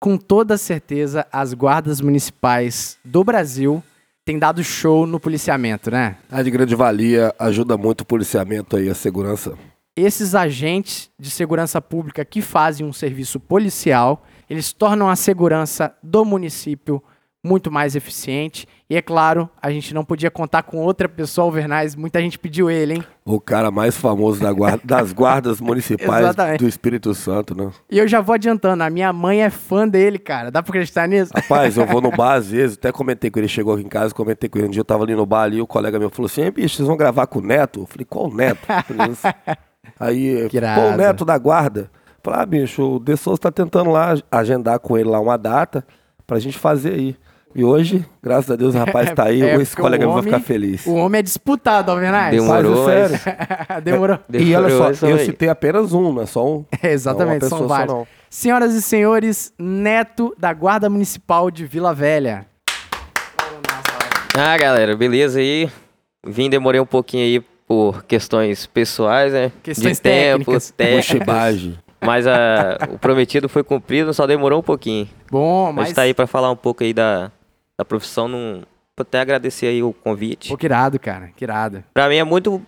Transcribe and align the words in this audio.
com 0.00 0.16
toda 0.16 0.56
certeza 0.56 1.26
as 1.30 1.52
guardas 1.52 2.00
municipais 2.00 2.98
do 3.04 3.22
Brasil 3.22 3.84
têm 4.24 4.38
dado 4.38 4.64
show 4.64 5.06
no 5.06 5.20
policiamento, 5.20 5.90
né? 5.90 6.16
A 6.30 6.42
de 6.42 6.50
grande 6.50 6.74
valia 6.74 7.34
ajuda 7.38 7.76
muito 7.76 8.00
o 8.00 8.06
policiamento 8.06 8.76
aí, 8.76 8.88
a 8.88 8.94
segurança. 8.94 9.58
Esses 9.94 10.34
agentes 10.34 11.10
de 11.18 11.30
segurança 11.30 11.82
pública 11.82 12.24
que 12.24 12.40
fazem 12.40 12.86
um 12.86 12.92
serviço 12.92 13.38
policial, 13.38 14.24
eles 14.48 14.72
tornam 14.72 15.10
a 15.10 15.16
segurança 15.16 15.94
do 16.02 16.24
município 16.24 17.02
muito 17.42 17.70
mais 17.70 17.96
eficiente. 17.96 18.66
E 18.88 18.96
é 18.96 19.02
claro, 19.02 19.48
a 19.62 19.70
gente 19.70 19.94
não 19.94 20.04
podia 20.04 20.30
contar 20.30 20.62
com 20.62 20.78
outra 20.78 21.08
pessoa, 21.08 21.46
Alvernais. 21.46 21.94
Muita 21.94 22.20
gente 22.20 22.38
pediu 22.38 22.70
ele, 22.70 22.94
hein? 22.94 23.04
O 23.24 23.40
cara 23.40 23.70
mais 23.70 23.96
famoso 23.96 24.40
da 24.40 24.52
guarda, 24.52 24.80
das 24.84 25.12
guardas 25.12 25.60
municipais 25.60 26.34
do 26.58 26.66
Espírito 26.68 27.14
Santo, 27.14 27.54
né? 27.54 27.70
E 27.90 27.98
eu 27.98 28.06
já 28.06 28.20
vou 28.20 28.34
adiantando, 28.34 28.82
a 28.82 28.90
minha 28.90 29.12
mãe 29.12 29.42
é 29.42 29.50
fã 29.50 29.88
dele, 29.88 30.18
cara. 30.18 30.50
Dá 30.50 30.62
pra 30.62 30.70
acreditar 30.70 31.06
nisso? 31.06 31.32
Rapaz, 31.34 31.76
eu 31.76 31.86
vou 31.86 32.00
no 32.00 32.10
bar 32.10 32.34
às 32.34 32.50
vezes, 32.50 32.76
até 32.78 32.92
comentei 32.92 33.30
com 33.30 33.38
ele, 33.38 33.48
chegou 33.48 33.74
aqui 33.74 33.84
em 33.84 33.88
casa, 33.88 34.14
comentei 34.14 34.48
com 34.48 34.58
ele. 34.58 34.68
Um 34.68 34.70
dia 34.70 34.80
eu 34.80 34.84
tava 34.84 35.04
ali 35.04 35.14
no 35.14 35.24
bar 35.24 35.42
ali, 35.44 35.60
o 35.60 35.66
colega 35.66 35.98
meu 35.98 36.10
falou 36.10 36.26
assim: 36.26 36.42
"Ei, 36.42 36.50
bicho, 36.50 36.76
vocês 36.76 36.86
vão 36.86 36.96
gravar 36.96 37.26
com 37.26 37.38
o 37.38 37.42
Neto? 37.42 37.80
Eu 37.80 37.86
falei, 37.86 38.04
qual 38.04 38.32
Neto? 38.32 38.66
Falei, 38.86 39.12
"Isso." 39.12 39.26
Aí, 39.98 40.48
pô, 40.50 40.94
o 40.94 40.96
Neto 40.96 41.24
da 41.24 41.38
guarda. 41.38 41.82
Eu 41.82 42.00
Falei, 42.22 42.40
ah, 42.40 42.46
bicho, 42.46 42.96
o 42.96 42.98
De 42.98 43.16
Souza 43.16 43.40
tá 43.40 43.50
tentando 43.50 43.90
lá 43.90 44.14
agendar 44.30 44.78
com 44.78 44.98
ele 44.98 45.08
lá 45.08 45.18
uma 45.20 45.38
data 45.38 45.84
pra 46.26 46.38
gente 46.38 46.58
fazer 46.58 46.92
aí. 46.92 47.16
E 47.52 47.64
hoje, 47.64 48.04
graças 48.22 48.50
a 48.50 48.56
Deus, 48.56 48.74
o 48.74 48.78
rapaz 48.78 49.10
tá 49.12 49.24
aí, 49.24 49.42
É, 49.42 49.56
esse 49.56 49.70
porque 49.72 49.82
colega 49.82 50.06
vai 50.06 50.22
ficar 50.22 50.40
feliz. 50.40 50.86
O 50.86 50.94
homem 50.94 51.18
é 51.18 51.22
disputado, 51.22 51.90
Alvernais. 51.90 52.30
Demorou, 52.30 52.86
Mas. 52.86 53.24
Demorou. 53.82 54.18
E 54.32 54.54
olha 54.54 54.94
só, 54.94 55.06
eu 55.08 55.16
aí. 55.16 55.24
citei 55.24 55.48
apenas 55.48 55.92
um, 55.92 56.12
não 56.12 56.22
é 56.22 56.26
só 56.26 56.46
um. 56.46 56.64
É, 56.82 56.92
exatamente, 56.92 57.42
Não, 57.42 57.48
uma 57.48 57.50
são 57.50 57.58
só 57.58 57.66
vários. 57.66 57.94
não. 57.94 58.06
Senhoras 58.28 58.74
e 58.74 58.80
senhores, 58.82 59.52
Neto 59.58 60.32
da 60.38 60.52
Guarda 60.52 60.88
Municipal 60.88 61.50
de 61.50 61.66
Vila 61.66 61.92
Velha. 61.92 62.46
Ah, 64.36 64.56
galera, 64.56 64.96
beleza 64.96 65.40
aí? 65.40 65.68
Vim, 66.24 66.48
demorei 66.48 66.80
um 66.80 66.86
pouquinho 66.86 67.24
aí 67.24 67.40
por 67.66 68.04
questões 68.04 68.66
pessoais, 68.66 69.32
né? 69.32 69.50
Questões 69.62 69.96
De 69.96 70.02
tempo, 70.02 70.52
técnicas. 70.52 70.70
técnicas. 70.70 71.80
Mas 72.00 72.26
ah, 72.26 72.78
o 72.92 72.98
prometido 72.98 73.48
foi 73.48 73.64
cumprido, 73.64 74.14
só 74.14 74.26
demorou 74.26 74.60
um 74.60 74.62
pouquinho. 74.62 75.08
Bom, 75.30 75.66
A 75.68 75.72
mas... 75.72 75.86
gente 75.88 75.96
tá 75.96 76.02
aí 76.02 76.14
pra 76.14 76.26
falar 76.26 76.50
um 76.50 76.56
pouco 76.56 76.84
aí 76.84 76.94
da, 76.94 77.30
da 77.80 77.84
profissão, 77.84 78.28
num, 78.28 78.62
pra 78.94 79.02
até 79.02 79.20
agradecer 79.20 79.66
aí 79.66 79.82
o 79.82 79.94
convite. 79.94 80.50
Pô, 80.50 80.56
que 80.58 80.66
irado, 80.66 80.98
cara, 81.00 81.30
que 81.34 81.42
irado. 81.42 81.82
Pra 81.94 82.10
mim 82.10 82.16
é 82.16 82.24
muito 82.24 82.60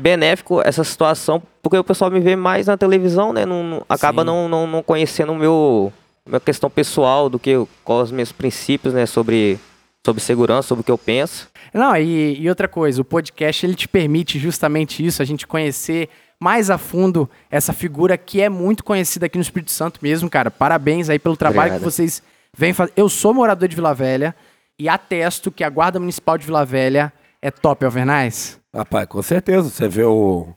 benéfico 0.00 0.62
essa 0.64 0.84
situação, 0.84 1.42
porque 1.60 1.76
o 1.76 1.82
pessoal 1.82 2.08
me 2.08 2.20
vê 2.20 2.36
mais 2.36 2.68
na 2.68 2.76
televisão, 2.76 3.32
né? 3.32 3.44
Não, 3.44 3.64
não- 3.64 3.84
acaba 3.88 4.22
não, 4.22 4.48
não, 4.48 4.64
não 4.66 4.82
conhecendo 4.82 5.32
o 5.32 5.36
meu 5.36 5.92
minha 6.24 6.38
questão 6.38 6.70
pessoal 6.70 7.28
do 7.28 7.38
que 7.38 7.54
quais 7.84 8.04
os 8.04 8.12
meus 8.12 8.30
princípios, 8.30 8.94
né, 8.94 9.06
sobre 9.06 9.58
sobre 10.06 10.22
segurança, 10.22 10.68
sobre 10.68 10.82
o 10.82 10.84
que 10.84 10.90
eu 10.92 10.96
penso. 10.96 11.48
Não, 11.74 11.94
e, 11.96 12.40
e 12.40 12.48
outra 12.48 12.68
coisa, 12.68 13.02
o 13.02 13.04
podcast 13.04 13.66
ele 13.66 13.74
te 13.74 13.88
permite 13.88 14.38
justamente 14.38 15.04
isso, 15.04 15.20
a 15.20 15.24
gente 15.24 15.46
conhecer 15.46 16.08
mais 16.40 16.70
a 16.70 16.78
fundo 16.78 17.28
essa 17.50 17.72
figura 17.72 18.16
que 18.16 18.40
é 18.40 18.48
muito 18.48 18.84
conhecida 18.84 19.26
aqui 19.26 19.36
no 19.36 19.42
Espírito 19.42 19.72
Santo 19.72 19.98
mesmo, 20.00 20.30
cara. 20.30 20.50
Parabéns 20.50 21.10
aí 21.10 21.18
pelo 21.18 21.36
trabalho 21.36 21.72
Obrigado. 21.72 21.78
que 21.80 21.84
vocês 21.84 22.22
vêm 22.56 22.72
fazendo. 22.72 22.94
Eu 22.96 23.08
sou 23.08 23.34
morador 23.34 23.68
de 23.68 23.74
Vila 23.76 23.92
Velha 23.92 24.34
e 24.80 24.88
atesto 24.88 25.52
que 25.52 25.62
a 25.62 25.68
Guarda 25.68 26.00
Municipal 26.00 26.38
de 26.38 26.46
Vila 26.46 26.64
Velha 26.64 27.12
é 27.42 27.50
top, 27.50 27.84
Alvernais. 27.84 28.58
Rapaz, 28.74 29.06
com 29.06 29.20
certeza. 29.20 29.68
Você 29.68 29.86
vê 29.86 30.04
o, 30.04 30.48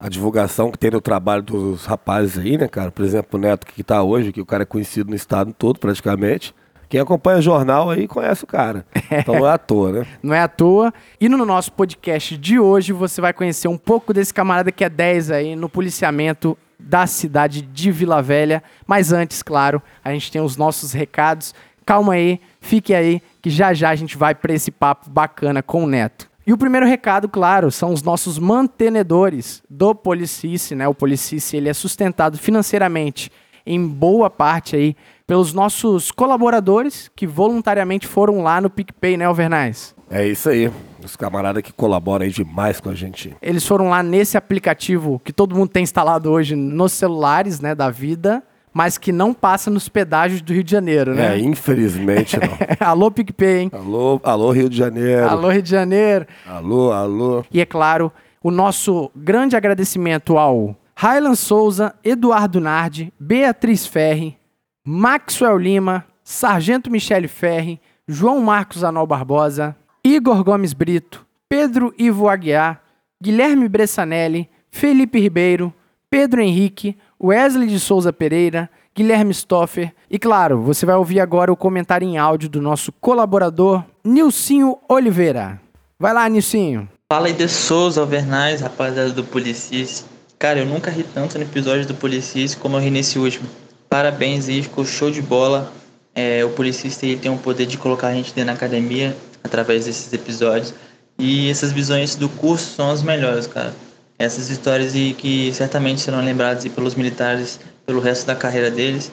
a 0.00 0.08
divulgação 0.08 0.70
que 0.70 0.78
tem 0.78 0.90
no 0.90 1.02
trabalho 1.02 1.42
dos 1.42 1.84
rapazes 1.84 2.38
aí, 2.38 2.56
né, 2.56 2.66
cara? 2.66 2.90
Por 2.90 3.04
exemplo, 3.04 3.38
o 3.38 3.42
Neto 3.42 3.66
que 3.66 3.84
tá 3.84 4.02
hoje, 4.02 4.32
que 4.32 4.40
o 4.40 4.46
cara 4.46 4.62
é 4.62 4.66
conhecido 4.66 5.10
no 5.10 5.16
estado 5.16 5.52
todo, 5.52 5.78
praticamente. 5.78 6.54
Quem 6.88 6.98
acompanha 6.98 7.42
jornal 7.42 7.90
aí 7.90 8.08
conhece 8.08 8.42
o 8.42 8.46
cara. 8.46 8.86
Então 9.10 9.34
não 9.34 9.46
é 9.46 9.52
à 9.52 9.58
toa, 9.58 9.92
né? 9.92 10.06
Não 10.22 10.34
é 10.34 10.40
à 10.40 10.48
toa. 10.48 10.92
E 11.20 11.28
no 11.28 11.44
nosso 11.44 11.70
podcast 11.72 12.38
de 12.38 12.58
hoje 12.58 12.94
você 12.94 13.20
vai 13.20 13.34
conhecer 13.34 13.68
um 13.68 13.76
pouco 13.76 14.14
desse 14.14 14.32
camarada 14.32 14.72
que 14.72 14.82
é 14.82 14.88
10 14.88 15.30
aí 15.30 15.56
no 15.56 15.68
policiamento 15.68 16.56
da 16.78 17.06
cidade 17.06 17.60
de 17.60 17.90
Vila 17.90 18.22
Velha. 18.22 18.62
Mas 18.86 19.12
antes, 19.12 19.42
claro, 19.42 19.82
a 20.02 20.10
gente 20.12 20.32
tem 20.32 20.40
os 20.40 20.56
nossos 20.56 20.92
recados. 20.92 21.54
Calma 21.88 22.12
aí, 22.12 22.38
fique 22.60 22.94
aí, 22.94 23.22
que 23.40 23.48
já 23.48 23.72
já 23.72 23.88
a 23.88 23.94
gente 23.94 24.14
vai 24.14 24.34
para 24.34 24.52
esse 24.52 24.70
papo 24.70 25.08
bacana 25.08 25.62
com 25.62 25.84
o 25.84 25.86
Neto. 25.86 26.28
E 26.46 26.52
o 26.52 26.58
primeiro 26.58 26.84
recado, 26.84 27.30
claro, 27.30 27.70
são 27.70 27.94
os 27.94 28.02
nossos 28.02 28.38
mantenedores 28.38 29.62
do 29.70 29.94
Policice, 29.94 30.74
né? 30.74 30.86
O 30.86 30.92
Policice 30.92 31.56
ele 31.56 31.66
é 31.66 31.72
sustentado 31.72 32.36
financeiramente 32.36 33.32
em 33.64 33.88
boa 33.88 34.28
parte 34.28 34.76
aí 34.76 34.94
pelos 35.26 35.54
nossos 35.54 36.10
colaboradores 36.10 37.10
que 37.16 37.26
voluntariamente 37.26 38.06
foram 38.06 38.42
lá 38.42 38.60
no 38.60 38.68
PicPay, 38.68 39.16
né, 39.16 39.24
Alvernais? 39.24 39.94
É 40.10 40.28
isso 40.28 40.50
aí. 40.50 40.70
Os 41.02 41.16
camaradas 41.16 41.62
que 41.62 41.72
colaboram 41.72 42.26
aí 42.26 42.30
demais 42.30 42.80
com 42.80 42.90
a 42.90 42.94
gente. 42.94 43.34
Eles 43.40 43.66
foram 43.66 43.88
lá 43.88 44.02
nesse 44.02 44.36
aplicativo 44.36 45.18
que 45.24 45.32
todo 45.32 45.56
mundo 45.56 45.70
tem 45.70 45.84
instalado 45.84 46.30
hoje 46.30 46.54
nos 46.54 46.92
celulares, 46.92 47.60
né, 47.60 47.74
da 47.74 47.88
vida, 47.88 48.42
mas 48.72 48.98
que 48.98 49.10
não 49.12 49.32
passa 49.34 49.70
nos 49.70 49.88
pedágios 49.88 50.40
do 50.40 50.52
Rio 50.52 50.62
de 50.64 50.70
Janeiro, 50.70 51.12
É, 51.12 51.14
né? 51.14 51.38
infelizmente 51.38 52.36
não. 52.38 52.56
Alô, 52.86 53.10
PicPay, 53.10 53.58
hein? 53.62 53.70
alô, 53.72 54.20
alô, 54.22 54.50
Rio 54.52 54.68
de 54.68 54.76
Janeiro. 54.76 55.28
Alô, 55.28 55.48
Rio 55.48 55.62
de 55.62 55.70
Janeiro. 55.70 56.26
alô, 56.46 56.92
alô. 56.92 57.44
E 57.50 57.60
é 57.60 57.64
claro, 57.66 58.12
o 58.42 58.50
nosso 58.50 59.10
grande 59.16 59.56
agradecimento 59.56 60.36
ao 60.38 60.76
Raylan 60.94 61.34
Souza, 61.34 61.94
Eduardo 62.04 62.60
Nardi, 62.60 63.12
Beatriz 63.18 63.86
Ferri, 63.86 64.36
Maxwell 64.84 65.56
Lima, 65.58 66.04
Sargento 66.24 66.90
Michele 66.90 67.28
Ferri, 67.28 67.80
João 68.06 68.40
Marcos 68.40 68.82
Anol 68.84 69.06
Barbosa, 69.06 69.76
Igor 70.02 70.42
Gomes 70.42 70.72
Brito, 70.72 71.26
Pedro 71.48 71.94
Ivo 71.98 72.28
Aguiar, 72.28 72.80
Guilherme 73.22 73.68
Bressanelli, 73.68 74.48
Felipe 74.70 75.18
Ribeiro, 75.20 75.72
Pedro 76.10 76.40
Henrique, 76.40 76.96
Wesley 77.22 77.68
de 77.68 77.80
Souza 77.80 78.12
Pereira, 78.12 78.70
Guilherme 78.94 79.34
Stoffer 79.34 79.92
e, 80.10 80.18
claro, 80.18 80.60
você 80.62 80.86
vai 80.86 80.96
ouvir 80.96 81.20
agora 81.20 81.52
o 81.52 81.56
comentário 81.56 82.06
em 82.06 82.18
áudio 82.18 82.48
do 82.48 82.62
nosso 82.62 82.92
colaborador, 82.92 83.84
Nilcinho 84.04 84.78
Oliveira. 84.88 85.60
Vai 85.98 86.14
lá, 86.14 86.28
Nilcinho. 86.28 86.88
Fala 87.10 87.26
aí 87.26 87.32
de 87.32 87.48
Souza 87.48 88.00
Alvernais, 88.00 88.60
rapaziada 88.60 89.10
do 89.10 89.24
Policis. 89.24 90.04
Cara, 90.38 90.60
eu 90.60 90.66
nunca 90.66 90.90
ri 90.90 91.02
tanto 91.02 91.38
no 91.38 91.44
episódio 91.44 91.86
do 91.86 91.94
Policis 91.94 92.54
como 92.54 92.76
eu 92.76 92.80
ri 92.80 92.90
nesse 92.90 93.18
último. 93.18 93.48
Parabéns 93.88 94.48
aí, 94.48 94.62
ficou 94.62 94.84
show 94.84 95.10
de 95.10 95.22
bola. 95.22 95.72
É, 96.14 96.44
o 96.44 96.50
Policista 96.50 97.06
tem 97.20 97.30
o 97.30 97.38
poder 97.38 97.66
de 97.66 97.78
colocar 97.78 98.08
a 98.08 98.14
gente 98.14 98.34
dentro 98.34 98.48
da 98.48 98.52
academia 98.52 99.16
através 99.42 99.86
desses 99.86 100.12
episódios. 100.12 100.74
E 101.18 101.50
essas 101.50 101.72
visões 101.72 102.14
do 102.14 102.28
curso 102.28 102.74
são 102.74 102.90
as 102.90 103.02
melhores, 103.02 103.46
cara. 103.46 103.74
Essas 104.18 104.50
histórias 104.50 104.94
aí 104.94 105.14
que 105.14 105.52
certamente 105.52 106.00
serão 106.00 106.20
lembradas 106.20 106.66
pelos 106.68 106.94
militares 106.94 107.60
pelo 107.86 108.00
resto 108.00 108.26
da 108.26 108.34
carreira 108.34 108.70
deles. 108.70 109.12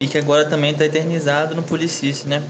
E 0.00 0.06
que 0.06 0.18
agora 0.18 0.48
também 0.48 0.72
está 0.72 0.84
eternizado 0.84 1.54
no 1.54 1.62
Policis, 1.62 2.24
né? 2.24 2.42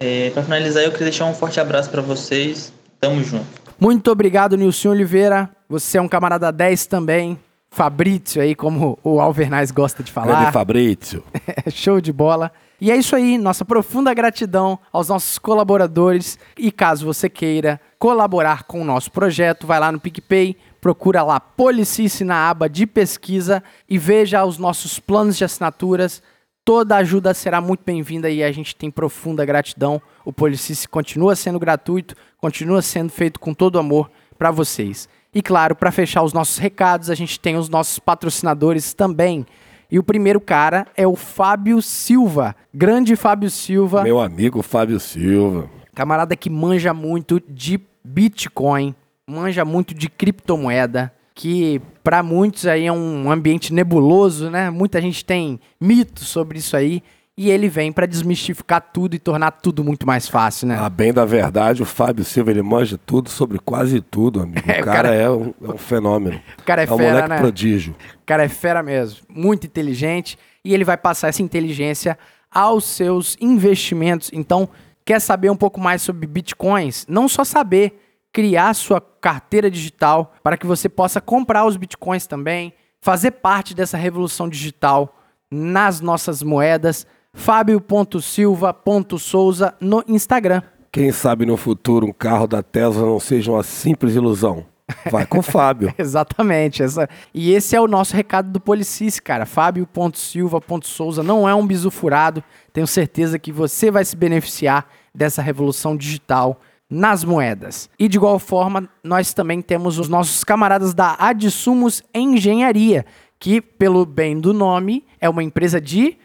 É, 0.00 0.30
para 0.30 0.42
finalizar, 0.42 0.82
eu 0.82 0.90
queria 0.90 1.06
deixar 1.06 1.26
um 1.26 1.34
forte 1.34 1.58
abraço 1.58 1.90
para 1.90 2.00
vocês. 2.00 2.72
Tamo 3.00 3.22
junto. 3.22 3.46
Muito 3.78 4.10
obrigado, 4.10 4.56
Nilson 4.56 4.90
Oliveira. 4.90 5.50
Você 5.68 5.98
é 5.98 6.02
um 6.02 6.08
camarada 6.08 6.50
10 6.50 6.86
também. 6.86 7.38
Fabrício 7.70 8.40
aí, 8.40 8.54
como 8.54 8.98
o 9.04 9.20
Alvernais 9.20 9.70
gosta 9.70 10.02
de 10.02 10.12
Grande 10.12 10.28
falar. 10.28 10.52
Fabrício. 10.52 11.22
Show 11.70 12.00
de 12.00 12.12
bola. 12.12 12.50
E 12.80 12.90
é 12.90 12.96
isso 12.96 13.14
aí, 13.16 13.36
nossa 13.36 13.64
profunda 13.64 14.14
gratidão 14.14 14.78
aos 14.92 15.08
nossos 15.08 15.38
colaboradores. 15.38 16.38
E 16.56 16.70
caso 16.70 17.04
você 17.04 17.28
queira 17.28 17.80
colaborar 17.98 18.64
com 18.64 18.80
o 18.80 18.84
nosso 18.84 19.10
projeto, 19.10 19.66
vai 19.66 19.80
lá 19.80 19.90
no 19.92 20.00
PicPay, 20.00 20.56
procura 20.80 21.22
lá 21.22 21.40
Policice 21.40 22.24
na 22.24 22.48
aba 22.48 22.68
de 22.68 22.86
pesquisa 22.86 23.62
e 23.88 23.98
veja 23.98 24.44
os 24.44 24.58
nossos 24.58 24.98
planos 24.98 25.36
de 25.36 25.44
assinaturas. 25.44 26.22
Toda 26.64 26.96
ajuda 26.96 27.32
será 27.32 27.60
muito 27.60 27.82
bem-vinda 27.84 28.28
e 28.28 28.42
a 28.42 28.52
gente 28.52 28.76
tem 28.76 28.90
profunda 28.90 29.44
gratidão. 29.44 30.00
O 30.24 30.32
Policice 30.32 30.86
continua 30.86 31.34
sendo 31.34 31.58
gratuito, 31.58 32.14
continua 32.36 32.82
sendo 32.82 33.10
feito 33.10 33.40
com 33.40 33.54
todo 33.54 33.78
amor 33.78 34.10
para 34.38 34.50
vocês. 34.50 35.08
E 35.34 35.42
claro, 35.42 35.74
para 35.74 35.90
fechar 35.90 36.22
os 36.22 36.32
nossos 36.32 36.58
recados, 36.58 37.10
a 37.10 37.14
gente 37.14 37.38
tem 37.40 37.56
os 37.56 37.68
nossos 37.68 37.98
patrocinadores 37.98 38.94
também. 38.94 39.46
E 39.90 39.98
o 39.98 40.02
primeiro 40.02 40.40
cara 40.40 40.86
é 40.94 41.06
o 41.06 41.16
Fábio 41.16 41.80
Silva. 41.80 42.54
Grande 42.72 43.16
Fábio 43.16 43.50
Silva. 43.50 44.02
Meu 44.02 44.20
amigo 44.20 44.62
Fábio 44.62 45.00
Silva. 45.00 45.70
Camarada 45.94 46.36
que 46.36 46.50
manja 46.50 46.92
muito 46.92 47.40
de 47.48 47.80
Bitcoin, 48.04 48.94
manja 49.28 49.64
muito 49.64 49.94
de 49.94 50.08
criptomoeda, 50.08 51.12
que 51.34 51.80
para 52.02 52.22
muitos 52.22 52.66
aí 52.66 52.86
é 52.86 52.92
um 52.92 53.30
ambiente 53.30 53.72
nebuloso, 53.72 54.50
né? 54.50 54.70
Muita 54.70 55.00
gente 55.00 55.24
tem 55.24 55.60
mitos 55.80 56.26
sobre 56.28 56.58
isso 56.58 56.76
aí. 56.76 57.02
E 57.36 57.50
ele 57.50 57.68
vem 57.68 57.92
para 57.92 58.04
desmistificar 58.04 58.80
tudo 58.92 59.14
e 59.14 59.18
tornar 59.20 59.52
tudo 59.52 59.84
muito 59.84 60.04
mais 60.04 60.26
fácil, 60.26 60.66
né? 60.66 60.76
A 60.76 60.88
bem 60.88 61.12
da 61.12 61.24
verdade, 61.24 61.80
o 61.80 61.86
Fábio 61.86 62.24
Silva, 62.24 62.50
ele 62.50 62.62
manja 62.62 62.98
tudo 62.98 63.30
sobre 63.30 63.60
quase 63.60 64.00
tudo, 64.00 64.40
amigo. 64.40 64.60
É, 64.68 64.80
o 64.80 64.84
cara, 64.84 65.02
cara- 65.10 65.14
é, 65.14 65.30
um, 65.30 65.54
é 65.62 65.68
um 65.68 65.78
fenômeno. 65.78 66.40
O 66.58 66.62
cara 66.64 66.82
é 66.82 66.86
é 66.88 66.92
um 66.92 66.96
fera, 66.96 67.10
moleque 67.10 67.28
né? 67.28 67.38
prodígio. 67.38 67.94
O 68.20 68.26
cara 68.26 68.42
é 68.42 68.48
fera 68.48 68.82
mesmo, 68.82 69.20
muito 69.28 69.64
inteligente 69.68 70.36
e 70.64 70.74
ele 70.74 70.82
vai 70.82 70.96
passar 70.96 71.28
essa 71.28 71.40
inteligência 71.40 72.18
aos 72.50 72.84
seus 72.84 73.36
investimentos. 73.40 74.30
Então, 74.32 74.68
quer 75.04 75.20
saber 75.20 75.48
um 75.48 75.56
pouco 75.56 75.80
mais 75.80 76.02
sobre 76.02 76.26
bitcoins? 76.26 77.06
Não 77.08 77.28
só 77.28 77.44
saber, 77.44 78.07
criar 78.32 78.74
sua 78.74 79.00
carteira 79.00 79.70
digital 79.70 80.34
para 80.42 80.56
que 80.56 80.66
você 80.66 80.88
possa 80.88 81.20
comprar 81.20 81.66
os 81.66 81.76
bitcoins 81.76 82.26
também, 82.26 82.72
fazer 83.00 83.30
parte 83.32 83.74
dessa 83.74 83.96
revolução 83.96 84.48
digital 84.48 85.16
nas 85.50 86.00
nossas 86.00 86.42
moedas. 86.42 87.06
Fábio.silva.souza 87.32 89.74
no 89.80 90.04
Instagram. 90.08 90.62
Quem 90.90 91.12
sabe 91.12 91.46
no 91.46 91.56
futuro 91.56 92.06
um 92.06 92.12
carro 92.12 92.46
da 92.46 92.62
Tesla 92.62 93.06
não 93.06 93.18
seja 93.20 93.52
uma 93.52 93.62
simples 93.62 94.14
ilusão. 94.14 94.66
Vai 95.10 95.26
com 95.26 95.38
o 95.38 95.42
Fábio. 95.52 95.94
Exatamente. 95.98 96.82
Essa... 96.82 97.08
E 97.32 97.52
esse 97.52 97.76
é 97.76 97.80
o 97.80 97.86
nosso 97.86 98.16
recado 98.16 98.50
do 98.50 98.58
Policice, 98.58 99.20
cara. 99.20 99.44
Fábio.silva.souza 99.46 101.22
não 101.22 101.48
é 101.48 101.54
um 101.54 101.66
bisu 101.66 101.90
furado. 101.90 102.42
Tenho 102.72 102.86
certeza 102.86 103.38
que 103.38 103.52
você 103.52 103.90
vai 103.90 104.04
se 104.04 104.16
beneficiar 104.16 104.86
dessa 105.14 105.42
revolução 105.42 105.96
digital 105.96 106.60
nas 106.90 107.24
moedas. 107.24 107.90
E 107.98 108.08
de 108.08 108.16
igual 108.16 108.38
forma, 108.38 108.88
nós 109.04 109.34
também 109.34 109.60
temos 109.60 109.98
os 109.98 110.08
nossos 110.08 110.42
camaradas 110.42 110.94
da 110.94 111.16
Adsumos 111.18 112.02
Engenharia, 112.14 113.04
que, 113.38 113.60
pelo 113.60 114.06
bem 114.06 114.40
do 114.40 114.52
nome, 114.52 115.04
é 115.20 115.28
uma 115.28 115.42
empresa 115.42 115.80
de 115.80 116.16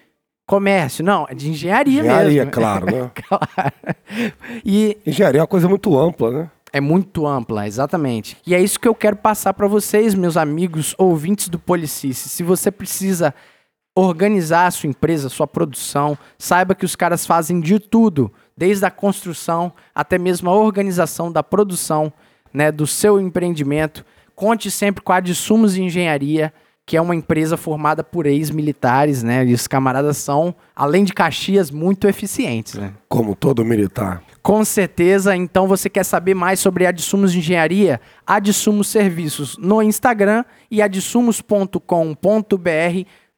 comércio. 0.48 1.04
Não, 1.04 1.26
é 1.30 1.36
de 1.36 1.50
engenharia, 1.50 2.00
engenharia 2.00 2.46
mesmo. 2.46 2.52
claro, 2.52 2.86
né? 2.86 3.12
claro. 3.28 3.74
E 4.66 4.98
engenharia 5.06 5.40
é 5.40 5.42
uma 5.42 5.48
coisa 5.48 5.68
muito 5.68 5.98
ampla, 5.98 6.32
né? 6.32 6.52
É 6.72 6.82
muito 6.82 7.28
ampla, 7.28 7.68
exatamente. 7.68 8.36
E 8.48 8.56
é 8.56 8.60
isso 8.60 8.80
que 8.80 8.88
eu 8.88 8.96
quero 8.96 9.16
passar 9.16 9.54
para 9.54 9.68
vocês, 9.68 10.16
meus 10.16 10.36
amigos 10.36 10.96
ouvintes 10.98 11.48
do 11.48 11.60
Policice. 11.60 12.30
Se 12.30 12.42
você 12.42 12.72
precisa 12.72 13.34
organizar 13.96 14.66
a 14.66 14.72
sua 14.72 14.90
empresa, 14.90 15.30
sua 15.30 15.46
produção, 15.46 16.18
saiba 16.36 16.74
que 16.74 16.84
os 16.84 16.96
caras 16.96 17.28
fazem 17.28 17.62
de 17.62 17.78
tudo, 17.78 18.32
desde 18.56 18.86
a 18.86 18.92
construção 18.92 19.74
até 19.94 20.18
mesmo 20.18 20.50
a 20.50 20.56
organização 20.56 21.32
da 21.32 21.44
produção, 21.44 22.12
né, 22.54 22.72
do 22.72 22.86
seu 22.86 23.20
empreendimento. 23.20 24.06
Conte 24.36 24.70
sempre 24.72 25.04
com 25.04 25.14
a 25.14 25.20
de 25.20 25.36
Sumos 25.36 25.76
Engenharia, 25.76 26.54
que 26.86 26.98
é 26.98 27.02
uma 27.02 27.16
empresa 27.16 27.56
formada 27.56 28.04
por 28.04 28.26
ex-militares, 28.26 29.24
né? 29.24 29.46
E 29.46 29.54
os 29.54 29.68
camaradas 29.68 30.18
são, 30.18 30.54
além 30.76 31.04
de 31.04 31.14
Caxias, 31.14 31.72
muito 31.72 32.08
eficientes, 32.08 32.74
né? 32.74 32.94
Como 33.08 33.36
todo 33.36 33.64
militar. 33.64 34.22
Com 34.42 34.66
certeza. 34.66 35.36
Então, 35.36 35.68
você 35.68 35.90
quer 35.90 36.04
saber 36.04 36.34
mais 36.34 36.60
sobre 36.60 36.86
a 36.86 36.90
Adsumos 36.90 37.32
de 37.32 37.40
Engenharia? 37.40 38.02
Adsumos 38.28 38.90
Serviços 38.90 39.58
no 39.58 39.82
Instagram 39.82 40.44
e 40.70 40.82
adsumos.com.br 40.82 41.78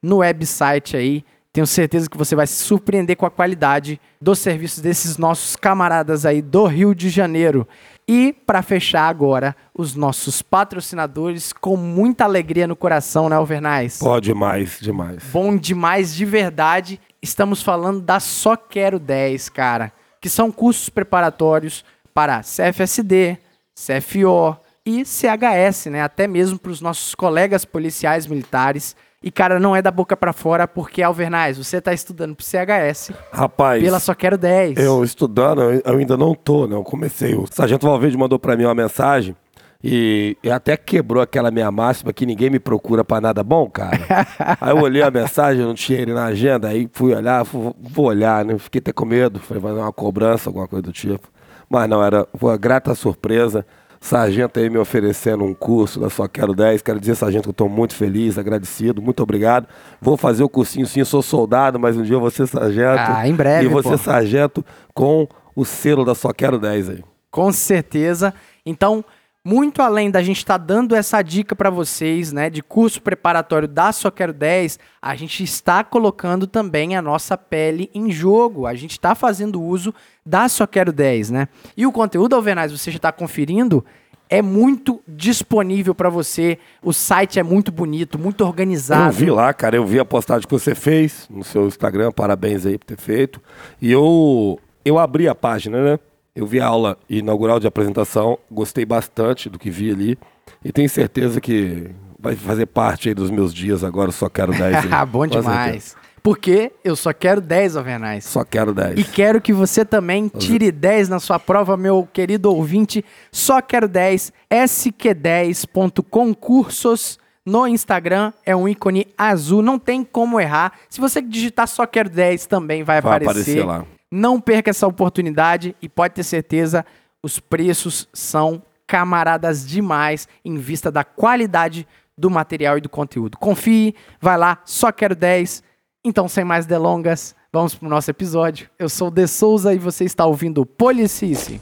no 0.02 0.18
website 0.18 0.98
aí. 0.98 1.24
Tenho 1.56 1.66
certeza 1.66 2.10
que 2.10 2.18
você 2.18 2.36
vai 2.36 2.46
se 2.46 2.62
surpreender 2.62 3.16
com 3.16 3.26
a 3.26 3.32
qualidade 3.32 4.00
dos 4.20 4.40
serviços 4.40 4.80
desses 4.80 5.18
nossos 5.18 5.56
camaradas 5.56 6.26
aí 6.26 6.42
do 6.42 6.66
Rio 6.66 6.94
de 6.94 7.10
Janeiro. 7.10 7.66
E 8.08 8.34
para 8.46 8.62
fechar 8.62 9.08
agora, 9.08 9.56
os 9.74 9.96
nossos 9.96 10.42
patrocinadores 10.42 11.54
com 11.54 11.78
muita 11.78 12.26
alegria 12.26 12.68
no 12.68 12.76
coração, 12.76 13.30
né, 13.30 13.38
Alvernais? 13.38 14.00
Pode 14.00 14.26
demais, 14.26 14.78
demais. 14.82 15.24
Bom 15.32 15.56
demais 15.56 16.14
de 16.14 16.26
verdade. 16.26 17.00
Estamos 17.22 17.64
falando 17.64 18.02
da 18.02 18.20
Só 18.20 18.58
Quero 18.58 19.00
10, 19.00 19.48
cara 19.50 19.94
que 20.26 20.30
são 20.30 20.52
cursos 20.52 20.90
preparatórios 20.90 21.86
para 22.12 22.42
CFSD, 22.42 23.38
CFO 23.76 24.58
e 24.84 25.06
CHS, 25.06 25.86
né? 25.92 26.02
Até 26.02 26.26
mesmo 26.26 26.58
para 26.58 26.72
os 26.72 26.82
nossos 26.82 27.14
colegas 27.14 27.64
policiais 27.64 28.26
militares. 28.26 28.96
E, 29.26 29.32
cara, 29.32 29.60
não 29.60 29.76
é 29.76 29.82
da 29.82 29.90
boca 29.90 30.16
para 30.16 30.32
fora, 30.32 30.68
porque, 30.68 31.02
Alvernais, 31.02 31.58
você 31.58 31.78
está 31.78 31.92
estudando 31.92 32.36
para 32.36 32.46
CHS. 32.46 33.12
Rapaz. 33.32 33.84
Pela 33.84 34.00
Só 34.00 34.14
Quero 34.14 34.38
10. 34.38 34.78
Eu 34.78 35.04
estudando, 35.04 35.64
eu 35.84 35.98
ainda 35.98 36.16
não 36.16 36.36
tô, 36.36 36.68
né? 36.68 36.76
Eu 36.76 36.84
comecei. 36.84 37.34
O 37.34 37.48
Sargento 37.50 37.88
Valverde 37.88 38.16
mandou 38.16 38.38
para 38.38 38.56
mim 38.56 38.66
uma 38.66 38.76
mensagem. 38.76 39.36
E, 39.84 40.38
e, 40.44 40.52
até 40.52 40.78
quebrou 40.78 41.24
aquela 41.24 41.50
minha 41.50 41.72
máxima 41.72 42.14
que 42.14 42.24
ninguém 42.24 42.52
me 42.52 42.60
procura 42.60 43.04
para 43.04 43.20
nada 43.20 43.44
bom, 43.44 43.68
cara. 43.68 43.98
aí 44.62 44.70
eu 44.70 44.78
olhei 44.78 45.02
a 45.02 45.10
mensagem, 45.10 45.66
não 45.66 45.74
tinha 45.74 46.00
ele 46.00 46.14
na 46.14 46.26
agenda, 46.26 46.68
aí 46.68 46.88
fui 46.94 47.16
olhar, 47.16 47.44
fui, 47.46 47.74
vou 47.80 48.06
olhar, 48.06 48.46
né? 48.46 48.56
Fiquei 48.60 48.78
até 48.78 48.94
com 48.94 49.06
medo, 49.06 49.40
falei, 49.40 49.62
vai 49.62 49.74
dar 49.74 49.82
uma 49.82 49.94
cobrança, 49.94 50.50
alguma 50.50 50.68
coisa 50.68 50.84
do 50.84 50.92
tipo. 50.92 51.28
Mas 51.68 51.90
não, 51.90 52.04
era 52.04 52.28
uma 52.40 52.58
grata 52.58 52.94
surpresa. 52.94 53.66
Sargento 54.06 54.60
aí 54.60 54.70
me 54.70 54.78
oferecendo 54.78 55.44
um 55.44 55.52
curso 55.52 56.00
da 56.00 56.12
Só 56.12 56.28
Quero 56.28 56.54
10. 56.54 56.84
Quero 56.84 57.00
dizer, 57.00 57.16
Sargento, 57.16 57.42
que 57.42 57.50
eu 57.50 57.52
estou 57.52 57.68
muito 57.68 57.96
feliz, 57.96 58.38
agradecido, 58.38 59.02
muito 59.02 59.24
obrigado. 59.24 59.68
Vou 60.00 60.16
fazer 60.16 60.44
o 60.44 60.50
cursinho 60.50 60.86
sim, 60.86 61.04
sou 61.04 61.24
soldado, 61.24 61.80
mas 61.80 61.98
um 61.98 62.04
dia 62.04 62.14
eu 62.14 62.20
vou 62.20 62.30
ser 62.30 62.46
sargento. 62.46 63.00
Ah, 63.00 63.28
em 63.28 63.34
breve. 63.34 63.68
E 63.68 63.84
ser 63.84 63.98
sargento 63.98 64.64
com 64.94 65.28
o 65.56 65.66
selo 65.66 66.06
da 66.06 66.14
Só 66.14 66.32
Quero 66.32 66.60
10 66.60 66.90
aí. 66.92 67.04
Com 67.32 67.52
certeza. 67.52 68.32
Então, 68.64 69.04
muito 69.46 69.84
além 69.84 70.10
da 70.10 70.24
gente 70.24 70.38
estar 70.38 70.58
tá 70.58 70.66
dando 70.66 70.96
essa 70.96 71.22
dica 71.22 71.56
para 71.56 71.70
vocês, 71.70 72.34
né, 72.34 72.50
de 72.50 72.64
curso 72.64 73.00
preparatório 73.00 73.68
da 73.68 73.92
Só 73.92 74.10
Quero 74.10 74.34
10, 74.34 74.80
a 75.00 75.16
gente 75.16 75.44
está 75.44 75.84
colocando 75.84 76.48
também 76.48 76.96
a 76.96 77.02
nossa 77.02 77.38
pele 77.38 77.92
em 77.94 78.12
jogo. 78.12 78.66
A 78.66 78.74
gente 78.74 78.94
está 78.94 79.14
fazendo 79.14 79.62
uso 79.62 79.94
da 80.26 80.50
Só 80.50 80.66
Quero 80.66 80.92
10, 80.92 81.30
né? 81.30 81.48
E 81.78 81.86
o 81.86 81.92
conteúdo, 81.92 82.36
Alvenaz, 82.36 82.72
você 82.72 82.90
já 82.90 82.98
está 82.98 83.12
conferindo, 83.12 83.86
é 84.28 84.42
muito 84.42 85.00
disponível 85.08 85.94
para 85.94 86.10
você. 86.10 86.58
O 86.82 86.92
site 86.92 87.40
é 87.40 87.44
muito 87.44 87.72
bonito, 87.72 88.18
muito 88.18 88.44
organizado. 88.44 89.10
Eu 89.10 89.12
vi 89.12 89.30
lá, 89.30 89.54
cara, 89.54 89.76
eu 89.76 89.86
vi 89.86 90.00
a 90.00 90.06
postagem 90.06 90.48
que 90.48 90.54
você 90.54 90.74
fez 90.74 91.28
no 91.30 91.44
seu 91.44 91.68
Instagram, 91.68 92.12
parabéns 92.12 92.66
aí 92.66 92.80
por 92.80 92.86
ter 92.86 92.98
feito. 92.98 93.40
E 93.80 93.92
eu, 93.92 94.60
eu 94.84 94.98
abri 94.98 95.28
a 95.28 95.36
página, 95.36 95.84
né? 95.84 96.00
Eu 96.36 96.46
vi 96.46 96.60
a 96.60 96.68
aula 96.68 96.98
inaugural 97.10 97.62
de 97.62 97.68
apresentação, 97.68 98.38
gostei 98.52 98.86
bastante 98.86 99.50
do 99.50 99.58
que 99.58 99.70
vi 99.70 99.90
ali 99.90 100.18
e 100.64 100.72
tenho 100.72 100.90
certeza 100.90 101.40
que 101.40 101.90
vai 102.20 102.36
fazer 102.36 102.66
parte 102.66 103.08
aí 103.08 103.16
dos 103.16 103.32
meus 103.32 103.54
dias 103.54 103.86
agora, 103.86 104.12
só 104.12 104.28
quero 104.28 104.52
10. 104.52 104.86
Bom 105.10 105.26
demais. 105.26 105.96
Porque 106.22 106.74
eu 106.84 106.94
só 106.96 107.14
quero 107.14 107.40
10 107.48 107.78
Alvernais. 107.78 108.26
Só 108.26 108.44
quero 108.44 108.74
10. 108.74 109.00
E 109.00 109.04
quero 109.04 109.40
que 109.40 109.54
você 109.54 109.86
também 109.86 110.28
tire 110.28 110.72
10 110.72 111.08
na 111.08 111.20
sua 111.20 111.38
prova, 111.40 111.78
meu 111.78 112.08
querido 112.12 112.52
ouvinte. 112.52 113.06
Só 113.32 113.62
quero 113.62 113.88
10, 113.88 114.34
sq10.concursos 114.50 117.20
no 117.46 117.68
Instagram. 117.68 118.34
É 118.44 118.56
um 118.56 118.68
ícone 118.68 119.06
azul, 119.18 119.62
não 119.62 119.78
tem 119.78 120.04
como 120.04 120.42
errar. 120.42 120.74
Se 120.90 121.00
você 121.00 121.22
digitar 121.22 121.68
só 121.68 121.86
quero 121.86 122.10
10 122.10 122.48
também 122.48 122.84
vai, 122.84 123.00
vai 123.02 123.18
aparecer. 123.18 123.62
aparecer 123.62 123.66
lá. 123.66 123.86
Não 124.16 124.40
perca 124.40 124.70
essa 124.70 124.88
oportunidade 124.88 125.76
e 125.82 125.90
pode 125.90 126.14
ter 126.14 126.24
certeza, 126.24 126.86
os 127.22 127.38
preços 127.38 128.08
são 128.14 128.64
camaradas 128.88 129.68
demais 129.68 130.26
em 130.46 130.56
vista 130.56 130.90
da 130.90 131.04
qualidade 131.04 131.86
do 132.18 132.30
material 132.30 132.78
e 132.78 132.82
do 132.82 132.88
conteúdo. 132.88 133.38
Confie, 133.38 133.94
vai 134.22 134.38
lá, 134.38 134.60
só 134.64 134.90
quero 134.90 135.18
10. 135.18 135.62
Então, 136.02 136.30
sem 136.30 136.46
mais 136.46 136.66
delongas, 136.66 137.36
vamos 137.52 137.76
pro 137.76 137.90
nosso 137.90 138.10
episódio. 138.10 138.70
Eu 138.80 138.88
sou 138.88 139.10
o 139.10 139.12
De 139.12 139.28
Souza 139.28 139.74
e 139.74 139.78
você 139.78 140.06
está 140.06 140.26
ouvindo 140.26 140.62
o 140.62 140.66
Policice. 140.66 141.60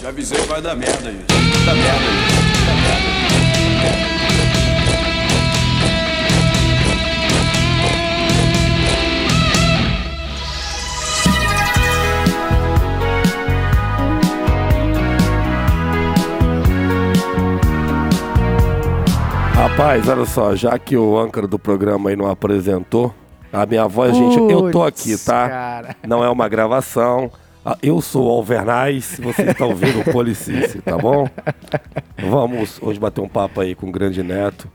Já 0.00 0.10
avisei 0.10 0.38
que 0.38 0.46
vai 0.46 0.62
dar 0.62 0.76
merda 0.76 1.08
aí. 1.08 1.24
Vai 1.26 1.66
dar 1.66 1.74
merda 1.74 2.36
aí. 2.36 2.41
Rapaz, 19.54 20.08
olha 20.08 20.24
só, 20.24 20.56
já 20.56 20.78
que 20.78 20.96
o 20.96 21.18
âncora 21.18 21.46
do 21.46 21.58
programa 21.58 22.10
aí 22.10 22.16
não 22.16 22.28
apresentou, 22.28 23.14
a 23.52 23.66
minha 23.66 23.86
voz, 23.86 24.16
gente, 24.16 24.36
eu 24.50 24.70
tô 24.70 24.82
aqui, 24.82 25.16
tá? 25.16 25.48
Cara. 25.48 25.96
Não 26.06 26.24
é 26.24 26.28
uma 26.28 26.48
gravação. 26.48 27.30
Ah, 27.64 27.76
eu 27.82 28.00
sou 28.00 28.26
o 28.26 28.30
Alvernais, 28.30 29.20
você 29.22 29.42
está 29.42 29.64
ouvindo 29.64 30.00
o 30.00 30.12
Policice, 30.12 30.80
tá 30.80 30.98
bom? 30.98 31.28
Vamos 32.18 32.80
hoje 32.82 32.98
bater 32.98 33.20
um 33.20 33.28
papo 33.28 33.60
aí 33.60 33.74
com 33.74 33.88
o 33.88 33.92
grande 33.92 34.22
neto. 34.22 34.68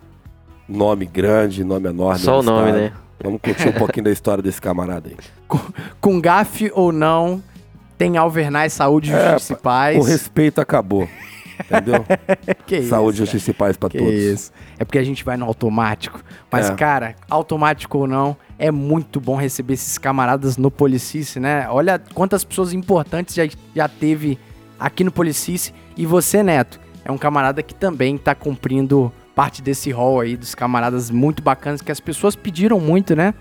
Nome 0.70 1.06
grande, 1.06 1.64
nome 1.64 1.90
enorme. 1.90 2.20
Só 2.20 2.40
o 2.40 2.44
nome, 2.44 2.72
né? 2.72 2.94
Vamos 3.22 3.42
curtir 3.42 3.68
um 3.70 3.74
pouquinho 3.74 4.06
da 4.06 4.12
história 4.12 4.42
desse 4.42 4.62
camarada 4.62 5.10
aí. 5.10 5.18
Com, 5.48 5.60
com 6.00 6.22
gafe 6.22 6.72
ou 6.74 6.92
não, 6.92 7.44
tem 7.98 8.16
Alvernais 8.16 8.74
Saúde 8.74 9.12
é, 9.12 9.32
Justiça 9.32 9.54
e 9.54 9.56
Paz. 9.56 9.98
O 9.98 10.04
respeito 10.04 10.62
acabou. 10.62 11.10
Entendeu? 11.60 12.06
que 12.66 12.84
Saúde, 12.84 13.24
isso, 13.24 13.26
justiça 13.26 13.52
e 13.52 13.54
paz 13.54 13.78
pra 13.78 13.90
que 13.90 13.98
todos. 13.98 14.14
Isso. 14.14 14.52
É 14.78 14.86
porque 14.86 14.98
a 14.98 15.04
gente 15.04 15.24
vai 15.24 15.38
no 15.38 15.46
automático. 15.46 16.24
Mas, 16.52 16.70
é. 16.70 16.76
cara, 16.76 17.16
automático 17.30 17.98
ou 17.98 18.08
não, 18.08 18.36
é 18.58 18.72
muito 18.72 19.20
bom 19.20 19.36
receber 19.36 19.74
esses 19.74 19.98
camaradas 19.98 20.58
no 20.58 20.70
Policice, 20.70 21.40
né? 21.40 21.68
Olha 21.70 22.02
quantas 22.14 22.44
pessoas 22.44 22.74
importantes 22.74 23.36
já, 23.36 23.44
já 23.76 23.88
teve 23.88 24.38
aqui 24.80 25.04
no 25.04 25.12
Policice. 25.12 25.74
E 25.96 26.06
você, 26.06 26.44
Neto, 26.44 26.80
é 27.04 27.12
um 27.12 27.18
camarada 27.18 27.64
que 27.64 27.74
também 27.74 28.18
tá 28.18 28.36
cumprindo 28.36 29.12
parte 29.36 29.62
desse 29.62 29.92
rol 29.92 30.22
aí 30.22 30.36
dos 30.36 30.56
camaradas 30.56 31.12
muito 31.12 31.44
bacanas 31.44 31.82
que 31.82 31.92
as 31.92 32.00
pessoas 32.00 32.36
pediram 32.36 32.80
muito, 32.80 33.16
né? 33.16 33.34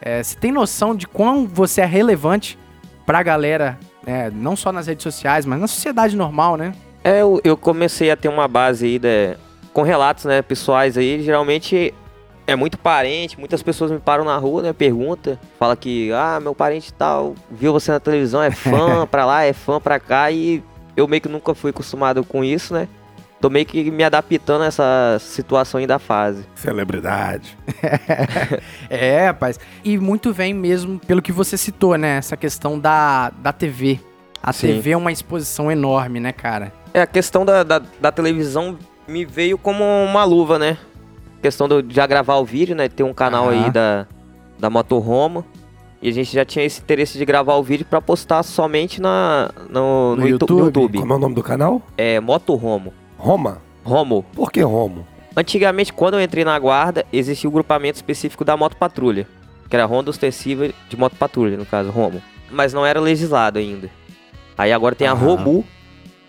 É, 0.00 0.22
você 0.22 0.38
tem 0.38 0.52
noção 0.52 0.94
de 0.94 1.06
quão 1.06 1.46
você 1.46 1.80
é 1.80 1.86
relevante 1.86 2.58
pra 3.04 3.22
galera, 3.22 3.78
né, 4.06 4.30
não 4.30 4.54
só 4.54 4.70
nas 4.70 4.86
redes 4.86 5.02
sociais, 5.02 5.46
mas 5.46 5.58
na 5.58 5.66
sociedade 5.66 6.16
normal, 6.16 6.56
né? 6.56 6.72
É, 7.08 7.22
eu, 7.22 7.40
eu 7.42 7.56
comecei 7.56 8.10
a 8.10 8.16
ter 8.16 8.28
uma 8.28 8.46
base 8.46 8.84
aí 8.84 8.98
né, 8.98 9.36
com 9.72 9.80
relatos, 9.80 10.26
né, 10.26 10.42
pessoais 10.42 10.98
aí, 10.98 11.22
geralmente 11.22 11.94
é 12.46 12.54
muito 12.54 12.76
parente, 12.76 13.38
muitas 13.38 13.62
pessoas 13.62 13.90
me 13.90 13.98
param 13.98 14.24
na 14.24 14.36
rua, 14.36 14.60
né, 14.60 14.74
pergunta, 14.74 15.40
fala 15.58 15.74
que, 15.74 16.12
ah, 16.12 16.38
meu 16.38 16.54
parente 16.54 16.92
tal, 16.92 17.34
viu 17.50 17.72
você 17.72 17.90
na 17.90 17.98
televisão, 17.98 18.42
é 18.42 18.50
fã 18.50 19.06
pra 19.10 19.24
lá, 19.24 19.42
é 19.42 19.54
fã 19.54 19.80
pra 19.80 19.98
cá, 19.98 20.30
e 20.30 20.62
eu 20.94 21.08
meio 21.08 21.22
que 21.22 21.30
nunca 21.30 21.54
fui 21.54 21.70
acostumado 21.70 22.22
com 22.22 22.44
isso, 22.44 22.74
né, 22.74 22.86
tô 23.40 23.48
meio 23.48 23.64
que 23.64 23.90
me 23.90 24.04
adaptando 24.04 24.64
a 24.64 24.66
essa 24.66 25.16
situação 25.18 25.80
aí 25.80 25.86
da 25.86 25.98
fase. 25.98 26.44
Celebridade. 26.54 27.56
É, 28.90 29.26
rapaz. 29.26 29.60
E 29.84 29.96
muito 29.98 30.32
vem 30.32 30.52
mesmo 30.52 30.98
pelo 30.98 31.20
que 31.20 31.30
você 31.30 31.58
citou, 31.58 31.96
né? 31.98 32.16
Essa 32.16 32.38
questão 32.38 32.78
da, 32.78 33.30
da 33.30 33.52
TV. 33.52 34.00
A 34.42 34.52
Sim. 34.52 34.68
TV 34.68 34.92
é 34.92 34.96
uma 34.96 35.12
exposição 35.12 35.70
enorme, 35.70 36.20
né, 36.20 36.32
cara? 36.32 36.72
É, 36.94 37.00
a 37.02 37.06
questão 37.06 37.44
da, 37.44 37.62
da, 37.62 37.82
da 38.00 38.10
televisão 38.12 38.78
me 39.06 39.24
veio 39.24 39.56
como 39.58 39.82
uma 39.84 40.24
luva, 40.24 40.58
né, 40.58 40.76
questão 41.42 41.68
do, 41.68 41.82
de 41.82 41.94
já 41.94 42.06
gravar 42.06 42.36
o 42.36 42.44
vídeo, 42.44 42.74
né, 42.76 42.88
ter 42.88 43.02
um 43.02 43.14
canal 43.14 43.48
Aham. 43.48 43.64
aí 43.64 43.70
da, 43.70 44.06
da 44.58 44.68
Motorhome, 44.70 45.42
e 46.00 46.08
a 46.08 46.12
gente 46.12 46.32
já 46.32 46.44
tinha 46.44 46.64
esse 46.64 46.80
interesse 46.80 47.18
de 47.18 47.24
gravar 47.24 47.54
o 47.56 47.62
vídeo 47.62 47.86
pra 47.88 48.00
postar 48.00 48.42
somente 48.42 49.00
na, 49.00 49.50
no, 49.68 50.14
No 50.14 50.16
no, 50.16 50.28
Youtu- 50.28 50.46
no 50.54 50.58
YouTube? 50.60 50.64
YouTube. 50.66 50.98
Como 51.00 51.12
é 51.12 51.16
o 51.16 51.18
nome 51.18 51.34
do 51.34 51.42
canal? 51.42 51.82
É 51.96 52.20
Motorhome. 52.20 52.92
Roma? 53.16 53.60
Romo. 53.82 54.24
Por 54.34 54.52
que 54.52 54.60
Romo? 54.62 55.06
Antigamente, 55.36 55.92
quando 55.92 56.14
eu 56.14 56.20
entrei 56.22 56.44
na 56.44 56.56
guarda, 56.58 57.04
existia 57.12 57.48
o 57.48 57.52
grupamento 57.52 57.96
específico 57.96 58.44
da 58.44 58.56
Moto 58.56 58.76
Patrulha, 58.76 59.26
que 59.68 59.74
era 59.74 59.86
Honda 59.86 60.10
Ostensiva 60.10 60.68
de 60.88 60.96
Moto 60.96 61.16
Patrulha, 61.16 61.56
no 61.56 61.64
caso, 61.66 61.90
Romo. 61.90 62.20
Mas 62.50 62.72
não 62.72 62.84
era 62.86 63.00
legislado 63.00 63.58
ainda. 63.58 63.88
Aí 64.56 64.72
agora 64.72 64.94
tem 64.94 65.06
a 65.08 65.12
Aham. 65.12 65.26
Romu, 65.36 65.64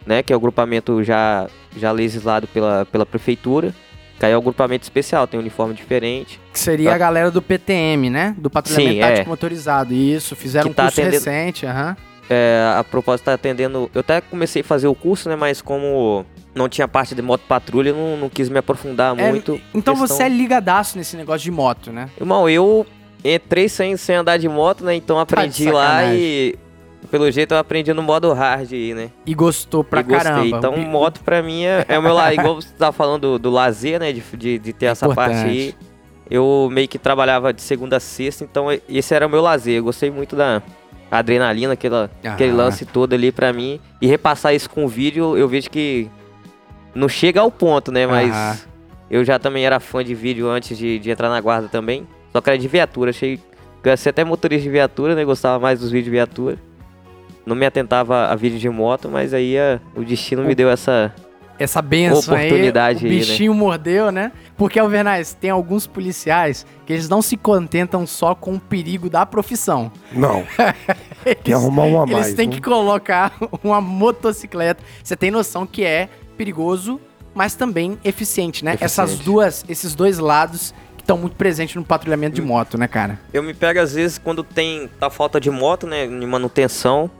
né, 0.09 0.23
que 0.23 0.33
é 0.33 0.35
o 0.35 0.39
grupamento 0.39 1.03
já, 1.03 1.47
já 1.77 1.91
legislado 1.91 2.47
pela, 2.47 2.83
pela 2.91 3.05
prefeitura. 3.05 3.73
Que 4.17 4.25
aí 4.25 4.31
é 4.33 4.37
o 4.37 4.41
grupamento 4.41 4.83
especial, 4.83 5.25
tem 5.27 5.37
um 5.39 5.41
uniforme 5.41 5.73
diferente. 5.73 6.41
Que 6.51 6.59
seria 6.59 6.89
Tá. 6.89 6.95
a 6.95 6.97
galera 6.97 7.31
do 7.31 7.41
PTM, 7.41 8.09
né? 8.09 8.35
Do 8.37 8.49
Patrulhamento 8.49 8.95
Sim, 8.95 8.99
Tático 8.99 9.21
é. 9.21 9.29
Motorizado. 9.29 9.93
Isso, 9.93 10.35
fizeram 10.35 10.65
Que 10.65 10.71
um 10.71 10.73
tá 10.73 10.83
curso 10.85 10.99
atendendo- 10.99 11.23
recente, 11.25 11.65
aham. 11.65 11.95
É, 12.29 12.73
a 12.77 12.83
propósito 12.83 13.25
tá 13.27 13.33
atendendo. 13.35 13.89
Eu 13.93 14.01
até 14.01 14.19
comecei 14.19 14.61
a 14.61 14.65
fazer 14.65 14.87
o 14.87 14.93
curso, 14.95 15.29
né? 15.29 15.35
Mas 15.37 15.61
como 15.61 16.25
não 16.53 16.67
tinha 16.67 16.85
parte 16.87 17.15
de 17.15 17.21
moto 17.21 17.41
patrulha, 17.47 17.89
eu 17.91 17.95
não, 17.95 18.17
não 18.17 18.29
quis 18.29 18.49
me 18.49 18.57
aprofundar 18.59 19.17
É, 19.17 19.29
muito. 19.29 19.59
então 19.73 19.95
Questão- 19.95 20.17
você 20.17 20.23
é 20.23 20.29
ligadaço 20.29 20.97
nesse 20.97 21.15
negócio 21.15 21.41
de 21.43 21.51
moto, 21.51 21.89
né? 21.91 22.09
Irmão, 22.19 22.49
eu 22.49 22.85
entrei 23.23 23.69
sem, 23.69 23.95
sem 23.95 24.15
andar 24.17 24.35
de 24.37 24.49
moto, 24.49 24.83
né? 24.83 24.95
Então 24.95 25.17
aprendi 25.17 25.71
lá 25.71 25.85
sacanagem. 26.01 26.19
e. 26.19 26.55
Pelo 27.09 27.31
jeito 27.31 27.53
eu 27.53 27.57
aprendi 27.57 27.93
no 27.93 28.03
modo 28.03 28.31
hard 28.33 28.71
aí, 28.73 28.93
né? 28.93 29.09
E 29.25 29.33
gostou 29.33 29.83
pra 29.83 30.01
e 30.01 30.03
gostei. 30.03 30.23
caramba. 30.23 30.57
Então, 30.57 30.77
moto 30.77 31.21
pra 31.23 31.41
mim 31.41 31.63
é, 31.63 31.85
é 31.87 31.97
o 31.97 32.01
meu 32.01 32.13
lado. 32.13 32.33
Igual 32.33 32.55
você 32.55 32.69
tava 32.77 32.91
falando 32.91 33.21
do, 33.21 33.39
do 33.39 33.49
lazer, 33.49 33.99
né? 33.99 34.11
De, 34.11 34.21
de, 34.21 34.59
de 34.59 34.73
ter 34.73 34.87
essa 34.87 35.05
Importante. 35.05 35.33
parte 35.33 35.47
aí. 35.47 35.75
Eu 36.29 36.69
meio 36.71 36.87
que 36.87 36.99
trabalhava 36.99 37.51
de 37.51 37.61
segunda 37.61 37.97
a 37.97 37.99
sexta, 37.99 38.43
então 38.43 38.67
esse 38.87 39.15
era 39.15 39.25
o 39.25 39.29
meu 39.29 39.41
lazer. 39.41 39.77
Eu 39.77 39.83
gostei 39.85 40.11
muito 40.11 40.35
da 40.35 40.61
adrenalina, 41.09 41.73
aquela, 41.73 42.11
aquele 42.23 42.51
Aham. 42.51 42.57
lance 42.57 42.85
todo 42.85 43.13
ali 43.13 43.31
pra 43.31 43.51
mim. 43.51 43.79
E 43.99 44.05
repassar 44.05 44.53
isso 44.53 44.69
com 44.69 44.87
vídeo, 44.87 45.35
eu 45.35 45.47
vejo 45.47 45.69
que 45.69 46.07
não 46.93 47.09
chega 47.09 47.41
ao 47.41 47.49
ponto, 47.49 47.91
né? 47.91 48.05
Mas 48.05 48.31
Aham. 48.31 48.57
eu 49.09 49.25
já 49.25 49.39
também 49.39 49.65
era 49.65 49.79
fã 49.79 50.03
de 50.03 50.13
vídeo 50.13 50.47
antes 50.47 50.77
de, 50.77 50.99
de 50.99 51.09
entrar 51.09 51.29
na 51.29 51.41
guarda 51.41 51.67
também. 51.67 52.07
Só 52.31 52.41
que 52.41 52.49
era 52.49 52.59
de 52.59 52.67
viatura. 52.67 53.09
Achei 53.09 53.39
eu 53.83 53.89
ia 53.89 53.97
ser 53.97 54.09
até 54.09 54.23
motorista 54.23 54.63
de 54.63 54.69
viatura, 54.69 55.15
né? 55.15 55.23
Gostava 55.23 55.57
mais 55.57 55.79
dos 55.79 55.89
vídeos 55.89 56.05
de 56.05 56.11
viatura. 56.11 56.57
Não 57.49 57.55
me 57.55 57.65
atentava 57.65 58.27
a 58.27 58.35
vídeo 58.35 58.59
de 58.59 58.69
moto, 58.69 59.09
mas 59.09 59.33
aí 59.33 59.57
a- 59.57 59.79
o 59.95 60.03
destino 60.03 60.43
me 60.43 60.53
deu 60.55 60.69
essa. 60.69 61.11
essa 61.57 61.81
benção 61.81 62.35
Oportunidade 62.35 62.99
aí, 63.05 63.11
o 63.11 63.13
aí, 63.13 63.19
né? 63.19 63.25
bichinho 63.25 63.53
mordeu, 63.53 64.11
né? 64.11 64.31
Porque, 64.55 64.79
Alvernais, 64.79 65.33
tem 65.33 65.49
alguns 65.49 65.85
policiais 65.87 66.65
que 66.85 66.93
eles 66.93 67.09
não 67.09 67.21
se 67.21 67.35
contentam 67.35 68.05
só 68.07 68.33
com 68.35 68.53
o 68.55 68.59
perigo 68.59 69.09
da 69.09 69.25
profissão. 69.25 69.91
Não. 70.13 70.43
Tem 71.23 71.35
que 71.35 71.51
Eles, 71.51 71.61
arrumar 71.61 71.83
uma 71.83 71.99
a 72.03 72.03
eles 72.03 72.13
mais. 72.17 72.33
têm 72.33 72.47
né? 72.47 72.53
que 72.55 72.61
colocar 72.61 73.33
uma 73.63 73.81
motocicleta. 73.81 74.81
Você 75.03 75.17
tem 75.17 75.31
noção 75.31 75.65
que 75.67 75.83
é 75.83 76.07
perigoso, 76.37 76.99
mas 77.35 77.55
também 77.55 77.97
eficiente, 78.05 78.63
né? 78.63 78.77
Essas 78.79 79.09
Eficiente. 79.09 79.25
duas, 79.25 79.65
esses 79.67 79.93
dois 79.93 80.17
lados 80.17 80.73
que 80.95 81.01
estão 81.03 81.17
muito 81.17 81.35
presentes 81.35 81.75
no 81.75 81.83
patrulhamento 81.83 82.35
de 82.35 82.41
moto, 82.41 82.77
né, 82.77 82.87
cara? 82.87 83.19
Eu 83.33 83.43
me 83.43 83.53
pego 83.53 83.81
às 83.81 83.93
vezes 83.95 84.17
quando 84.17 84.43
tem 84.45 84.89
a 85.01 85.09
falta 85.09 85.41
de 85.41 85.51
moto, 85.51 85.85
né? 85.85 86.07
De 86.07 86.25
manutenção. 86.25 87.11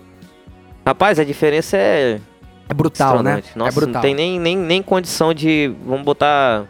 Rapaz, 0.89 1.19
a 1.19 1.23
diferença 1.23 1.77
é 1.77 2.19
É 2.67 2.73
brutal, 2.73 3.21
né? 3.21 3.43
Nossa, 3.55 3.69
é 3.69 3.73
brutal. 3.75 3.93
não 3.93 4.01
tem 4.01 4.15
nem, 4.15 4.39
nem, 4.39 4.57
nem 4.57 4.81
condição 4.81 5.35
de. 5.35 5.71
Vamos 5.85 6.03
botar 6.03 6.65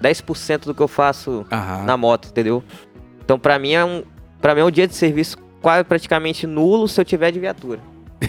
10% 0.00 0.66
do 0.66 0.74
que 0.74 0.80
eu 0.80 0.86
faço 0.86 1.44
Aham. 1.50 1.82
na 1.84 1.96
moto, 1.96 2.28
entendeu? 2.28 2.62
Então 3.24 3.36
pra 3.36 3.58
mim 3.58 3.72
é 3.72 3.84
um. 3.84 4.04
Pra 4.40 4.54
mim 4.54 4.60
é 4.60 4.64
um 4.64 4.70
dia 4.70 4.86
de 4.86 4.94
serviço 4.94 5.36
quase 5.60 5.82
praticamente 5.82 6.46
nulo 6.46 6.86
se 6.86 7.00
eu 7.00 7.04
tiver 7.04 7.32
de 7.32 7.40
viatura. 7.40 7.80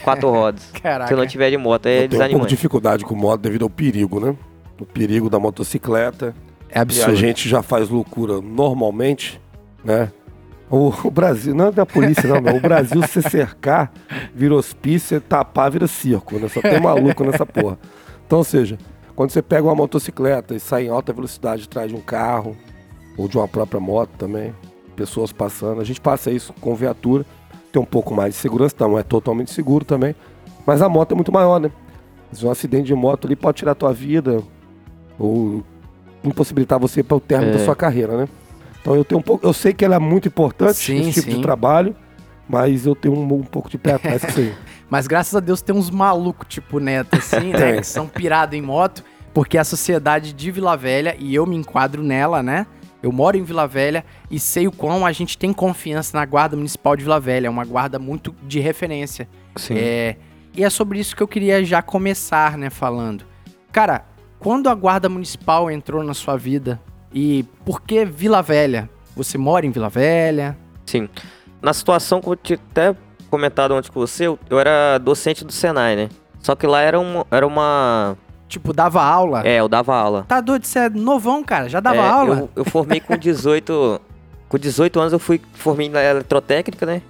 Quatro 0.02 0.28
rodas. 0.34 0.68
Caraca. 0.82 1.06
Se 1.06 1.14
eu 1.14 1.18
não 1.18 1.26
tiver 1.28 1.48
de 1.50 1.56
moto, 1.56 1.86
Eu 1.86 1.92
é 1.92 1.94
tenho 1.94 2.06
um 2.06 2.08
pouco 2.08 2.10
de 2.10 2.16
desanimante. 2.26 2.48
dificuldade 2.50 3.04
com 3.04 3.14
moto 3.14 3.40
devido 3.40 3.62
ao 3.62 3.70
perigo, 3.70 4.18
né? 4.18 4.34
O 4.80 4.84
perigo 4.84 5.30
da 5.30 5.38
motocicleta. 5.38 6.34
É 6.68 6.78
E 6.78 6.82
absurdo. 6.82 7.12
a 7.12 7.14
gente 7.14 7.48
já 7.48 7.62
faz 7.62 7.88
loucura 7.88 8.40
normalmente, 8.40 9.40
né? 9.84 10.10
O, 10.70 10.92
o 11.04 11.10
Brasil, 11.10 11.54
não 11.54 11.68
é 11.68 11.70
da 11.70 11.86
polícia, 11.86 12.28
não, 12.28 12.40
meu. 12.40 12.56
O 12.56 12.60
Brasil, 12.60 13.00
se 13.06 13.22
cercar, 13.22 13.92
vira 14.34 14.54
hospício, 14.54 15.20
tapar, 15.20 15.70
vira 15.70 15.86
circo, 15.86 16.38
né? 16.38 16.48
Só 16.48 16.60
tem 16.60 16.80
maluco 16.80 17.22
nessa 17.24 17.46
porra. 17.46 17.78
Então, 18.26 18.38
ou 18.38 18.44
seja, 18.44 18.76
quando 19.14 19.30
você 19.30 19.40
pega 19.40 19.62
uma 19.62 19.74
motocicleta 19.76 20.54
e 20.54 20.60
sai 20.60 20.86
em 20.86 20.88
alta 20.88 21.12
velocidade 21.12 21.64
atrás 21.64 21.88
de 21.88 21.94
um 21.96 22.00
carro, 22.00 22.56
ou 23.16 23.28
de 23.28 23.38
uma 23.38 23.46
própria 23.46 23.78
moto 23.80 24.10
também, 24.18 24.52
pessoas 24.96 25.32
passando, 25.32 25.80
a 25.80 25.84
gente 25.84 26.00
passa 26.00 26.30
isso 26.30 26.52
com 26.60 26.74
viatura, 26.74 27.24
tem 27.72 27.80
um 27.80 27.84
pouco 27.86 28.12
mais 28.14 28.34
de 28.34 28.40
segurança, 28.40 28.74
não 28.80 28.98
é 28.98 29.02
totalmente 29.02 29.52
seguro 29.52 29.84
também, 29.84 30.14
mas 30.66 30.82
a 30.82 30.88
moto 30.88 31.12
é 31.12 31.14
muito 31.14 31.32
maior, 31.32 31.60
né? 31.60 31.70
Se 32.32 32.44
um 32.44 32.50
acidente 32.50 32.86
de 32.86 32.94
moto 32.94 33.26
ali 33.26 33.36
pode 33.36 33.58
tirar 33.58 33.72
a 33.72 33.74
tua 33.76 33.92
vida, 33.92 34.42
ou 35.18 35.62
impossibilitar 36.24 36.78
você 36.78 37.02
para 37.02 37.16
o 37.16 37.20
término 37.20 37.52
É. 37.52 37.58
da 37.58 37.64
sua 37.64 37.76
carreira, 37.76 38.16
né? 38.16 38.28
Então 38.86 38.94
eu 38.94 39.04
tenho 39.04 39.18
um 39.18 39.22
pouco, 39.22 39.44
eu 39.44 39.52
sei 39.52 39.74
que 39.74 39.84
ela 39.84 39.96
é 39.96 39.98
muito 39.98 40.28
importante 40.28 40.76
Sim, 40.76 41.00
esse 41.00 41.14
tipo 41.14 41.30
sim. 41.32 41.36
de 41.38 41.42
trabalho, 41.42 41.92
mas 42.48 42.86
eu 42.86 42.94
tenho 42.94 43.16
um, 43.16 43.34
um 43.34 43.42
pouco 43.42 43.68
de 43.68 43.76
pé 43.76 43.94
atrás 43.98 44.22
com 44.22 44.28
isso 44.28 44.38
aí. 44.38 44.54
Mas 44.88 45.08
graças 45.08 45.34
a 45.34 45.40
Deus 45.40 45.60
tem 45.60 45.74
uns 45.74 45.90
malucos 45.90 46.46
tipo 46.48 46.78
Neto, 46.78 47.16
assim, 47.16 47.50
né? 47.50 47.78
Que 47.78 47.82
são 47.84 48.06
pirados 48.06 48.56
em 48.56 48.62
moto, 48.62 49.02
porque 49.34 49.58
a 49.58 49.64
sociedade 49.64 50.32
de 50.32 50.52
Vila 50.52 50.76
Velha, 50.76 51.16
e 51.18 51.34
eu 51.34 51.44
me 51.44 51.56
enquadro 51.56 52.00
nela, 52.00 52.44
né? 52.44 52.64
Eu 53.02 53.10
moro 53.10 53.36
em 53.36 53.42
Vila 53.42 53.66
Velha 53.66 54.04
e 54.30 54.38
sei 54.38 54.68
o 54.68 54.72
quão 54.72 55.04
a 55.04 55.10
gente 55.10 55.36
tem 55.36 55.52
confiança 55.52 56.16
na 56.16 56.24
Guarda 56.24 56.54
Municipal 56.54 56.94
de 56.94 57.02
Vila 57.02 57.18
Velha. 57.18 57.48
É 57.48 57.50
uma 57.50 57.64
guarda 57.64 57.98
muito 57.98 58.36
de 58.44 58.60
referência. 58.60 59.28
Sim. 59.56 59.74
É, 59.76 60.16
e 60.54 60.62
é 60.62 60.70
sobre 60.70 61.00
isso 61.00 61.16
que 61.16 61.22
eu 61.24 61.28
queria 61.28 61.64
já 61.64 61.82
começar, 61.82 62.56
né, 62.56 62.70
falando. 62.70 63.24
Cara, 63.72 64.06
quando 64.38 64.68
a 64.68 64.74
Guarda 64.76 65.08
Municipal 65.08 65.72
entrou 65.72 66.04
na 66.04 66.14
sua 66.14 66.36
vida 66.36 66.80
e 67.18 67.44
por 67.64 67.80
que 67.80 68.04
Vila 68.04 68.42
Velha? 68.42 68.90
Você 69.16 69.38
mora 69.38 69.64
em 69.64 69.70
Vila 69.70 69.88
Velha? 69.88 70.54
Sim. 70.84 71.08
Na 71.62 71.72
situação 71.72 72.20
que 72.20 72.28
eu 72.28 72.36
tinha 72.36 72.58
até 72.70 72.94
comentado 73.30 73.72
antes 73.72 73.88
com 73.88 73.98
você, 73.98 74.26
eu, 74.26 74.38
eu 74.50 74.60
era 74.60 74.98
docente 74.98 75.42
do 75.42 75.50
Senai, 75.50 75.96
né? 75.96 76.10
Só 76.40 76.54
que 76.54 76.66
lá 76.66 76.82
era 76.82 77.00
uma. 77.00 77.26
Era 77.30 77.46
uma 77.46 78.18
Tipo, 78.46 78.74
dava 78.74 79.02
aula? 79.02 79.40
é, 79.46 79.56
eu 79.56 79.66
dava 79.66 79.96
aula. 79.96 80.26
Tá 80.28 80.42
doido, 80.42 80.66
você 80.66 80.78
é 80.78 80.90
novão, 80.90 81.42
cara, 81.42 81.70
já 81.70 81.80
dava 81.80 82.02
É, 82.02 82.06
aula? 82.06 82.36
Eu, 82.36 82.50
eu 82.56 82.64
formei 82.66 83.00
com 83.00 83.16
18. 83.16 83.98
com 84.46 84.58
18 84.58 85.00
anos 85.00 85.12
eu 85.14 85.18
fui 85.18 85.40
formei 85.54 85.88
na 85.88 86.04
eletrotécnica, 86.04 86.84
né? 86.84 87.00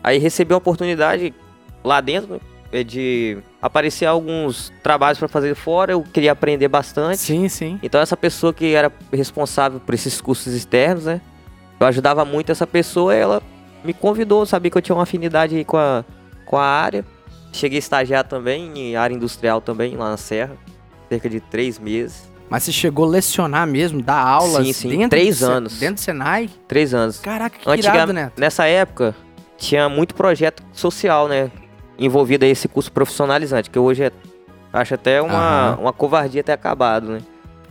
Aí 0.00 0.16
recebi 0.18 0.54
a 0.54 0.58
oportunidade 0.58 1.34
lá 1.82 2.00
dentro 2.00 2.34
né, 2.34 2.40
de 2.84 3.38
aparecer 3.60 4.06
alguns 4.06 4.72
trabalhos 4.82 5.18
para 5.18 5.28
fazer 5.28 5.54
fora. 5.54 5.92
Eu 5.92 6.02
queria 6.02 6.32
aprender 6.32 6.68
bastante. 6.68 7.18
Sim, 7.18 7.48
sim. 7.48 7.78
Então 7.82 8.00
essa 8.00 8.16
pessoa 8.16 8.52
que 8.52 8.74
era 8.74 8.92
responsável 9.12 9.80
por 9.80 9.94
esses 9.94 10.20
cursos 10.20 10.52
externos, 10.54 11.04
né? 11.04 11.20
Eu 11.78 11.86
ajudava 11.86 12.24
muito 12.24 12.50
essa 12.50 12.66
pessoa, 12.66 13.14
ela 13.14 13.42
me 13.84 13.92
convidou, 13.92 14.46
sabia 14.46 14.70
que 14.70 14.78
eu 14.78 14.82
tinha 14.82 14.96
uma 14.96 15.02
afinidade 15.02 15.54
aí 15.56 15.64
com 15.64 15.76
a, 15.76 16.04
com 16.44 16.56
a 16.56 16.64
área. 16.64 17.04
Cheguei 17.52 17.78
a 17.78 17.80
estagiar 17.80 18.24
também 18.24 18.72
em 18.78 18.96
área 18.96 19.14
industrial 19.14 19.60
também, 19.60 19.96
lá 19.96 20.10
na 20.10 20.16
Serra. 20.16 20.56
Cerca 21.08 21.28
de 21.28 21.40
três 21.40 21.78
meses. 21.78 22.30
Mas 22.48 22.62
você 22.62 22.72
chegou 22.72 23.04
a 23.06 23.08
lecionar 23.08 23.66
mesmo, 23.66 24.00
dar 24.02 24.20
aulas 24.20 24.66
Sim, 24.66 24.72
sim, 24.72 24.88
dentro 24.90 25.10
três 25.10 25.40
do 25.40 25.46
anos. 25.46 25.78
Dentro 25.78 25.96
do 25.96 26.00
Senai? 26.00 26.48
Três 26.68 26.94
anos. 26.94 27.18
Caraca, 27.18 27.58
que 27.58 27.68
Antiga- 27.68 27.94
irado, 27.94 28.12
né? 28.12 28.30
Nessa 28.36 28.66
época, 28.66 29.14
tinha 29.58 29.88
muito 29.88 30.14
projeto 30.14 30.62
social, 30.72 31.26
né? 31.28 31.50
Envolvido 31.98 32.44
a 32.44 32.48
esse 32.48 32.68
curso 32.68 32.92
profissionalizante, 32.92 33.70
que 33.70 33.78
hoje 33.78 34.04
é, 34.04 34.12
acho 34.72 34.94
até 34.94 35.20
uma, 35.22 35.34
Aham. 35.72 35.78
uma 35.80 35.92
covardia 35.92 36.42
ter 36.44 36.52
acabado, 36.52 37.08
né? 37.08 37.18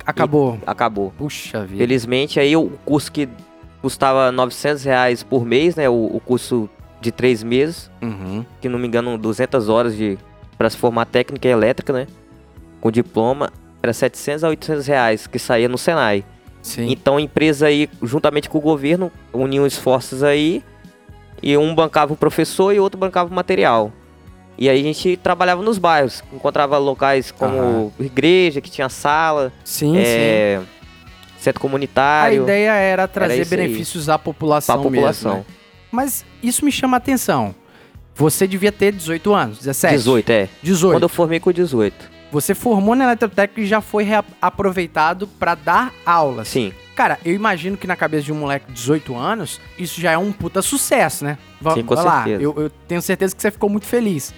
Acabou. 0.05 0.59
Acabou. 0.65 1.13
Puxa 1.17 1.63
vida. 1.65 1.77
Felizmente, 1.77 2.39
aí 2.39 2.55
o 2.55 2.69
curso 2.85 3.11
que 3.11 3.27
custava 3.81 4.31
900 4.31 4.83
reais 4.83 5.23
por 5.23 5.45
mês, 5.45 5.75
né? 5.75 5.87
O, 5.89 5.93
o 6.13 6.19
curso 6.19 6.69
de 7.01 7.11
três 7.11 7.43
meses, 7.43 7.89
Uhum. 8.01 8.43
que 8.61 8.67
não 8.69 8.79
me 8.79 8.87
engano, 8.87 9.17
200 9.17 9.69
horas 9.69 9.95
de 9.95 10.17
para 10.57 10.69
se 10.69 10.77
formar 10.77 11.05
técnica 11.05 11.47
elétrica, 11.47 11.91
né? 11.93 12.07
Com 12.81 12.89
diploma, 12.89 13.51
era 13.83 13.93
700 13.93 14.43
a 14.43 14.49
800 14.49 14.87
reais 14.87 15.27
que 15.27 15.37
saía 15.37 15.67
no 15.69 15.77
Senai. 15.77 16.23
Sim. 16.61 16.89
Então 16.91 17.17
a 17.17 17.21
empresa 17.21 17.67
aí, 17.67 17.87
juntamente 18.01 18.49
com 18.49 18.57
o 18.57 18.61
governo, 18.61 19.11
uniu 19.33 19.67
esforços 19.67 20.23
aí 20.23 20.63
e 21.43 21.55
um 21.57 21.75
bancava 21.75 22.13
o 22.13 22.15
professor 22.17 22.73
e 22.73 22.79
o 22.79 22.83
outro 22.83 22.97
bancava 22.99 23.29
o 23.29 23.33
material. 23.33 23.91
E 24.57 24.69
aí 24.69 24.79
a 24.79 24.83
gente 24.83 25.17
trabalhava 25.17 25.61
nos 25.61 25.77
bairros, 25.77 26.23
encontrava 26.33 26.77
locais 26.77 27.31
como 27.31 27.91
igreja, 27.99 28.61
que 28.61 28.69
tinha 28.69 28.87
sala, 28.87 29.51
sim, 29.63 29.97
é, 29.97 30.61
centro 31.37 31.59
A 31.59 31.61
comunitário, 31.61 32.43
ideia 32.43 32.71
era 32.71 33.07
trazer 33.07 33.33
aí. 33.41 33.45
benefícios 33.45 34.07
à 34.07 34.17
população, 34.17 34.75
a 34.75 34.77
população. 34.81 35.31
mesmo. 35.31 35.45
né? 35.49 35.55
Mas 35.91 36.25
isso 36.41 36.63
me 36.63 36.71
chama 36.71 36.95
a 36.95 36.99
atenção. 36.99 37.53
Você 38.15 38.47
devia 38.47 38.71
ter 38.71 38.93
18 38.93 39.33
anos, 39.33 39.57
17? 39.59 39.95
18, 39.97 40.29
é. 40.31 40.49
18. 40.63 40.93
Quando 40.95 41.03
eu 41.03 41.09
formei 41.09 41.39
com 41.39 41.51
18. 41.51 42.15
Você 42.31 42.55
formou 42.55 42.95
na 42.95 43.03
eletrotécnica 43.03 43.61
e 43.61 43.65
já 43.65 43.81
foi 43.81 44.07
aproveitado 44.41 45.27
para 45.27 45.53
dar 45.55 45.93
aulas. 46.05 46.47
Sim. 46.47 46.73
Cara, 46.95 47.19
eu 47.25 47.33
imagino 47.33 47.75
que 47.75 47.85
na 47.85 47.95
cabeça 47.95 48.23
de 48.23 48.31
um 48.31 48.37
moleque 48.37 48.67
de 48.67 48.73
18 48.73 49.15
anos, 49.15 49.59
isso 49.77 49.99
já 49.99 50.11
é 50.13 50.17
um 50.17 50.31
puta 50.31 50.61
sucesso, 50.61 51.25
né? 51.25 51.37
Va- 51.59 51.73
Sim, 51.73 51.83
com 51.83 51.93
vai 51.95 52.05
lá, 52.05 52.23
certeza. 52.23 52.41
eu, 52.43 52.53
eu 52.57 52.69
tenho 52.87 53.01
certeza 53.01 53.35
que 53.35 53.41
você 53.41 53.51
ficou 53.51 53.69
muito 53.69 53.85
feliz. 53.85 54.33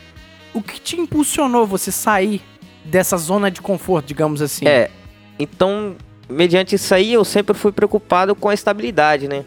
O 0.54 0.62
que 0.62 0.80
te 0.80 1.00
impulsionou 1.00 1.68
você 1.68 1.92
sair 1.92 2.42
dessa 2.84 3.16
zona 3.18 3.52
de 3.52 3.62
conforto, 3.62 4.08
digamos 4.08 4.42
assim? 4.42 4.68
É. 4.68 4.90
Então, 5.38 5.96
mediante 6.28 6.74
isso 6.74 6.94
aí, 6.96 7.14
eu 7.14 7.24
sempre 7.24 7.54
fui 7.56 7.72
preocupado 7.72 8.34
com 8.34 8.50
a 8.50 8.54
estabilidade, 8.56 9.28
né? 9.28 9.46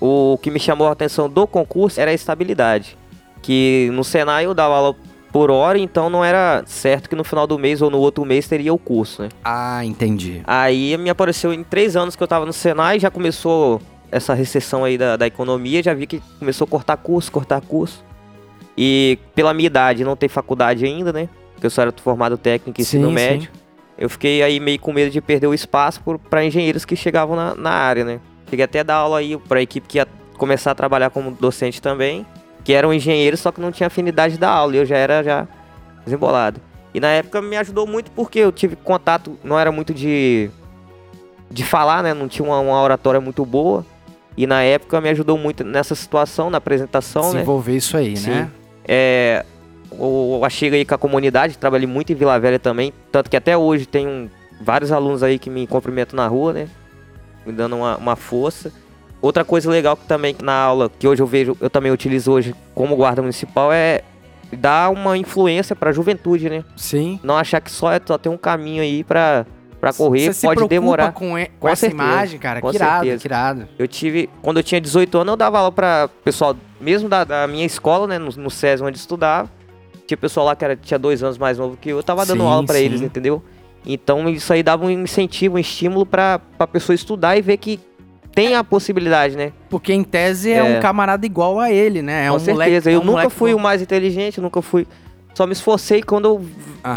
O 0.00 0.38
que 0.42 0.50
me 0.50 0.58
chamou 0.58 0.88
a 0.88 0.92
atenção 0.92 1.28
do 1.28 1.46
concurso 1.46 2.00
era 2.00 2.10
a 2.10 2.14
estabilidade. 2.14 2.96
Que 3.42 3.90
no 3.92 4.02
Senai 4.02 4.46
eu 4.46 4.54
dava 4.54 4.74
aula 4.76 4.96
por 5.32 5.50
hora, 5.50 5.78
então 5.78 6.10
não 6.10 6.24
era 6.24 6.62
certo 6.66 7.08
que 7.08 7.16
no 7.16 7.24
final 7.24 7.46
do 7.46 7.58
mês 7.58 7.80
ou 7.80 7.90
no 7.90 7.98
outro 7.98 8.24
mês 8.24 8.48
teria 8.48 8.72
o 8.72 8.78
curso, 8.78 9.22
né? 9.22 9.28
Ah, 9.44 9.84
entendi. 9.84 10.42
Aí 10.44 10.96
me 10.98 11.10
apareceu 11.10 11.52
em 11.52 11.62
três 11.62 11.96
anos 11.96 12.16
que 12.16 12.22
eu 12.22 12.28
tava 12.28 12.46
no 12.46 12.52
Senai, 12.52 12.98
já 12.98 13.10
começou 13.10 13.80
essa 14.10 14.34
recessão 14.34 14.84
aí 14.84 14.98
da, 14.98 15.16
da 15.16 15.26
economia, 15.26 15.82
já 15.82 15.94
vi 15.94 16.06
que 16.06 16.22
começou 16.38 16.64
a 16.64 16.68
cortar 16.68 16.96
curso, 16.96 17.30
cortar 17.30 17.60
curso. 17.60 18.04
E 18.76 19.18
pela 19.34 19.54
minha 19.54 19.66
idade, 19.66 20.04
não 20.04 20.16
ter 20.16 20.28
faculdade 20.28 20.84
ainda, 20.84 21.12
né? 21.12 21.28
Porque 21.52 21.66
eu 21.66 21.70
só 21.70 21.82
era 21.82 21.92
formado 21.92 22.36
técnico 22.36 22.80
em 22.80 22.82
ensino 22.82 23.08
Sim, 23.08 23.14
médio. 23.14 23.50
Eu 23.98 24.08
fiquei 24.08 24.42
aí 24.42 24.58
meio 24.58 24.78
com 24.80 24.92
medo 24.92 25.10
de 25.10 25.20
perder 25.20 25.46
o 25.46 25.54
espaço 25.54 26.00
para 26.30 26.44
engenheiros 26.44 26.84
que 26.84 26.96
chegavam 26.96 27.36
na, 27.36 27.54
na 27.54 27.70
área, 27.70 28.04
né? 28.04 28.20
Cheguei 28.48 28.64
até 28.64 28.80
a 28.80 28.82
dar 28.82 28.94
aula 28.96 29.18
aí 29.18 29.36
pra 29.36 29.60
equipe 29.60 29.86
que 29.86 29.98
ia 29.98 30.08
começar 30.38 30.70
a 30.70 30.74
trabalhar 30.74 31.10
como 31.10 31.30
docente 31.32 31.82
também, 31.82 32.24
que 32.64 32.72
eram 32.72 32.92
engenheiros, 32.92 33.40
só 33.40 33.50
que 33.52 33.60
não 33.60 33.72
tinha 33.72 33.86
afinidade 33.86 34.38
da 34.38 34.50
aula, 34.50 34.74
e 34.74 34.78
eu 34.78 34.86
já 34.86 34.96
era 34.96 35.22
já 35.22 35.46
desembolado. 36.04 36.60
E 36.92 37.00
na 37.00 37.08
época 37.08 37.40
me 37.40 37.56
ajudou 37.56 37.86
muito 37.86 38.10
porque 38.10 38.38
eu 38.40 38.50
tive 38.50 38.76
contato, 38.76 39.38
não 39.44 39.58
era 39.58 39.70
muito 39.70 39.94
de 39.94 40.50
de 41.50 41.64
falar, 41.64 42.02
né? 42.02 42.14
Não 42.14 42.28
tinha 42.28 42.46
uma, 42.46 42.60
uma 42.60 42.80
oratória 42.80 43.20
muito 43.20 43.44
boa. 43.44 43.84
E 44.36 44.46
na 44.46 44.62
época 44.62 45.00
me 45.00 45.08
ajudou 45.08 45.36
muito 45.36 45.64
nessa 45.64 45.94
situação, 45.94 46.48
na 46.48 46.58
apresentação, 46.58 47.24
né? 47.24 47.32
Desenvolver 47.32 47.76
isso 47.76 47.96
aí, 47.96 48.16
Sim. 48.16 48.30
né? 48.30 48.50
É, 48.86 49.44
eu 49.92 50.40
achei 50.44 50.72
aí 50.72 50.84
com 50.84 50.94
a 50.94 50.98
comunidade, 50.98 51.58
trabalhei 51.58 51.86
muito 51.86 52.12
em 52.12 52.14
Vila 52.14 52.38
Velha 52.38 52.58
também, 52.58 52.92
tanto 53.10 53.28
que 53.28 53.36
até 53.36 53.56
hoje 53.56 53.86
tem 53.86 54.30
vários 54.60 54.92
alunos 54.92 55.22
aí 55.22 55.38
que 55.38 55.50
me 55.50 55.66
cumprimentam 55.66 56.16
na 56.16 56.26
rua, 56.26 56.52
né? 56.52 56.68
Me 57.44 57.52
dando 57.52 57.76
uma, 57.76 57.96
uma 57.96 58.16
força. 58.16 58.72
Outra 59.22 59.44
coisa 59.44 59.70
legal 59.70 59.96
que 59.96 60.06
também 60.06 60.34
na 60.42 60.54
aula, 60.54 60.90
que 60.98 61.06
hoje 61.06 61.20
eu 61.22 61.26
vejo, 61.26 61.56
eu 61.60 61.68
também 61.68 61.92
utilizo 61.92 62.32
hoje 62.32 62.54
como 62.74 62.96
guarda 62.96 63.20
municipal, 63.20 63.70
é 63.72 64.00
dar 64.52 64.90
uma 64.90 65.16
influência 65.18 65.76
para 65.76 65.90
a 65.90 65.92
juventude, 65.92 66.48
né? 66.48 66.64
Sim. 66.76 67.20
Não 67.22 67.36
achar 67.36 67.60
que 67.60 67.70
só, 67.70 67.92
é, 67.92 68.00
só 68.04 68.16
tem 68.18 68.32
um 68.32 68.38
caminho 68.38 68.82
aí 68.82 69.04
para 69.04 69.46
para 69.80 69.94
correr, 69.94 70.26
Você 70.26 70.34
se 70.34 70.46
pode 70.46 70.56
preocupa 70.56 70.74
demorar. 70.74 71.12
com, 71.12 71.38
e- 71.38 71.46
com 71.46 71.52
Com 71.60 71.68
essa 71.70 71.86
certeza, 71.88 72.02
imagem, 72.02 72.38
cara? 72.38 72.60
com 72.60 72.68
que 72.68 72.76
irado, 72.76 73.04
certeza. 73.04 73.22
que 73.22 73.26
irado. 73.28 73.68
Eu 73.78 73.88
tive, 73.88 74.28
quando 74.42 74.58
eu 74.58 74.62
tinha 74.62 74.78
18 74.78 75.16
anos, 75.16 75.32
eu 75.32 75.36
dava 75.38 75.58
aula 75.58 75.72
pra 75.72 76.06
pessoal, 76.22 76.54
mesmo 76.78 77.08
da, 77.08 77.24
da 77.24 77.46
minha 77.46 77.64
escola, 77.64 78.06
né, 78.06 78.18
no, 78.18 78.30
no 78.30 78.50
SESI 78.50 78.82
onde 78.84 78.98
estudava. 78.98 79.50
Tinha 80.06 80.18
pessoal 80.18 80.44
lá 80.44 80.54
que 80.54 80.62
era, 80.66 80.76
tinha 80.76 80.98
dois 80.98 81.22
anos 81.22 81.38
mais 81.38 81.56
novo 81.56 81.78
que 81.80 81.88
eu, 81.88 81.96
eu 81.96 82.02
tava 82.02 82.26
dando 82.26 82.42
Sim, 82.42 82.46
aula 82.50 82.66
pra 82.66 82.74
sim. 82.74 82.82
eles, 82.84 83.00
entendeu? 83.00 83.42
Então 83.86 84.28
isso 84.28 84.52
aí 84.52 84.62
dava 84.62 84.84
um 84.84 84.90
incentivo, 84.90 85.56
um 85.56 85.58
estímulo 85.58 86.04
pra, 86.04 86.38
pra 86.58 86.66
pessoa 86.66 86.94
estudar 86.94 87.38
e 87.38 87.40
ver 87.40 87.56
que 87.56 87.80
tem 88.34 88.54
a 88.54 88.62
possibilidade, 88.64 89.36
né? 89.36 89.52
Porque 89.68 89.92
em 89.92 90.02
tese 90.04 90.50
é, 90.52 90.56
É. 90.58 90.62
um 90.78 90.80
camarada 90.80 91.24
igual 91.26 91.58
a 91.58 91.70
ele, 91.70 92.00
né? 92.02 92.26
É 92.26 92.30
Com 92.30 92.36
um 92.36 92.38
certeza. 92.38 92.52
moleque. 92.52 92.88
é 92.88 92.92
eu 92.94 93.00
um 93.00 93.04
nunca 93.04 93.30
fui 93.30 93.52
bom. 93.52 93.58
o 93.58 93.62
mais 93.62 93.82
inteligente, 93.82 94.40
nunca 94.40 94.62
fui. 94.62 94.86
Só 95.34 95.46
me 95.46 95.52
esforcei 95.52 96.02
quando 96.02 96.26
eu 96.26 96.38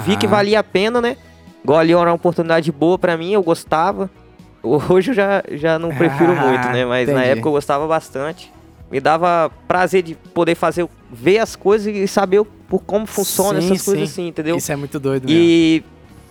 vi 0.06 0.16
que 0.18 0.26
Aham. 0.26 0.36
valia 0.36 0.60
a 0.60 0.64
pena, 0.64 1.02
né? 1.02 1.18
Igual 1.64 1.80
ali 1.80 1.92
era 1.94 2.02
uma 2.02 2.14
oportunidade 2.14 2.72
boa 2.72 2.98
pra 2.98 3.16
mim, 3.18 3.32
eu 3.32 3.42
gostava. 3.44 4.10
Hoje 4.64 5.12
eu 5.12 5.16
já, 5.16 5.44
já 5.52 5.78
não 5.80 5.90
prefiro 5.96 6.34
Ah, 6.38 6.50
muito, 6.50 6.68
né? 6.70 6.86
Mas 6.86 7.08
na 7.08 7.14
entendi. 7.16 7.30
época 7.32 7.48
eu 7.50 7.54
gostava 7.54 7.88
bastante. 7.88 8.52
Me 8.92 9.00
dava 9.00 9.50
prazer 9.68 10.04
de 10.04 10.14
poder 10.16 10.54
fazer, 10.56 10.88
ver 11.12 11.40
as 11.40 11.56
coisas 11.56 11.94
e 11.96 12.08
saber 12.08 12.44
por 12.68 12.80
como 12.84 13.06
funciona 13.08 13.60
Sim, 13.60 13.68
essas 13.74 13.82
coisas 13.86 14.10
sim. 14.10 14.22
assim, 14.22 14.28
entendeu? 14.30 14.56
Isso 14.58 14.72
é 14.72 14.76
muito 14.76 15.00
doido 15.00 15.26
mesmo. 15.28 15.40
E 15.42 15.84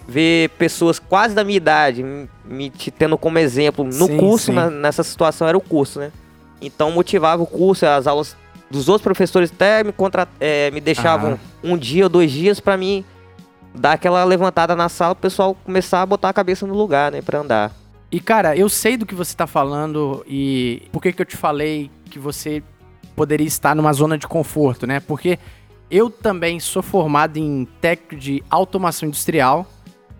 ver 0.06 0.50
pessoas 0.58 0.98
quase 0.98 1.34
da 1.34 1.44
minha 1.44 1.56
idade 1.56 2.04
me- 2.44 2.70
te 2.70 2.90
tendo 2.90 3.16
como 3.16 3.38
exemplo 3.38 3.84
no 3.84 3.92
Sim, 4.06 4.16
curso, 4.16 4.46
sim. 4.46 4.52
na- 4.52 4.68
nessa 4.70 5.02
situação, 5.02 5.46
era 5.46 5.56
o 5.56 5.60
curso, 5.60 6.00
né? 6.00 6.10
Então 6.60 6.90
motivava 6.90 7.42
o 7.42 7.46
curso, 7.46 7.86
as 7.86 8.06
aulas 8.06 8.36
dos 8.70 8.88
outros 8.88 9.02
professores 9.04 9.50
até 9.54 9.84
me, 9.84 9.92
contra, 9.92 10.26
eh, 10.40 10.70
me 10.70 10.80
deixavam 10.80 11.32
Aham. 11.32 11.38
um 11.62 11.76
dia 11.76 12.04
ou 12.04 12.08
dois 12.08 12.30
dias 12.30 12.58
pra 12.60 12.76
mim 12.76 13.04
dar 13.74 13.92
aquela 13.92 14.22
levantada 14.24 14.74
na 14.76 14.88
sala, 14.88 15.12
o 15.12 15.16
pessoal 15.16 15.54
começar 15.64 16.02
a 16.02 16.06
botar 16.06 16.28
a 16.30 16.32
cabeça 16.32 16.66
no 16.66 16.74
lugar, 16.74 17.10
né, 17.12 17.22
pra 17.22 17.38
andar. 17.40 17.72
E 18.10 18.20
cara, 18.20 18.56
eu 18.56 18.68
sei 18.68 18.96
do 18.96 19.06
que 19.06 19.14
você 19.14 19.34
tá 19.34 19.46
falando 19.46 20.24
e 20.28 20.82
por 20.92 21.00
que 21.00 21.12
que 21.12 21.22
eu 21.22 21.26
te 21.26 21.36
falei 21.36 21.90
que 22.10 22.18
você 22.18 22.62
poderia 23.16 23.46
estar 23.46 23.74
numa 23.74 23.92
zona 23.92 24.18
de 24.18 24.26
conforto, 24.26 24.86
né? 24.86 25.00
Porque 25.00 25.38
eu 25.90 26.10
também 26.10 26.60
sou 26.60 26.82
formado 26.82 27.38
em 27.38 27.66
técnico 27.80 28.16
de 28.16 28.42
automação 28.50 29.06
industrial, 29.08 29.66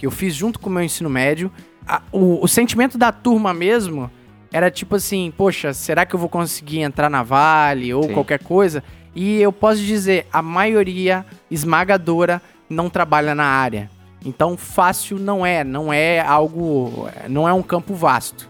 que 0.03 0.07
eu 0.07 0.11
fiz 0.11 0.35
junto 0.35 0.59
com 0.59 0.69
o 0.69 0.73
meu 0.73 0.83
ensino 0.83 1.09
médio. 1.09 1.49
A- 1.87 2.03
o, 2.11 2.43
o 2.43 2.49
sentimento 2.49 2.99
da 2.99 3.13
turma 3.13 3.55
mesmo 3.55 4.11
era 4.53 4.69
tipo 4.69 4.97
assim, 4.97 5.33
poxa, 5.37 5.73
será 5.73 6.05
que 6.05 6.13
eu 6.13 6.19
vou 6.19 6.29
conseguir 6.29 6.81
entrar 6.81 7.09
na 7.09 7.23
Vale 7.23 7.95
ou 7.95 8.03
Sim. 8.03 8.13
qualquer 8.13 8.41
coisa? 8.41 8.83
E 9.15 9.41
eu 9.41 9.53
posso 9.53 9.81
dizer, 9.81 10.27
a 10.33 10.43
maioria 10.43 11.25
esmagadora 11.49 12.43
não 12.69 12.91
trabalha 12.91 13.33
na 13.33 13.45
área. 13.45 13.89
Então 14.27 14.57
fácil 14.57 15.21
não 15.21 15.47
é, 15.47 15.63
não 15.63 15.93
é 15.93 16.19
algo, 16.19 17.09
não 17.29 17.49
é 17.49 17.53
um 17.53 17.63
campo 17.63 17.95
vasto. 17.95 18.49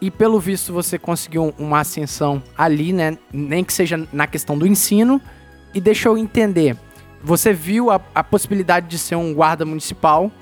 E 0.00 0.10
pelo 0.10 0.40
visto 0.40 0.72
você 0.72 0.98
conseguiu 0.98 1.52
uma 1.58 1.80
ascensão 1.80 2.42
ali, 2.56 2.94
né? 2.94 3.18
Nem 3.30 3.62
que 3.62 3.74
seja 3.74 4.08
na 4.10 4.26
questão 4.26 4.56
do 4.56 4.66
ensino. 4.66 5.20
E 5.74 5.82
deixa 5.82 6.08
eu 6.08 6.16
entender, 6.16 6.78
você 7.22 7.52
viu 7.52 7.90
a, 7.90 8.00
a 8.14 8.24
possibilidade 8.24 8.86
de 8.88 8.96
ser 8.98 9.16
um 9.16 9.34
guarda 9.34 9.66
municipal 9.66 10.32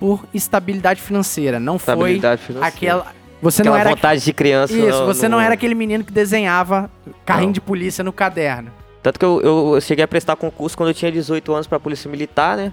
por 0.00 0.24
estabilidade 0.34 1.00
financeira, 1.00 1.60
não 1.60 1.76
Estabilidade 1.76 2.40
foi 2.42 2.46
financeira. 2.54 2.66
aquela. 2.76 3.20
Você 3.42 3.62
Aquela 3.62 3.76
não 3.76 3.80
era 3.80 3.90
vontade 3.90 4.22
de 4.24 4.32
criança. 4.32 4.72
isso, 4.72 5.04
você 5.06 5.28
não 5.28 5.40
era 5.40 5.54
aquele 5.54 5.74
menino 5.74 6.02
que 6.04 6.12
desenhava 6.12 6.90
carrinho 7.24 7.46
Não. 7.48 7.52
de 7.52 7.60
polícia 7.60 8.02
no 8.02 8.12
caderno. 8.12 8.70
Tanto 9.02 9.18
que 9.18 9.24
eu, 9.24 9.40
eu- 9.40 9.74
eu 9.76 9.80
cheguei 9.80 10.04
a 10.04 10.08
prestar 10.08 10.36
concurso 10.36 10.76
quando 10.76 10.88
eu 10.90 10.94
tinha 10.94 11.10
18 11.12 11.52
anos 11.54 11.66
pra 11.66 11.78
Polícia 11.80 12.10
Militar, 12.10 12.56
né? 12.56 12.72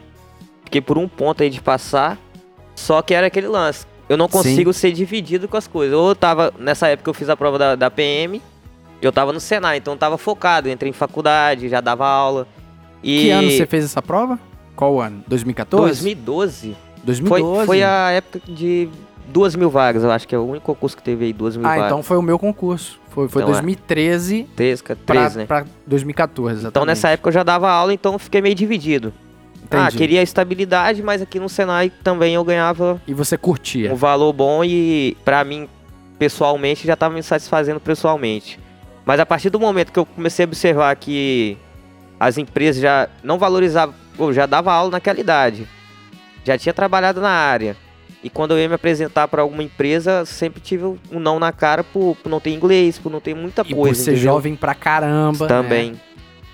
Fiquei 0.65 0.81
por 0.81 0.97
um 0.97 1.07
ponto 1.07 1.41
aí 1.43 1.49
de 1.49 1.61
passar. 1.61 2.17
Só 2.75 3.01
que 3.01 3.13
era 3.13 3.27
aquele 3.27 3.47
lance. 3.47 3.85
Eu 4.09 4.17
não 4.17 4.25
Sim. 4.27 4.31
consigo 4.33 4.73
ser 4.73 4.91
dividido 4.91 5.47
com 5.47 5.55
as 5.55 5.67
coisas. 5.67 5.95
Ou 5.97 6.09
eu 6.09 6.15
tava. 6.15 6.53
Nessa 6.59 6.87
época 6.89 7.09
eu 7.09 7.13
fiz 7.13 7.29
a 7.29 7.37
prova 7.37 7.57
da, 7.57 7.75
da 7.75 7.89
PM. 7.89 8.41
Eu 9.01 9.11
tava 9.13 9.31
no 9.31 9.39
Senai, 9.39 9.77
então 9.77 9.93
eu 9.93 9.97
tava 9.97 10.17
focado. 10.17 10.67
Entrei 10.69 10.89
em 10.89 10.93
faculdade, 10.93 11.69
já 11.69 11.79
dava 11.79 12.05
aula. 12.05 12.45
E 13.01 13.21
Que 13.21 13.29
ano 13.29 13.49
você 13.51 13.65
fez 13.65 13.85
essa 13.85 14.01
prova? 14.01 14.37
Qual 14.75 14.99
ano? 14.99 15.23
2014? 15.27 15.85
2012. 16.03 16.75
Foi, 17.25 17.41
2012. 17.41 17.65
foi 17.65 17.83
a 17.83 18.11
época 18.11 18.39
de 18.47 18.89
duas 19.29 19.55
mil 19.55 19.69
vagas, 19.69 20.03
eu 20.03 20.11
acho 20.11 20.27
que 20.27 20.35
é 20.35 20.37
o 20.37 20.45
único 20.45 20.65
concurso 20.65 20.95
que 20.97 21.03
teve 21.03 21.25
aí, 21.25 21.33
duas 21.33 21.55
mil 21.55 21.65
Ah, 21.65 21.69
vagas. 21.69 21.85
então 21.87 22.03
foi 22.03 22.17
o 22.17 22.21
meu 22.21 22.37
concurso. 22.37 22.99
Foi, 23.09 23.27
foi 23.27 23.41
Então 23.41 23.53
é. 23.53 23.61
2013 23.61 24.47
13, 24.55 24.83
pra, 24.83 24.95
13, 24.95 25.37
né? 25.39 25.45
pra 25.45 25.65
2014, 25.85 26.53
exatamente. 26.59 26.71
Então 26.71 26.85
nessa 26.85 27.09
época 27.09 27.29
eu 27.29 27.33
já 27.33 27.43
dava 27.43 27.69
aula, 27.69 27.93
então 27.93 28.13
eu 28.13 28.19
fiquei 28.19 28.41
meio 28.41 28.53
dividido. 28.55 29.13
Ah, 29.69 29.81
Entendi. 29.87 29.97
queria 29.97 30.21
estabilidade, 30.21 31.03
mas 31.03 31.21
aqui 31.21 31.39
no 31.39 31.49
Senai 31.49 31.91
também 32.03 32.35
eu 32.35 32.43
ganhava 32.43 33.01
E 33.07 33.13
você 33.13 33.37
curtia. 33.37 33.91
um 33.91 33.95
valor 33.95 34.31
bom 34.31 34.63
e 34.63 35.17
pra 35.25 35.43
mim, 35.43 35.67
pessoalmente, 36.17 36.87
já 36.87 36.95
tava 36.95 37.13
me 37.15 37.21
satisfazendo 37.23 37.79
pessoalmente. 37.79 38.59
Mas 39.05 39.19
a 39.19 39.25
partir 39.25 39.49
do 39.49 39.59
momento 39.59 39.91
que 39.91 39.99
eu 39.99 40.05
comecei 40.05 40.45
a 40.45 40.47
observar 40.47 40.95
que 40.95 41.57
as 42.19 42.37
empresas 42.37 42.81
já 42.81 43.09
não 43.23 43.37
valorizavam, 43.37 43.93
já 44.31 44.45
dava 44.45 44.71
aula 44.71 44.91
naquela 44.91 45.19
idade, 45.19 45.67
já 46.47 46.57
tinha 46.57 46.73
trabalhado 46.73 47.19
na 47.21 47.29
área, 47.29 47.75
E 48.23 48.29
quando 48.31 48.51
eu 48.51 48.59
ia 48.59 48.67
me 48.67 48.73
apresentar 48.73 49.27
para 49.27 49.41
alguma 49.43 49.61
empresa, 49.61 50.25
sempre 50.25 50.59
tive 50.59 50.85
um 50.85 51.19
não 51.19 51.37
na 51.39 51.51
cara 51.51 51.83
por, 51.83 52.15
por 52.15 52.29
não 52.29 52.39
ter 52.39 52.49
inglês, 52.51 52.97
por 52.97 53.11
não 53.11 53.19
ter 53.21 53.35
muita 53.35 53.61
E 53.61 53.73
coisa. 53.75 53.89
por 53.89 53.95
ser 53.95 54.11
entendeu? 54.13 54.33
jovem 54.33 54.55
pra 54.55 54.73
caramba. 54.73 55.45
né? 55.45 55.47
também. 55.47 56.01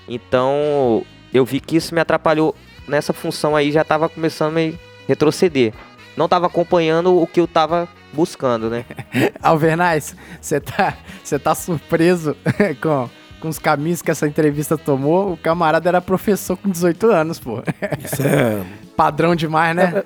Então, 0.08 1.04
eu 1.34 1.46
vi 1.46 1.60
que 1.60 1.78
isso 1.78 1.94
me 1.96 2.02
atrapalhou 2.02 2.54
nessa 2.88 3.14
função 3.14 3.56
aí, 3.56 3.72
já 3.72 3.84
tava 3.84 4.10
começando 4.10 4.50
a 4.50 4.56
me 4.56 4.78
retroceder. 5.08 5.74
Não 6.18 6.28
tava 6.28 6.48
acompanhando 6.48 7.16
o 7.20 7.26
que 7.26 7.40
eu 7.40 7.48
tava 7.48 7.88
buscando, 8.12 8.70
né? 8.70 8.86
Alvernais, 9.42 10.16
você 10.42 10.60
tá, 10.60 10.98
você 11.24 11.40
tá 11.40 11.56
surpreso 11.56 12.36
com, 12.82 13.10
com 13.44 13.50
os 13.50 13.60
caminhos 13.60 14.02
que 14.02 14.10
essa 14.10 14.26
entrevista 14.26 14.78
tomou? 14.78 15.34
O 15.34 15.38
camarada 15.38 15.90
era 15.90 16.00
professor 16.00 16.56
com 16.56 16.70
18 16.70 17.08
anos, 17.08 17.40
pô. 17.42 17.62
Isso 18.02 18.26
é, 18.26 18.64
Padrão 18.96 19.36
demais, 19.36 19.76
né? 19.76 20.02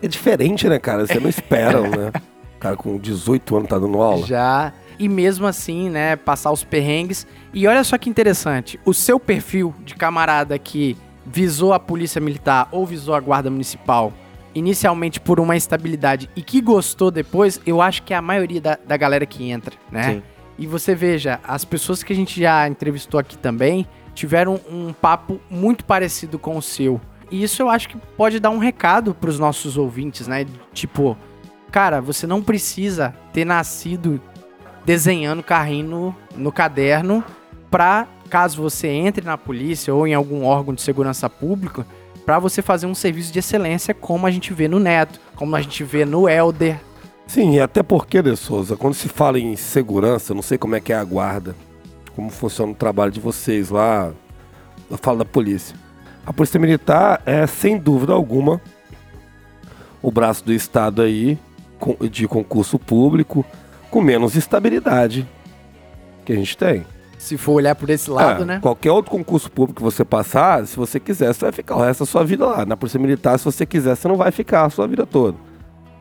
é 0.00 0.06
diferente, 0.06 0.68
né, 0.68 0.78
cara? 0.78 1.04
Você 1.04 1.18
não 1.18 1.28
espera, 1.28 1.80
né? 1.80 2.12
O 2.54 2.58
cara 2.60 2.76
com 2.76 2.96
18 2.96 3.56
anos 3.56 3.68
tá 3.68 3.76
dando 3.76 4.00
aula. 4.00 4.24
Já. 4.24 4.72
E 5.00 5.08
mesmo 5.08 5.48
assim, 5.48 5.90
né, 5.90 6.14
passar 6.14 6.52
os 6.52 6.62
perrengues. 6.62 7.26
E 7.52 7.66
olha 7.66 7.82
só 7.82 7.98
que 7.98 8.08
interessante, 8.08 8.78
o 8.84 8.94
seu 8.94 9.18
perfil 9.18 9.74
de 9.84 9.96
camarada 9.96 10.56
que 10.56 10.96
visou 11.26 11.72
a 11.72 11.80
polícia 11.80 12.20
militar 12.20 12.68
ou 12.70 12.86
visou 12.86 13.16
a 13.16 13.20
guarda 13.20 13.50
municipal 13.50 14.12
inicialmente 14.54 15.18
por 15.18 15.40
uma 15.40 15.56
instabilidade 15.56 16.30
e 16.36 16.40
que 16.40 16.60
gostou 16.60 17.10
depois, 17.10 17.60
eu 17.66 17.82
acho 17.82 18.04
que 18.04 18.14
é 18.14 18.16
a 18.16 18.22
maioria 18.22 18.60
da, 18.60 18.78
da 18.86 18.96
galera 18.96 19.26
que 19.26 19.50
entra, 19.50 19.74
né? 19.90 20.14
Sim. 20.14 20.22
E 20.58 20.66
você 20.66 20.94
veja, 20.94 21.40
as 21.44 21.64
pessoas 21.64 22.02
que 22.02 22.12
a 22.12 22.16
gente 22.16 22.40
já 22.40 22.66
entrevistou 22.68 23.20
aqui 23.20 23.36
também 23.36 23.86
tiveram 24.14 24.58
um 24.70 24.92
papo 24.92 25.38
muito 25.50 25.84
parecido 25.84 26.38
com 26.38 26.56
o 26.56 26.62
seu. 26.62 27.00
E 27.30 27.42
isso 27.42 27.60
eu 27.60 27.68
acho 27.68 27.88
que 27.88 27.98
pode 28.16 28.40
dar 28.40 28.50
um 28.50 28.58
recado 28.58 29.14
pros 29.14 29.38
nossos 29.38 29.76
ouvintes, 29.76 30.26
né? 30.26 30.46
Tipo, 30.72 31.16
cara, 31.70 32.00
você 32.00 32.26
não 32.26 32.42
precisa 32.42 33.14
ter 33.32 33.44
nascido 33.44 34.20
desenhando 34.84 35.42
carrinho 35.42 35.88
no, 35.88 36.16
no 36.44 36.52
caderno 36.52 37.22
pra, 37.70 38.06
caso 38.30 38.62
você 38.62 38.88
entre 38.88 39.24
na 39.24 39.36
polícia 39.36 39.92
ou 39.94 40.06
em 40.06 40.14
algum 40.14 40.44
órgão 40.44 40.72
de 40.72 40.80
segurança 40.80 41.28
pública, 41.28 41.86
pra 42.24 42.38
você 42.38 42.62
fazer 42.62 42.86
um 42.86 42.94
serviço 42.94 43.32
de 43.32 43.40
excelência 43.40 43.92
como 43.92 44.26
a 44.26 44.30
gente 44.30 44.54
vê 44.54 44.68
no 44.68 44.78
Neto, 44.78 45.20
como 45.34 45.54
a 45.54 45.60
gente 45.60 45.84
vê 45.84 46.04
no 46.04 46.28
Elder. 46.28 46.80
Sim, 47.26 47.54
e 47.54 47.60
até 47.60 47.82
porque, 47.82 48.22
De 48.22 48.36
Souza, 48.36 48.76
quando 48.76 48.94
se 48.94 49.08
fala 49.08 49.38
em 49.38 49.56
segurança, 49.56 50.32
eu 50.32 50.34
não 50.36 50.42
sei 50.42 50.56
como 50.56 50.76
é 50.76 50.80
que 50.80 50.92
é 50.92 50.96
a 50.96 51.04
guarda, 51.04 51.54
como 52.14 52.30
funciona 52.30 52.72
o 52.72 52.74
trabalho 52.74 53.10
de 53.10 53.20
vocês 53.20 53.70
lá, 53.70 54.12
eu 54.90 54.96
falo 54.96 55.18
da 55.18 55.24
polícia. 55.24 55.76
A 56.24 56.32
polícia 56.32 56.58
militar 56.58 57.20
é, 57.26 57.46
sem 57.46 57.76
dúvida 57.78 58.12
alguma, 58.12 58.60
o 60.00 60.10
braço 60.10 60.44
do 60.44 60.52
Estado 60.52 61.02
aí, 61.02 61.38
de 62.10 62.26
concurso 62.28 62.78
público, 62.78 63.44
com 63.90 64.00
menos 64.00 64.34
estabilidade 64.36 65.28
que 66.24 66.32
a 66.32 66.36
gente 66.36 66.56
tem. 66.56 66.86
Se 67.18 67.36
for 67.36 67.52
olhar 67.54 67.74
por 67.74 67.90
esse 67.90 68.10
lado, 68.10 68.42
É, 68.42 68.46
né? 68.46 68.58
Qualquer 68.60 68.92
outro 68.92 69.10
concurso 69.10 69.50
público 69.50 69.78
que 69.78 69.82
você 69.82 70.04
passar, 70.04 70.66
se 70.66 70.76
você 70.76 71.00
quiser, 71.00 71.32
você 71.32 71.40
vai 71.40 71.52
ficar 71.52 71.76
o 71.76 71.80
resto 71.80 72.00
da 72.00 72.06
sua 72.06 72.24
vida 72.24 72.46
lá. 72.46 72.64
Na 72.64 72.76
Polícia 72.76 73.00
Militar, 73.00 73.38
se 73.38 73.44
você 73.44 73.66
quiser, 73.66 73.96
você 73.96 74.06
não 74.06 74.16
vai 74.16 74.30
ficar 74.30 74.64
a 74.64 74.70
sua 74.70 74.86
vida 74.86 75.06
toda. 75.06 75.36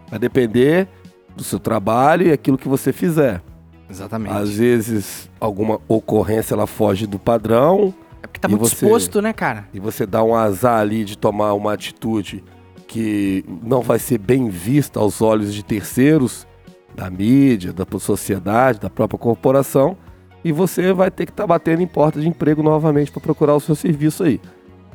Vai 0.09 0.19
depender 0.19 0.88
do 1.36 1.43
seu 1.43 1.60
trabalho 1.60 2.28
e 2.28 2.32
aquilo 2.32 2.58
que 2.58 2.67
você 2.67 2.91
fizer. 2.93 3.41
Exatamente. 3.89 4.34
Às 4.34 4.50
vezes, 4.52 5.30
alguma 5.39 5.80
ocorrência 5.88 6.54
ela 6.56 6.65
foge 6.65 7.06
do 7.06 7.19
padrão 7.19 7.93
É 8.24 8.28
porque 8.28 8.39
tá 8.39 8.48
muito 8.48 8.62
você- 8.67 8.86
exposto, 8.86 9.21
né, 9.21 9.32
cara? 9.34 9.67
e 9.74 9.80
você 9.80 10.06
dá 10.06 10.24
um 10.24 10.34
azar 10.36 10.80
ali 10.80 11.04
de 11.06 11.17
tomar 11.17 11.54
uma 11.54 11.74
atitude 11.74 12.43
que 12.88 13.43
não 13.63 13.82
vai 13.82 14.00
ser 14.00 14.17
bem 14.17 14.50
vista 14.50 15.00
aos 15.00 15.21
olhos 15.21 15.54
de 15.54 15.63
terceiros, 15.63 16.48
da 16.95 17.10
mídia, 17.10 17.74
da 17.74 17.86
sociedade, 18.00 18.80
da 18.80 18.89
própria 18.89 19.19
corporação, 19.19 19.98
e 20.43 20.52
você 20.52 20.93
vai 20.93 21.12
ter 21.12 21.26
que 21.26 21.32
estar 21.32 21.45
batendo 21.45 21.82
em 21.82 21.88
porta 21.88 22.21
de 22.21 22.28
emprego 22.28 22.63
novamente 22.63 23.12
para 23.12 23.19
procurar 23.21 23.56
o 23.56 23.60
seu 23.60 23.76
serviço 23.76 24.24
aí. 24.24 24.39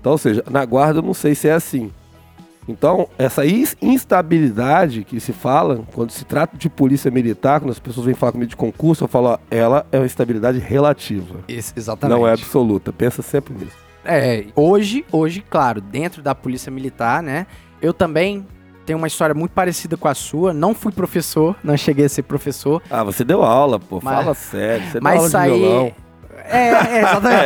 Então, 0.01 0.13
ou 0.13 0.19
seja, 0.19 0.43
na 0.51 0.65
guarda 0.65 1.01
eu 1.01 1.03
não 1.03 1.13
sei 1.13 1.35
se 1.35 1.47
é 1.49 1.53
assim. 1.53 1.91
Então, 2.69 3.09
essa 3.19 3.43
instabilidade 3.81 5.05
que 5.05 5.19
se 5.21 5.33
fala, 5.33 5.85
quando 5.93 6.11
se 6.11 6.25
trata 6.25 6.57
de 6.57 6.69
polícia 6.69 7.11
militar, 7.11 7.61
quando 7.61 7.71
as 7.71 7.79
pessoas 7.79 8.07
vêm 8.07 8.15
falar 8.15 8.33
comigo 8.33 8.49
de 8.51 8.57
concurso, 8.57 9.05
eu 9.05 9.09
falo, 9.09 9.29
ó, 9.29 9.39
ela 9.51 9.87
é 9.93 9.99
uma 9.99 10.07
estabilidade 10.07 10.59
relativa. 10.59 11.41
Esse- 11.49 11.73
exatamente. 11.77 12.19
Não 12.19 12.27
é 12.27 12.33
absoluta. 12.33 12.93
Pensa 12.93 13.23
sempre 13.23 13.55
nisso. 13.55 13.77
É, 14.05 14.47
hoje, 14.57 15.05
hoje, 15.13 15.45
claro, 15.49 15.81
dentro 15.81 16.23
da 16.23 16.35
polícia 16.35 16.71
militar, 16.71 17.23
né? 17.23 17.47
Eu 17.83 17.93
também 17.93 18.47
tenho 18.87 18.99
uma 18.99 19.07
história 19.07 19.35
muito 19.35 19.53
parecida 19.53 19.97
com 19.97 20.09
a 20.09 20.15
sua. 20.15 20.53
Não 20.55 20.75
fui 20.75 20.91
professor, 20.91 21.55
não 21.63 21.77
cheguei 21.77 22.07
a 22.07 22.09
ser 22.09 22.23
professor. 22.23 22.83
Ah, 22.91 23.05
você 23.05 23.23
deu 23.25 23.43
aula, 23.43 23.79
pô. 23.79 24.01
Mas- 24.03 24.19
Fala 24.19 24.35
sério. 24.35 24.87
Você 24.91 25.01
mas 25.01 25.13
deu 25.13 25.19
aula 25.21 25.29
isso 25.29 25.37
de 25.37 25.43
aí. 25.43 25.59
violão. 25.71 25.93
É, 26.51 26.69
é, 26.69 26.99
exatamente. 27.01 27.41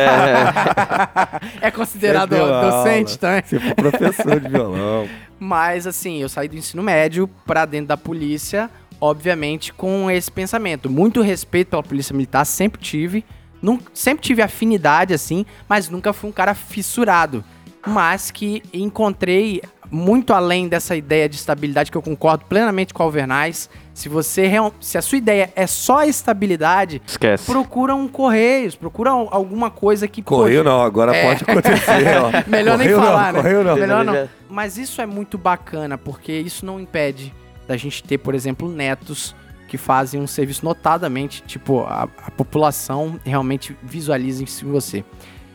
é 1.61 1.71
considerado 1.71 2.29
Você 2.29 2.35
deu 2.35 2.47
docente 2.47 3.11
aula. 3.11 3.17
também. 3.17 3.43
Você 3.45 3.59
foi 3.59 3.73
professor 3.75 4.39
de 4.39 4.49
violão. 4.49 5.07
Mas 5.39 5.85
assim, 5.87 6.21
eu 6.21 6.29
saí 6.29 6.47
do 6.47 6.55
ensino 6.55 6.81
médio 6.81 7.29
pra 7.45 7.65
dentro 7.65 7.87
da 7.87 7.97
polícia, 7.97 8.69
obviamente 8.99 9.73
com 9.73 10.09
esse 10.09 10.31
pensamento. 10.31 10.89
Muito 10.89 11.21
respeito 11.21 11.69
pela 11.69 11.83
polícia 11.83 12.13
militar, 12.13 12.45
sempre 12.45 12.81
tive. 12.81 13.25
Nun- 13.61 13.79
sempre 13.93 14.23
tive 14.23 14.41
afinidade, 14.41 15.13
assim, 15.13 15.45
mas 15.67 15.89
nunca 15.89 16.13
fui 16.13 16.29
um 16.29 16.33
cara 16.33 16.53
fissurado. 16.53 17.43
Mas 17.87 18.31
que 18.31 18.63
encontrei 18.73 19.61
muito 19.91 20.33
além 20.33 20.67
dessa 20.67 20.95
ideia 20.95 21.27
de 21.29 21.35
estabilidade, 21.35 21.91
que 21.91 21.97
eu 21.97 22.01
concordo 22.01 22.45
plenamente 22.45 22.93
com 22.93 23.03
o 23.03 23.05
Alvernais. 23.05 23.69
Se 23.93 24.09
você 24.09 24.51
se 24.81 24.97
a 24.97 25.01
sua 25.01 25.17
ideia 25.17 25.51
é 25.55 25.65
só 25.67 25.99
a 25.99 26.07
estabilidade, 26.07 27.01
Esquece. 27.07 27.45
procura 27.45 27.95
um 27.95 28.07
Correios, 28.07 28.75
procura 28.75 29.11
al- 29.11 29.29
alguma 29.31 29.69
coisa 29.71 30.07
que. 30.07 30.21
Correio 30.21 30.63
poxa, 30.63 30.69
não, 30.69 30.81
agora 30.81 31.15
É. 31.15 31.23
pode 31.27 31.43
acontecer, 31.43 32.17
ó. 32.17 32.31
Melhor 32.49 32.77
nem 32.77 32.87
Correio 32.89 32.97
falar, 32.99 33.33
não, 33.33 33.41
né? 33.41 33.41
Correio 33.49 33.63
não. 33.63 33.75
Melhor 33.75 34.03
não. 34.05 34.29
Mas 34.49 34.77
isso 34.77 35.01
é 35.01 35.05
muito 35.05 35.37
bacana, 35.37 35.97
porque 35.97 36.31
isso 36.33 36.65
não 36.65 36.79
impede 36.79 37.33
da 37.67 37.77
gente 37.77 38.03
ter, 38.03 38.17
por 38.17 38.35
exemplo, 38.35 38.67
netos 38.69 39.33
que 39.67 39.77
fazem 39.77 40.21
um 40.21 40.27
serviço 40.27 40.63
notadamente, 40.63 41.41
tipo, 41.43 41.81
a, 41.81 42.03
a 42.25 42.31
população 42.31 43.19
realmente 43.25 43.75
visualiza 43.81 44.43
isso 44.43 44.65
em 44.65 44.71
você. 44.71 45.03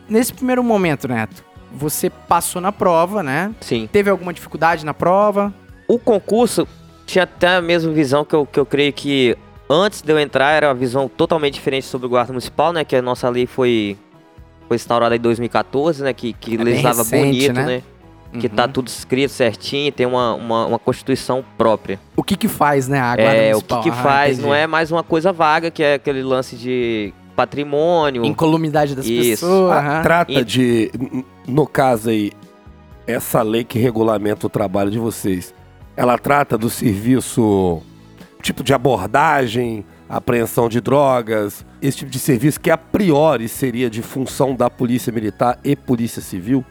Nesse 0.09 0.33
primeiro 0.33 0.61
momento, 0.63 1.07
Neto, 1.07 1.43
você 1.73 2.09
passou 2.09 2.61
na 2.61 2.71
prova, 2.71 3.23
né? 3.23 3.53
Sim. 3.61 3.87
Teve 3.91 4.09
alguma 4.09 4.33
dificuldade 4.33 4.85
na 4.85 4.93
prova? 4.93 5.53
O 5.87 5.97
concurso 5.99 6.67
tinha 7.05 7.23
até 7.23 7.55
a 7.55 7.61
mesma 7.61 7.91
visão 7.91 8.23
que 8.23 8.33
eu, 8.35 8.45
que 8.45 8.59
eu 8.59 8.65
creio 8.65 8.93
que 8.93 9.37
antes 9.69 10.01
de 10.01 10.11
eu 10.11 10.19
entrar 10.19 10.51
era 10.51 10.67
uma 10.67 10.73
visão 10.75 11.07
totalmente 11.09 11.53
diferente 11.55 11.85
sobre 11.85 12.07
o 12.07 12.09
guarda 12.09 12.31
municipal, 12.33 12.71
né? 12.73 12.83
Que 12.83 12.95
a 12.95 13.01
nossa 13.01 13.29
lei 13.29 13.45
foi, 13.45 13.97
foi 14.67 14.75
instaurada 14.75 15.15
em 15.15 15.19
2014, 15.19 16.03
né? 16.03 16.13
Que, 16.13 16.33
que 16.33 16.55
É 16.55 16.63
legislava 16.63 16.99
recente, 16.99 17.25
bonito, 17.49 17.53
né? 17.53 17.65
né? 17.65 17.83
Que 18.39 18.47
tá 18.47 18.63
Uhum. 18.65 18.71
tudo 18.71 18.87
escrito 18.87 19.29
certinho, 19.29 19.91
tem 19.91 20.05
uma, 20.05 20.33
uma, 20.35 20.65
uma 20.65 20.79
constituição 20.79 21.43
própria. 21.57 21.99
O 22.15 22.23
que 22.23 22.37
que 22.37 22.47
faz, 22.47 22.87
né, 22.87 22.97
a 22.97 23.13
guarda 23.17 23.21
é, 23.33 23.47
o 23.47 23.49
municipal? 23.55 23.83
que, 23.83 23.91
que 23.91 23.97
Ah, 23.97 24.01
faz, 24.03 24.31
entendi. 24.37 24.47
não 24.47 24.55
é 24.55 24.65
mais 24.67 24.89
uma 24.89 25.03
coisa 25.03 25.33
vaga, 25.33 25.69
que 25.69 25.83
é 25.83 25.95
aquele 25.95 26.23
lance 26.23 26.55
de 26.55 27.13
patrimônio. 27.35 28.25
Incolumidade 28.25 28.95
das 28.95 29.05
Isso. 29.05 29.41
pessoas. 29.45 29.71
Ah, 29.71 29.77
aham. 29.79 30.01
trata 30.03 30.31
E- 30.31 30.43
de, 30.43 30.91
no 31.47 31.65
caso 31.67 32.09
aí, 32.09 32.31
essa 33.07 33.41
lei 33.41 33.63
que 33.63 33.79
regulamenta 33.79 34.45
o 34.47 34.49
trabalho 34.49 34.91
de 34.91 34.99
vocês, 34.99 35.53
ela 35.95 36.17
trata 36.17 36.57
do 36.57 36.69
serviço, 36.69 37.81
tipo 38.41 38.63
de 38.63 38.73
abordagem, 38.73 39.85
apreensão 40.07 40.67
de 40.69 40.81
drogas, 40.81 41.65
esse 41.81 41.99
tipo 41.99 42.11
de 42.11 42.19
serviço 42.19 42.59
que 42.59 42.69
a 42.69 42.77
priori 42.77 43.47
seria 43.47 43.89
de 43.89 44.01
função 44.01 44.53
da 44.55 44.69
polícia 44.69 45.11
militar 45.11 45.57
e 45.63 45.75
polícia 45.75 46.21
civil? 46.21 46.63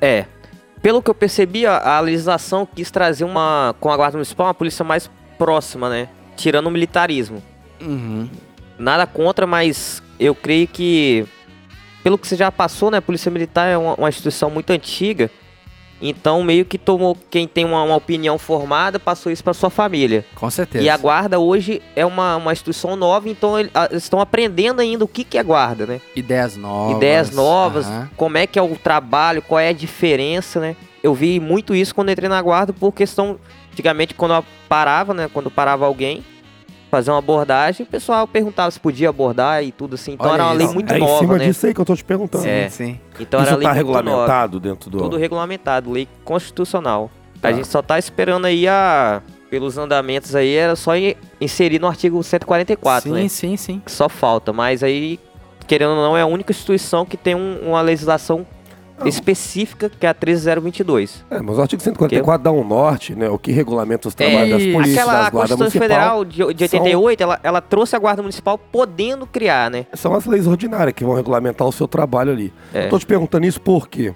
É. 0.00 0.26
Pelo 0.80 1.00
que 1.00 1.08
eu 1.10 1.14
percebi, 1.14 1.64
a, 1.64 1.96
a 1.96 2.00
legislação 2.00 2.66
quis 2.66 2.90
trazer 2.90 3.24
uma, 3.24 3.74
com 3.78 3.90
a 3.90 3.96
guarda 3.96 4.16
municipal, 4.16 4.48
uma 4.48 4.54
polícia 4.54 4.84
mais 4.84 5.08
próxima, 5.38 5.88
né? 5.88 6.08
Tirando 6.36 6.66
o 6.66 6.70
militarismo. 6.70 7.40
Uhum. 7.80 8.28
Nada 8.82 9.06
contra, 9.06 9.46
mas 9.46 10.02
eu 10.18 10.34
creio 10.34 10.66
que, 10.66 11.24
pelo 12.02 12.18
que 12.18 12.26
você 12.26 12.34
já 12.34 12.50
passou, 12.50 12.90
né? 12.90 12.98
A 12.98 13.02
Polícia 13.02 13.30
Militar 13.30 13.68
é 13.68 13.78
uma, 13.78 13.94
uma 13.94 14.08
instituição 14.08 14.50
muito 14.50 14.70
antiga. 14.70 15.30
Então, 16.00 16.42
meio 16.42 16.64
que 16.64 16.76
tomou 16.76 17.16
quem 17.30 17.46
tem 17.46 17.64
uma, 17.64 17.80
uma 17.84 17.94
opinião 17.94 18.36
formada, 18.36 18.98
passou 18.98 19.30
isso 19.30 19.44
para 19.44 19.54
sua 19.54 19.70
família. 19.70 20.26
Com 20.34 20.50
certeza. 20.50 20.84
E 20.84 20.90
a 20.90 20.96
guarda 20.96 21.38
hoje 21.38 21.80
é 21.94 22.04
uma, 22.04 22.34
uma 22.34 22.52
instituição 22.52 22.96
nova, 22.96 23.28
então 23.28 23.56
eles 23.56 23.70
estão 23.92 24.20
aprendendo 24.20 24.80
ainda 24.80 25.04
o 25.04 25.08
que, 25.08 25.22
que 25.22 25.38
é 25.38 25.44
guarda, 25.44 25.86
né? 25.86 26.00
Ideias 26.16 26.56
novas. 26.56 26.96
Ideias 26.96 27.30
novas, 27.30 27.86
como 28.16 28.36
é 28.36 28.48
que 28.48 28.58
é 28.58 28.62
o 28.62 28.74
trabalho, 28.74 29.40
qual 29.42 29.60
é 29.60 29.68
a 29.68 29.72
diferença, 29.72 30.58
né? 30.58 30.74
Eu 31.00 31.14
vi 31.14 31.38
muito 31.38 31.72
isso 31.72 31.94
quando 31.94 32.10
entrei 32.10 32.28
na 32.28 32.42
guarda, 32.42 32.72
por 32.72 32.90
questão, 32.90 33.38
antigamente, 33.70 34.12
quando 34.12 34.34
eu 34.34 34.44
parava, 34.68 35.14
né? 35.14 35.30
Quando 35.32 35.52
parava 35.52 35.86
alguém, 35.86 36.24
fazer 36.92 37.10
uma 37.10 37.18
abordagem, 37.20 37.84
o 37.84 37.88
pessoal 37.88 38.28
perguntava 38.28 38.70
se 38.70 38.78
podia 38.78 39.08
abordar 39.08 39.64
e 39.64 39.72
tudo 39.72 39.94
assim. 39.94 40.12
Então 40.12 40.26
Olha 40.26 40.34
era 40.34 40.44
uma 40.44 40.52
lei 40.52 40.66
isso. 40.66 40.74
muito 40.74 40.92
é 40.92 40.98
em 40.98 41.00
nova, 41.00 41.18
cima 41.20 41.38
né? 41.38 41.46
disso 41.46 41.66
aí 41.66 41.72
que 41.72 41.80
eu 41.80 41.84
tô 41.86 41.96
te 41.96 42.04
perguntando. 42.04 42.44
Sim, 42.44 42.50
É. 42.50 42.68
sim. 42.68 43.00
Então 43.18 43.40
era 43.40 43.48
Isso 43.50 43.58
lei 43.58 43.66
tá 43.66 43.74
muito 43.74 43.86
nova. 43.86 43.98
regulamentado 44.02 44.60
dentro 44.60 44.90
do... 44.90 44.98
Tudo 44.98 45.16
regulamentado, 45.16 45.90
lei 45.90 46.06
constitucional. 46.22 47.10
Tá. 47.40 47.48
A 47.48 47.52
gente 47.54 47.66
só 47.66 47.80
tá 47.80 47.98
esperando 47.98 48.44
aí 48.44 48.68
a, 48.68 49.22
pelos 49.50 49.78
andamentos 49.78 50.34
aí, 50.34 50.54
era 50.54 50.76
só 50.76 50.94
in- 50.94 51.14
inserir 51.40 51.78
no 51.80 51.86
artigo 51.86 52.22
144, 52.22 53.08
sim, 53.08 53.22
né? 53.22 53.28
sim, 53.28 53.56
sim. 53.56 53.82
Que 53.84 53.90
só 53.90 54.06
falta. 54.06 54.52
Mas 54.52 54.82
aí, 54.82 55.18
querendo 55.66 55.92
ou 55.92 55.96
não, 55.96 56.14
é 56.14 56.20
a 56.20 56.26
única 56.26 56.52
instituição 56.52 57.06
que 57.06 57.16
tem 57.16 57.34
um- 57.34 57.58
uma 57.70 57.80
legislação 57.80 58.46
específica, 59.04 59.88
que 59.90 60.06
é 60.06 60.08
a 60.08 60.14
13022. 60.14 61.24
É, 61.30 61.40
mas 61.40 61.58
o 61.58 61.62
artigo 61.62 61.82
144 61.82 62.42
dá 62.44 62.52
um 62.52 62.64
norte, 62.66 63.14
né? 63.14 63.28
O 63.28 63.38
que 63.38 63.50
regulamenta 63.52 64.08
os 64.08 64.14
trabalhos 64.14 64.50
das 64.50 64.62
isso. 64.62 64.72
polícias, 64.72 64.98
Aquela 64.98 65.12
das 65.18 65.26
a 65.26 65.30
guardas 65.30 65.58
Constituição. 65.58 65.80
Federal 65.82 66.24
de, 66.24 66.54
de 66.54 66.68
são- 66.68 66.80
88, 66.80 67.22
ela, 67.22 67.40
ela 67.42 67.60
trouxe 67.60 67.96
a 67.96 67.98
Guarda 67.98 68.22
Municipal 68.22 68.56
podendo 68.58 69.26
criar, 69.26 69.70
né? 69.70 69.86
São 69.94 70.14
as 70.14 70.24
leis 70.26 70.46
ordinárias 70.46 70.94
que 70.94 71.04
vão 71.04 71.14
regulamentar 71.14 71.66
o 71.66 71.72
seu 71.72 71.88
trabalho 71.88 72.30
ali. 72.32 72.52
É. 72.72 72.88
Tô 72.88 72.98
te 72.98 73.06
perguntando 73.06 73.46
isso 73.46 73.60
porque 73.60 74.14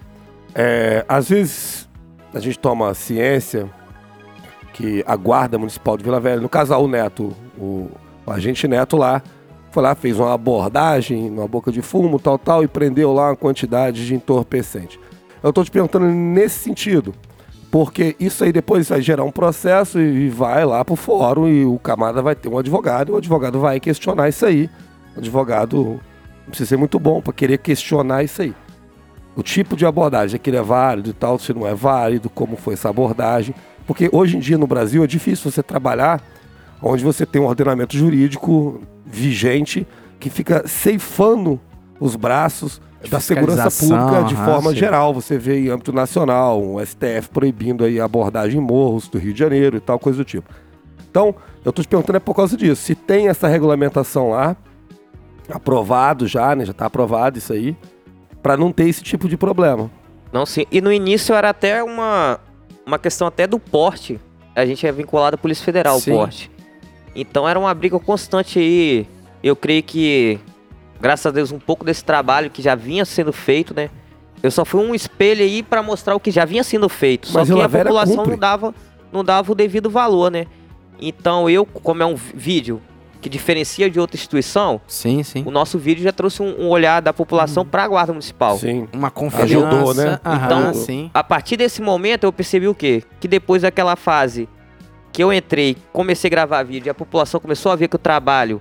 é, 0.55 1.05
às 1.09 1.29
vezes 1.29 1.89
a 2.33 2.41
gente 2.41 2.59
toma 2.59 2.93
ciência 2.95 3.69
que 4.73 5.03
a 5.07 5.17
guarda 5.17 5.59
municipal 5.59 5.97
de 5.97 6.05
Vila 6.05 6.21
Velha, 6.21 6.41
no 6.41 6.49
caso 6.49 6.75
o 6.77 6.87
Neto, 6.87 7.35
o, 7.59 7.91
o 8.27 8.31
agente 8.31 8.69
Neto 8.69 8.97
lá, 8.97 9.23
foi 9.77 9.83
lá, 9.83 9.95
fez 9.95 10.19
uma 10.19 10.33
abordagem 10.33 11.29
numa 11.29 11.47
boca 11.47 11.71
de 11.71 11.83
fumo, 11.83 12.19
tal, 12.19 12.39
tal, 12.39 12.65
e 12.65 12.67
prendeu 12.67 13.13
lá 13.13 13.29
uma 13.29 13.37
quantidade 13.37 14.07
de 14.07 14.15
entorpecente. 14.15 14.99
Eu 15.43 15.53
tô 15.53 15.63
te 15.63 15.71
perguntando 15.71 16.07
nesse 16.07 16.61
sentido, 16.61 17.13
porque 17.71 18.17
isso 18.19 18.43
aí 18.43 18.53
depois 18.53 18.89
vai 18.89 19.03
gerar 19.03 19.25
um 19.25 19.31
processo 19.31 20.01
e 20.01 20.31
vai 20.31 20.65
lá 20.65 20.83
pro 20.83 20.97
fórum 20.97 21.47
e 21.47 21.67
o 21.67 21.79
camarada 21.79 22.23
vai 22.23 22.35
ter 22.35 22.49
um 22.49 22.57
advogado, 22.57 23.11
e 23.11 23.13
o 23.13 23.17
advogado 23.19 23.61
vai 23.61 23.79
questionar 23.79 24.31
isso 24.31 24.47
aí. 24.47 24.71
O 25.15 25.19
advogado 25.19 26.01
precisa 26.47 26.71
ser 26.71 26.79
muito 26.79 26.99
bom 26.99 27.21
para 27.21 27.35
querer 27.35 27.59
questionar 27.59 28.25
isso 28.25 28.41
aí. 28.41 28.55
O 29.37 29.43
tipo 29.43 29.77
de 29.77 29.85
abordagem, 29.85 30.37
aquilo 30.37 30.57
é 30.57 30.63
válido 30.63 31.11
e 31.11 31.13
tal, 31.13 31.39
se 31.39 31.53
não 31.53 31.67
é 31.67 31.75
válido, 31.75 32.31
como 32.31 32.57
foi 32.57 32.73
essa 32.73 32.89
abordagem. 32.89 33.55
Porque 33.87 34.09
hoje 34.11 34.39
em 34.39 34.41
dia 34.41 34.57
no 34.57 34.67
Brasil 34.67 35.05
é 35.05 35.07
difícil 35.07 35.51
você 35.51 35.63
trabalhar 35.63 36.23
onde 36.83 37.05
você 37.05 37.25
tem 37.25 37.41
um 37.41 37.47
ordenamento 37.47 37.97
jurídico 37.97 38.81
vigente 39.05 39.87
que 40.19 40.31
fica 40.31 40.67
ceifando 40.67 41.61
os 42.01 42.17
braços 42.17 42.81
da 43.09 43.21
segurança 43.21 43.71
pública 43.71 44.25
de 44.25 44.35
forma 44.35 44.75
geral. 44.75 45.15
Você 45.15 45.39
vê 45.39 45.61
em 45.61 45.69
âmbito 45.69 45.93
nacional, 45.93 46.63
um 46.63 46.85
STF 46.85 47.29
proibindo 47.33 47.85
aí 47.85 48.01
a 48.01 48.05
abordagem 48.05 48.61
em 48.61 48.63
morros 48.63 49.09
do 49.09 49.19
Rio 49.19 49.33
de 49.33 49.39
Janeiro 49.39 49.77
e 49.77 49.81
tal, 49.81 49.99
coisa 49.99 50.19
do 50.19 50.25
tipo. 50.25 50.49
Então, 51.11 51.35
eu 51.65 51.73
tô 51.73 51.83
te 51.83 51.89
perguntando 51.89 52.17
é 52.17 52.21
por 52.21 52.35
causa 52.35 52.57
disso. 52.57 52.83
Se 52.83 52.95
tem 52.95 53.29
essa 53.29 53.49
regulamentação 53.49 54.31
lá, 54.31 54.57
aprovado 55.49 56.27
já, 56.27 56.55
né? 56.55 56.65
Já 56.65 56.73
tá 56.73 56.87
aprovado 56.87 57.39
isso 57.39 57.53
aí, 57.53 57.77
para 58.43 58.57
não 58.57 58.73
ter 58.73 58.89
esse 58.89 59.03
tipo 59.03 59.29
de 59.29 59.37
problema. 59.37 59.91
Não, 60.33 60.45
sim. 60.45 60.67
E 60.71 60.81
no 60.81 60.93
início 60.93 61.35
era 61.35 61.51
até 61.51 61.83
uma, 61.83 62.39
uma 62.85 62.99
questão 62.99 63.27
até 63.27 63.47
do 63.47 63.59
porte. 63.59 64.21
A 64.55 64.65
gente 64.65 64.87
é 64.87 64.93
vinculado 64.93 65.35
à 65.35 65.39
Polícia 65.39 65.65
Federal, 65.65 65.99
Sim. 65.99 66.13
o 66.13 66.17
porte. 66.17 66.51
Então 67.17 67.49
era 67.49 67.59
uma 67.59 67.73
briga 67.75 67.99
constante 67.99 68.59
aí. 68.59 69.07
Eu 69.43 69.57
creio 69.57 69.83
que, 69.83 70.39
graças 71.01 71.27
a 71.27 71.31
Deus, 71.31 71.51
um 71.51 71.59
pouco 71.59 71.85
desse 71.85 72.05
trabalho 72.05 72.51
que 72.51 72.61
já 72.63 72.75
vinha 72.75 73.05
sendo 73.05 73.33
feito, 73.33 73.75
né? 73.75 73.89
Eu 74.43 74.51
só 74.51 74.65
fui 74.65 74.85
um 74.85 74.95
espelho 74.95 75.43
aí 75.43 75.63
pra 75.63 75.83
mostrar 75.83 76.15
o 76.15 76.21
que 76.21 76.31
já 76.31 76.45
vinha 76.45 76.63
sendo 76.63 76.89
feito. 76.89 77.29
Mas 77.33 77.49
só 77.49 77.55
que 77.55 77.61
a 77.63 77.69
população 77.69 78.17
cumpre. 78.17 78.31
não 78.33 78.39
dava, 78.39 78.75
não 79.13 79.25
dava 79.25 79.51
o 79.53 79.55
devido 79.55 79.89
valor, 79.89 80.31
né? 80.31 80.47
Então 81.01 81.49
eu, 81.49 81.65
como 81.67 82.03
é 82.03 82.07
um 82.07 82.15
vídeo 82.15 82.81
que 83.21 83.29
diferencia 83.31 83.91
de 83.91 83.99
outra 83.99 84.17
instituição, 84.17 84.81
Sim, 84.87 85.23
sim. 85.23 85.43
o 85.45 85.51
nosso 85.51 85.79
vídeo 85.79 86.05
já 86.05 86.13
trouxe 86.13 86.43
um, 86.43 86.65
um 86.65 86.69
olhar 86.69 87.01
da 87.01 87.13
população 87.13 87.65
pra 87.65 87.85
a 87.85 87.89
Guarda 87.89 88.13
Municipal. 88.13 88.57
Sim. 88.59 88.87
Uma 88.93 89.11
confiança. 89.11 89.45
Ajudou, 89.45 89.95
né? 89.95 90.21
Aham, 90.25 90.45
Então, 90.47 90.75
sim. 90.75 91.11
A 91.13 91.25
partir 91.25 91.57
desse 91.57 91.83
momento 91.83 92.25
eu 92.25 92.33
percebi 92.33 92.69
o 92.69 92.75
quê? 92.75 93.03
Que 93.19 93.27
depois 93.27 93.63
daquela 93.63 93.97
fase 93.97 94.49
que 95.17 95.25
eu 95.25 95.33
entrei, 95.33 95.79
comecei 95.95 96.29
a 96.29 96.31
gravar 96.31 96.63
vídeo 96.63 96.89
e 96.89 96.91
a 96.91 96.95
população 96.95 97.41
começou 97.41 97.73
a 97.73 97.75
ver 97.75 97.89
que 97.89 97.97
o 97.97 97.99
trabalho 97.99 98.61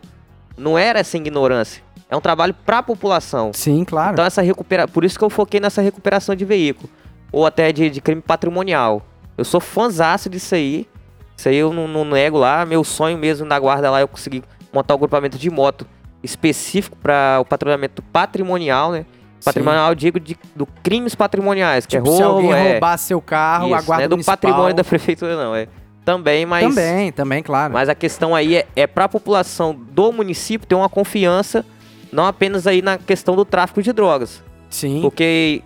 não 0.58 0.78
era 0.78 1.00
essa 1.00 1.18
ignorância. 1.18 1.84
É 2.10 2.16
um 2.16 2.22
trabalho 2.22 2.54
pra 2.54 2.82
população. 2.82 3.52
Sim, 3.54 3.84
claro. 3.84 4.14
Então 4.14 4.24
essa 4.24 4.42
recupera... 4.42 4.88
Por 4.88 5.04
isso 5.04 5.20
que 5.20 5.26
eu 5.26 5.30
foquei 5.30 5.60
nessa 5.60 5.82
recuperação 5.82 6.34
de 6.34 6.46
veículo. 6.46 6.90
Ou 7.30 7.46
até 7.46 7.74
de, 7.74 7.90
de 7.90 8.00
crime 8.00 8.22
patrimonial. 8.22 9.06
Eu 9.38 9.44
sou 9.44 9.60
fãzaço 9.60 10.30
disso 10.30 10.56
aí. 10.56 10.88
Isso 11.36 11.50
aí 11.50 11.58
eu 11.58 11.74
não, 11.74 11.90
não 11.90 12.06
nego 12.06 12.38
lá. 12.38 12.66
Meu 12.66 12.86
sonho 12.86 13.18
mesmo 13.18 13.46
da 13.50 13.60
guarda 13.60 13.92
lá, 13.92 14.00
eu 14.00 14.08
consegui 14.08 14.42
montar 14.72 14.96
um 14.96 15.00
grupamento 15.00 15.38
de 15.38 15.50
moto 15.50 15.86
específico 16.24 16.96
para 16.96 17.40
o 17.42 17.44
patrulhamento 17.44 18.02
patrimonial, 18.02 18.94
né? 18.94 19.06
Patrimonial, 19.44 19.90
eu 19.90 19.96
digo, 19.96 20.22
de, 20.22 20.38
do 20.56 20.66
crimes 20.82 21.16
patrimoniais, 21.16 21.86
que 21.86 21.98
Tipo, 21.98 22.10
é 22.14 22.16
se 22.16 22.24
roubo, 22.24 22.38
alguém 22.38 22.54
é... 22.54 22.72
roubar 22.72 22.98
seu 22.98 23.20
carro, 23.20 23.76
a 23.76 23.78
Isso, 23.78 23.86
guarda 23.86 24.02
não 24.02 24.06
é 24.06 24.08
do 24.08 24.16
municipal... 24.16 24.38
patrimônio 24.38 24.74
da 24.74 24.84
prefeitura, 24.86 25.36
não. 25.36 25.54
É 25.54 25.68
também, 26.06 26.46
mas. 26.46 26.64
Também, 26.68 27.12
também, 27.12 27.44
claro. 27.44 27.74
Mas 27.74 27.90
a 27.90 27.96
questão 27.96 28.34
aí 28.36 28.56
é, 28.58 28.68
é 28.76 28.86
para 28.88 29.06
a 29.06 29.10
população 29.10 29.74
do 29.74 30.12
município 30.12 30.68
ter 30.68 30.76
uma 30.76 30.88
confiança, 30.88 31.66
não 32.12 32.26
apenas 32.26 32.68
aí 32.68 32.82
na 32.82 32.98
questão 32.98 33.36
do 33.36 33.44
tráfico 33.44 33.82
de 33.82 33.92
drogas. 33.92 34.42
Sim. 34.70 35.02
Porque 35.02 35.62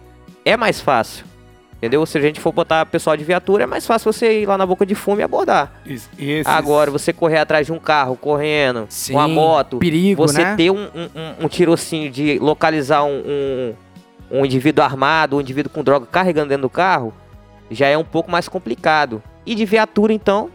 é 0.46 0.56
mais 0.56 0.80
fácil. 0.82 1.26
Entendeu? 1.78 2.06
Se 2.06 2.18
a 2.18 2.22
gente 2.22 2.42
for 2.42 2.52
botar 2.52 2.86
pessoal 2.88 3.16
de 3.16 3.24
viatura, 3.24 3.64
é 3.64 3.66
mais 3.66 3.88
fácil 3.88 4.12
você 4.12 4.42
ir 4.42 4.46
lá 4.46 4.58
na 4.58 4.66
boca 4.66 4.86
de 4.86 4.94
fumo 4.96 5.22
e 5.22 5.24
abordar. 5.24 5.72
Esses- 5.86 6.46
Agora, 6.46 6.92
você 6.92 7.14
correr 7.14 7.38
atrás 7.38 7.66
de 7.68 7.72
um 7.72 7.80
carro, 7.80 8.18
correndo, 8.18 8.86
Sim, 8.90 9.14
uma 9.14 9.30
moto, 9.30 9.78
perigo, 9.78 10.28
você 10.28 10.44
né? 10.44 10.56
ter 10.58 10.72
um, 10.72 10.76
um, 10.94 11.10
um- 11.16 11.46
um 11.46 11.48
tirocínio 11.48 12.12
de 12.12 12.38
localizar 12.38 13.06
um, 13.06 13.24
um, 13.26 13.74
um 14.40 14.46
indivíduo 14.46 14.84
armado, 14.84 15.38
um 15.38 15.42
indivíduo 15.42 15.72
com 15.72 15.82
droga 15.82 16.06
carregando 16.06 16.50
dentro 16.50 16.64
do 16.64 16.70
carro, 16.70 17.14
já 17.72 17.88
é 17.88 17.98
um 17.98 18.04
pouco 18.04 18.30
mais 18.30 18.50
complicado. 18.50 19.24
E 19.46 19.56
de 19.56 19.66
viatura, 19.66 20.14
então, 20.14 20.50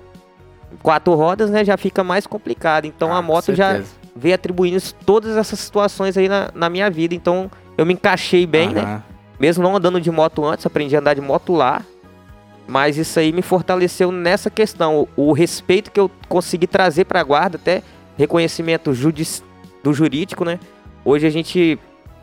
quatro 0.83 1.14
rodas, 1.14 1.51
né, 1.51 1.64
já 1.64 1.77
fica 1.77 2.05
mais 2.05 2.27
complicado. 2.27 2.85
Então 2.87 3.12
Ah, 3.12 3.18
a 3.18 3.23
moto 3.23 3.55
já 3.55 3.73
veio 4.14 4.35
atribuindo 4.35 4.79
todas 5.05 5.37
essas 5.37 5.59
situações 5.59 6.16
aí 6.16 6.29
na, 6.29 6.51
na 6.55 6.68
minha 6.68 6.88
vida. 6.90 7.14
Então 7.14 7.51
eu 7.77 7.85
me 7.85 7.94
encaixei 7.94 8.47
bem, 8.47 8.70
né? 8.73 8.83
Aham. 8.83 9.03
Mesmo 9.40 9.64
não 9.64 9.75
andando 9.77 10.01
de 10.01 10.11
moto 10.11 10.44
antes, 10.44 10.64
aprendi 10.64 10.94
a 10.97 11.01
andar 11.01 11.14
de 11.14 11.20
moto 11.20 11.53
lá. 11.53 11.83
Mas 12.66 12.97
isso 12.97 13.18
aí 13.18 13.33
me 13.33 13.42
fortaleceu 13.42 14.11
nessa 14.12 14.49
questão. 14.49 15.09
O, 15.16 15.29
o 15.31 15.33
respeito 15.33 15.90
que 15.90 15.99
eu 16.01 16.11
consegui 16.29 16.66
trazer 16.66 17.05
para 17.05 17.20
a 17.20 17.23
guarda, 17.25 17.57
até 17.57 17.83
reconhecimento 18.16 18.94
judici- 18.94 19.42
do 19.83 19.92
jurídico, 19.92 20.44
né? 20.44 20.59
Hoje 21.05 21.27
a 21.27 21.31
gente 21.31 21.79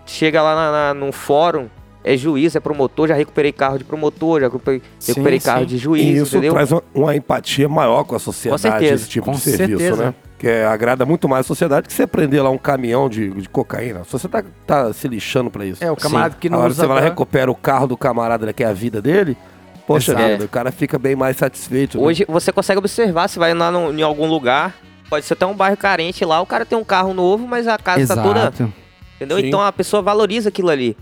chega 0.06 0.42
lá 0.42 0.56
na, 0.56 0.72
na- 0.72 0.94
num 0.94 1.12
fórum, 1.12 1.68
é 2.04 2.18
juiz, 2.18 2.56
é 2.56 2.60
promotor, 2.60 3.08
já 3.08 3.16
recuperei 3.16 3.52
carro 3.52 3.78
de 3.78 3.84
promotor, 3.84 4.40
já 4.42 4.48
recuperei, 4.48 4.82
Sim, 5.00 5.12
recuperei 5.14 5.40
carro 5.40 5.60
sim. 5.62 5.66
de 5.68 5.76
E 5.76 5.78
juiz, 5.78 6.18
isso 6.22 6.36
entendeu? 6.36 6.54
traz 6.54 6.72
uma, 6.72 6.84
uma 6.94 7.16
empatia 7.16 7.70
maior 7.70 8.04
com 8.04 8.16
a 8.16 8.20
sociedade, 8.20 8.62
certeza. 8.62 8.94
esse 8.96 9.10
tipo 9.10 9.26
Com 9.26 9.32
de 9.34 9.40
serviço, 9.40 9.80
certeza. 9.80 10.06
né? 10.06 10.14
Que 10.40 10.48
é, 10.48 10.66
agrada 10.66 11.06
muito 11.06 11.30
mais 11.30 11.46
a 11.46 11.48
sociedade 11.48 11.88
que 11.88 11.94
você 11.94 12.08
prender 12.08 12.42
lá 12.44 12.50
um 12.50 12.58
caminhão 12.58 13.08
de, 13.08 13.30
de 13.30 13.48
cocaína. 13.48 14.04
Se 14.04 14.12
você 14.14 14.28
tá, 14.28 14.44
tá 14.66 14.92
se 14.92 15.08
lixando 15.08 15.52
pra 15.52 15.64
isso. 15.64 15.84
É, 15.84 15.92
o 15.92 15.96
camarada 15.96 16.36
que 16.40 16.50
não 16.50 16.58
Agora 16.58 16.72
usa 16.72 16.82
você 16.82 16.88
vai 16.88 16.98
lá, 16.98 17.04
recupera 17.04 17.52
o 17.52 17.56
carro 17.56 17.86
do 17.86 17.96
camarada, 17.96 18.52
que 18.52 18.64
é 18.64 18.68
a 18.68 18.74
vida 18.74 19.00
dele, 19.00 19.38
poxa 19.86 20.14
Exato. 20.14 20.28
vida, 20.28 20.46
o 20.46 20.50
cara 20.50 20.72
fica 20.72 20.98
bem 20.98 21.16
mais 21.16 21.38
satisfeito. 21.38 22.00
né? 22.00 22.04
Hoje 22.04 22.26
você 22.28 22.52
consegue 22.52 22.80
observar, 22.80 23.28
se 23.28 23.38
vai 23.38 23.54
lá 23.54 23.70
no- 23.72 23.94
em 23.94 24.02
algum 24.02 24.26
lugar, 24.28 24.74
pode 25.08 25.26
ser 25.28 25.34
até 25.34 25.46
um 25.46 25.54
bairro 25.54 25.78
carente 25.78 26.26
lá, 26.26 26.42
o 26.42 26.46
cara 26.48 26.66
tem 26.66 26.76
um 26.76 26.84
carro 26.84 27.14
novo, 27.14 27.46
mas 27.48 27.68
a 27.68 27.78
casa 27.78 28.16
tá 28.16 28.24
toda 28.24 28.40
Exato. 28.40 28.74
Entendeu? 29.18 29.38
Sim. 29.38 29.46
Então 29.46 29.62
a 29.62 29.72
pessoa 29.72 30.02
valoriza 30.02 30.50
aquilo 30.50 30.70
ali. 30.72 30.98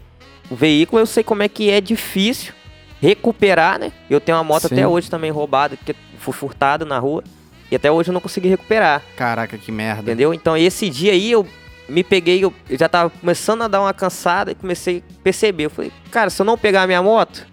O 0.49 0.55
veículo 0.55 1.01
eu 1.01 1.05
sei 1.05 1.23
como 1.23 1.43
é 1.43 1.47
que 1.47 1.69
é 1.69 1.79
difícil 1.79 2.53
recuperar, 3.01 3.79
né? 3.79 3.91
Eu 4.09 4.19
tenho 4.19 4.37
uma 4.37 4.43
moto 4.43 4.67
Sim. 4.67 4.75
até 4.75 4.87
hoje 4.87 5.09
também 5.09 5.31
roubada, 5.31 5.77
que 5.77 5.95
foi 6.17 6.33
furtada 6.33 6.83
na 6.85 6.99
rua. 6.99 7.23
E 7.71 7.75
até 7.75 7.91
hoje 7.91 8.09
eu 8.09 8.13
não 8.13 8.19
consegui 8.21 8.47
recuperar, 8.49 9.01
Caraca, 9.15 9.57
que 9.57 9.71
merda. 9.71 10.01
entendeu? 10.01 10.33
Então 10.33 10.57
esse 10.57 10.89
dia 10.89 11.11
aí 11.11 11.31
eu 11.31 11.47
me 11.87 12.03
peguei, 12.03 12.43
eu 12.43 12.53
já 12.71 12.89
tava 12.89 13.09
começando 13.11 13.61
a 13.61 13.67
dar 13.67 13.81
uma 13.81 13.93
cansada 13.93 14.51
e 14.51 14.55
comecei 14.55 15.03
a 15.19 15.23
perceber. 15.23 15.65
Eu 15.65 15.69
falei, 15.69 15.91
cara, 16.11 16.29
se 16.31 16.41
eu 16.41 16.45
não 16.45 16.57
pegar 16.57 16.81
a 16.83 16.87
minha 16.87 17.01
moto, 17.01 17.45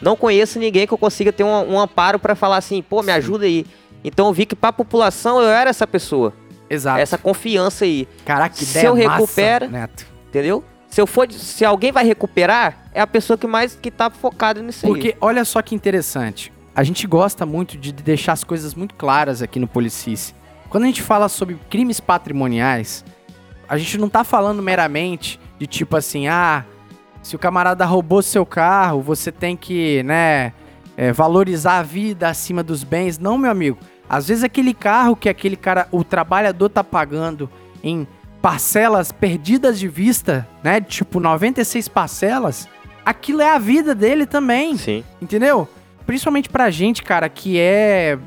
não 0.00 0.16
conheço 0.16 0.58
ninguém 0.60 0.86
que 0.86 0.92
eu 0.94 0.98
consiga 0.98 1.32
ter 1.32 1.42
um, 1.44 1.74
um 1.74 1.78
amparo 1.80 2.18
pra 2.20 2.34
falar 2.36 2.56
assim, 2.56 2.80
pô, 2.82 3.02
me 3.02 3.10
ajuda 3.12 3.44
aí. 3.44 3.66
Então 4.04 4.26
eu 4.28 4.32
vi 4.32 4.46
que 4.46 4.54
pra 4.56 4.72
população 4.72 5.40
eu 5.42 5.48
era 5.48 5.70
essa 5.70 5.86
pessoa, 5.88 6.32
Exato. 6.70 7.00
essa 7.00 7.18
confiança 7.18 7.84
aí. 7.84 8.08
Caraca, 8.24 8.54
que 8.56 8.64
Se 8.64 8.78
ideia 8.78 8.86
eu 8.88 8.96
massa, 8.96 9.10
recupero- 9.20 9.68
Neto. 9.70 10.06
Entendeu? 10.28 10.64
Se 10.92 11.00
eu 11.00 11.06
for, 11.06 11.26
se 11.32 11.64
alguém 11.64 11.90
vai 11.90 12.04
recuperar, 12.04 12.76
é 12.92 13.00
a 13.00 13.06
pessoa 13.06 13.38
que 13.38 13.46
mais 13.46 13.74
que 13.74 13.90
tá 13.90 14.10
focada 14.10 14.60
nisso 14.60 14.84
aí. 14.84 14.92
Porque 14.92 15.16
olha 15.22 15.42
só 15.42 15.62
que 15.62 15.74
interessante. 15.74 16.52
A 16.76 16.84
gente 16.84 17.06
gosta 17.06 17.46
muito 17.46 17.78
de 17.78 17.92
deixar 17.92 18.34
as 18.34 18.44
coisas 18.44 18.74
muito 18.74 18.94
claras 18.94 19.40
aqui 19.40 19.58
no 19.58 19.66
Policice. 19.66 20.34
Quando 20.68 20.84
a 20.84 20.86
gente 20.88 21.00
fala 21.00 21.30
sobre 21.30 21.58
crimes 21.70 21.98
patrimoniais, 21.98 23.06
a 23.66 23.78
gente 23.78 23.96
não 23.96 24.06
tá 24.06 24.22
falando 24.22 24.62
meramente 24.62 25.40
de 25.58 25.66
tipo 25.66 25.96
assim, 25.96 26.28
ah, 26.28 26.62
se 27.22 27.34
o 27.34 27.38
camarada 27.38 27.86
roubou 27.86 28.20
seu 28.20 28.44
carro, 28.44 29.00
você 29.00 29.32
tem 29.32 29.56
que, 29.56 30.02
né, 30.02 30.52
é, 30.94 31.10
valorizar 31.10 31.78
a 31.78 31.82
vida 31.82 32.28
acima 32.28 32.62
dos 32.62 32.84
bens. 32.84 33.18
Não, 33.18 33.38
meu 33.38 33.50
amigo. 33.50 33.78
Às 34.06 34.28
vezes 34.28 34.44
aquele 34.44 34.74
carro 34.74 35.16
que 35.16 35.30
aquele 35.30 35.56
cara, 35.56 35.88
o 35.90 36.04
trabalhador 36.04 36.68
tá 36.68 36.84
pagando 36.84 37.48
em 37.82 38.06
parcelas 38.42 39.12
perdidas 39.12 39.78
de 39.78 39.86
vista, 39.86 40.46
né, 40.64 40.80
tipo 40.80 41.20
96 41.20 41.86
parcelas, 41.86 42.68
aquilo 43.06 43.40
é 43.40 43.48
a 43.48 43.58
vida 43.58 43.94
dele 43.94 44.26
também. 44.26 44.76
Sim. 44.76 45.04
Entendeu? 45.22 45.68
Principalmente 46.04 46.50
pra 46.50 46.68
gente, 46.68 47.02
cara, 47.02 47.28
que 47.28 47.58
é. 47.58 48.18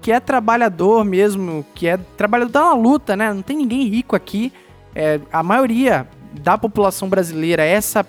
que 0.00 0.10
é 0.10 0.18
trabalhador 0.18 1.04
mesmo, 1.04 1.64
que 1.74 1.86
é 1.86 1.98
trabalhador 2.16 2.50
da 2.50 2.72
luta, 2.72 3.14
né? 3.14 3.32
Não 3.32 3.42
tem 3.42 3.56
ninguém 3.56 3.86
rico 3.86 4.16
aqui. 4.16 4.50
É, 4.94 5.20
a 5.30 5.42
maioria 5.42 6.08
da 6.40 6.56
população 6.56 7.08
brasileira, 7.08 7.62
é 7.62 7.68
essa 7.68 8.04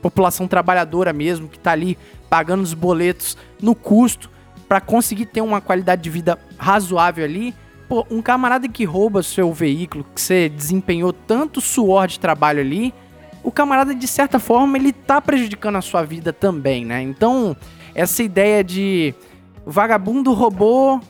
população 0.00 0.46
trabalhadora 0.46 1.12
mesmo, 1.12 1.48
que 1.48 1.58
tá 1.58 1.72
ali 1.72 1.98
pagando 2.30 2.62
os 2.62 2.72
boletos 2.72 3.36
no 3.60 3.74
custo 3.74 4.30
para 4.68 4.80
conseguir 4.80 5.26
ter 5.26 5.40
uma 5.40 5.60
qualidade 5.60 6.02
de 6.02 6.10
vida 6.10 6.38
razoável 6.56 7.24
ali. 7.24 7.54
Pô, 7.94 8.04
um 8.10 8.20
camarada 8.20 8.66
que 8.66 8.84
rouba 8.84 9.22
seu 9.22 9.52
veículo, 9.52 10.04
que 10.12 10.20
você 10.20 10.48
desempenhou 10.48 11.12
tanto 11.12 11.60
suor 11.60 12.08
de 12.08 12.18
trabalho 12.18 12.58
ali, 12.58 12.92
o 13.40 13.52
camarada, 13.52 13.94
de 13.94 14.08
certa 14.08 14.40
forma, 14.40 14.76
ele 14.76 14.92
tá 14.92 15.20
prejudicando 15.20 15.76
a 15.76 15.80
sua 15.80 16.02
vida 16.02 16.32
também, 16.32 16.84
né? 16.84 17.00
Então, 17.00 17.56
essa 17.94 18.20
ideia 18.20 18.64
de 18.64 19.14
o 19.64 19.70
vagabundo 19.70 20.32
roubou 20.32 21.00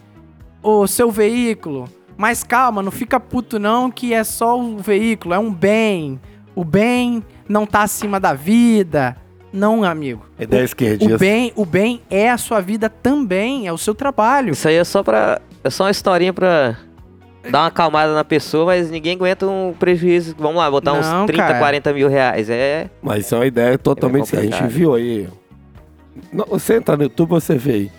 o 0.62 0.86
seu 0.86 1.10
veículo, 1.10 1.88
mas 2.18 2.44
calma, 2.44 2.82
não 2.82 2.92
fica 2.92 3.18
puto 3.18 3.58
não, 3.58 3.90
que 3.90 4.12
é 4.12 4.22
só 4.22 4.60
o 4.60 4.76
veículo, 4.76 5.32
é 5.32 5.38
um 5.38 5.50
bem. 5.50 6.20
O 6.54 6.66
bem 6.66 7.24
não 7.48 7.64
tá 7.64 7.80
acima 7.80 8.20
da 8.20 8.34
vida. 8.34 9.16
Não, 9.50 9.84
amigo. 9.84 10.26
Ideia 10.38 10.62
O 10.62 10.64
esquerdista. 10.66 11.16
bem, 11.16 11.50
o 11.56 11.64
bem 11.64 12.02
é 12.10 12.28
a 12.28 12.36
sua 12.36 12.60
vida 12.60 12.90
também, 12.90 13.66
é 13.66 13.72
o 13.72 13.78
seu 13.78 13.94
trabalho. 13.94 14.52
Isso 14.52 14.68
aí 14.68 14.74
é 14.74 14.84
só 14.84 15.02
pra. 15.02 15.40
É 15.64 15.70
só 15.70 15.84
uma 15.84 15.90
historinha 15.90 16.32
pra 16.32 16.76
dar 17.50 17.60
uma 17.60 17.66
acalmada 17.68 18.14
na 18.14 18.22
pessoa, 18.22 18.66
mas 18.66 18.90
ninguém 18.90 19.14
aguenta 19.14 19.46
um 19.46 19.72
prejuízo. 19.72 20.34
Vamos 20.38 20.56
lá, 20.56 20.70
botar 20.70 20.92
Não, 20.92 21.22
uns 21.22 21.26
30, 21.26 21.42
cara. 21.42 21.58
40 21.58 21.92
mil 21.94 22.08
reais. 22.08 22.50
É. 22.50 22.90
Mas 23.02 23.24
isso 23.24 23.34
é 23.34 23.38
uma 23.38 23.46
ideia 23.46 23.78
totalmente. 23.78 24.36
É 24.36 24.40
a 24.40 24.42
gente 24.42 24.66
viu 24.66 24.94
aí. 24.94 25.28
Não, 26.32 26.44
Você 26.50 26.76
entra 26.76 26.96
no 26.96 27.04
YouTube, 27.04 27.30
você 27.30 27.56
vê 27.56 27.72
aí 27.72 27.90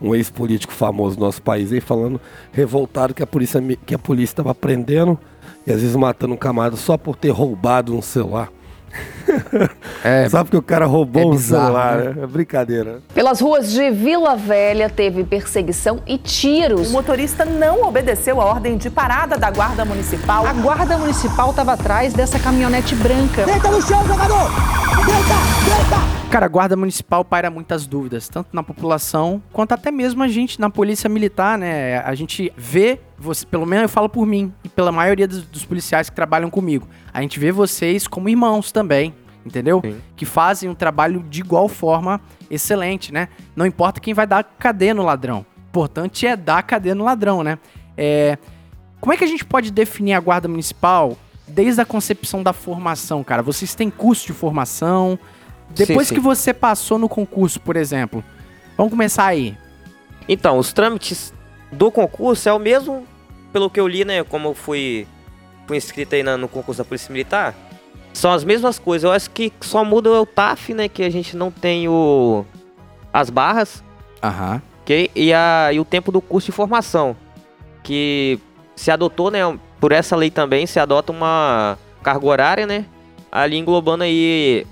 um 0.00 0.14
ex-político 0.14 0.72
famoso 0.72 1.16
do 1.16 1.24
nosso 1.24 1.42
país 1.42 1.72
aí 1.72 1.80
falando 1.80 2.18
revoltado 2.52 3.12
que 3.12 3.22
a 3.22 3.26
polícia 3.26 3.60
que 3.84 3.94
a 3.94 3.98
polícia 3.98 4.32
estava 4.32 4.54
prendendo 4.54 5.18
e 5.66 5.70
às 5.70 5.82
vezes 5.82 5.94
matando 5.94 6.32
um 6.32 6.38
camarada 6.38 6.76
só 6.76 6.96
por 6.96 7.16
ter 7.16 7.30
roubado 7.30 7.94
um 7.94 8.00
celular. 8.00 8.50
É, 10.02 10.28
Só 10.28 10.42
porque 10.42 10.56
o 10.56 10.62
cara 10.62 10.86
roubou 10.86 11.22
é 11.22 11.26
um 11.26 11.30
bizarro, 11.30 11.64
celular, 11.66 11.96
né? 11.98 12.22
É 12.22 12.26
brincadeira. 12.26 13.00
Pelas 13.14 13.40
ruas 13.40 13.70
de 13.70 13.90
Vila 13.90 14.34
Velha 14.34 14.88
teve 14.88 15.24
perseguição 15.24 16.00
e 16.06 16.14
O 16.14 16.18
tiros. 16.18 16.90
motorista 16.90 17.44
não 17.44 17.82
obedeceu 17.86 18.40
a 18.40 18.44
ordem 18.44 18.76
de 18.78 18.88
parada 18.88 19.36
da 19.36 19.50
Guarda 19.50 19.84
Municipal. 19.84 20.46
A 20.46 20.52
guarda 20.54 20.96
municipal 20.96 21.50
estava 21.50 21.74
atrás 21.74 22.12
dessa 22.14 22.38
caminhonete 22.38 22.94
branca. 22.94 23.44
Cara, 26.30 26.46
a 26.46 26.48
guarda 26.48 26.76
municipal 26.76 27.24
paira 27.24 27.50
muitas 27.50 27.88
dúvidas, 27.88 28.28
tanto 28.28 28.50
na 28.52 28.62
população 28.62 29.42
quanto 29.52 29.72
até 29.72 29.90
mesmo 29.90 30.22
a 30.22 30.28
gente 30.28 30.60
na 30.60 30.70
polícia 30.70 31.10
militar, 31.10 31.58
né? 31.58 31.98
A 31.98 32.14
gente 32.14 32.52
vê, 32.56 33.00
você, 33.18 33.44
pelo 33.44 33.66
menos 33.66 33.82
eu 33.82 33.88
falo 33.88 34.08
por 34.08 34.24
mim 34.24 34.52
e 34.62 34.68
pela 34.68 34.92
maioria 34.92 35.26
dos, 35.26 35.42
dos 35.42 35.64
policiais 35.64 36.08
que 36.08 36.14
trabalham 36.14 36.48
comigo, 36.48 36.86
a 37.12 37.20
gente 37.20 37.40
vê 37.40 37.50
vocês 37.50 38.06
como 38.06 38.28
irmãos 38.28 38.70
também, 38.70 39.12
entendeu? 39.44 39.80
Sim. 39.84 39.96
Que 40.14 40.24
fazem 40.24 40.70
um 40.70 40.74
trabalho 40.74 41.24
de 41.28 41.40
igual 41.40 41.68
forma 41.68 42.20
excelente, 42.48 43.12
né? 43.12 43.28
Não 43.56 43.66
importa 43.66 43.98
quem 43.98 44.14
vai 44.14 44.26
dar 44.26 44.44
cadeia 44.44 44.94
no 44.94 45.02
ladrão, 45.02 45.44
o 45.56 45.68
importante 45.68 46.28
é 46.28 46.36
dar 46.36 46.62
cadeia 46.62 46.94
no 46.94 47.02
ladrão, 47.02 47.42
né? 47.42 47.58
É, 47.96 48.38
como 49.00 49.12
é 49.12 49.16
que 49.16 49.24
a 49.24 49.28
gente 49.28 49.44
pode 49.44 49.72
definir 49.72 50.12
a 50.12 50.20
guarda 50.20 50.46
municipal 50.46 51.18
desde 51.48 51.80
a 51.80 51.84
concepção 51.84 52.40
da 52.40 52.52
formação, 52.52 53.24
cara? 53.24 53.42
Vocês 53.42 53.74
têm 53.74 53.90
curso 53.90 54.28
de 54.28 54.32
formação? 54.32 55.18
Depois 55.74 56.08
sim. 56.08 56.14
que 56.14 56.20
você 56.20 56.52
passou 56.52 56.98
no 56.98 57.08
concurso, 57.08 57.60
por 57.60 57.76
exemplo, 57.76 58.22
vamos 58.76 58.90
começar 58.90 59.26
aí. 59.26 59.56
Então, 60.28 60.58
os 60.58 60.72
trâmites 60.72 61.32
do 61.72 61.90
concurso 61.90 62.48
é 62.48 62.52
o 62.52 62.58
mesmo, 62.58 63.06
pelo 63.52 63.70
que 63.70 63.80
eu 63.80 63.86
li, 63.88 64.04
né? 64.04 64.22
Como 64.24 64.48
eu 64.48 64.54
fui, 64.54 65.06
fui 65.66 65.76
inscrito 65.76 66.14
aí 66.14 66.22
na- 66.22 66.36
no 66.36 66.48
concurso 66.48 66.78
da 66.78 66.84
Polícia 66.84 67.12
Militar. 67.12 67.54
São 68.12 68.32
as 68.32 68.42
mesmas 68.44 68.78
coisas. 68.78 69.04
Eu 69.04 69.12
acho 69.12 69.30
que 69.30 69.52
só 69.60 69.84
muda 69.84 70.10
o 70.20 70.26
TAF, 70.26 70.74
né? 70.74 70.88
Que 70.88 71.02
a 71.04 71.10
gente 71.10 71.36
não 71.36 71.50
tem 71.50 71.88
o 71.88 72.44
as 73.12 73.28
barras, 73.30 73.82
Aham. 74.22 74.60
ok? 74.82 75.10
E, 75.16 75.32
a, 75.32 75.70
e 75.72 75.80
o 75.80 75.84
tempo 75.84 76.12
do 76.12 76.20
curso 76.20 76.46
de 76.46 76.52
formação. 76.52 77.16
Que 77.82 78.38
se 78.76 78.90
adotou, 78.90 79.30
né? 79.30 79.40
Por 79.80 79.92
essa 79.92 80.14
lei 80.16 80.30
também, 80.30 80.66
se 80.66 80.78
adota 80.78 81.10
uma 81.12 81.78
carga 82.02 82.26
horária, 82.26 82.66
né? 82.66 82.84
Ali 83.32 83.56
englobando 83.56 84.04
aí 84.04 84.66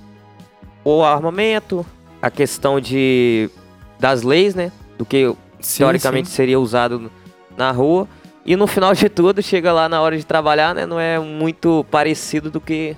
o 0.96 1.04
armamento, 1.04 1.84
a 2.22 2.30
questão 2.30 2.80
de 2.80 3.50
das 3.98 4.22
leis, 4.22 4.54
né? 4.54 4.70
Do 4.96 5.04
que 5.04 5.34
teoricamente 5.76 6.28
seria 6.28 6.58
usado 6.58 7.10
na 7.56 7.70
rua. 7.70 8.08
E 8.46 8.56
no 8.56 8.66
final 8.66 8.94
de 8.94 9.08
tudo, 9.08 9.42
chega 9.42 9.72
lá 9.72 9.88
na 9.88 10.00
hora 10.00 10.16
de 10.16 10.24
trabalhar, 10.24 10.74
né? 10.74 10.86
Não 10.86 10.98
é 10.98 11.18
muito 11.18 11.84
parecido 11.90 12.50
do 12.50 12.60
que 12.60 12.96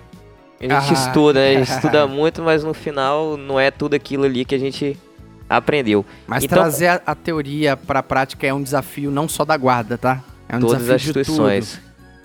a 0.61 0.63
gente 0.65 0.91
Ah. 0.91 0.93
estuda, 0.93 1.41
né? 1.41 1.51
A 1.57 1.59
gente 1.59 1.71
estuda 1.73 2.07
muito, 2.07 2.43
mas 2.43 2.63
no 2.63 2.73
final 2.75 3.37
não 3.37 3.59
é 3.59 3.71
tudo 3.71 3.95
aquilo 3.95 4.25
ali 4.25 4.45
que 4.45 4.55
a 4.55 4.59
gente 4.59 4.97
aprendeu. 5.49 6.05
Mas 6.27 6.45
Então- 6.45 6.59
trazer 6.59 6.87
a, 6.89 7.03
a 7.07 7.15
teoria 7.15 7.77
pra 7.77 8.03
prática 8.03 8.47
é 8.47 8.55
um 8.55 8.63
desafio 8.63 9.11
não 9.11 9.29
só 9.29 9.45
da 9.45 9.57
guarda, 9.57 9.99
tá? 9.99 10.23
É 10.49 10.57
um 10.57 10.61
todas 10.61 10.79
desafio 10.79 10.95
as 10.95 11.03
instituições. 11.03 11.81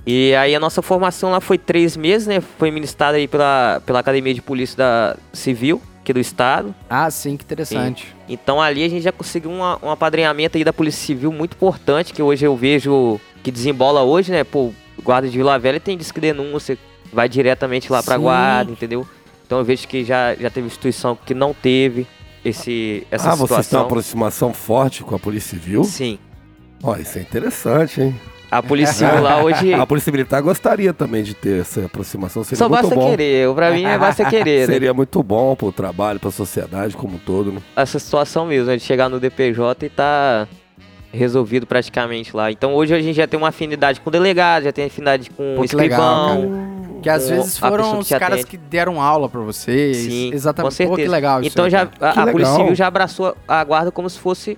E 0.06 0.36
aí 0.36 0.54
a 0.54 0.60
nossa 0.60 0.82
formação 0.82 1.32
lá 1.32 1.42
foi 1.42 1.58
três 1.58 1.98
meses, 1.98 2.28
né? 2.28 2.40
Foi 2.40 2.70
ministrada 2.70 3.18
aí 3.18 3.28
pela, 3.28 3.82
pela 3.86 4.00
Academia 4.00 4.34
de 4.34 4.42
Polícia 4.42 4.78
da 4.78 5.18
Civil, 5.34 5.82
aqui 6.02 6.14
do 6.14 6.20
Estado. 6.20 6.76
Ah, 6.90 7.10
sim, 7.10 7.36
que 7.36 7.44
interessante. 7.44 8.16
Então 8.30 8.62
ali 8.62 8.84
a 8.84 8.90
gente 8.90 9.02
já 9.02 9.12
conseguiu 9.12 9.50
uma- 9.52 9.80
um 9.82 9.90
apadrinhamento 9.90 10.58
aí 10.58 10.64
da 10.64 10.72
Polícia 10.72 11.04
Civil 11.04 11.32
muito 11.32 11.54
importante, 11.56 12.14
que 12.14 12.22
hoje 12.22 12.46
eu 12.46 12.56
vejo 12.56 13.20
que 13.44 13.50
desembola 13.50 14.04
hoje, 14.04 14.32
né? 14.32 14.44
Pô, 14.44 14.72
guarda 15.04 15.28
de 15.28 15.36
Vila 15.36 15.58
Velha 15.58 15.80
tem 15.80 15.98
disque 15.98 16.20
denúncia, 16.20 16.78
vai 17.12 17.28
diretamente 17.28 17.92
lá 17.92 18.04
pra 18.04 18.16
Sim. 18.16 18.22
guarda, 18.22 18.72
entendeu? 18.72 19.08
Então 19.46 19.58
eu 19.60 19.66
vejo 19.66 19.88
que 19.88 20.04
já, 20.04 20.36
já 20.36 20.50
teve 20.52 20.68
instituição 20.68 21.18
que 21.26 21.34
não 21.34 21.52
teve 21.54 22.06
esse, 22.44 23.06
essa 23.10 23.32
ah, 23.32 23.36
vocês 23.36 23.48
têm 23.50 23.58
uma 23.58 23.64
situação. 23.64 23.82
aproximação 23.88 24.54
forte 24.54 25.04
com 25.04 25.16
a 25.16 25.20
Polícia 25.20 25.58
Civil? 25.58 25.84
Sim. 25.84 26.20
Ó, 26.84 26.96
isso 26.96 27.18
é 27.18 27.22
interessante, 27.22 28.02
hein? 28.02 28.16
A 28.58 28.64
Polícia 28.64 28.94
Civil 28.94 29.22
lá 29.22 29.44
hoje... 29.44 29.74
A 29.74 29.86
Polícia 29.86 30.12
Militar 30.12 30.42
gostaria 30.42 30.94
também 30.94 31.24
de 31.24 31.34
ter 31.34 31.62
essa 31.62 31.86
aproximação. 31.86 32.44
Seria 32.44 32.58
Só 32.58 32.70
muito 32.70 32.82
basta 32.82 32.96
bom. 32.96 33.10
querer, 33.10 33.54
pra 33.54 33.72
mim 33.72 33.84
é 33.84 33.98
basta 33.98 34.26
querer, 34.26 34.68
né? 34.68 34.74
Seria 34.74 34.94
muito 34.94 35.22
bom 35.22 35.56
pro 35.56 35.72
trabalho, 35.72 36.20
pra 36.20 36.32
sociedade 36.32 36.96
como 36.96 37.16
um 37.16 37.20
todo, 37.20 37.52
né? 37.52 37.62
essa 37.76 38.00
situação 38.00 38.46
mesmo, 38.46 38.68
né, 38.68 38.78
de 38.78 38.84
chegar 38.84 39.10
no 39.10 39.20
DPJ 39.20 39.86
e 39.86 39.90
tá 39.90 40.48
resolvido 41.12 41.66
praticamente 41.66 42.36
lá. 42.36 42.52
Então 42.52 42.74
hoje 42.74 42.94
a 42.94 43.02
gente 43.02 43.16
já 43.16 43.28
tem 43.28 43.38
uma 43.38 43.50
afinidade 43.50 44.02
com 44.02 44.10
o 44.10 44.12
delegado, 44.12 44.64
já 44.64 44.72
tem 44.72 44.86
afinidade 44.86 45.30
com 45.30 45.56
Pô, 45.56 45.64
o 45.64 45.68
que 45.68 45.76
legal, 45.76 46.36
escrivão. 46.36 46.76
Que 47.02 47.10
às 47.10 47.30
vezes 47.30 47.58
foram 47.58 48.00
os 48.00 48.10
caras 48.10 48.40
atende. 48.40 48.48
que 48.48 48.58
deram 48.58 49.00
aula 49.02 49.30
pra 49.30 49.42
vocês. 49.42 49.98
Sim, 49.98 50.32
Exatamente. 50.34 50.76
com 50.78 50.84
Pô, 50.84 50.90
que 50.96 51.02
certeza. 51.02 51.12
legal 51.12 51.42
isso 51.42 51.50
Então 51.52 51.70
já 51.70 51.88
a, 52.02 52.24
a 52.24 52.28
Polícia. 52.28 52.56
Civil 52.56 52.76
já 52.76 52.88
abraçou 52.88 53.36
a 53.48 53.64
guarda 53.64 53.92
como 53.92 54.10
se 54.10 54.18
fosse 54.20 54.58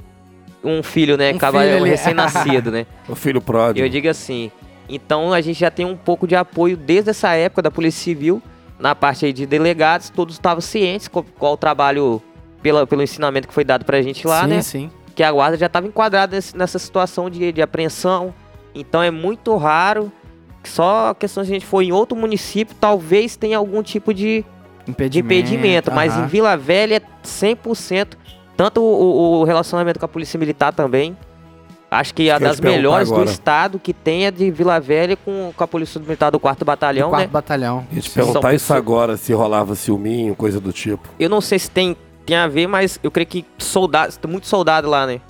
um 0.63 0.81
filho, 0.83 1.17
né? 1.17 1.31
Um 1.33 1.37
Acaba 1.37 1.61
filho 1.61 1.77
ali. 1.77 1.89
recém-nascido, 1.89 2.71
né? 2.71 2.85
O 3.07 3.15
filho 3.15 3.41
pródigo. 3.41 3.85
Eu 3.85 3.89
digo 3.89 4.07
assim. 4.09 4.51
Então 4.89 5.33
a 5.33 5.41
gente 5.41 5.59
já 5.59 5.69
tem 5.71 5.85
um 5.85 5.95
pouco 5.97 6.25
de 6.27 6.35
apoio 6.35 6.77
desde 6.77 7.09
essa 7.09 7.33
época 7.33 7.61
da 7.61 7.69
Polícia 7.71 8.01
Civil, 8.03 8.41
na 8.79 8.95
parte 8.95 9.25
aí 9.25 9.33
de 9.33 9.45
delegados, 9.45 10.09
todos 10.09 10.35
estavam 10.35 10.61
cientes 10.61 11.07
qual, 11.07 11.25
qual 11.37 11.53
o 11.53 11.57
trabalho 11.57 12.21
pela, 12.61 12.87
pelo 12.87 13.01
ensinamento 13.03 13.47
que 13.47 13.53
foi 13.53 13.63
dado 13.63 13.83
pra 13.85 14.01
gente 14.01 14.25
lá, 14.25 14.41
sim, 14.43 14.47
né? 14.47 14.61
sim. 14.61 14.91
que 15.15 15.23
a 15.23 15.31
guarda 15.31 15.57
já 15.57 15.65
estava 15.65 15.87
enquadrada 15.87 16.35
nesse- 16.35 16.55
nessa 16.57 16.79
situação 16.79 17.29
de, 17.29 17.51
de 17.51 17.61
apreensão. 17.61 18.33
Então 18.73 19.01
é 19.03 19.11
muito 19.11 19.55
raro. 19.57 20.11
Só 20.63 21.09
a 21.11 21.15
questão 21.15 21.43
se 21.43 21.49
a 21.49 21.53
gente 21.53 21.65
for 21.65 21.81
em 21.81 21.91
outro 21.91 22.15
município, 22.17 22.75
talvez 22.79 23.35
tenha 23.35 23.57
algum 23.57 23.81
tipo 23.81 24.13
de, 24.13 24.43
de 24.85 24.91
Impedimento. 24.91 25.17
impedimento. 25.25 25.91
Mas 25.91 26.15
em. 26.17 26.25
Vila 26.27 26.55
Velha 26.57 26.95
é 26.97 27.01
100%. 27.25 28.09
Tanto 28.57 28.81
o, 28.81 29.39
o 29.39 29.43
relacionamento 29.43 29.99
com 29.99 30.05
a 30.05 30.09
Polícia 30.09 30.37
Militar 30.39 30.73
também. 30.73 31.15
Acho 31.89 32.13
que 32.13 32.23
a 32.23 32.35
eu 32.35 32.39
ia 32.41 32.47
das 32.49 32.59
melhores 32.59 33.09
do 33.09 33.23
estado 33.23 33.79
que 33.79 33.93
tem 33.93 34.25
é 34.25 34.31
de 34.31 34.51
Vila 34.51 34.77
Velha 34.77 35.15
com, 35.15 35.53
com 35.55 35.63
a 35.63 35.67
Polícia 35.67 36.01
Militar 36.01 36.29
do 36.31 36.37
4 36.39 36.59
Do 36.59 36.65
Batalhão, 36.65 37.09
quarto 37.09 37.21
né? 37.27 37.31
batalhão. 37.31 37.87
Ia 37.93 38.01
te 38.01 38.09
São 38.09 38.25
perguntar 38.25 38.53
isso 38.53 38.73
agora, 38.73 39.15
se 39.15 39.31
rolava 39.31 39.73
ciúminho, 39.73 40.35
coisa 40.35 40.59
do 40.59 40.73
tipo. 40.73 41.07
Eu 41.17 41.29
não 41.29 41.39
sei 41.39 41.57
se 41.59 41.71
tem, 41.71 41.95
tem 42.25 42.35
a 42.35 42.45
ver, 42.47 42.67
mas 42.67 42.99
eu 43.01 43.09
creio 43.09 43.27
que 43.27 43.45
soldados, 43.57 44.17
tem 44.17 44.29
muito 44.29 44.47
soldado 44.47 44.89
lá, 44.89 45.07
né? 45.07 45.21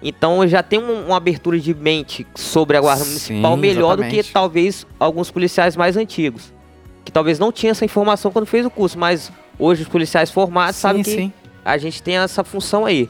Então 0.00 0.46
já 0.46 0.62
tem 0.62 0.78
um- 0.78 1.06
uma 1.06 1.16
abertura 1.16 1.58
de 1.58 1.74
mente 1.74 2.24
sobre 2.34 2.76
a 2.76 2.80
guarda 2.80 3.02
Sim, 3.02 3.08
municipal 3.10 3.56
melhor 3.56 3.96
do 3.96 4.02
que 4.02 4.08
exatamente. 4.10 4.32
talvez 4.32 4.86
alguns 5.00 5.30
policiais 5.32 5.74
mais 5.76 5.96
antigos. 5.96 6.52
Que 7.04 7.10
talvez 7.10 7.40
não 7.40 7.50
tinha 7.50 7.72
essa 7.72 7.84
informação 7.84 8.30
quando 8.30 8.46
fez 8.46 8.64
o 8.64 8.70
curso, 8.70 8.96
mas 8.98 9.32
hoje 9.58 9.82
os 9.82 9.88
policiais 9.88 10.30
formados 10.30 10.76
sabem 10.76 11.02
que 11.02 11.10
sim. 11.10 11.32
A 11.64 11.76
gente 11.78 12.02
tem 12.02 12.16
essa 12.18 12.44
função 12.44 12.84
aí. 12.84 13.08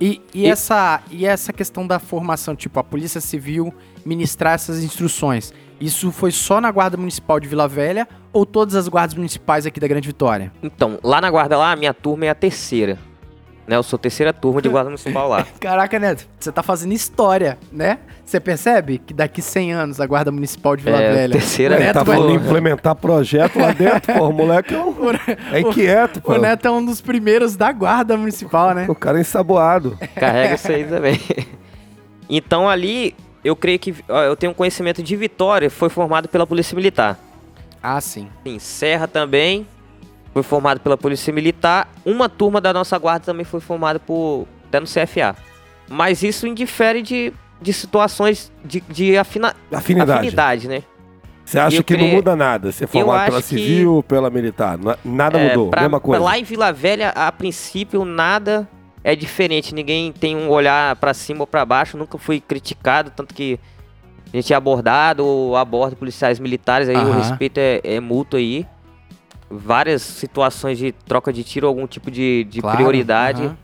E, 0.00 0.20
e, 0.34 0.42
E- 0.42 0.46
Essa, 0.46 1.02
e 1.10 1.24
essa 1.26 1.52
questão 1.52 1.86
da 1.86 1.98
formação, 1.98 2.54
tipo, 2.54 2.78
a 2.78 2.84
Polícia 2.84 3.20
Civil 3.20 3.72
ministrar 4.04 4.54
essas 4.54 4.82
instruções, 4.84 5.52
isso 5.80 6.12
foi 6.12 6.30
só 6.30 6.60
na 6.60 6.70
Guarda 6.70 6.96
Municipal 6.96 7.40
de 7.40 7.48
Vila 7.48 7.66
Velha 7.66 8.06
ou 8.32 8.44
todas 8.46 8.74
as 8.74 8.88
guardas 8.88 9.14
municipais 9.16 9.66
aqui 9.66 9.80
da 9.80 9.88
Grande 9.88 10.06
Vitória? 10.08 10.52
Então, 10.62 10.98
lá 11.02 11.20
na 11.20 11.30
guarda 11.30 11.56
lá, 11.56 11.72
a 11.72 11.76
minha 11.76 11.92
turma 11.94 12.26
é 12.26 12.28
a 12.30 12.34
terceira. 12.34 12.98
Né? 13.66 13.74
Eu 13.76 13.82
sou 13.82 13.98
terceira 13.98 14.32
turma 14.32 14.62
de 14.62 14.68
guarda 14.68 14.90
municipal 14.90 15.28
lá. 15.28 15.44
Caraca, 15.58 15.98
Neto, 15.98 16.26
você 16.38 16.52
tá 16.52 16.62
fazendo 16.62 16.92
história, 16.92 17.58
né? 17.72 17.98
Você 18.24 18.38
percebe 18.40 18.98
que 18.98 19.12
daqui 19.14 19.40
100 19.42 19.72
anos 19.72 20.00
a 20.00 20.06
Guarda 20.06 20.30
Municipal 20.32 20.76
de 20.76 20.82
Vila 20.84 21.00
É, 21.00 21.12
Velha. 21.12 21.32
terceira- 21.32 21.74
o 21.74 21.78
Ele 21.78 21.84
Neto 21.84 21.94
tá 21.94 22.02
vai- 22.02 22.16
falando 22.16 22.32
em 22.32 22.36
implementar 22.36 22.94
projeto 22.96 23.58
lá 23.58 23.70
dentro, 23.72 24.14
pô. 24.14 24.28
O 24.28 24.32
moleque 24.32 24.74
é, 24.74 24.78
um- 24.78 24.94
é 25.54 25.60
inquieto, 25.60 26.20
pô. 26.20 26.32
O 26.34 26.38
Neto 26.38 26.66
é 26.66 26.70
um 26.70 26.84
dos 26.84 27.00
primeiros 27.00 27.54
da 27.56 27.70
Guarda 27.72 28.16
Municipal, 28.16 28.74
né? 28.74 28.86
O 28.88 28.94
cara 28.96 29.18
é 29.18 29.20
ensaboado. 29.20 29.96
Carrega 30.16 30.54
isso 30.56 30.70
aí 30.70 30.84
também. 30.84 31.20
Então 32.28 32.68
ali, 32.68 33.14
eu 33.44 33.54
creio 33.54 33.78
que 33.78 33.94
ó, 34.08 34.22
eu 34.22 34.36
tenho 34.36 34.50
um 34.50 34.54
conhecimento 34.54 35.02
de 35.02 35.14
Vitória, 35.14 35.70
foi 35.70 35.88
formado 35.88 36.28
pela 36.28 36.46
Polícia 36.46 36.74
Militar. 36.74 37.18
Ah, 37.82 38.00
sim. 38.00 38.28
Sim, 38.44 38.58
Serra 38.58 39.06
também 39.06 39.66
foi 40.36 40.42
formado 40.42 40.80
pela 40.80 40.98
Polícia 40.98 41.32
Militar. 41.32 41.88
Uma 42.04 42.28
turma 42.28 42.60
da 42.60 42.70
nossa 42.70 42.98
guarda 42.98 43.24
também 43.24 43.42
foi 43.46 43.58
formada 43.58 43.98
por 43.98 44.46
até 44.68 44.78
no 44.78 44.84
CFA. 44.86 45.34
Mas 45.88 46.22
isso 46.22 46.46
indifere 46.46 47.00
de, 47.00 47.32
de 47.62 47.72
situações 47.72 48.52
de, 48.62 48.82
de 48.82 49.16
afina, 49.16 49.54
Afinidade. 49.72 50.18
afinidade, 50.18 50.68
né? 50.68 50.82
Você 51.42 51.58
acha 51.58 51.76
Eu 51.78 51.84
que 51.84 51.94
não 51.94 52.00
creio- 52.00 52.16
muda 52.16 52.36
nada? 52.36 52.70
Você 52.70 52.84
é 52.84 52.86
formado 52.86 53.24
pela 53.30 53.40
que- 53.40 53.48
civil, 53.48 54.04
pela 54.06 54.28
militar? 54.28 54.76
Na- 54.76 54.98
Nada 55.02 55.38
É, 55.38 55.48
mudou, 55.48 55.70
pra- 55.70 55.80
mesma 55.82 56.00
coisa. 56.00 56.22
Lá 56.22 56.38
em 56.38 56.42
Vila 56.44 56.70
Velha, 56.70 57.10
a 57.10 57.32
princípio, 57.32 58.04
nada 58.04 58.68
é 59.02 59.16
diferente. 59.16 59.74
Ninguém 59.74 60.12
tem 60.12 60.36
um 60.36 60.50
olhar 60.50 60.96
pra 60.96 61.14
cima 61.14 61.40
ou 61.40 61.46
pra 61.46 61.64
baixo. 61.64 61.96
Nunca 61.96 62.18
fui 62.18 62.40
criticado, 62.40 63.10
tanto 63.14 63.32
que 63.34 63.58
a 64.34 64.36
gente 64.36 64.52
é 64.52 64.56
abordado 64.56 65.24
ou 65.24 65.56
aborda 65.56 65.96
policiais 65.96 66.38
militares. 66.38 66.90
Aí 66.90 66.96
o 66.96 67.12
respeito 67.12 67.56
é, 67.58 67.80
é 67.84 68.00
mútuo 68.00 68.38
aí. 68.38 68.66
Várias 69.48 70.02
situações 70.02 70.76
de 70.78 70.92
troca 70.92 71.32
de 71.32 71.44
tiro, 71.44 71.66
algum 71.66 71.86
tipo 71.86 72.10
de, 72.10 72.44
de 72.44 72.60
Claro, 72.60 72.76
prioridade. 72.76 73.42
aham. 73.44 73.56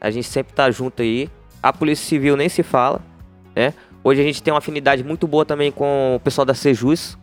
A 0.00 0.10
gente 0.10 0.26
sempre 0.28 0.52
tá 0.54 0.70
junto 0.70 1.02
aí. 1.02 1.28
A 1.62 1.72
Polícia 1.72 2.06
Civil 2.06 2.36
nem 2.36 2.48
se 2.48 2.62
fala, 2.62 3.00
né? 3.54 3.74
Hoje 4.02 4.20
a 4.20 4.24
gente 4.24 4.42
tem 4.42 4.52
uma 4.52 4.58
afinidade 4.58 5.02
muito 5.04 5.26
boa 5.26 5.44
também 5.44 5.70
com 5.72 6.14
o 6.16 6.20
pessoal 6.20 6.44
da 6.44 6.54
Sejus. 6.54 7.18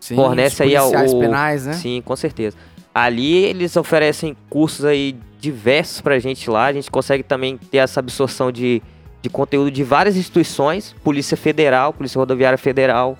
Sim, 0.00 0.16
Fornece 0.16 0.62
aí 0.62 0.76
ao- 0.76 0.90
penais, 1.18 1.66
né? 1.66 1.72
Sim, 1.72 2.02
com 2.04 2.14
certeza. 2.16 2.56
Ali 2.94 3.36
eles 3.44 3.76
oferecem 3.76 4.36
cursos 4.50 4.84
aí 4.84 5.16
diversos 5.40 6.00
pra 6.00 6.18
gente 6.18 6.50
lá. 6.50 6.66
A 6.66 6.72
gente 6.72 6.90
consegue 6.90 7.22
também 7.22 7.56
ter 7.56 7.78
essa 7.78 8.00
absorção 8.00 8.50
de, 8.52 8.82
de 9.22 9.30
conteúdo 9.30 9.70
de 9.70 9.82
várias 9.84 10.16
instituições, 10.16 10.94
Polícia 11.04 11.36
Federal, 11.36 11.92
Polícia 11.92 12.18
Rodoviária 12.18 12.58
Federal. 12.58 13.16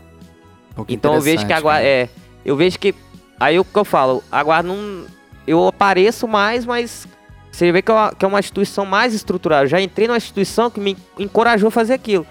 Pô, 0.75 0.85
Então 0.89 1.15
eu 1.15 1.21
vejo 1.21 1.39
que 1.47 1.53
a 1.53 1.59
interessante, 1.59 1.63
guarda. 1.63 1.83
cara. 1.83 1.89
É, 1.89 2.09
eu 2.45 2.57
vejo 2.57 2.79
que. 2.79 2.95
Aí 3.39 3.59
o 3.59 3.65
que 3.65 3.79
eu 3.79 3.85
falo, 3.85 4.23
a 4.31 4.43
guarda 4.43 4.69
não. 4.69 5.05
Eu 5.47 5.67
apareço 5.69 6.27
mais, 6.27 6.65
mas 6.67 7.07
você 7.53 7.71
vê 7.71 7.81
que 7.83 7.91
é 7.91 7.95
uma, 7.95 8.13
que 8.13 8.25
é 8.25 8.29
uma 8.29 8.41
instituição 8.41 8.85
mais 8.85 9.15
estruturada. 9.15 9.65
Eu 9.65 9.69
já 9.69 9.81
entrei 9.81 10.07
numa 10.09 10.17
instituição 10.17 10.71
que 10.71 10.81
me 10.81 10.97
encorajou 11.19 11.69
a 11.69 11.71
fazer 11.71 11.95
aquilo. 11.95 12.27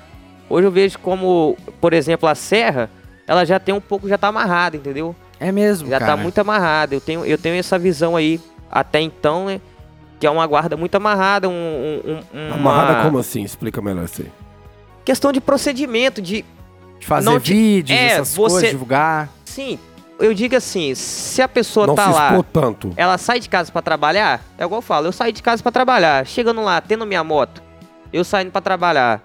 Hoje 0.49 0.67
eu 0.67 0.71
vejo 0.71 0.99
como, 0.99 1.57
por 1.79 1.93
exemplo, 1.93 2.27
a 2.27 2.35
Serra, 2.35 2.89
ela 3.27 3.45
já 3.45 3.59
tem 3.59 3.73
um 3.73 3.79
pouco, 3.81 4.07
já 4.09 4.17
tá 4.17 4.27
amarrada, 4.27 4.75
entendeu? 4.77 5.15
É 5.39 5.51
mesmo, 5.51 5.89
Já 5.89 5.99
cara. 5.99 6.11
tá 6.15 6.17
muito 6.21 6.37
amarrada. 6.39 6.93
Eu 6.95 7.01
tenho, 7.01 7.25
eu 7.25 7.37
tenho 7.37 7.55
essa 7.55 7.79
visão 7.79 8.15
aí, 8.15 8.39
até 8.71 8.99
então, 9.01 9.45
né? 9.45 9.61
Que 10.19 10.27
é 10.27 10.29
uma 10.29 10.45
guarda 10.47 10.75
muito 10.77 10.95
amarrada, 10.95 11.47
um, 11.49 11.51
um, 11.51 12.11
um- 12.33 12.47
uma 12.47 12.55
Amarrada 12.55 13.03
como 13.03 13.17
assim? 13.17 13.43
Explica 13.43 13.81
melhor 13.81 14.05
isso 14.05 14.21
aí. 14.21 14.31
questão 15.03 15.31
de 15.31 15.39
procedimento, 15.41 16.21
de 16.21 16.43
De 16.99 17.05
fazer 17.05 17.29
não 17.29 17.39
vídeos, 17.39 17.97
é, 17.99 18.05
essas 18.07 18.35
você- 18.35 18.51
coisas, 18.53 18.69
divulgar. 18.71 19.29
Sim, 19.43 19.77
eu 20.20 20.34
digo 20.34 20.55
assim, 20.55 20.95
se 20.95 21.41
a 21.41 21.47
pessoa 21.47 21.88
não 21.88 21.95
tá 21.95 22.07
se 22.07 22.13
lá, 22.13 22.43
tanto. 22.51 22.93
ela 22.95 23.18
sai 23.18 23.39
de 23.39 23.49
casa 23.49 23.72
pra 23.72 23.82
trabalhar, 23.82 24.41
é 24.57 24.63
igual 24.63 24.80
eu 24.80 24.82
falo, 24.82 25.07
eu 25.07 25.11
saí 25.11 25.32
de 25.32 25.43
casa 25.43 25.61
pra 25.61 25.72
trabalhar, 25.72 26.26
chegando 26.26 26.61
lá, 26.61 26.80
tendo 26.82 27.05
minha 27.05 27.24
moto, 27.24 27.61
eu 28.13 28.24
saindo 28.24 28.51
pra 28.51 28.61
trabalhar, 28.61 29.22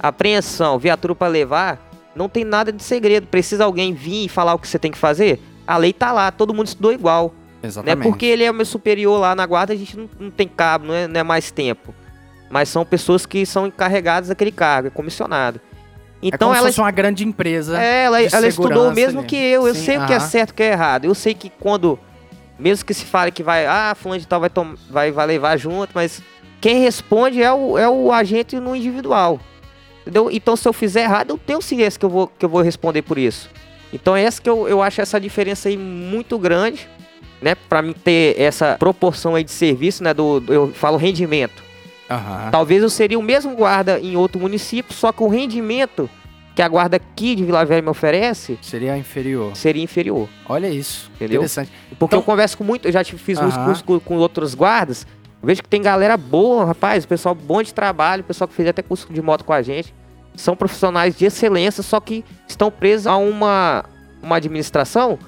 apreensão, 0.00 0.78
viatura 0.78 1.14
pra 1.14 1.28
levar, 1.28 1.80
não 2.16 2.28
tem 2.28 2.44
nada 2.44 2.72
de 2.72 2.82
segredo. 2.82 3.26
Precisa 3.26 3.64
alguém 3.64 3.92
vir 3.92 4.24
e 4.24 4.28
falar 4.28 4.54
o 4.54 4.58
que 4.58 4.66
você 4.66 4.78
tem 4.78 4.90
que 4.90 4.98
fazer? 4.98 5.40
A 5.66 5.76
lei 5.76 5.92
tá 5.92 6.12
lá, 6.12 6.30
todo 6.30 6.54
mundo 6.54 6.66
estudou 6.66 6.92
igual. 6.92 7.34
Não 7.56 7.62
é 7.62 7.66
Exatamente. 7.66 8.08
porque 8.08 8.26
ele 8.26 8.44
é 8.44 8.50
o 8.50 8.54
meu 8.54 8.64
superior 8.64 9.20
lá 9.20 9.34
na 9.34 9.44
guarda, 9.44 9.72
a 9.72 9.76
gente 9.76 9.96
não, 9.96 10.08
não 10.18 10.30
tem 10.30 10.48
cabo, 10.48 10.86
não 10.86 10.94
é, 10.94 11.06
não 11.06 11.20
é 11.20 11.22
mais 11.22 11.50
tempo. 11.50 11.94
Mas 12.48 12.68
são 12.68 12.84
pessoas 12.84 13.26
que 13.26 13.44
são 13.44 13.66
encarregadas 13.66 14.28
daquele 14.28 14.52
cargo, 14.52 14.88
é 14.88 14.90
comissionado. 14.90 15.60
É 16.30 16.34
Então 16.34 16.52
se 16.52 16.58
ela 16.58 16.66
fosse 16.68 16.80
uma 16.80 16.90
grande 16.90 17.24
empresa. 17.24 17.80
é, 17.80 18.04
ela, 18.04 18.22
ela 18.22 18.46
estudou 18.48 18.68
segurança 18.68 18.94
mesmo 18.94 19.18
ali. 19.20 19.28
que 19.28 19.36
eu. 19.36 19.66
Eu 19.66 19.74
Sim, 19.74 19.84
sei 19.84 19.98
o 19.98 20.06
que 20.06 20.12
é 20.12 20.20
certo 20.20 20.50
e 20.50 20.52
o 20.52 20.54
que 20.54 20.62
é 20.62 20.72
errado. 20.72 21.04
Eu 21.04 21.14
sei 21.14 21.34
que 21.34 21.50
quando. 21.50 21.98
Mesmo 22.58 22.84
que 22.86 22.94
se 22.94 23.04
fale 23.04 23.30
que 23.30 23.42
vai. 23.42 23.66
Ah, 23.66 23.94
fulano 23.96 24.20
de 24.20 24.26
tal 24.26 24.40
vai, 24.40 24.50
vai, 24.90 25.12
vai 25.12 25.26
levar 25.26 25.56
junto, 25.56 25.90
mas 25.94 26.22
quem 26.60 26.80
responde 26.80 27.42
é 27.42 27.52
o, 27.52 27.76
é 27.78 27.88
o 27.88 28.10
agente 28.12 28.58
no 28.58 28.74
individual. 28.74 29.38
Entendeu? 30.02 30.30
Então, 30.30 30.56
se 30.56 30.66
eu 30.68 30.72
fizer 30.72 31.02
errado, 31.02 31.30
eu 31.30 31.38
tenho 31.38 31.60
ciência 31.60 31.98
que 31.98 32.06
eu 32.06 32.10
vou, 32.10 32.28
que 32.28 32.44
eu 32.44 32.48
vou 32.48 32.62
responder 32.62 33.02
por 33.02 33.18
isso. 33.18 33.50
Então, 33.92 34.16
é 34.16 34.22
essa 34.22 34.40
que 34.40 34.48
eu, 34.48 34.68
eu 34.68 34.80
acho 34.82 35.00
essa 35.00 35.20
diferença 35.20 35.68
aí 35.68 35.76
muito 35.76 36.38
grande, 36.38 36.88
né? 37.42 37.54
Pra 37.54 37.82
mim 37.82 37.92
ter 37.92 38.40
essa 38.40 38.76
proporção 38.78 39.34
aí 39.34 39.42
de 39.44 39.50
serviço, 39.50 40.02
né? 40.04 40.14
Do, 40.14 40.40
do- 40.40 40.52
eu 40.52 40.72
falo 40.72 40.96
rendimento. 40.96 41.62
Aham. 42.10 42.50
Talvez 42.50 42.82
eu 42.82 42.90
seria 42.90 43.18
o 43.18 43.22
mesmo 43.22 43.54
guarda 43.56 43.98
em 43.98 44.16
outro 44.16 44.40
município, 44.40 44.92
só 44.94 45.10
que 45.12 45.22
o 45.22 45.28
rendimento 45.28 46.08
que 46.54 46.62
a 46.62 46.68
guarda 46.68 46.96
aqui 46.96 47.34
de 47.34 47.44
Vila 47.44 47.64
Velha 47.64 47.82
me 47.82 47.88
oferece 47.90 48.58
Seria 48.62 48.96
inferior. 48.96 49.54
seria 49.54 49.82
inferior. 49.82 50.28
Olha 50.48 50.68
isso. 50.68 51.10
Entendeu? 51.16 51.36
Interessante. 51.36 51.70
Porque 51.98 52.04
Então- 52.14 52.18
eu 52.20 52.22
converso 52.22 52.56
com 52.56 52.64
muito, 52.64 52.86
eu 52.88 52.92
já 52.92 53.04
fiz 53.04 53.38
muitos 53.38 53.56
Aham. 53.58 53.64
cursos 53.66 53.82
com, 53.82 54.00
com 54.00 54.16
outros 54.16 54.54
guardas, 54.54 55.06
vejo 55.42 55.62
que 55.62 55.68
tem 55.68 55.82
galera 55.82 56.16
boa, 56.16 56.64
rapaz, 56.64 57.04
pessoal 57.04 57.34
bom 57.34 57.62
de 57.62 57.74
trabalho, 57.74 58.24
pessoal 58.24 58.48
que 58.48 58.54
fez 58.54 58.68
até 58.68 58.80
curso 58.82 59.06
de 59.12 59.20
moto 59.20 59.44
com 59.44 59.52
a 59.52 59.60
gente. 59.60 59.94
São 60.34 60.56
profissionais 60.56 61.16
de 61.16 61.26
excelência, 61.26 61.82
só 61.82 62.00
que 62.00 62.24
estão 62.48 62.70
presos 62.70 63.06
a 63.06 63.16
uma, 63.16 63.84
uma 64.22 64.36
administração 64.36 65.18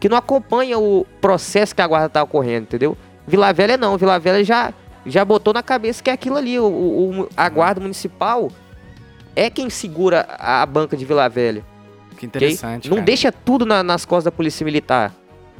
que 0.00 0.08
não 0.08 0.16
acompanha 0.16 0.78
o 0.78 1.04
processo 1.20 1.74
que 1.74 1.82
a 1.82 1.86
guarda 1.86 2.06
está 2.06 2.22
ocorrendo, 2.22 2.62
entendeu? 2.62 2.96
Vila 3.26 3.52
Velha 3.52 3.76
não, 3.76 3.98
Vila 3.98 4.18
Velha 4.18 4.42
já, 4.44 4.72
já 5.06 5.24
botou 5.24 5.52
na 5.54 5.62
cabeça 5.62 6.02
que 6.02 6.10
é 6.10 6.12
aquilo 6.12 6.36
ali, 6.36 6.58
o, 6.58 6.64
o- 6.66 7.28
a 7.36 7.48
guarda 7.48 7.80
municipal 7.80 8.48
é 9.36 9.48
quem 9.50 9.70
segura 9.70 10.26
a 10.38 10.64
banca 10.66 10.96
de 10.96 11.04
Vila 11.04 11.28
Velha. 11.28 11.64
Que 12.16 12.26
interessante. 12.26 12.88
Não 12.90 12.96
cara. 12.96 13.06
deixa 13.06 13.30
tudo 13.32 13.64
na- 13.64 13.82
nas 13.82 14.04
costas 14.04 14.24
da 14.24 14.32
polícia 14.32 14.64
militar. 14.64 15.12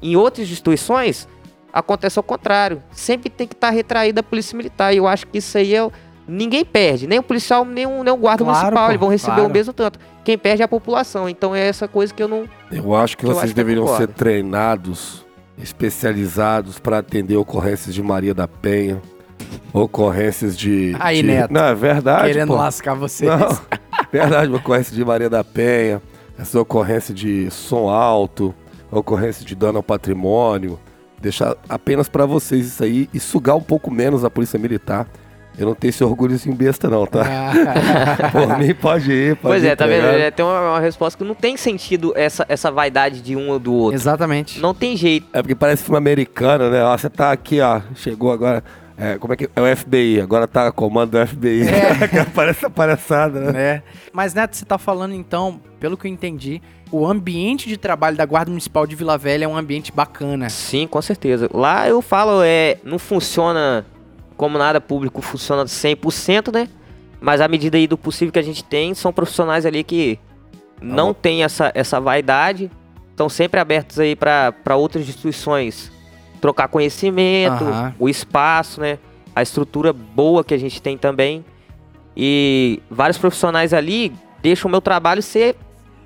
Em 0.02 0.16
outras 0.16 0.50
instituições, 0.50 1.28
acontece 1.72 2.18
ao 2.18 2.22
contrário. 2.22 2.82
Sempre 2.90 3.30
tem 3.30 3.46
que 3.46 3.54
estar 3.54 3.70
retraída 3.70 4.20
a 4.20 4.22
polícia 4.22 4.56
militar. 4.56 4.92
E 4.92 4.96
eu 4.96 5.06
acho 5.06 5.26
que 5.26 5.38
isso 5.38 5.56
aí 5.56 5.74
é. 5.74 5.88
Ninguém 6.30 6.62
perde, 6.64 7.06
nem 7.06 7.18
o 7.18 7.22
policial, 7.22 7.64
nem 7.64 7.86
o, 7.86 8.04
nem 8.04 8.12
o 8.12 8.16
guarda 8.16 8.44
Claro, 8.44 8.58
municipal. 8.60 8.84
pô, 8.86 8.90
Eles 8.90 9.00
vão 9.00 9.08
receber 9.08 9.34
claro. 9.36 9.48
o 9.48 9.52
mesmo 9.52 9.72
tanto. 9.72 9.98
Quem 10.24 10.36
perde 10.36 10.60
é 10.60 10.64
a 10.64 10.68
população. 10.68 11.26
Então 11.28 11.54
é 11.54 11.66
essa 11.66 11.88
coisa 11.88 12.12
que 12.12 12.22
eu 12.22 12.28
não. 12.28 12.44
Eu 12.70 12.94
acho 12.94 13.16
que 13.16 13.24
Eu 13.24 13.28
vocês 13.30 13.44
acho 13.44 13.54
que 13.54 13.60
eu 13.60 13.64
deveriam 13.64 13.96
ser 13.96 14.08
treinados, 14.08 15.24
especializados 15.56 16.78
para 16.78 16.98
atender 16.98 17.36
ocorrências 17.36 17.94
de 17.94 18.02
Maria 18.02 18.34
da 18.34 18.46
Penha, 18.46 19.00
ocorrências 19.72 20.56
de. 20.56 20.94
Aí, 20.98 21.22
de... 21.22 21.28
Neto. 21.28 21.52
Não, 21.52 21.64
é 21.64 21.74
verdade. 21.74 22.26
Querendo 22.26 22.48
pô. 22.48 22.56
lascar 22.56 22.94
vocês. 22.94 23.30
Não, 23.30 23.58
verdade, 24.12 24.52
ocorrência 24.52 24.94
de 24.94 25.04
Maria 25.04 25.30
da 25.30 25.44
Penha, 25.44 26.02
essa 26.38 26.60
ocorrência 26.60 27.14
de 27.14 27.50
som 27.50 27.88
alto, 27.88 28.54
ocorrência 28.90 29.44
de 29.44 29.54
dano 29.54 29.78
ao 29.78 29.82
patrimônio. 29.82 30.78
Deixar 31.20 31.56
apenas 31.68 32.08
para 32.08 32.24
vocês 32.24 32.66
isso 32.66 32.84
aí 32.84 33.08
e 33.12 33.18
sugar 33.18 33.56
um 33.56 33.60
pouco 33.60 33.90
menos 33.90 34.24
a 34.24 34.30
polícia 34.30 34.58
militar. 34.58 35.08
Eu 35.58 35.66
não 35.66 35.74
tenho 35.74 35.88
esse 35.88 36.04
orgulhozinho 36.04 36.54
besta, 36.54 36.88
não, 36.88 37.04
tá? 37.04 37.24
Ah, 37.26 38.30
Por 38.30 38.58
mim, 38.58 38.72
pode 38.72 39.10
ir. 39.10 39.34
Pode 39.34 39.54
pois 39.54 39.64
ir, 39.64 39.66
é, 39.66 39.74
tá 39.74 39.88
vendo? 39.88 40.04
É, 40.04 40.30
tem 40.30 40.44
uma, 40.44 40.70
uma 40.70 40.80
resposta 40.80 41.18
que 41.18 41.24
não 41.24 41.34
tem 41.34 41.56
sentido 41.56 42.12
essa, 42.14 42.46
essa 42.48 42.70
vaidade 42.70 43.20
de 43.20 43.34
um 43.34 43.48
ou 43.50 43.58
do 43.58 43.74
outro. 43.74 43.96
Exatamente. 43.96 44.60
Não 44.60 44.72
tem 44.72 44.96
jeito. 44.96 45.26
É 45.32 45.42
porque 45.42 45.56
parece 45.56 45.82
filme 45.82 45.98
americano, 45.98 46.70
né? 46.70 46.84
Ó, 46.84 46.96
você 46.96 47.10
tá 47.10 47.32
aqui, 47.32 47.60
ó. 47.60 47.80
Chegou 47.96 48.30
agora. 48.30 48.62
É, 48.98 49.16
como 49.16 49.32
é 49.32 49.36
que. 49.36 49.48
É 49.54 49.60
o 49.60 49.76
FBI, 49.76 50.20
agora 50.20 50.48
tá 50.48 50.72
comando 50.72 51.12
do 51.12 51.26
FBI. 51.26 51.62
parece 52.34 52.58
essa 52.58 52.70
palhaçada, 52.70 53.52
né? 53.52 53.62
É. 53.62 53.82
Mas, 54.12 54.34
Neto, 54.34 54.56
você 54.56 54.64
tá 54.64 54.76
falando 54.76 55.14
então, 55.14 55.60
pelo 55.78 55.96
que 55.96 56.08
eu 56.08 56.10
entendi, 56.10 56.60
o 56.90 57.06
ambiente 57.06 57.68
de 57.68 57.76
trabalho 57.76 58.16
da 58.16 58.26
Guarda 58.26 58.50
Municipal 58.50 58.88
de 58.88 58.96
Vila 58.96 59.16
Velha 59.16 59.44
é 59.44 59.48
um 59.48 59.56
ambiente 59.56 59.92
bacana. 59.92 60.50
Sim, 60.50 60.88
com 60.88 61.00
certeza. 61.00 61.48
Lá 61.54 61.88
eu 61.88 62.02
falo, 62.02 62.42
é, 62.42 62.78
não 62.82 62.98
funciona 62.98 63.86
como 64.36 64.58
nada 64.58 64.80
público, 64.80 65.22
funciona 65.22 65.64
100%, 65.64 66.52
né? 66.52 66.68
Mas 67.20 67.40
à 67.40 67.46
medida 67.46 67.76
aí 67.76 67.86
do 67.86 67.96
possível 67.96 68.32
que 68.32 68.38
a 68.38 68.42
gente 68.42 68.64
tem, 68.64 68.94
são 68.94 69.12
profissionais 69.12 69.64
ali 69.64 69.84
que 69.84 70.18
não 70.82 71.14
têm 71.14 71.44
essa, 71.44 71.70
essa 71.72 72.00
vaidade, 72.00 72.70
estão 73.10 73.28
sempre 73.28 73.60
abertos 73.60 73.98
aí 74.00 74.16
para 74.16 74.76
outras 74.76 75.08
instituições 75.08 75.92
trocar 76.40 76.68
conhecimento, 76.68 77.64
Aham. 77.64 77.94
o 77.98 78.08
espaço, 78.08 78.80
né? 78.80 78.98
A 79.34 79.42
estrutura 79.42 79.92
boa 79.92 80.42
que 80.42 80.54
a 80.54 80.58
gente 80.58 80.80
tem 80.82 80.96
também. 80.98 81.44
E 82.16 82.82
vários 82.90 83.18
profissionais 83.18 83.72
ali 83.72 84.12
deixam 84.42 84.68
o 84.68 84.70
meu 84.70 84.80
trabalho 84.80 85.22
ser 85.22 85.56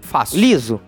Fácil. 0.00 0.38
liso. 0.40 0.80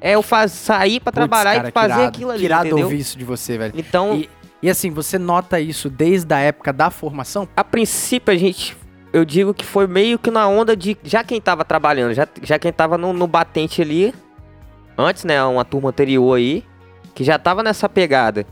É 0.00 0.12
eu 0.12 0.22
faz, 0.22 0.52
sair 0.52 1.00
para 1.00 1.12
trabalhar 1.12 1.54
cara, 1.56 1.68
e 1.68 1.72
fazer 1.72 1.94
irado. 1.94 2.08
aquilo 2.08 2.30
ali, 2.30 2.44
irado 2.44 2.66
entendeu? 2.66 2.84
ouvir 2.84 2.98
isso 2.98 3.16
de 3.18 3.24
você, 3.24 3.56
velho. 3.56 3.72
Então, 3.76 4.14
E 4.14 4.28
E 4.62 4.70
assim, 4.70 4.90
você 4.90 5.18
nota 5.18 5.60
isso 5.60 5.88
desde 5.88 6.32
a 6.34 6.38
época 6.38 6.72
da 6.72 6.90
formação? 6.90 7.48
A 7.56 7.62
princípio, 7.62 8.32
a 8.34 8.36
gente. 8.36 8.76
Eu 9.12 9.24
digo 9.24 9.54
que 9.54 9.64
foi 9.64 9.86
meio 9.86 10.18
que 10.18 10.30
na 10.30 10.46
onda 10.48 10.76
de. 10.76 10.96
Já 11.04 11.22
quem 11.22 11.40
tava 11.40 11.64
trabalhando, 11.64 12.12
já, 12.14 12.26
já 12.42 12.58
quem 12.58 12.72
tava 12.72 12.98
no, 12.98 13.12
no 13.12 13.26
batente 13.26 13.80
ali. 13.80 14.12
Antes, 14.98 15.24
né? 15.24 15.42
Uma 15.44 15.64
turma 15.64 15.90
anterior 15.90 16.36
aí. 16.36 16.64
Que 17.14 17.22
já 17.22 17.38
tava 17.38 17.62
nessa 17.62 17.88
pegada. 17.88 18.46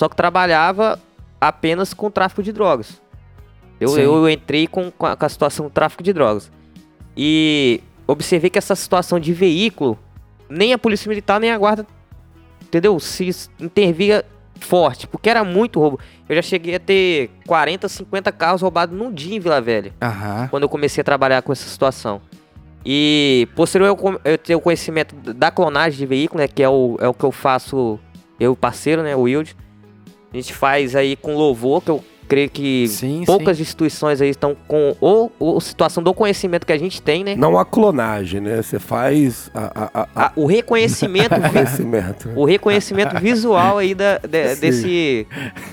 Só 0.00 0.08
que 0.08 0.16
trabalhava 0.16 0.98
apenas 1.38 1.92
com 1.92 2.10
tráfico 2.10 2.42
de 2.42 2.52
drogas. 2.52 3.02
Eu, 3.78 3.88
Sim. 3.88 4.00
eu 4.00 4.30
entrei 4.30 4.66
com, 4.66 4.90
com, 4.90 5.04
a, 5.04 5.14
com 5.14 5.26
a 5.26 5.28
situação 5.28 5.66
do 5.66 5.70
tráfico 5.70 6.02
de 6.02 6.10
drogas. 6.10 6.50
E 7.14 7.82
observei 8.06 8.48
que 8.48 8.56
essa 8.56 8.74
situação 8.74 9.20
de 9.20 9.34
veículo, 9.34 9.98
nem 10.48 10.72
a 10.72 10.78
Polícia 10.78 11.06
Militar, 11.06 11.38
nem 11.38 11.50
a 11.50 11.58
Guarda, 11.58 11.86
entendeu? 12.62 12.98
Se 12.98 13.28
intervia 13.60 14.24
forte, 14.58 15.06
porque 15.06 15.28
era 15.28 15.44
muito 15.44 15.78
roubo. 15.78 16.00
Eu 16.26 16.34
já 16.34 16.40
cheguei 16.40 16.76
a 16.76 16.80
ter 16.80 17.28
40, 17.46 17.86
50 17.86 18.32
carros 18.32 18.62
roubados 18.62 18.96
num 18.96 19.12
dia 19.12 19.36
em 19.36 19.38
Vila 19.38 19.60
Velha, 19.60 19.92
Aham. 20.00 20.48
quando 20.50 20.62
eu 20.62 20.68
comecei 20.70 21.02
a 21.02 21.04
trabalhar 21.04 21.42
com 21.42 21.52
essa 21.52 21.68
situação. 21.68 22.22
E 22.86 23.46
posterior 23.54 23.88
eu, 23.88 24.20
eu 24.24 24.38
ter 24.38 24.54
o 24.54 24.60
conhecimento 24.62 25.14
da 25.14 25.50
clonagem 25.50 25.98
de 25.98 26.06
veículo, 26.06 26.40
né, 26.40 26.48
que 26.48 26.62
é 26.62 26.68
o, 26.70 26.96
é 27.00 27.06
o 27.06 27.12
que 27.12 27.24
eu 27.24 27.30
faço, 27.30 28.00
eu 28.38 28.56
parceiro, 28.56 29.02
né, 29.02 29.14
o 29.14 29.20
Wilde. 29.20 29.54
A 30.32 30.36
gente 30.36 30.54
faz 30.54 30.94
aí 30.94 31.16
com 31.16 31.34
louvor, 31.34 31.82
que 31.82 31.90
eu 31.90 32.04
creio 32.30 32.48
que 32.48 32.86
Sim, 32.86 33.24
poucas 33.26 33.58
instituições 33.58 34.20
aí 34.20 34.28
estão 34.28 34.56
com 34.68 34.94
ou, 35.00 35.32
ou 35.36 35.60
situação 35.60 36.00
do 36.00 36.14
conhecimento 36.14 36.64
que 36.64 36.72
a 36.72 36.78
gente 36.78 37.02
tem, 37.02 37.24
né? 37.24 37.34
Não 37.34 37.58
a 37.58 37.64
clonagem, 37.64 38.40
né? 38.40 38.62
Você 38.62 38.78
faz 38.78 39.50
a, 39.52 39.90
a, 39.92 40.08
a, 40.14 40.32
o 40.36 40.46
reconhecimento, 40.46 41.34
vi- 41.42 41.50
conhecimento. 41.50 42.30
o 42.36 42.44
reconhecimento 42.44 43.18
visual 43.20 43.78
aí 43.78 43.96
da, 43.96 44.18
de- 44.18 44.54
Sim. 44.54 44.60
desse, 44.60 45.26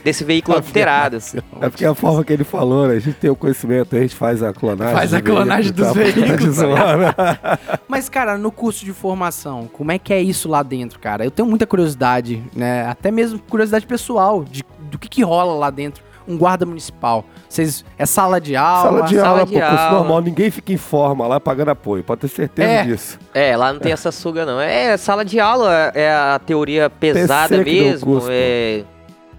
desse 0.04 0.24
veículo 0.24 0.58
alterado. 0.58 1.18
É 1.62 1.70
porque 1.70 1.86
a 1.86 1.94
forma 1.94 2.24
que 2.24 2.34
ele 2.34 2.44
falou, 2.44 2.88
né? 2.88 2.96
A 2.96 3.00
gente 3.00 3.18
tem 3.18 3.30
o 3.30 3.36
conhecimento, 3.36 3.96
a 3.96 4.00
gente 4.00 4.16
faz 4.16 4.42
a 4.42 4.52
clonagem. 4.52 4.96
Faz 4.96 5.14
a 5.14 5.22
clonagem 5.22 5.72
dos 5.72 5.86
tá? 5.88 5.94
veículos, 6.02 6.56
Zoando. 6.56 7.04
Mas, 7.88 8.10
cara, 8.10 8.36
no 8.36 8.52
curso 8.52 8.84
de 8.84 8.94
formação, 8.94 9.70
como 9.72 9.92
é 9.92 10.00
que 10.00 10.12
é 10.12 10.20
isso 10.20 10.50
lá 10.50 10.64
dentro, 10.64 11.00
cara? 11.00 11.24
Eu 11.24 11.30
tenho 11.30 11.48
muita 11.48 11.68
curiosidade, 11.68 12.42
né? 12.56 12.88
Até 12.88 13.12
mesmo 13.12 13.38
curiosidade 13.38 13.86
pessoal 13.86 14.44
de, 14.44 14.64
do 14.90 14.98
que, 14.98 15.08
que 15.08 15.22
rola 15.22 15.54
lá 15.54 15.70
dentro. 15.70 16.08
Um 16.28 16.38
guarda 16.38 16.66
municipal. 16.66 17.24
Vocês. 17.48 17.86
É 17.98 18.06
sala 18.06 18.42
de 18.42 18.56
aula? 18.56 18.84
Sala 18.90 19.02
de 19.08 19.16
sala 19.16 19.28
aula, 19.30 19.46
de 19.46 19.54
pô, 19.54 19.62
aula. 19.64 19.92
normal, 19.92 20.22
ninguém 20.22 20.52
fica 20.52 20.74
em 20.74 20.78
forma 20.78 21.26
lá 21.26 21.40
pagando 21.40 21.70
apoio, 21.70 22.04
pode 22.04 22.22
ter 22.22 22.28
certeza 22.28 22.70
É. 22.70 22.84
disso. 22.84 23.18
É, 23.34 23.56
lá 23.56 23.72
não 23.72 23.80
tem 23.80 23.92
essa 23.94 24.12
suga 24.12 24.46
não. 24.46 24.60
É 24.60 24.98
sala 24.98 25.24
de 25.24 25.40
aula, 25.40 25.92
é 25.96 26.12
a 26.12 26.40
teoria 26.46 26.90
pesada 26.90 27.58
mesmo. 27.64 28.06
curso, 28.06 28.28
pô. 28.28 28.34
é 28.34 28.84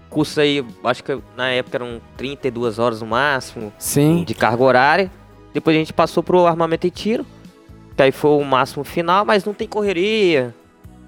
curso 0.09 0.41
aí, 0.41 0.65
acho 0.83 1.03
que 1.03 1.19
na 1.37 1.49
época 1.51 1.77
eram 1.77 2.01
32 2.17 2.79
horas 2.79 3.01
no 3.01 3.07
máximo 3.07 3.71
Sim. 3.77 4.23
de 4.25 4.33
carga 4.33 4.63
horária. 4.63 5.11
Depois 5.53 5.75
a 5.75 5.79
gente 5.79 5.93
passou 5.93 6.23
pro 6.23 6.47
armamento 6.47 6.87
e 6.87 6.89
tiro, 6.91 7.25
que 7.95 8.01
aí 8.01 8.11
foi 8.11 8.31
o 8.31 8.43
máximo 8.43 8.83
final, 8.83 9.23
mas 9.23 9.45
não 9.45 9.53
tem 9.53 9.67
correria. 9.67 10.55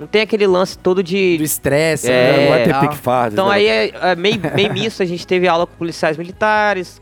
Não 0.02 0.08
tem 0.08 0.22
aquele 0.24 0.48
lance 0.48 0.76
todo 0.78 1.04
de 1.04 1.38
Do 1.38 1.44
estresse, 1.44 2.10
É, 2.10 2.32
né? 2.38 2.42
não 2.44 2.50
vai 2.50 2.64
ter 2.64 2.72
Tal. 2.72 2.82
pique 2.82 2.98
fardas, 2.98 3.34
Então 3.34 3.48
né? 3.50 3.54
aí 3.56 3.68
é, 3.68 3.92
é 3.94 4.16
meio, 4.16 4.40
meio 4.56 4.74
misto, 4.74 5.04
a 5.04 5.06
gente 5.06 5.28
teve 5.28 5.48
aula 5.48 5.68
com 5.68 5.76
policiais 5.76 6.18
militares, 6.18 7.00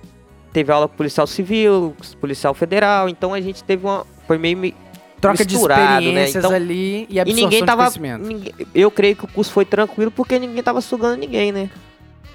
teve 0.51 0.69
aula 0.69 0.85
com 0.87 0.95
policial 0.97 1.25
civil, 1.25 1.95
policial 2.19 2.53
federal, 2.53 3.07
então 3.07 3.33
a 3.33 3.39
gente 3.39 3.63
teve 3.63 3.85
uma. 3.85 4.05
Foi 4.27 4.37
meio. 4.37 4.73
Troca 5.21 5.43
de 5.45 5.55
né? 5.57 5.61
experiências 5.61 6.43
Então- 6.45 6.55
ali 6.55 7.05
e 7.09 7.15
E 7.15 7.19
absorção 7.19 7.43
ninguém 7.45 7.59
de 7.61 7.65
tava. 7.65 7.81
conhecimento. 7.83 8.25
ninguém- 8.25 8.53
eu 8.75 8.89
creio 8.91 9.15
que 9.15 9.25
o 9.25 9.27
curso 9.27 9.51
foi 9.51 9.65
tranquilo 9.65 10.11
porque 10.11 10.37
ninguém 10.39 10.61
tava 10.63 10.79
sugando 10.81 11.17
ninguém, 11.19 11.51
né? 11.51 11.69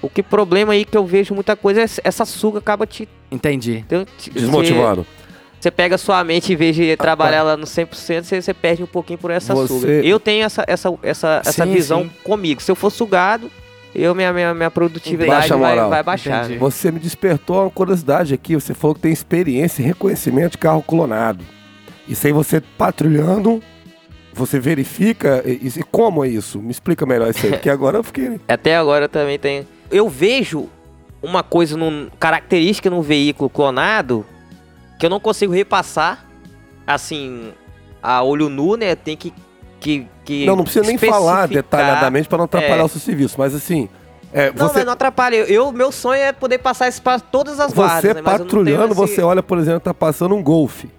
O 0.01 0.09
que 0.09 0.21
problema 0.21 0.73
aí 0.73 0.85
que 0.85 0.95
eu 0.95 1.03
vejo 1.05 1.33
muita 1.33 1.55
coisa 1.55 1.81
é 1.81 1.85
essa 2.03 2.25
suga 2.25 2.59
acaba 2.59 2.85
te. 2.85 3.07
Entendi. 3.31 3.83
te- 4.19 4.29
Desmotivando. 4.29 5.01
Você, 5.01 5.24
você 5.65 5.71
pega 5.71 5.95
a 5.95 5.97
sua 5.97 6.23
mente 6.23 6.53
em 6.53 6.55
vez 6.55 6.75
de 6.75 6.95
trabalhar 6.95 7.37
ela 7.37 7.57
no 7.57 7.65
100%, 7.65 8.23
você, 8.23 8.39
você 8.39 8.53
perde 8.53 8.83
um 8.83 8.87
pouquinho 8.87 9.17
por 9.17 9.31
essa 9.31 9.55
Você- 9.55 9.67
suga. 9.67 9.87
Eu 9.87 10.19
tenho 10.19 10.45
essa, 10.45 10.63
essa, 10.67 10.93
essa, 11.01 11.41
essa 11.43 11.65
Sim, 11.65 11.73
visão 11.73 12.03
sim. 12.03 12.11
comigo. 12.23 12.61
Se 12.61 12.69
eu 12.69 12.75
for 12.75 12.91
sugado, 12.91 13.49
eu, 13.95 14.13
minha, 14.13 14.31
minha, 14.31 14.53
minha 14.53 14.69
produtividade 14.69 15.49
Baixa 15.49 15.57
vai, 15.57 15.75
vai 15.89 16.03
baixar. 16.03 16.39
Entendi. 16.41 16.53
né? 16.53 16.59
Você 16.59 16.91
me 16.91 16.99
despertou 16.99 17.63
uma 17.63 17.71
curiosidade 17.71 18.31
aqui. 18.31 18.53
Você 18.53 18.75
falou 18.75 18.93
que 18.93 19.01
tem 19.01 19.11
experiência 19.11 19.81
em 19.81 19.85
reconhecimento 19.87 20.51
de 20.51 20.57
carro 20.59 20.83
clonado. 20.83 21.43
Isso 22.07 22.27
aí 22.27 22.33
você 22.33 22.61
patrulhando, 22.61 23.59
você 24.33 24.59
verifica. 24.59 25.41
E, 25.47 25.67
e 25.79 25.83
como 25.83 26.23
é 26.23 26.27
isso? 26.27 26.61
Me 26.61 26.69
explica 26.69 27.07
melhor 27.07 27.31
isso 27.31 27.43
aí, 27.43 27.53
porque 27.53 27.69
agora 27.71 27.97
eu 27.97 28.03
fiquei. 28.03 28.39
Até 28.47 28.75
agora 28.77 29.05
eu 29.05 29.09
também 29.09 29.39
tenho. 29.39 29.65
Eu 29.89 30.07
vejo 30.09 30.69
uma 31.23 31.41
coisa, 31.41 31.75
num, 31.75 32.07
característica 32.19 32.87
num 32.87 33.01
veículo 33.01 33.49
clonado 33.49 34.23
que 34.99 35.05
eu 35.05 35.09
não 35.09 35.19
consigo 35.19 35.53
repassar, 35.53 36.25
assim, 36.87 37.53
a 38.01 38.21
olho 38.23 38.49
nu, 38.49 38.75
né? 38.75 38.95
Tem 38.95 39.15
que. 39.17 39.33
que, 39.79 40.07
que 40.23 40.45
Não, 40.45 40.55
não 40.55 40.63
precisa 40.63 40.85
nem 40.85 40.97
falar 40.97 41.47
detalhadamente 41.47 42.27
para 42.27 42.37
não 42.37 42.45
atrapalhar 42.45 42.81
É. 42.81 42.83
o 42.83 42.87
seu 42.89 43.01
serviço, 43.01 43.35
mas 43.37 43.53
assim. 43.55 43.89
É, 44.33 44.51
Não, 44.51 44.67
você 44.67 44.79
mas 44.79 44.85
não 44.85 44.93
atrapalha. 44.93 45.35
Eu, 45.37 45.71
meu 45.71 45.91
sonho 45.91 46.21
é 46.21 46.33
poder 46.33 46.57
passar 46.57 46.89
isso 46.89 47.01
para 47.01 47.19
todas 47.19 47.57
as 47.59 47.71
você 47.71 47.75
guardas, 47.75 48.03
né? 48.03 48.09
Eu 48.11 48.15
não 48.15 48.23
patrulhando, 48.23 48.85
esse- 48.87 48.95
você 48.95 49.21
olha, 49.21 49.41
por 49.41 49.57
exemplo, 49.57 49.79
tá 49.79 49.93
passando 49.93 50.35
um 50.35 50.43
golfe. 50.43 50.89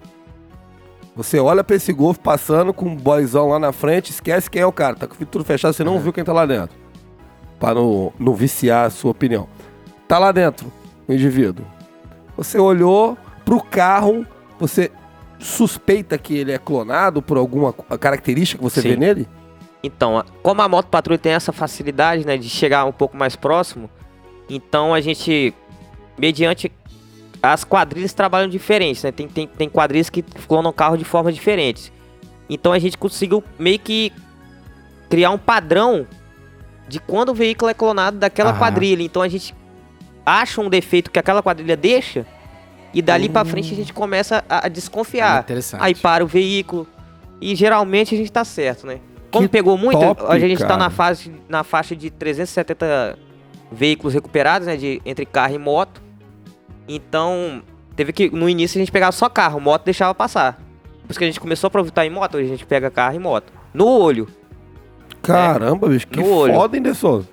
Você 1.15 1.39
olha 1.39 1.63
pra 1.63 1.75
esse 1.75 1.91
golfe 1.91 2.19
passando 2.19 2.73
com 2.73 2.85
um 2.85 2.95
boyzão 2.95 3.49
lá 3.49 3.59
na 3.59 3.71
frente, 3.71 4.11
esquece 4.11 4.49
quem 4.49 4.61
é 4.61 4.65
o 4.65 4.71
cara. 4.71 4.95
Tá 4.95 5.07
com 5.07 5.15
o 5.21 5.25
tudo 5.25 5.43
fechado, 5.43 5.73
você 5.73 5.83
não 5.83 5.99
viu 5.99 6.13
quem 6.13 6.23
tá 6.23 6.31
lá 6.33 6.45
dentro. 6.45 6.75
Pra 7.59 7.73
não, 7.73 8.13
não 8.19 8.33
viciar 8.35 8.85
a 8.85 8.89
sua 8.89 9.11
opinião. 9.11 9.47
Tá 10.07 10.19
lá 10.19 10.31
dentro, 10.31 10.71
o 11.07 11.13
indivíduo. 11.13 11.65
Você 12.35 12.59
olhou 12.59 13.17
pro 13.47 13.63
carro, 13.63 14.27
você 14.59 14.91
suspeita 15.39 16.17
que 16.17 16.35
ele 16.35 16.51
é 16.51 16.57
clonado 16.57 17.21
por 17.21 17.37
alguma 17.37 17.71
característica 17.71 18.57
que 18.57 18.63
você 18.69 18.81
Sim. 18.81 18.89
vê 18.89 18.95
nele? 18.97 19.27
Então, 19.81 20.21
como 20.43 20.61
a 20.61 20.67
moto 20.67 20.87
patrulha 20.87 21.17
tem 21.17 21.31
essa 21.31 21.53
facilidade, 21.53 22.27
né, 22.27 22.35
de 22.35 22.49
chegar 22.49 22.83
um 22.83 22.91
pouco 22.91 23.15
mais 23.15 23.37
próximo, 23.37 23.89
então 24.49 24.93
a 24.93 24.99
gente, 24.99 25.53
mediante 26.17 26.69
as 27.41 27.63
quadrilhas 27.63 28.11
trabalham 28.13 28.49
diferentes, 28.49 29.01
né? 29.03 29.13
Tem, 29.13 29.29
tem, 29.29 29.47
tem 29.47 29.69
quadrilhas 29.69 30.09
que 30.09 30.23
clonam 30.23 30.73
carro 30.73 30.97
de 30.97 31.05
forma 31.05 31.31
diferente. 31.31 31.93
Então 32.49 32.73
a 32.73 32.79
gente 32.79 32.97
conseguiu 32.97 33.41
meio 33.57 33.79
que 33.79 34.11
criar 35.09 35.31
um 35.31 35.37
padrão 35.37 36.05
de 36.85 36.99
quando 36.99 37.29
o 37.29 37.33
veículo 37.33 37.71
é 37.71 37.73
clonado 37.73 38.17
daquela 38.17 38.49
Aham. 38.49 38.59
quadrilha. 38.59 39.03
Então 39.03 39.21
a 39.21 39.29
gente 39.29 39.55
acha 40.25 40.59
um 40.59 40.67
defeito 40.67 41.09
que 41.09 41.19
aquela 41.19 41.41
quadrilha 41.41 41.77
deixa 41.77 42.25
e 42.97 43.01
dali 43.01 43.29
pra 43.29 43.45
frente 43.45 43.73
a 43.73 43.75
gente 43.75 43.93
começa 43.93 44.43
a, 44.49 44.65
a 44.65 44.69
desconfiar. 44.69 45.41
Interessante. 45.41 45.81
Aí 45.83 45.93
para 45.93 46.23
o 46.23 46.27
veículo. 46.27 46.87
E 47.39 47.55
geralmente 47.55 48.15
a 48.15 48.17
gente 48.17 48.31
tá 48.31 48.43
certo, 48.43 48.87
né? 48.87 48.99
Como 49.31 49.47
Que 49.47 49.51
pegou 49.51 49.77
muito, 49.77 49.99
top, 49.99 50.23
a 50.27 50.39
gente 50.39 50.57
tá 50.59 50.67
cara. 50.69 50.77
na, 50.79 50.89
fase, 50.89 51.31
na 51.47 51.63
faixa 51.63 51.95
de 51.95 52.09
370 52.09 53.17
veículos 53.71 54.13
recuperados, 54.13 54.67
né? 54.67 54.75
De, 54.75 55.01
entre 55.05 55.25
carro 55.25 55.53
e 55.53 55.57
moto. 55.59 56.01
Então, 56.87 57.61
teve 57.95 58.11
que. 58.13 58.29
No 58.29 58.49
início 58.49 58.77
a 58.77 58.81
gente 58.81 58.91
pegava 58.91 59.11
só 59.11 59.29
carro, 59.29 59.59
moto 59.59 59.83
deixava 59.83 60.15
passar. 60.15 60.59
Depois 61.01 61.17
que 61.17 61.23
a 61.23 61.27
gente 61.27 61.39
começou 61.39 61.67
a 61.67 61.69
aproveitar 61.69 62.05
em 62.05 62.09
moto, 62.09 62.35
hoje 62.37 62.45
a 62.45 62.49
gente 62.49 62.65
pega 62.65 62.89
carro 62.89 63.15
e 63.15 63.19
moto. 63.19 63.53
No 63.73 63.85
olho. 63.87 64.27
Caramba, 65.21 65.87
bicho, 65.89 66.07
que 66.07 66.19
No 66.19 66.29
olho. 66.31 66.53
foda, 66.53 66.75
hein, 66.77 66.81
Dessoso? 66.83 67.27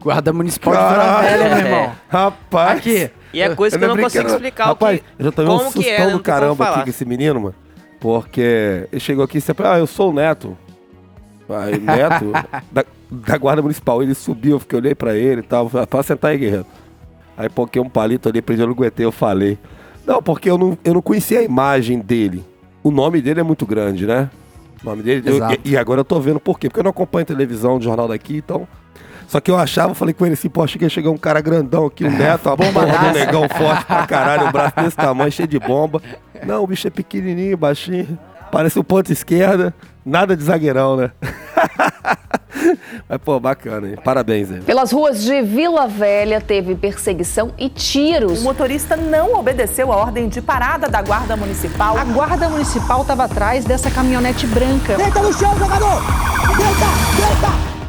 Guarda 0.00 0.32
municipal 0.32 0.72
de 0.74 0.78
Vila 0.78 0.90
Caralho, 0.90 1.28
Velha, 1.28 1.44
meu 1.48 1.56
é. 1.56 1.60
irmão. 1.60 1.92
Rapaz. 2.08 2.78
Aqui. 2.78 3.10
E 3.32 3.40
é 3.40 3.54
coisa 3.54 3.78
que 3.78 3.84
eu 3.84 3.88
não 3.88 3.96
consigo 3.96 4.26
explicar 4.28 4.66
Rapaz, 4.66 4.98
o 4.98 5.02
que. 5.02 5.06
eu 5.18 5.24
já 5.26 5.32
tomei 5.32 5.52
um 5.52 5.58
como 5.58 5.72
que 5.72 5.82
sustão 5.82 6.08
é, 6.08 6.10
do 6.10 6.20
caramba 6.20 6.68
aqui 6.70 6.82
com 6.84 6.90
esse 6.90 7.04
menino, 7.04 7.40
mano. 7.40 7.54
Porque 8.00 8.86
ele 8.92 9.00
chegou 9.00 9.24
aqui 9.24 9.38
e 9.38 9.40
sempre, 9.40 9.66
ah, 9.66 9.78
eu 9.78 9.86
sou 9.86 10.10
o 10.10 10.12
neto. 10.14 10.56
Aí, 11.48 11.78
neto 11.80 12.32
da, 12.70 12.84
da 13.10 13.38
guarda 13.38 13.60
municipal. 13.62 14.02
Ele 14.02 14.14
subiu, 14.14 14.52
eu 14.52 14.60
fiquei, 14.60 14.78
olhei 14.78 14.94
pra 14.94 15.14
ele 15.16 15.40
e 15.40 15.44
tal. 15.44 15.68
falei, 15.68 15.86
Pode 15.86 16.06
sentar 16.06 16.30
aí, 16.30 16.38
guerreiro. 16.38 16.66
Aí 17.36 17.48
porque 17.48 17.78
um 17.78 17.88
palito 17.88 18.28
ali, 18.28 18.40
prendi, 18.42 18.62
eu 18.62 18.66
não 18.66 18.74
aguentei, 18.74 19.04
eu 19.04 19.12
falei. 19.12 19.58
Não, 20.06 20.22
porque 20.22 20.48
eu 20.50 20.56
não, 20.58 20.76
eu 20.84 20.94
não 20.94 21.02
conhecia 21.02 21.40
a 21.40 21.42
imagem 21.42 21.98
dele. 22.00 22.44
O 22.82 22.90
nome 22.90 23.20
dele 23.20 23.40
é 23.40 23.42
muito 23.42 23.66
grande, 23.66 24.06
né? 24.06 24.30
O 24.82 24.86
nome 24.88 25.02
dele. 25.02 25.28
eu- 25.28 25.38
e, 25.64 25.70
e 25.72 25.76
agora 25.76 26.00
eu 26.00 26.04
tô 26.04 26.18
vendo 26.20 26.40
por 26.40 26.58
quê. 26.58 26.68
Porque 26.68 26.80
eu 26.80 26.84
não 26.84 26.90
acompanho 26.90 27.26
televisão, 27.26 27.80
jornal 27.80 28.08
daqui, 28.08 28.36
então. 28.38 28.66
Só 29.28 29.40
que 29.40 29.50
eu 29.50 29.58
achava, 29.58 29.90
eu 29.90 29.94
falei 29.94 30.14
com 30.14 30.24
ele 30.24 30.32
assim, 30.32 30.48
pô, 30.48 30.64
achei 30.64 30.78
que 30.78 30.84
ia 30.86 30.88
chegar 30.88 31.10
um 31.10 31.18
cara 31.18 31.40
grandão 31.42 31.84
aqui, 31.86 32.02
um 32.04 32.10
neto, 32.10 32.46
uma 32.48 32.56
bomba 32.56 32.86
do 32.86 33.12
negão 33.12 33.46
forte 33.46 33.84
pra 33.84 34.06
caralho, 34.06 34.48
um 34.48 34.50
braço 34.50 34.74
desse 34.76 34.96
tamanho, 34.96 35.30
cheio 35.30 35.46
de 35.46 35.58
bomba. 35.58 36.00
Não, 36.46 36.64
o 36.64 36.66
bicho 36.66 36.86
é 36.86 36.90
pequenininho, 36.90 37.56
baixinho, 37.56 38.18
parece 38.50 38.78
um 38.78 38.82
ponto 38.82 39.12
esquerda, 39.12 39.74
nada 40.04 40.34
de 40.34 40.42
zagueirão, 40.42 40.96
né? 40.96 41.10
Mas, 43.08 43.18
pô, 43.22 43.38
bacana, 43.38 43.88
hein? 43.88 43.96
Parabéns, 44.02 44.50
hein? 44.50 44.62
Pelas 44.64 44.92
ruas 44.92 45.22
de 45.22 45.42
Vila 45.42 45.86
Velha 45.86 46.40
teve 46.40 46.74
perseguição 46.74 47.52
e 47.58 47.66
O 47.66 47.70
tiros. 47.70 48.42
motorista 48.42 48.96
não 48.96 49.34
obedeceu 49.34 49.92
a 49.92 49.96
ordem 49.96 50.28
de 50.28 50.40
parada 50.40 50.88
da 50.88 51.00
Guarda 51.02 51.36
Municipal. 51.36 51.96
A 51.98 52.04
guarda 52.04 52.48
municipal 52.48 53.02
estava 53.02 53.24
atrás 53.24 53.64
dessa 53.64 53.90
caminhonete 53.90 54.46
branca. 54.46 54.96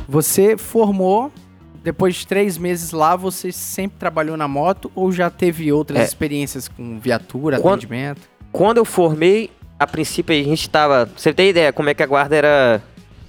Você 0.09 0.57
formou 0.57 1.31
depois 1.83 2.15
de 2.15 2.25
três 2.27 2.57
meses 2.57 2.91
lá, 2.91 3.15
você 3.15 3.51
sempre 3.51 3.99
trabalhou 3.99 4.35
na 4.35 4.47
moto 4.47 4.91
ou 4.95 5.11
já 5.11 5.29
teve 5.29 5.71
outras 5.71 5.99
É. 5.99 6.03
experiências 6.03 6.67
com 6.67 6.99
viatura, 6.99 7.59
Quando- 7.59 7.75
atendimento? 7.75 8.21
Quando 8.51 8.77
eu 8.77 8.85
formei, 8.85 9.51
a 9.77 9.85
princípio 9.85 10.35
a 10.35 10.43
gente 10.43 10.67
tava. 10.67 11.07
Você 11.15 11.31
tem 11.31 11.49
ideia 11.49 11.71
como 11.71 11.89
é 11.89 11.93
que 11.93 12.01
a 12.01 12.07
guarda 12.07 12.35
era 12.35 12.81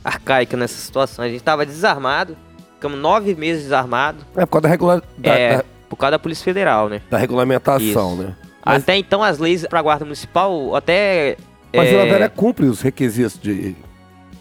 arcaica 0.02 0.56
nessa 0.56 0.74
situação? 0.80 1.22
A 1.22 1.28
gente 1.28 1.42
tava 1.42 1.66
desarmado, 1.66 2.34
ficamos 2.76 2.98
nove 2.98 3.34
meses 3.34 3.64
desarmados, 3.64 4.24
É 4.34 4.46
por 4.46 4.52
causa 4.52 4.62
da, 4.62 4.68
regular, 4.70 5.02
da, 5.18 5.30
é, 5.34 5.56
da- 5.58 5.64
por 5.88 5.96
causa 5.96 6.12
da 6.12 6.18
Polícia 6.18 6.42
Federal, 6.44 6.88
né? 6.88 7.02
da 7.10 7.18
regulamentação, 7.18 8.14
Isso. 8.14 8.22
né? 8.22 8.34
Mas- 8.64 8.82
Até 8.82 8.96
então 8.96 9.22
as 9.22 9.38
leis 9.38 9.66
pra 9.66 9.82
guarda 9.82 10.04
municipal 10.06 10.74
até. 10.74 11.36
Mas 11.74 11.88
é, 11.88 12.06
Velha 12.06 12.28
cumpre 12.30 12.64
os 12.66 12.80
requisitos 12.80 13.38
de. 13.38 13.74
de 13.74 13.76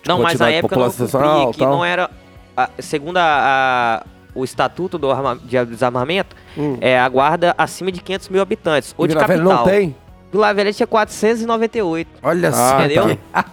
Não, 0.07 0.19
mas 0.21 0.39
na 0.39 0.49
época 0.49 0.75
não 0.77 0.89
cumpria, 0.89 1.51
que 1.51 1.59
tal. 1.59 1.69
não 1.71 1.85
era. 1.85 2.09
A- 2.63 2.69
segundo 2.79 3.17
a- 3.17 3.23
a- 4.03 4.05
o 4.35 4.43
estatuto 4.43 4.97
do 4.97 5.09
arma- 5.11 5.37
de 5.43 5.65
desarmamento, 5.65 6.35
Hum. 6.57 6.77
é 6.81 6.99
a 6.99 7.07
guarda 7.09 7.53
acima 7.57 7.91
de 7.91 8.01
500 8.01 8.29
mil 8.29 8.41
habitantes. 8.41 8.93
Ou 8.97 9.05
E 9.05 9.07
de 9.09 9.13
Vila 9.15 9.27
Velha 9.27 9.39
capital. 9.43 9.65
não 9.65 9.71
tem? 9.71 9.95
Vila 10.31 10.53
Velha 10.53 10.71
tinha 10.73 10.85
498. 10.87 12.09
Olha 12.21 12.49
Ah, 12.49 12.51
só. 12.51 12.79
entendeu? 12.85 13.17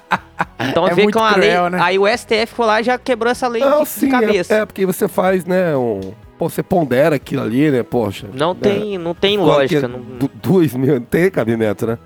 Então 0.61 0.87
É 0.87 0.95
vê 0.95 1.07
que 1.07 1.17
é 1.17 1.21
uma 1.21 1.33
cruel, 1.33 1.63
lei. 1.63 1.71
né? 1.71 1.79
Aí 1.81 1.99
o 1.99 2.07
STF 2.07 2.47
foi 2.55 2.67
lá 2.67 2.81
e 2.81 2.85
já 2.85 2.99
quebrou 2.99 3.31
essa 3.31 3.49
lei 3.49 3.63
Não, 3.63 3.79
de, 3.79 3.85
de 3.85 3.89
sim, 3.89 4.09
cabeça. 4.11 4.55
é, 4.55 4.59
é 4.61 4.67
porque 4.67 4.85
você 4.85 5.07
faz, 5.09 5.45
né, 5.45 5.75
um... 5.77 6.01
Pô, 6.39 6.51
você 6.51 6.63
pondera 6.63 7.17
aquilo 7.17 7.43
ali, 7.43 7.71
né, 7.71 7.83
poxa. 7.83 8.27
Não 8.35 8.53
né? 8.53 8.61
tem, 8.61 8.99
não 8.99 9.15
tem 9.15 9.39
que 9.39 9.45
lógica. 9.45 9.87
é? 9.87 9.89
não- 9.89 10.03
Dois 10.35 10.75
mil, 10.75 10.95
não 10.97 11.01
tem 11.01 11.31
cabimento, 11.31 11.87
né? 11.87 11.99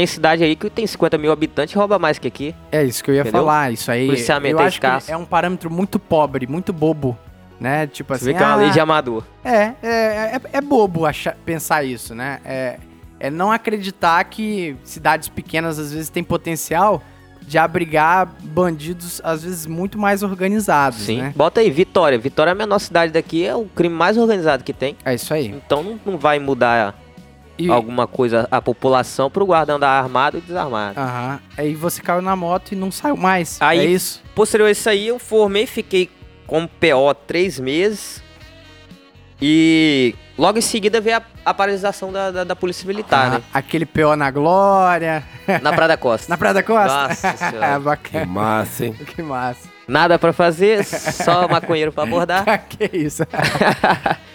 Tem 0.00 0.06
cidade 0.06 0.42
aí 0.42 0.56
que 0.56 0.70
tem 0.70 0.86
50 0.86 1.18
mil 1.18 1.30
habitantes 1.30 1.74
e 1.74 1.76
rouba 1.76 1.98
mais 1.98 2.18
que 2.18 2.26
aqui. 2.26 2.54
É 2.72 2.82
isso 2.82 3.04
que 3.04 3.10
eu 3.10 3.16
ia 3.16 3.20
Entendeu? 3.20 3.42
falar. 3.42 3.70
Isso 3.70 3.90
aí. 3.90 4.06
Policiamento 4.06 4.56
eu 4.56 4.60
é 4.60 4.66
acho 4.66 4.80
que 4.80 4.86
é 5.12 5.14
um 5.14 5.26
parâmetro 5.26 5.70
muito 5.70 5.98
pobre, 5.98 6.46
muito 6.46 6.72
bobo. 6.72 7.18
Né? 7.60 7.86
Tipo 7.86 8.14
Você 8.14 8.24
assim. 8.24 8.24
vê 8.32 8.34
que 8.34 8.42
é 8.42 8.46
uma 8.46 8.54
lei 8.54 8.68
ah, 8.68 8.72
de 8.72 8.80
amador. 8.80 9.24
É, 9.44 9.72
é, 9.82 9.82
é, 9.82 10.40
é 10.54 10.60
bobo 10.62 11.04
achar, 11.04 11.36
pensar 11.44 11.84
isso, 11.84 12.14
né? 12.14 12.40
É, 12.46 12.78
é 13.18 13.28
não 13.28 13.52
acreditar 13.52 14.24
que 14.24 14.74
cidades 14.84 15.28
pequenas 15.28 15.78
às 15.78 15.92
vezes 15.92 16.08
têm 16.08 16.24
potencial 16.24 17.02
de 17.42 17.58
abrigar 17.58 18.26
bandidos, 18.42 19.20
às 19.22 19.42
vezes, 19.42 19.66
muito 19.66 19.98
mais 19.98 20.22
organizados, 20.22 21.00
Sim. 21.00 21.18
né? 21.18 21.34
Bota 21.36 21.60
aí, 21.60 21.70
Vitória. 21.70 22.18
Vitória 22.18 22.50
é 22.50 22.52
a 22.52 22.54
menor 22.54 22.78
cidade 22.78 23.12
daqui, 23.12 23.44
é 23.44 23.54
o 23.54 23.66
crime 23.66 23.94
mais 23.94 24.16
organizado 24.16 24.64
que 24.64 24.72
tem. 24.72 24.96
É 25.04 25.14
isso 25.14 25.34
aí. 25.34 25.48
Então 25.48 25.82
não, 25.82 26.00
não 26.06 26.16
vai 26.16 26.38
mudar 26.38 26.98
E, 27.66 27.70
alguma 27.70 28.06
coisa 28.06 28.46
a 28.50 28.60
população 28.62 29.30
pro 29.30 29.44
guarda 29.46 29.74
andar 29.74 29.90
armado 29.90 30.38
e 30.38 30.40
desarmado. 30.40 30.98
Aham. 30.98 31.40
Aí 31.56 31.74
você 31.74 32.00
caiu 32.02 32.22
na 32.22 32.34
moto 32.36 32.72
e 32.72 32.76
não 32.76 32.90
saiu 32.90 33.16
mais. 33.16 33.56
Aí- 33.60 33.78
é 33.80 33.84
isso? 33.86 34.22
Posterior 34.34 34.68
a 34.68 34.70
isso 34.70 34.88
aí, 34.88 35.08
eu 35.08 35.18
formei, 35.18 35.66
fiquei 35.66 36.08
como 36.46 36.66
PO 36.68 37.14
três 37.26 37.58
meses. 37.60 38.22
E 39.42 40.14
logo 40.36 40.58
em 40.58 40.62
seguida 40.62 41.00
veio 41.00 41.16
a, 41.16 41.22
a 41.46 41.54
paralisação 41.54 42.12
da, 42.12 42.30
da, 42.30 42.44
da 42.44 42.54
Polícia 42.56 42.86
Militar, 42.86 43.26
Ah, 43.26 43.30
né? 43.38 43.42
Aquele 43.54 43.86
PO 43.86 44.14
na 44.16 44.30
glória. 44.30 45.22
Na 45.62 45.72
Praia 45.72 45.88
da 45.88 45.96
Costa. 45.96 46.26
Na 46.30 46.36
Praia 46.36 46.54
da 46.54 46.62
Costa? 46.62 47.08
Nossa 47.08 47.36
senhora. 47.50 47.72
Que 47.74 47.78
Bacana. 47.80 48.26
massa, 48.26 48.84
hein? 48.86 48.92
Que 48.94 49.22
massa. 49.22 49.68
Nada 49.88 50.18
pra 50.18 50.32
fazer, 50.32 50.84
só 50.84 51.48
maconheiro 51.48 51.90
pra 51.90 52.04
abordar. 52.04 52.44
que 52.68 52.96
isso. 52.96 53.22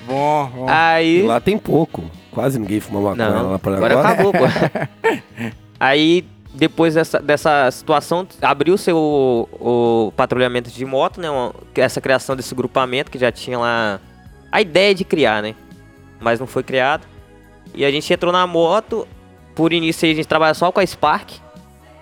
bom, 0.05 0.47
bom. 0.53 0.65
E 0.67 0.71
Aí. 0.71 1.21
lá 1.21 1.39
tem 1.39 1.57
pouco. 1.57 2.03
Quase 2.35 2.59
ninguém 2.59 2.79
fuma 2.79 2.99
maconha 3.01 3.29
Não, 3.29 3.51
lá 3.53 3.59
pra 3.59 3.77
agora 3.77 3.99
acabou, 4.01 4.31
pô. 4.31 4.39
Aí, 5.79 6.25
depois 6.53 6.93
dessa, 6.93 7.19
dessa 7.19 7.71
situação, 7.71 8.27
abriu-se 8.41 8.91
o, 8.91 9.47
o 9.53 10.13
patrulhamento 10.15 10.69
de 10.69 10.85
moto, 10.85 11.19
né? 11.19 11.29
uma- 11.29 11.53
essa 11.75 11.99
criação 12.01 12.35
desse 12.35 12.53
grupamento 12.53 13.09
que 13.09 13.17
já 13.17 13.31
tinha 13.31 13.57
lá 13.57 13.99
a 14.51 14.61
ideia 14.61 14.93
de 14.93 15.03
criar, 15.03 15.41
né? 15.41 15.55
Mas 16.19 16.39
não 16.39 16.47
foi 16.47 16.61
criado. 16.61 17.07
E 17.73 17.83
a 17.83 17.91
gente 17.91 18.11
entrou 18.11 18.31
na 18.31 18.45
moto. 18.45 19.07
Por 19.55 19.71
início, 19.71 20.05
aí, 20.05 20.11
a 20.11 20.15
gente 20.15 20.27
trabalha 20.27 20.53
só 20.53 20.69
com 20.71 20.81
a 20.81 20.85
Spark. 20.85 21.31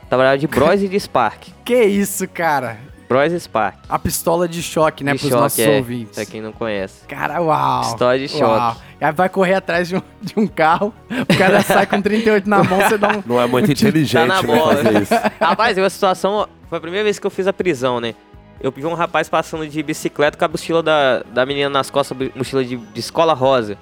Trabalhava 0.10 0.38
de 0.38 0.48
Bros 0.48 0.82
e 0.82 0.88
de 0.88 1.00
Spark. 1.00 1.48
Que 1.64 1.84
isso, 1.84 2.28
cara. 2.28 2.78
Bros 3.14 3.43
Spark. 3.43 3.78
A 3.88 3.99
pistola 3.99 4.47
de 4.47 4.64
choque, 4.64 5.03
né, 5.03 5.14
de 5.14 5.20
pros 5.20 5.30
choque, 5.30 5.41
nossos 5.43 5.59
é, 5.59 5.78
ouvintes. 5.78 6.16
Pra 6.16 6.26
quem 6.26 6.41
não 6.41 6.51
conhece. 6.51 7.05
Cara, 7.07 7.39
uau. 7.39 7.82
Pistola 7.82 8.18
de 8.18 8.26
Uau. 8.36 8.72
choque. 8.72 8.82
Aí 8.99 9.11
vai 9.11 9.30
correr 9.30 9.53
atrás 9.53 9.88
de 9.88 9.97
um, 9.97 10.01
de 10.20 10.34
um 10.38 10.47
carro, 10.47 10.93
o 11.09 11.38
cara 11.38 11.61
sai 11.61 11.86
com 11.86 12.01
38 12.01 12.49
na 12.49 12.64
mão, 12.64 12.80
você 12.80 12.97
dá 12.97 13.09
um... 13.09 13.24
Não 13.26 13.39
é 13.39 13.45
muito 13.45 13.72
inteligente, 13.72 14.28
Tá 14.28 14.41
na 14.41 14.41
né, 14.41 14.47
bola. 14.47 14.76
fazer 14.78 15.01
isso. 15.01 15.14
Rapaz, 15.39 15.78
eu 15.78 15.86
a 15.86 15.89
situação. 15.89 16.47
Foi 16.70 16.78
a 16.78 16.82
primeira 16.82 17.03
vez 17.03 17.20
que 17.20 17.28
eu 17.28 17.32
fiz 17.32 17.45
a 17.45 17.53
prisão, 17.53 17.99
né? 17.99 18.16
Eu 18.61 18.72
vi 18.72 18.86
um 18.86 18.93
rapaz 18.93 19.28
passando 19.30 19.68
de 19.68 19.84
bicicleta 19.84 20.38
com 20.38 20.45
a 20.45 20.47
mochila 20.47 20.82
da, 20.82 21.22
da 21.22 21.45
menina 21.45 21.70
nas 21.70 21.91
costas, 21.91 22.18
mochila 22.34 22.64
de, 22.64 22.78
de 22.78 22.99
escola 22.99 23.34
rosa. 23.34 23.78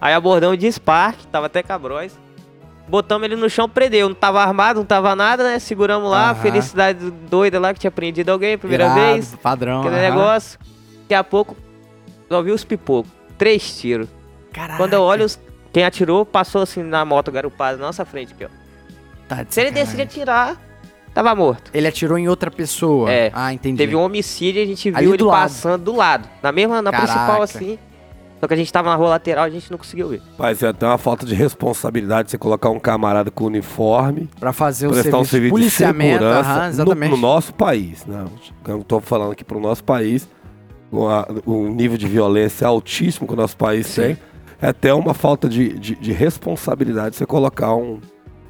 Aí 0.00 0.14
abordamos 0.14 0.58
de 0.58 0.72
Spark, 0.72 1.18
tava 1.30 1.46
até 1.46 1.62
cabróis. 1.62 2.18
Botamos 2.88 3.24
ele 3.24 3.36
no 3.36 3.50
chão, 3.50 3.68
prendeu. 3.68 4.08
Não 4.08 4.14
tava 4.14 4.40
armado, 4.42 4.78
não 4.80 4.86
tava 4.86 5.14
nada, 5.16 5.42
né? 5.42 5.58
Seguramos 5.58 6.08
lá, 6.10 6.30
Aham. 6.30 6.34
felicidade 6.42 7.10
doida 7.28 7.58
lá 7.58 7.74
que 7.74 7.80
tinha 7.80 7.90
prendido 7.90 8.30
alguém, 8.30 8.56
primeira 8.56 8.92
vez. 8.94 9.34
Padrão. 9.42 9.80
Aquele 9.80 9.96
aham. 9.96 10.02
negócio. 10.10 10.58
Daqui 11.02 11.14
a 11.14 11.24
pouco, 11.24 11.56
só 12.28 12.42
vi 12.42 12.50
os 12.52 12.64
pipocos. 12.64 13.10
Três 13.36 13.78
tiros. 13.78 14.08
Caraca. 14.52 14.76
Quando 14.76 14.92
eu 14.94 15.02
olho, 15.02 15.26
quem 15.72 15.84
atirou 15.84 16.24
passou 16.24 16.62
assim 16.62 16.82
na 16.82 17.04
moto 17.04 17.30
garupada 17.30 17.76
na 17.76 17.86
nossa 17.86 18.04
frente 18.04 18.32
aqui, 18.32 18.44
ó. 18.44 18.48
Tá 19.28 19.44
Se 19.48 19.60
ele 19.60 19.72
decidir 19.72 20.02
atirar, 20.02 20.56
tava 21.12 21.34
morto. 21.34 21.70
Ele 21.74 21.86
atirou 21.88 22.16
em 22.16 22.28
outra 22.28 22.50
pessoa. 22.50 23.10
É. 23.10 23.30
Ah, 23.34 23.52
entendi. 23.52 23.76
Teve 23.76 23.96
um 23.96 24.00
homicídio 24.00 24.60
e 24.60 24.62
a 24.62 24.66
gente 24.66 24.90
viu 24.90 25.14
ele 25.14 25.22
lado. 25.24 25.42
passando 25.42 25.82
do 25.84 25.94
lado. 25.96 26.28
Na 26.40 26.52
mesma, 26.52 26.80
na 26.80 26.90
Caraca. 26.92 27.12
principal, 27.12 27.42
assim. 27.42 27.78
Só 28.40 28.46
que 28.46 28.52
a 28.54 28.56
gente 28.56 28.70
tava 28.72 28.90
na 28.90 28.96
rua 28.96 29.08
lateral, 29.08 29.44
a 29.44 29.50
gente 29.50 29.70
não 29.70 29.78
conseguiu 29.78 30.08
ver. 30.08 30.22
Mas 30.38 30.62
é 30.62 30.68
até 30.68 30.86
uma 30.86 30.98
falta 30.98 31.24
de 31.24 31.34
responsabilidade 31.34 32.30
você 32.30 32.36
colocar 32.36 32.68
um 32.70 32.78
camarada 32.78 33.30
com 33.30 33.44
uniforme 33.44 34.28
Pra 34.38 34.52
fazer 34.52 34.86
o 34.88 34.90
prestar 34.90 35.18
um 35.18 35.24
serviço, 35.24 35.30
serviço 35.30 35.46
de 35.46 35.50
policiamento. 35.50 36.18
segurança 36.24 36.50
aham, 36.50 36.84
no, 36.84 37.08
no 37.10 37.16
nosso 37.16 37.54
país, 37.54 38.04
né? 38.04 38.24
Eu 38.68 38.84
tô 38.84 39.00
falando 39.00 39.32
aqui 39.32 39.42
pro 39.42 39.58
nosso 39.58 39.82
país, 39.82 40.28
o 41.44 41.68
nível 41.68 41.96
de 41.96 42.06
violência 42.06 42.66
altíssimo 42.66 43.26
que 43.26 43.32
o 43.32 43.36
nosso 43.36 43.56
país 43.56 43.86
Sim. 43.86 44.02
tem, 44.02 44.18
é 44.60 44.68
até 44.68 44.92
uma 44.94 45.14
falta 45.14 45.48
de, 45.48 45.78
de, 45.78 45.94
de 45.96 46.12
responsabilidade 46.12 47.16
você 47.16 47.26
colocar 47.26 47.74
um, 47.74 48.00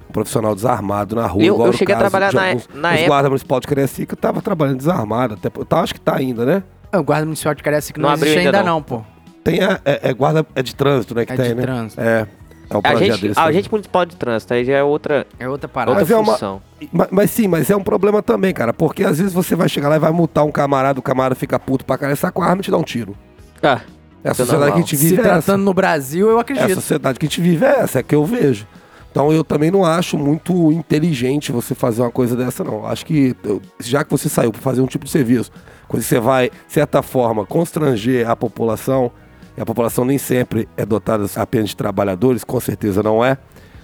um 0.09 0.12
profissional 0.12 0.55
desarmado 0.55 1.16
na 1.16 1.26
rua. 1.26 1.43
Eu- 1.43 1.55
igual 1.55 1.68
eu 1.68 1.72
cheguei 1.72 1.95
a 1.95 1.99
trabalhar 1.99 2.30
de 2.30 2.37
na- 2.37 2.47
alguns- 2.49 2.68
na 2.74 2.89
os 2.89 2.95
época- 2.95 3.07
guarda 3.09 3.28
municipal 3.28 3.61
de 3.61 3.66
Cariacica 3.66 4.16
tava 4.16 4.43
trabalhando 4.43 4.78
desarmado, 4.78 5.34
até, 5.34 5.49
tá- 5.49 5.80
acho 5.80 5.95
que 5.95 6.01
tá 6.01 6.16
ainda, 6.16 6.45
né? 6.45 6.62
Ah, 6.93 7.01
O 7.01 7.05
guarda 7.05 7.24
municipal 7.24 7.55
de 7.55 7.62
Cariacica 7.62 8.01
não, 8.01 8.09
Não 8.09 8.14
abriu 8.14 8.28
existe 8.32 8.47
ainda 8.47 8.59
ainda 8.59 8.68
não. 8.68 8.76
não, 8.76 8.82
pô. 8.82 9.03
Tem 9.49 9.62
a, 9.62 9.80
é, 9.84 10.11
é 10.11 10.12
guarda 10.12 10.44
é 10.57 10.62
de 10.62 10.74
trânsito, 10.74 11.14
né? 11.14 11.24
Que 11.24 11.32
É 11.32 11.36
tem, 11.36 11.49
de 11.51 11.55
né? 11.55 11.62
trânsito. 11.62 12.01
É. 12.01 12.26
É 12.68 12.76
o 12.76 12.80
A 12.82 12.97
gente, 12.97 13.20
deles 13.20 13.38
a 13.38 13.53
gente 13.53 13.70
municipal 13.70 14.05
de 14.05 14.16
trânsito, 14.16 14.53
aí 14.53 14.64
já 14.64 14.72
é 14.72 14.82
outra, 14.82 15.18
É 15.38 15.49
outra 15.49 15.51
outra 15.51 15.68
parada. 15.68 16.01
Mas 16.01 16.11
é 16.11 16.16
uma- 16.16 16.32
função. 16.32 16.61
Mas, 16.92 17.07
mas 17.12 17.30
sim, 17.30 17.47
mas 17.47 17.70
é 17.70 17.76
um 17.76 17.82
problema 17.82 18.20
também, 18.24 18.53
cara. 18.53 18.72
Porque 18.74 19.05
às 19.05 19.18
vezes 19.18 19.32
você 19.32 19.55
vai 19.55 19.68
chegar 19.68 19.88
lá 19.88 19.94
e 19.94 19.99
vai 20.01 20.11
multar 20.11 20.44
um 20.44 20.51
camarada, 20.51 20.99
o 20.99 21.03
camarada 21.03 21.36
fica 21.36 21.61
puto 21.61 21.84
pra 21.84 21.97
caralho, 21.97 22.16
sai 22.16 22.32
com 22.32 22.42
a 22.42 22.47
arma 22.47 22.61
e 22.61 22.64
te 22.64 22.70
dá 22.72 22.76
um 22.76 22.82
tiro. 22.82 23.14
Ah, 23.62 23.80
É 24.24 24.28
a 24.28 24.32
é 24.32 24.34
sociedade 24.34 24.49
que 24.49 24.55
a 24.55 24.59
normal. 24.59 24.78
gente 24.78 24.97
Se 24.97 25.05
vive 25.05 25.16
é 25.16 25.20
essa. 25.20 25.30
tratando 25.42 25.62
no 25.64 25.72
Brasil, 25.72 26.26
eu 26.28 26.34
É 26.34 26.38
a 26.38 26.40
acredito. 26.40 26.74
sociedade 26.74 27.18
que 27.20 27.26
a 27.26 27.28
gente 27.28 27.40
vive 27.40 27.64
é 27.64 27.78
essa, 27.80 28.01
é 28.01 28.03
que 28.03 28.14
eu 28.16 28.24
vejo. 28.24 28.66
Então 29.12 29.32
eu 29.32 29.44
também 29.44 29.70
não 29.70 29.84
acho 29.84 30.18
muito 30.18 30.72
inteligente 30.72 31.53
você 31.53 31.72
fazer 31.72 32.03
uma 32.03 32.11
coisa 32.11 32.34
dessa, 32.34 32.64
não. 32.64 32.84
Acho 32.84 33.07
que, 33.07 33.36
eu- 33.44 33.62
já 33.80 34.03
que 34.03 34.11
você 34.11 34.28
saiu 34.28 34.51
para 34.51 34.61
fazer 34.61 34.80
um 34.80 34.86
tipo 34.86 35.05
de 35.05 35.11
serviço, 35.12 35.53
quando 35.86 36.03
você 36.03 36.18
vai, 36.18 36.51
de 36.51 36.72
certa 36.72 37.01
forma, 37.01 37.47
constranger 37.47 38.28
a 38.28 38.34
população, 38.34 39.12
e 39.57 39.61
a 39.61 39.66
população 39.66 40.04
nem 40.04 40.18
sempre 40.18 40.68
é 40.76 40.84
dotada 40.84 41.24
apenas 41.36 41.70
de 41.70 41.76
trabalhadores, 41.76 42.44
com 42.44 42.61
certeza 42.61 43.02
não 43.02 43.24
é. 43.24 43.38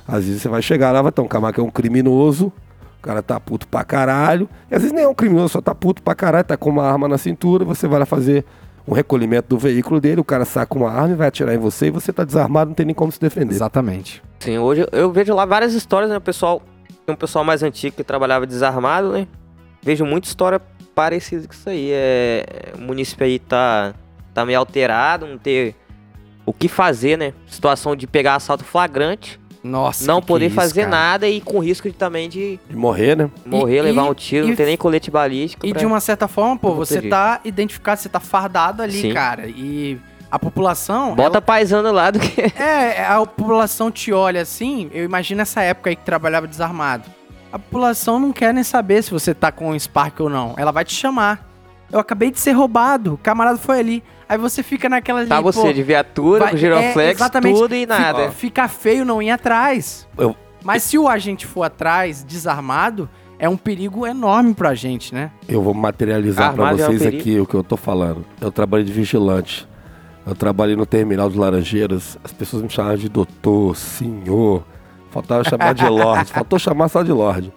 Às 0.07 0.25
vezes 0.25 0.43
você 0.43 0.49
vai 0.49 0.61
chegar 0.61 0.93
lá, 0.93 1.01
vai 1.01 1.13
ter 1.13 1.23
um 1.23 1.29
camarada 1.29 1.55
que 1.55 1.61
é 1.61 1.65
um 1.65 1.71
criminoso, 1.71 2.53
o 2.99 3.03
cara 3.03 3.23
tá 3.23 3.41
puto 3.41 3.67
pra 3.67 3.85
caralho, 3.85 4.49
e 4.71 4.75
às 4.75 4.83
vezes 4.83 4.95
nem 4.95 5.05
é 5.05 5.09
um 5.09 5.15
criminoso, 5.15 5.51
só 5.51 5.61
tá 5.61 5.75
puto 5.75 6.03
pra 6.03 6.15
caralho, 6.15 6.45
tá 6.45 6.57
com 6.57 6.71
uma 6.71 6.85
arma 6.85 7.09
na 7.09 7.19
cintura, 7.19 7.65
você 7.65 7.89
vai 7.89 8.01
lá 8.01 8.07
fazer 8.07 8.45
um 8.87 8.93
recolhimento 8.93 9.49
do 9.49 9.59
veículo 9.59 10.01
dele, 10.01 10.21
o 10.21 10.25
cara 10.25 10.45
saca 10.45 10.77
uma 10.77 10.91
arma 10.91 11.13
e 11.13 11.15
vai 11.15 11.29
atirar 11.29 11.55
em 11.55 11.59
você, 11.59 11.87
e 11.87 11.91
você 11.91 12.13
tá 12.13 12.25
desarmado, 12.25 12.71
não 12.71 12.75
tem 12.75 12.87
nem 12.87 12.95
como 12.95 13.11
se 13.13 13.21
defender. 13.21 13.55
Exatamente. 13.55 14.23
sim, 14.41 14.59
hoje 14.59 14.87
eu 14.93 15.11
vejo 15.13 15.35
lá 15.35 15.45
várias 15.45 15.73
histórias, 15.73 16.11
né? 16.11 16.17
O 16.17 16.21
pessoal, 16.21 16.61
tem 17.07 17.15
um 17.15 17.19
pessoal 17.19 17.45
mais 17.45 17.63
antigo 17.63 17.97
que 17.97 18.05
trabalhava 18.05 18.47
desarmado, 18.47 19.13
né? 19.13 19.27
Vejo 19.81 20.05
muita 20.05 20.27
história 20.27 20.61
parecida 20.95 21.47
com 21.47 21.53
isso 21.53 21.69
aí. 21.69 21.91
É, 21.93 22.73
o 22.77 22.81
município 22.81 23.25
aí 23.25 23.39
tá, 23.39 23.95
tá 24.35 24.45
meio 24.45 24.59
alterado, 24.59 25.27
não 25.27 25.39
ter 25.39 25.75
o 26.45 26.53
que 26.53 26.69
fazer, 26.69 27.17
né? 27.19 27.33
Situação 27.47 27.95
de 27.95 28.07
pegar 28.07 28.35
assalto 28.35 28.65
flagrante, 28.65 29.39
Nossa. 29.63 30.05
não 30.07 30.21
que 30.21 30.27
poder 30.27 30.47
que 30.47 30.47
é 30.47 30.49
isso, 30.49 30.57
fazer 30.57 30.81
cara? 30.85 30.91
nada 30.91 31.29
e 31.29 31.41
com 31.41 31.59
risco 31.61 31.89
de, 31.89 31.95
também 31.95 32.29
de 32.29 32.59
De 32.69 32.75
morrer, 32.77 33.17
né? 33.17 33.31
morrer, 33.47 33.79
E- 33.79 33.83
levar 33.83 34.07
e- 34.07 34.11
um 34.11 34.15
tiro, 34.15 34.47
e- 34.47 34.49
não 34.51 34.57
ter 34.57 34.67
nem 34.67 34.77
colete 34.77 35.11
balístico. 35.11 35.65
E 35.67 35.71
pra- 35.71 35.79
de 35.81 35.87
uma 35.87 36.01
certa 36.01 36.27
forma, 36.27 36.57
pô, 36.57 36.75
você 36.75 37.01
tá 37.03 37.41
identificado, 37.45 38.01
você 38.01 38.09
tá 38.09 38.19
fardado 38.21 38.83
ali, 38.83 39.01
Sim. 39.03 39.13
cara. 39.15 39.47
E 39.47 39.99
a 40.31 40.39
população. 40.39 41.15
Bota 41.15 41.41
paisano 41.41 41.93
lá 41.93 42.11
do 42.11 42.19
que. 42.19 42.41
É, 42.61 43.05
a 43.05 43.19
população 43.21 43.91
te 43.91 44.13
olha 44.13 44.41
assim, 44.41 44.91
eu 44.93 45.05
imagino 45.05 45.43
essa 45.43 45.61
época 45.63 45.91
aí 45.91 45.97
que 45.97 46.03
trabalhava 46.05 46.47
desarmado. 46.49 47.05
A 47.53 47.59
população 47.59 48.19
não 48.19 48.33
quer 48.33 48.53
nem 48.55 48.65
saber 48.65 49.03
se 49.03 49.11
você 49.11 49.35
tá 49.35 49.53
com 49.53 49.71
um 49.71 49.79
Spark 49.79 50.19
ou 50.21 50.31
não. 50.31 50.55
Ela 50.57 50.73
vai 50.73 50.85
te 50.87 50.95
chamar. 50.95 51.52
Eu 51.93 51.99
acabei 52.01 52.31
de 52.31 52.41
ser 52.41 52.53
roubado, 52.53 53.15
o 53.15 53.19
camarada 53.19 53.59
foi 53.59 53.79
ali. 53.79 54.03
Aí 54.29 54.39
você 54.39 54.63
fica 54.63 54.89
naquela 54.89 55.21
ali, 55.21 55.29
Tá 55.29 55.43
pô, 55.43 55.53
você 55.53 55.73
de 55.75 55.83
viatura, 55.83 56.41
vai- 56.41 56.51
com 56.53 56.57
é, 56.57 56.59
giroflex, 56.59 57.21
exatamente. 57.21 57.59
tudo 57.61 57.75
e 57.75 57.85
nada. 57.87 58.19
Fica, 58.31 58.33
fica 58.33 58.69
feio 58.69 59.05
não 59.05 59.21
ir 59.23 59.31
atrás. 59.31 60.09
Eu- 60.17 60.35
Mas 60.65 60.85
se 60.85 60.97
o 60.97 61.07
agente 61.07 61.45
for 61.47 61.65
atrás, 61.65 62.25
desarmado, 62.25 63.11
é 63.39 63.49
um 63.49 63.57
perigo 63.59 64.07
enorme 64.07 64.55
pra 64.55 64.75
gente, 64.75 65.13
né? 65.13 65.31
Eu 65.47 65.61
vou 65.61 65.75
materializar 65.75 66.55
pra 66.55 66.65
Armado 66.69 66.81
é 66.83 66.89
um 66.89 66.93
vocês 66.99 67.15
aqui 67.15 67.39
o 67.41 67.45
que 67.47 67.55
eu 67.55 67.63
tô 67.65 67.77
falando. 67.77 68.25
Eu 68.41 68.51
trabalhei 68.51 68.87
de 68.87 68.93
vigilante. 68.93 69.69
Eu 70.25 70.35
trabalhei 70.37 70.77
no 70.77 70.87
terminal 70.87 71.29
dos 71.29 71.37
Laranjeiras. 71.37 72.17
As 72.23 72.33
pessoas 72.33 72.63
me 72.63 72.71
chamavam 72.71 72.97
de 72.97 73.09
doutor, 73.09 73.77
senhor. 73.77 74.63
Faltava 75.11 75.43
chamar 75.45 75.75
de 75.75 75.85
lorde. 75.91 76.33
Faltou 76.33 76.59
chamar 76.59 76.89
só 76.89 77.03
de 77.03 77.11
lorde. 77.13 77.53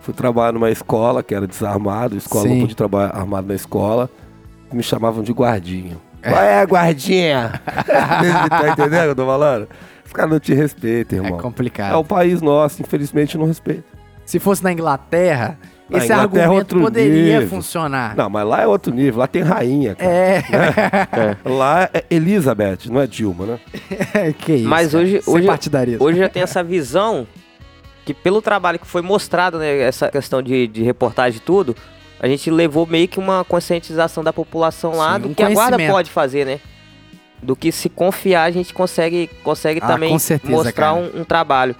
Fui 0.00 0.14
trabalhar 0.14 0.52
numa 0.52 0.70
escola 0.70 1.22
que 1.22 1.34
era 1.34 1.46
desarmado. 1.46 2.16
Escola 2.16 2.44
Sim. 2.44 2.54
não 2.54 2.60
podia 2.62 2.76
trabalhar 2.76 3.10
armado 3.14 3.46
na 3.48 3.54
escola. 3.54 4.08
Me 4.72 4.82
chamavam 4.82 5.22
de 5.22 5.32
guardinha. 5.32 5.96
Qual 6.22 6.42
é, 6.42 6.64
guardinha? 6.66 7.60
tá 7.74 8.68
entendendo 8.72 9.00
o 9.00 9.04
que 9.04 9.08
eu 9.10 9.14
tô 9.16 9.26
falando? 9.26 9.68
Os 10.04 10.12
caras 10.12 10.30
não 10.32 10.40
te 10.40 10.52
respeitam, 10.54 11.18
irmão. 11.18 11.36
É 11.36 11.38
É, 11.38 11.42
complicado. 11.42 11.94
o 11.98 12.04
país 12.04 12.40
nosso, 12.42 12.82
infelizmente, 12.82 13.36
não 13.38 13.46
respeita. 13.46 13.84
Se 14.24 14.38
fosse 14.38 14.62
na 14.62 14.72
Inglaterra, 14.72 15.58
Na 15.88 15.98
esse 15.98 16.06
Inglaterra 16.06 16.18
é 16.18 16.44
argumento 16.44 16.52
outro 16.58 16.80
poderia 16.80 17.34
nível. 17.40 17.48
funcionar. 17.48 18.14
Não, 18.16 18.30
mas 18.30 18.46
lá 18.46 18.62
é 18.62 18.66
outro 18.66 18.92
nível. 18.94 19.18
Lá 19.20 19.26
tem 19.26 19.42
rainha, 19.42 19.94
cara. 19.94 20.10
É, 20.12 20.42
Lá 21.48 21.88
é 21.92 22.04
Elizabeth, 22.10 22.78
não 22.88 23.00
é 23.00 23.06
Dilma, 23.06 23.46
né? 23.46 23.58
que 24.38 24.52
isso. 24.54 24.68
Mas 24.68 24.94
hoje- 24.94 25.20
Sem 25.22 25.34
hoje- 25.34 25.46
partidarismo. 25.46 26.04
Hoje 26.04 26.18
já 26.18 26.28
tem 26.28 26.42
essa 26.42 26.62
visão 26.62 27.26
que 28.04 28.14
pelo 28.14 28.40
trabalho 28.40 28.78
que 28.78 28.86
foi 28.86 29.02
mostrado, 29.02 29.58
né, 29.58 29.80
essa 29.80 30.08
questão 30.08 30.42
de, 30.42 30.66
de 30.66 30.82
reportagem 30.82 31.38
e 31.38 31.42
tudo, 31.42 31.76
a 32.20 32.28
gente 32.28 32.50
levou 32.50 32.86
meio 32.86 33.08
que 33.08 33.18
uma 33.18 33.44
conscientização 33.44 34.22
da 34.22 34.32
população 34.32 34.96
lá 34.96 35.14
Sim, 35.14 35.20
do 35.20 35.28
um 35.28 35.34
que 35.34 35.42
a 35.42 35.50
guarda 35.50 35.78
pode 35.78 36.10
fazer, 36.10 36.44
né? 36.44 36.60
Do 37.42 37.56
que 37.56 37.72
se 37.72 37.88
confiar 37.88 38.44
a 38.44 38.50
gente 38.50 38.74
consegue, 38.74 39.28
consegue 39.42 39.80
Ah, 39.82 39.86
também 39.86 40.18
certeza, 40.18 40.52
mostrar 40.52 40.92
um, 40.92 41.20
um 41.20 41.24
trabalho. 41.24 41.74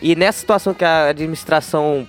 E 0.00 0.14
nessa 0.14 0.38
situação 0.38 0.72
que 0.72 0.84
a 0.84 1.08
administração 1.08 2.06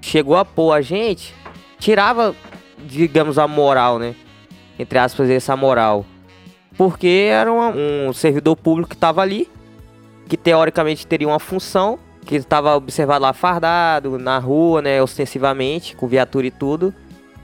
chegou 0.00 0.36
a 0.36 0.44
pôr 0.44 0.72
a 0.72 0.80
gente, 0.80 1.34
tirava, 1.78 2.34
digamos, 2.78 3.38
a 3.38 3.48
moral, 3.48 3.98
né? 3.98 4.14
Entre 4.78 4.98
aspas, 4.98 5.28
essa 5.28 5.56
moral. 5.56 6.06
Porque 6.76 7.28
era 7.30 7.52
um, 7.52 8.08
um 8.08 8.12
servidor 8.12 8.54
público 8.56 8.90
que 8.90 8.94
estava 8.94 9.22
ali, 9.22 9.50
que 10.28 10.36
teoricamente 10.36 11.06
teria 11.06 11.26
uma 11.26 11.40
função, 11.40 11.98
que 12.26 12.34
estava 12.36 12.74
observado 12.76 13.22
lá 13.22 13.32
fardado, 13.32 14.18
na 14.18 14.38
rua, 14.38 14.82
né, 14.82 15.00
ostensivamente, 15.02 15.94
com 15.96 16.06
viatura 16.08 16.46
e 16.48 16.50
tudo, 16.50 16.92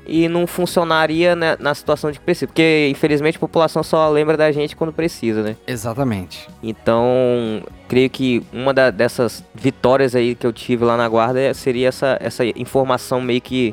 e 0.04 0.28
não 0.28 0.46
funcionaria 0.46 1.36
né, 1.36 1.56
na 1.60 1.72
situação 1.74 2.10
de 2.10 2.18
que 2.18 2.24
precisa. 2.24 2.48
Porque, 2.48 2.88
infelizmente, 2.90 3.36
a 3.36 3.40
população 3.40 3.82
só 3.84 4.08
lembra 4.10 4.36
da 4.36 4.50
gente 4.50 4.74
quando 4.74 4.92
precisa, 4.92 5.42
né? 5.42 5.56
Exatamente. 5.66 6.48
Então, 6.62 7.62
creio 7.88 8.10
que 8.10 8.42
uma 8.52 8.74
da- 8.74 8.90
dessas 8.90 9.44
vitórias 9.54 10.16
aí 10.16 10.34
que 10.34 10.44
eu 10.46 10.52
tive 10.52 10.84
lá 10.84 10.96
na 10.96 11.08
guarda 11.08 11.40
é- 11.40 11.54
seria 11.54 11.88
essa, 11.88 12.18
essa 12.20 12.44
informação 12.44 13.20
meio 13.20 13.40
que 13.40 13.72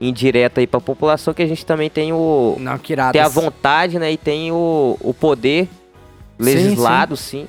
indireta 0.00 0.60
aí 0.62 0.66
pra 0.66 0.80
população, 0.80 1.34
que 1.34 1.42
a 1.42 1.46
gente 1.46 1.66
também 1.66 1.90
tem 1.90 2.10
o, 2.10 2.56
Não, 2.58 2.78
que 2.78 2.94
irado. 2.94 3.12
tem 3.12 3.20
a 3.20 3.28
vontade, 3.28 3.98
né? 3.98 4.10
E 4.10 4.16
tem 4.16 4.50
o, 4.50 4.96
o 5.02 5.12
poder 5.12 5.68
legislado, 6.38 7.16
sim, 7.16 7.46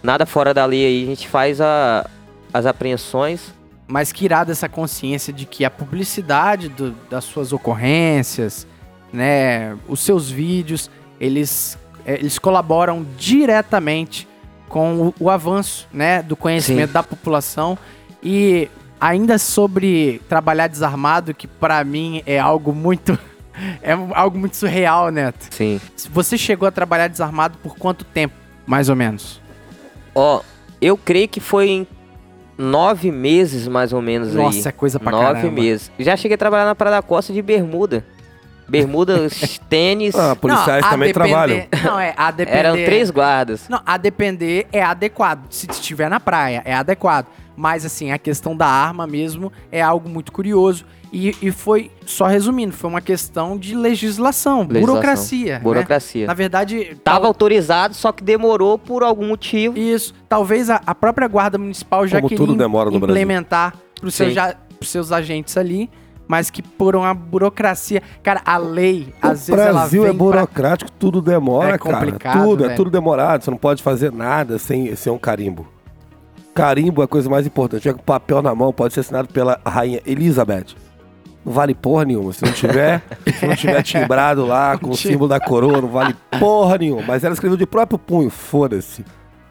Nada 0.00 0.24
fora 0.24 0.54
da 0.54 0.64
lei 0.64 0.86
aí, 0.86 1.02
a 1.02 1.06
gente 1.06 1.26
faz 1.26 1.60
a, 1.60 2.08
as 2.52 2.66
apreensões. 2.66 3.52
Mas 3.86 4.12
que 4.12 4.24
irada 4.26 4.52
essa 4.52 4.68
consciência 4.68 5.32
de 5.32 5.46
que 5.46 5.64
a 5.64 5.70
publicidade 5.70 6.68
do- 6.68 6.90
das 7.08 7.24
suas 7.24 7.52
ocorrências, 7.54 8.66
né, 9.10 9.76
os 9.88 10.00
seus 10.00 10.30
vídeos, 10.30 10.90
eles, 11.18 11.78
eh, 12.04 12.14
eles 12.14 12.38
colaboram 12.38 13.06
diretamente 13.16 14.28
com 14.68 15.06
o, 15.08 15.14
o 15.18 15.30
avanço, 15.30 15.88
né, 15.90 16.22
do 16.22 16.36
conhecimento 16.36 16.88
Sim. 16.88 16.92
da 16.92 17.02
população 17.02 17.78
e 18.22 18.68
ainda 19.00 19.38
sobre 19.38 20.20
trabalhar 20.28 20.66
desarmado, 20.66 21.32
que 21.32 21.46
pra 21.46 21.82
mim 21.82 22.22
é 22.26 22.38
algo 22.38 22.74
muito 22.74 23.18
é 23.82 23.92
algo 24.12 24.38
muito 24.38 24.54
surreal, 24.56 25.10
Neto. 25.10 25.46
Sim. 25.50 25.80
Você 26.10 26.36
chegou 26.36 26.68
a 26.68 26.70
trabalhar 26.70 27.08
desarmado 27.08 27.56
por 27.62 27.74
quanto 27.78 28.04
tempo, 28.04 28.34
mais 28.66 28.90
ou 28.90 28.94
menos? 28.96 29.40
Ó, 30.14 30.42
eu 30.80 30.96
creio 30.98 31.26
que 31.28 31.40
foi 31.40 31.70
em 31.70 31.86
nove 32.58 33.10
meses, 33.12 33.68
mais 33.68 33.92
ou 33.92 34.02
menos, 34.02 34.30
aí. 34.30 34.42
Nossa, 34.42 34.68
é 34.68 34.72
coisa 34.72 34.98
pra 34.98 35.10
Nove 35.12 35.24
caramba. 35.34 35.50
meses. 35.52 35.90
Já 35.98 36.16
cheguei 36.16 36.34
a 36.34 36.38
trabalhar 36.38 36.64
na 36.66 36.74
Praia 36.74 36.96
da 36.96 37.02
Costa 37.02 37.32
de 37.32 37.40
bermuda. 37.40 38.04
Bermuda, 38.68 39.28
tênis. 39.70 40.14
Ah, 40.14 40.36
policiais 40.36 40.82
Não, 40.82 40.90
também 40.90 41.08
depender- 41.08 41.28
trabalham. 41.30 41.66
Não, 41.84 41.98
é, 42.00 42.12
a 42.16 42.30
depender... 42.30 42.58
Eram 42.58 42.74
três 42.74 43.10
guardas. 43.10 43.68
Não, 43.68 43.80
a 43.86 43.96
depender 43.96 44.66
é 44.72 44.82
adequado. 44.82 45.46
Se 45.50 45.66
estiver 45.70 46.10
na 46.10 46.20
praia, 46.20 46.60
é 46.64 46.74
adequado. 46.74 47.26
Mas, 47.56 47.84
assim, 47.86 48.12
a 48.12 48.18
questão 48.18 48.56
da 48.56 48.66
arma 48.66 49.06
mesmo 49.06 49.50
é 49.72 49.80
algo 49.80 50.08
muito 50.08 50.30
curioso. 50.30 50.84
E, 51.12 51.34
e 51.40 51.50
foi, 51.50 51.90
só 52.04 52.26
resumindo, 52.26 52.72
foi 52.72 52.90
uma 52.90 53.00
questão 53.00 53.56
de 53.56 53.74
legislação, 53.74 54.58
Legislação. 54.60 54.80
burocracia. 54.86 55.54
né? 55.54 55.60
Burocracia. 55.60 56.26
Na 56.26 56.34
verdade, 56.34 56.96
Tava 57.02 57.20
tal- 57.20 57.26
autorizado, 57.28 57.94
só 57.94 58.12
que 58.12 58.22
demorou 58.22 58.78
por 58.78 59.02
algum 59.02 59.26
motivo. 59.28 59.78
isso. 59.78 60.12
Talvez 60.28 60.68
a, 60.68 60.82
a 60.86 60.94
própria 60.94 61.26
Guarda 61.26 61.56
Municipal 61.56 62.06
já 62.06 62.18
Como 62.20 62.28
queria 62.28 62.44
implementar 62.96 63.74
para 63.98 64.06
os 64.06 64.14
seus, 64.14 64.34
seus 64.82 65.10
agentes 65.10 65.56
ali, 65.56 65.88
mas 66.26 66.50
que 66.50 66.60
por 66.60 66.94
uma 66.94 67.14
burocracia. 67.14 68.02
Cara, 68.22 68.42
a 68.44 68.58
lei, 68.58 69.14
às 69.22 69.48
o 69.48 69.52
vezes, 69.52 69.64
ela 69.66 69.72
Brasil 69.80 70.02
vem 70.02 70.10
é 70.10 70.14
pra- 70.14 70.18
burocrático, 70.24 70.90
tudo 70.98 71.22
demora, 71.22 71.74
É 71.74 71.78
cara. 71.78 71.96
complicado, 72.00 72.42
Tudo, 72.44 72.64
é 72.64 72.66
velho. 72.66 72.76
tudo 72.76 72.90
demorado. 72.90 73.42
Você 73.44 73.50
não 73.50 73.56
pode 73.58 73.82
fazer 73.82 74.12
nada 74.12 74.58
sem, 74.58 74.94
sem 74.94 75.10
um 75.10 75.18
carimbo. 75.18 75.66
Carimbo 76.54 77.00
é 77.02 77.04
a 77.04 77.08
coisa 77.08 77.30
mais 77.30 77.46
importante. 77.46 77.82
Tiver 77.82 77.94
com 77.94 78.02
papel 78.02 78.42
na 78.42 78.54
mão, 78.54 78.72
pode 78.72 78.92
ser 78.92 79.00
assinado 79.00 79.28
pela 79.28 79.60
rainha 79.64 80.00
Elizabeth. 80.04 80.66
Não 81.48 81.54
vale 81.54 81.74
porra 81.74 82.04
nenhuma. 82.04 82.30
Se 82.34 82.44
não 82.44 82.52
tiver, 82.52 83.02
se 83.38 83.46
não 83.46 83.56
tiver 83.56 83.82
timbrado 83.82 84.44
lá 84.44 84.76
com 84.76 84.90
o 84.90 84.96
símbolo 84.96 85.28
da 85.28 85.40
coroa, 85.40 85.80
não 85.80 85.88
vale 85.88 86.14
porra 86.38 86.76
nenhuma. 86.76 87.02
Mas 87.06 87.24
ela 87.24 87.32
escreveu 87.32 87.56
de 87.56 87.64
próprio 87.64 87.98
punho, 87.98 88.28
foda-se. 88.28 89.02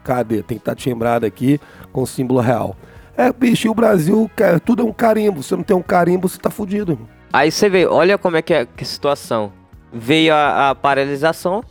Cadê? 0.04 0.36
Tem 0.44 0.58
que 0.58 0.62
estar 0.62 0.76
timbrado 0.76 1.26
aqui 1.26 1.60
com 1.92 2.02
o 2.02 2.06
símbolo 2.06 2.38
real. 2.38 2.76
É, 3.16 3.32
bicho, 3.32 3.66
e 3.66 3.70
o 3.70 3.74
Brasil, 3.74 4.30
tudo 4.64 4.82
é 4.82 4.84
um 4.84 4.92
carimbo. 4.92 5.42
Se 5.42 5.56
não 5.56 5.64
tem 5.64 5.76
um 5.76 5.82
carimbo, 5.82 6.28
você 6.28 6.38
tá 6.38 6.50
fudido, 6.50 6.92
irmão. 6.92 7.08
Aí 7.32 7.50
você 7.50 7.68
vê, 7.68 7.84
olha 7.84 8.16
como 8.16 8.36
é 8.36 8.42
que 8.42 8.54
é 8.54 8.64
que 8.64 8.84
situação. 8.84 9.52
Veio 9.92 10.32
a, 10.32 10.70
a 10.70 10.74
paralisação, 10.76 11.64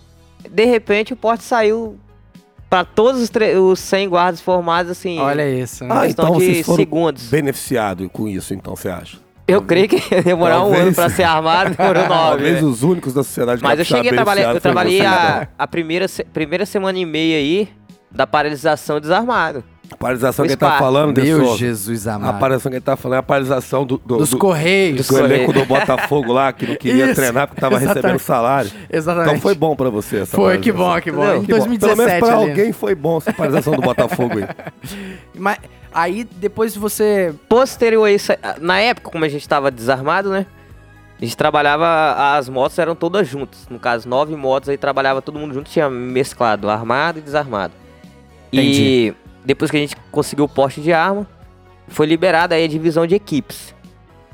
de 0.49 0.65
repente 0.65 1.13
o 1.13 1.15
porte 1.15 1.45
saiu 1.45 1.97
pra 2.69 2.84
todos 2.84 3.21
os, 3.21 3.32
os 3.61 3.80
100 3.80 4.09
guardas 4.09 4.41
formados, 4.41 4.91
assim, 4.91 5.19
Olha 5.19 5.49
isso, 5.49 5.86
né? 5.86 5.95
Ah, 5.97 6.07
então 6.07 6.32
de 6.32 6.34
vocês 6.34 6.65
foram 6.65 6.78
segundos. 6.78 7.30
beneficiado 7.30 8.09
com 8.09 8.28
isso, 8.28 8.53
então, 8.53 8.75
você 8.75 8.89
acha? 8.89 9.26
Eu 9.48 9.62
creio 9.62 9.88
que 9.88 9.95
ia 10.14 10.22
demorar 10.24 10.58
um 10.60 10.64
Talvez. 10.64 10.84
ano 10.88 10.95
pra 10.95 11.10
ser 11.10 11.24
armado, 11.24 11.76
demorou 11.76 12.04
nove. 12.08 12.14
Talvez 12.30 12.62
né? 12.62 12.68
os 12.68 12.84
únicos 12.84 13.14
da 13.14 13.24
sociedade 13.24 13.64
Mas 13.64 13.80
eu 13.80 13.86
cheguei 13.86 14.12
a 14.12 14.14
trabalhar, 14.14 14.54
eu 14.54 14.60
trabalhei 14.62 15.02
a, 15.06 15.36
vocês. 15.38 15.48
a 15.58 15.68
primeira, 15.68 16.08
se- 16.08 16.24
primeira 16.26 16.66
semana 16.66 16.98
e 17.00 17.06
meia 17.06 17.38
aí 17.38 17.70
da 18.12 18.28
paralisação 18.28 19.00
desarmado. 19.00 19.64
A 19.89 19.95
paralisação 19.95 20.43
que 20.43 20.52
ele 20.52 20.58
tá 20.58 20.78
falando, 20.78 21.18
Meu 21.24 21.56
Jesus 21.56 22.10
A 22.10 22.16
amado. 22.16 22.39
paralisação 22.41 22.70
que 22.70 22.76
ele 22.76 22.84
tá 22.84 22.98
falando 22.98 23.16
é 23.16 23.20
a 23.20 23.24
paralisação 23.24 23.86
do, 23.86 23.98
do, 23.98 24.18
Dos 24.18 24.32
do, 24.32 24.38
Correios. 24.38 25.08
do 25.08 25.18
elenco 25.18 25.54
do 25.54 25.66
Botafogo 25.66 26.34
lá, 26.34 26.52
que 26.52 26.68
não 26.68 26.76
queria 26.76 27.06
Isso, 27.06 27.16
treinar 27.16 27.48
porque 27.48 27.62
tava 27.62 27.76
exatamente. 27.76 27.95
recebendo 28.04 28.20
salário. 28.20 28.70
Exatamente. 28.91 29.30
Então 29.30 29.41
foi 29.41 29.56
bom 29.56 29.78
pra 29.78 29.89
você 29.89 30.18
essa 30.18 30.36
Foi, 30.36 30.58
que 30.58 30.74
bom, 30.74 31.00
que 31.00 31.10
bom. 31.10 31.24
Entendeu? 31.24 31.41
Em 31.41 31.45
Que 31.45 31.52
bom. 31.54 31.58
2017 31.60 31.95
Pelo 31.95 32.06
menos 32.10 32.28
pra 32.28 32.38
ali. 32.38 32.50
alguém 32.50 32.74
foi 32.74 32.95
bom 32.95 33.18
essa 33.20 33.32
paralisação 33.32 33.76
do 33.76 33.82
Botafogo 33.82 34.39
aí. 34.39 34.48
Mas 35.34 35.58
aí 35.94 36.24
depois 36.24 36.76
você. 36.76 37.34
Posterior 37.48 38.06
a 38.06 38.12
isso, 38.12 38.32
na 38.60 38.80
época, 38.80 39.10
como 39.10 39.26
a 39.26 39.30
gente 39.30 39.48
tava 39.48 39.72
desarmado, 39.72 40.30
né? 40.30 40.46
A 41.20 41.26
gente 41.26 41.36
trabalhava, 41.36 42.36
as 42.38 42.48
motos 42.48 42.78
eram 42.78 42.96
todas 42.96 43.28
juntas. 43.28 43.68
No 43.70 43.80
caso, 43.80 44.08
nove 44.08 44.36
motos 44.36 44.70
aí 44.70 44.78
trabalhava 44.78 45.22
todo 45.22 45.40
mundo 45.40 45.54
junto, 45.54 45.70
tinha 45.70 45.90
mesclado, 45.90 46.70
armado 46.70 47.18
e 47.18 47.22
desarmado. 47.22 47.74
E 48.54 49.14
depois 49.44 49.72
que 49.72 49.78
a 49.78 49.80
gente 49.80 49.96
conseguiu 50.12 50.46
o 50.46 50.50
porte 50.50 50.80
de 50.80 50.94
arma, 50.94 51.28
foi 51.88 52.06
liberada 52.06 52.54
aí 52.54 52.66
a 52.66 52.68
divisão 52.68 53.08
de 53.08 53.16
equipes. 53.16 53.74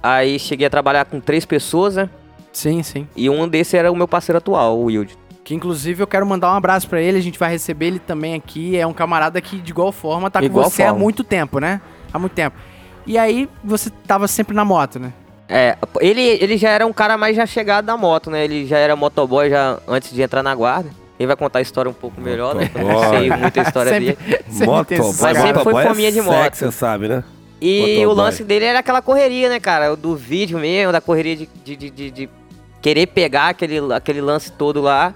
Aí 0.01 0.37
cheguei 0.37 0.67
a 0.67 0.69
trabalhar 0.69 1.05
com 1.05 1.21
três 1.21 1.45
pessoas, 1.45 1.95
né? 1.95 2.09
Sim, 2.51 2.83
sim. 2.83 3.07
E 3.15 3.29
um 3.29 3.47
desse 3.47 3.77
era 3.77 3.91
o 3.91 3.95
meu 3.95 4.07
parceiro 4.07 4.37
atual, 4.37 4.77
o 4.77 4.85
Wilde. 4.85 5.17
Que 5.43 5.53
inclusive 5.53 6.01
eu 6.01 6.07
quero 6.07 6.25
mandar 6.25 6.51
um 6.53 6.55
abraço 6.55 6.87
pra 6.87 7.01
ele. 7.01 7.17
A 7.17 7.21
gente 7.21 7.37
vai 7.37 7.49
receber 7.51 7.87
ele 7.87 7.99
também 7.99 8.33
aqui. 8.33 8.77
É 8.77 8.87
um 8.87 8.93
camarada 8.93 9.41
que 9.41 9.57
de 9.59 9.71
igual 9.71 9.91
forma 9.91 10.31
tá 10.31 10.39
com 10.39 10.45
Igual 10.45 10.69
você 10.69 10.83
há 10.83 10.87
forma. 10.87 10.99
muito 11.01 11.23
tempo, 11.23 11.59
né? 11.59 11.81
Há 12.13 12.17
muito 12.19 12.33
tempo. 12.33 12.55
E 13.05 13.17
aí 13.17 13.49
você 13.63 13.89
tava 14.07 14.27
sempre 14.27 14.55
na 14.55 14.63
moto, 14.63 14.99
né? 14.99 15.11
É, 15.49 15.77
ele, 15.99 16.21
ele 16.21 16.57
já 16.57 16.69
era 16.69 16.87
um 16.87 16.93
cara 16.93 17.17
mais 17.17 17.35
já 17.35 17.45
chegado 17.45 17.83
da 17.85 17.97
moto, 17.97 18.31
né? 18.31 18.45
Ele 18.45 18.65
já 18.65 18.77
era 18.77 18.95
motoboy 18.95 19.49
já 19.49 19.77
antes 19.87 20.13
de 20.13 20.21
entrar 20.21 20.41
na 20.41 20.55
guarda. 20.55 20.89
Ele 21.19 21.27
vai 21.27 21.35
contar 21.35 21.59
a 21.59 21.61
história 21.61 21.91
um 21.91 21.93
pouco 21.93 22.19
melhor, 22.21 22.55
né? 22.55 22.71
Eu 22.73 22.87
não 22.87 23.09
sei 23.09 23.29
muita 23.29 23.61
história 23.61 23.91
Sempre- 23.91 24.13
dele. 24.15 24.43
Sempre 24.49 24.97
Mas 24.99 25.15
sempre 25.15 25.19
foi 25.35 25.53
motoboy 25.53 25.83
é 25.83 25.87
fominha 25.87 26.11
de 26.11 26.21
moto. 26.21 26.43
sexy, 26.43 26.65
Você 26.65 26.71
sabe, 26.71 27.07
né? 27.09 27.23
E 27.61 27.79
Motoboy. 27.81 28.05
o 28.05 28.13
lance 28.13 28.43
dele 28.43 28.65
era 28.65 28.79
aquela 28.79 29.01
correria, 29.01 29.49
né, 29.49 29.59
cara? 29.59 29.95
Do 29.95 30.15
vídeo 30.15 30.57
mesmo, 30.57 30.91
da 30.91 31.01
correria 31.01 31.35
de, 31.35 31.49
de, 31.63 31.75
de, 31.75 31.89
de- 31.89 32.11
de 32.11 32.29
querer 32.81 33.07
pegar 33.07 33.49
aquele, 33.49 33.79
aquele 33.93 34.21
lance 34.21 34.51
todo 34.51 34.81
lá. 34.81 35.13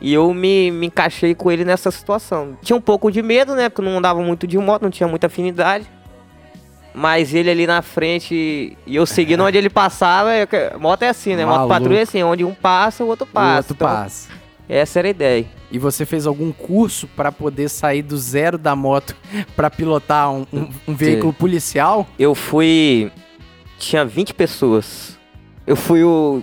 E 0.00 0.12
eu 0.14 0.32
me, 0.32 0.70
me 0.70 0.86
encaixei 0.86 1.34
com 1.34 1.50
ele 1.50 1.64
nessa 1.64 1.90
situação. 1.90 2.56
Tinha 2.62 2.76
um 2.76 2.80
pouco 2.80 3.10
de 3.10 3.22
medo, 3.22 3.54
né? 3.54 3.68
Porque 3.68 3.82
eu 3.86 3.90
não 3.90 3.98
andava 3.98 4.20
muito 4.22 4.46
de 4.46 4.56
moto, 4.58 4.82
não 4.82 4.90
tinha 4.90 5.06
muita 5.08 5.26
afinidade. 5.26 5.86
Mas 6.94 7.32
ele 7.34 7.50
ali 7.50 7.66
na 7.66 7.82
frente 7.82 8.76
e 8.86 8.96
eu 8.96 9.06
seguindo 9.06 9.44
onde 9.44 9.56
ele 9.56 9.70
passava, 9.70 10.32
é 10.32 10.46
que- 10.46 10.72
moto 10.78 11.02
é 11.02 11.08
assim, 11.08 11.36
né? 11.36 11.44
Moto 11.44 11.54
Maluco. 11.58 11.68
patrulha 11.74 11.98
é 11.98 12.02
assim, 12.02 12.22
onde 12.22 12.44
um 12.44 12.54
passa, 12.54 13.04
o 13.04 13.06
outro 13.08 13.24
O 13.24 13.32
passa. 13.32 13.56
outro 13.58 13.74
Então, 13.74 13.86
passa. 13.88 14.28
Essa 14.68 14.98
era 15.00 15.08
a 15.08 15.10
ideia. 15.10 15.46
E 15.70 15.78
você 15.78 16.04
fez 16.06 16.26
algum 16.26 16.50
curso 16.50 17.06
pra 17.14 17.30
poder 17.30 17.68
sair 17.68 18.02
do 18.02 18.16
zero 18.16 18.56
da 18.58 18.74
moto 18.74 19.14
pra 19.54 19.68
pilotar 19.70 20.32
um, 20.32 20.44
um- 20.52 20.68
um 20.88 20.94
veículo 20.94 21.32
policial? 21.32 22.06
Eu 22.18 22.34
fui. 22.34 23.12
Tinha 23.78 24.04
20 24.04 24.34
pessoas. 24.34 25.16
Eu 25.66 25.76
fui 25.76 26.02
o 26.02 26.42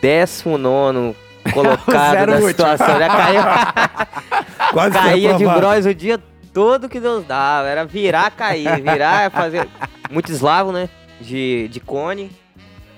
19 0.00 1.14
colocado 1.52 2.26
na 2.30 2.40
situação. 2.40 2.98
Já 2.98 3.08
caiu, 3.08 3.42
Quase 4.72 4.94
caía 4.98 5.34
de 5.34 5.44
bros 5.46 5.86
o 5.86 5.94
dia 5.94 6.18
todo 6.52 6.88
que 6.88 7.00
Deus 7.00 7.24
dava. 7.24 7.68
Era 7.68 7.84
virar, 7.84 8.30
cair, 8.30 8.80
virar, 8.80 9.30
fazer. 9.30 9.68
Muito 10.10 10.30
eslavo, 10.30 10.72
né? 10.72 10.88
De, 11.20 11.68
de 11.68 11.80
cone. 11.80 12.30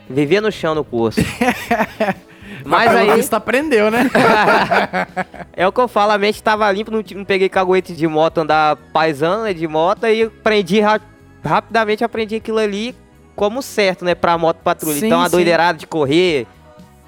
Vivia 0.09 0.40
no 0.40 0.53
chão 0.53 0.74
no 0.74 0.84
poço. 0.84 1.20
Mas 2.64 2.94
aí. 2.94 3.11
visto 3.14 3.34
aprendeu, 3.34 3.90
né? 3.90 4.11
É 5.57 5.66
o 5.66 5.72
que 5.72 5.80
eu 5.80 5.88
falo, 5.88 6.12
a 6.12 6.18
mente 6.18 6.42
tava 6.42 6.70
limpa, 6.70 6.90
não, 6.90 7.03
não 7.14 7.24
peguei 7.24 7.49
caguete 7.49 7.94
de 7.94 8.07
moto, 8.07 8.38
andar 8.38 8.76
paisando, 8.92 9.44
né, 9.44 9.55
de 9.55 9.66
moto, 9.66 10.05
aí 10.05 10.24
aprendi 10.24 10.80
ra- 10.80 11.01
rapidamente, 11.42 12.05
aprendi 12.05 12.36
aquilo 12.36 12.59
ali 12.59 12.94
como 13.34 13.62
certo, 13.62 14.05
né, 14.05 14.14
pra 14.14 14.36
moto 14.36 14.59
patrulha. 14.59 14.99
Sim, 14.99 15.07
então 15.07 15.22
a 15.22 15.28
doideirada 15.28 15.78
de 15.78 15.86
correr, 15.86 16.47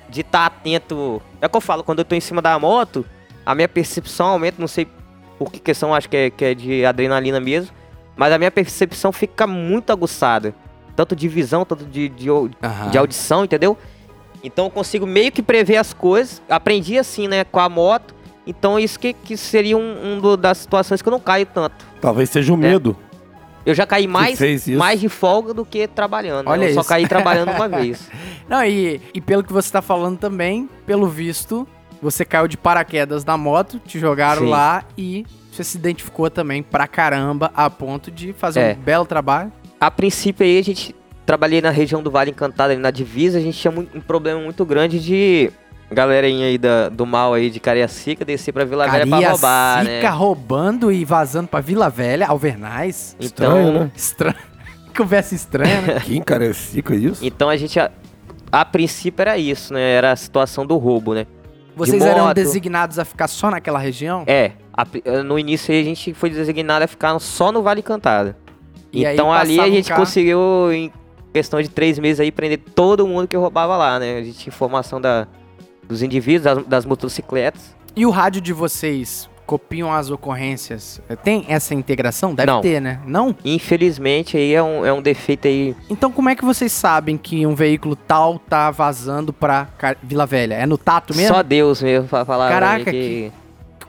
de 0.08 0.20
estar 0.22 0.46
atento. 0.46 1.20
É 1.40 1.46
o 1.46 1.48
que 1.50 1.56
eu 1.56 1.60
falo, 1.60 1.82
quando 1.84 1.98
eu 2.00 2.04
tô 2.04 2.14
em 2.14 2.20
cima 2.20 2.40
da 2.42 2.58
moto, 2.58 3.04
a 3.44 3.54
minha 3.54 3.68
percepção 3.68 4.26
aumenta, 4.28 4.56
não 4.58 4.68
sei 4.68 4.86
por 5.38 5.50
que 5.52 5.58
questão, 5.58 5.94
acho 5.94 6.08
que 6.08 6.16
é, 6.16 6.30
que 6.30 6.44
é 6.44 6.54
de 6.54 6.84
adrenalina 6.84 7.38
mesmo, 7.40 7.70
mas 8.16 8.32
a 8.32 8.38
minha 8.38 8.50
percepção 8.50 9.12
fica 9.12 9.46
muito 9.46 9.90
aguçada. 9.92 10.54
Tanto 10.96 11.14
de 11.14 11.28
visão, 11.28 11.64
tanto 11.64 11.84
de, 11.84 12.08
de, 12.08 12.26
de 12.90 12.98
audição, 12.98 13.44
entendeu? 13.44 13.78
Então 14.42 14.64
eu 14.66 14.70
consigo 14.70 15.06
meio 15.06 15.30
que 15.30 15.42
prever 15.42 15.76
as 15.76 15.92
coisas. 15.94 16.42
Aprendi 16.48 16.98
assim, 16.98 17.28
né, 17.28 17.44
com 17.44 17.60
a 17.60 17.68
moto. 17.68 18.14
Então 18.46 18.78
isso 18.80 18.98
que, 18.98 19.12
que 19.12 19.36
seria 19.36 19.76
um, 19.76 20.14
um 20.14 20.20
do- 20.20 20.36
das 20.36 20.58
situações 20.58 21.00
que 21.00 21.08
eu 21.08 21.10
não 21.12 21.20
caio 21.20 21.46
tanto. 21.46 21.86
Talvez 22.00 22.30
seja 22.30 22.52
o 22.52 22.56
É. 22.56 22.58
medo. 22.58 22.96
Eu 23.66 23.74
já 23.74 23.86
caí 23.86 24.06
mais, 24.06 24.38
mais 24.76 25.00
de 25.00 25.08
folga 25.08 25.52
do 25.52 25.64
que 25.64 25.86
trabalhando. 25.86 26.46
né? 26.46 26.52
Olha 26.52 26.66
eu 26.66 26.74
só 26.74 26.80
isso. 26.80 26.88
caí 26.88 27.06
trabalhando 27.06 27.50
uma 27.52 27.68
vez. 27.68 28.08
Não, 28.48 28.64
e, 28.64 29.00
e 29.12 29.20
pelo 29.20 29.42
que 29.44 29.52
você 29.52 29.70
tá 29.70 29.82
falando 29.82 30.18
também, 30.18 30.68
pelo 30.86 31.06
visto, 31.06 31.66
você 32.00 32.24
caiu 32.24 32.48
de 32.48 32.56
paraquedas 32.56 33.24
na 33.24 33.36
moto, 33.36 33.78
te 33.84 33.98
jogaram 33.98 34.42
Sim. 34.42 34.48
lá 34.48 34.84
e 34.96 35.26
você 35.52 35.62
se 35.64 35.76
identificou 35.76 36.30
também 36.30 36.62
pra 36.62 36.86
caramba 36.86 37.50
a 37.54 37.68
ponto 37.68 38.10
de 38.10 38.32
fazer 38.32 38.60
É. 38.60 38.72
um 38.78 38.82
belo 38.82 39.04
trabalho. 39.04 39.52
A 39.80 39.90
princípio 39.90 40.46
aí 40.46 40.58
a 40.58 40.62
gente 40.62 40.94
trabalhei 41.26 41.60
na 41.60 41.70
região 41.70 42.02
do 42.02 42.10
Vale 42.10 42.30
Encantado, 42.30 42.72
ali 42.72 42.80
na 42.80 42.90
divisa, 42.90 43.36
a 43.38 43.40
gente 43.40 43.58
tinha 43.58 43.70
um 43.70 44.00
problema 44.00 44.40
muito 44.40 44.64
grande 44.64 44.98
de 44.98 45.50
galerinha 45.90 46.46
aí 46.46 46.58
da- 46.58 46.88
do 46.88 47.06
mal 47.06 47.34
aí 47.34 47.50
de 47.50 47.58
Cariacica 47.60 48.24
descer 48.24 48.52
pra 48.52 48.64
Vila 48.64 48.86
Velha 48.88 49.06
pra 49.06 49.28
roubar, 49.30 49.78
né? 49.78 49.84
Cariacica 49.84 50.10
roubando 50.10 50.92
e 50.92 51.04
vazando 51.04 51.48
pra 51.48 51.60
Vila 51.60 51.88
Velha, 51.88 52.26
Alvernais. 52.26 53.16
Então, 53.20 53.58
Estranho, 53.58 53.72
né? 53.80 53.90
Estranho. 53.96 54.36
Conversa 54.96 55.34
estranha, 55.34 55.80
né? 55.80 56.00
Que 56.00 56.16
encarecica 56.16 56.94
isso. 56.94 57.24
então 57.24 57.48
a 57.48 57.56
gente 57.56 57.78
a, 57.78 57.88
a 58.50 58.64
princípio 58.64 59.22
era 59.22 59.38
isso, 59.38 59.72
né? 59.72 59.80
Era 59.92 60.10
a 60.12 60.16
situação 60.16 60.66
do 60.66 60.76
roubo, 60.76 61.14
né? 61.14 61.26
Vocês 61.76 62.02
eram 62.04 62.24
moto. 62.24 62.34
designados 62.34 62.98
a 62.98 63.04
ficar 63.04 63.28
só 63.28 63.48
naquela 63.50 63.78
região? 63.78 64.24
É, 64.26 64.52
a 64.76 64.84
eh, 65.04 65.22
no 65.22 65.38
início 65.38 65.72
aí 65.72 65.80
a 65.80 65.84
gente 65.84 66.12
foi 66.12 66.28
designado 66.30 66.84
a 66.84 66.88
ficar 66.88 67.16
só 67.20 67.52
no 67.52 67.62
Vale 67.62 67.78
Encantado. 67.80 68.34
E 68.92 69.06
aí 69.06 69.14
então 69.14 69.32
ali 69.32 69.60
a 69.60 69.68
gente 69.70 69.88
carro- 69.88 70.00
conseguiu, 70.00 70.72
em 70.72 70.90
questão 71.32 71.62
de 71.62 71.68
três 71.68 71.96
meses 72.00 72.18
aí, 72.18 72.32
prender 72.32 72.58
todo 72.74 73.06
mundo 73.06 73.28
que 73.28 73.36
roubava 73.36 73.76
lá, 73.76 74.00
né? 74.00 74.18
A 74.18 74.22
gente 74.24 74.38
tinha 74.38 74.52
informação 74.52 75.00
da, 75.00 75.28
dos 75.88 76.02
indivíduos, 76.02 76.42
das, 76.44 76.66
das 76.66 76.84
motocicletas. 76.84 77.74
E 77.96 78.04
o 78.06 78.10
rádio 78.10 78.40
de 78.40 78.52
vocês 78.52 79.28
copiam 79.46 79.90
as 79.92 80.10
ocorrências? 80.10 81.00
Tem 81.24 81.46
essa 81.48 81.74
integração? 81.74 82.34
Deve 82.34 82.52
Não. 82.52 82.60
ter, 82.60 82.80
né? 82.80 83.00
Não? 83.06 83.34
Infelizmente 83.44 84.36
aí 84.36 84.52
é 84.54 84.62
um, 84.62 84.84
é 84.84 84.92
um 84.92 85.00
defeito 85.00 85.48
aí. 85.48 85.74
Então 85.88 86.12
como 86.12 86.28
é 86.28 86.36
que 86.36 86.44
vocês 86.44 86.70
sabem 86.70 87.16
que 87.16 87.46
um 87.46 87.54
veículo 87.54 87.96
tal 87.96 88.38
tá 88.38 88.70
vazando 88.70 89.32
pra 89.32 89.66
Ca- 89.78 89.96
Vila 90.02 90.26
Velha? 90.26 90.54
É 90.54 90.66
no 90.66 90.76
tato 90.76 91.14
mesmo? 91.16 91.34
Só 91.34 91.42
Deus 91.42 91.80
mesmo 91.82 92.06
pra 92.08 92.24
falar 92.26 92.50
Caraca, 92.50 92.84
pra 92.84 92.92
mim 92.92 92.98
que... 92.98 93.32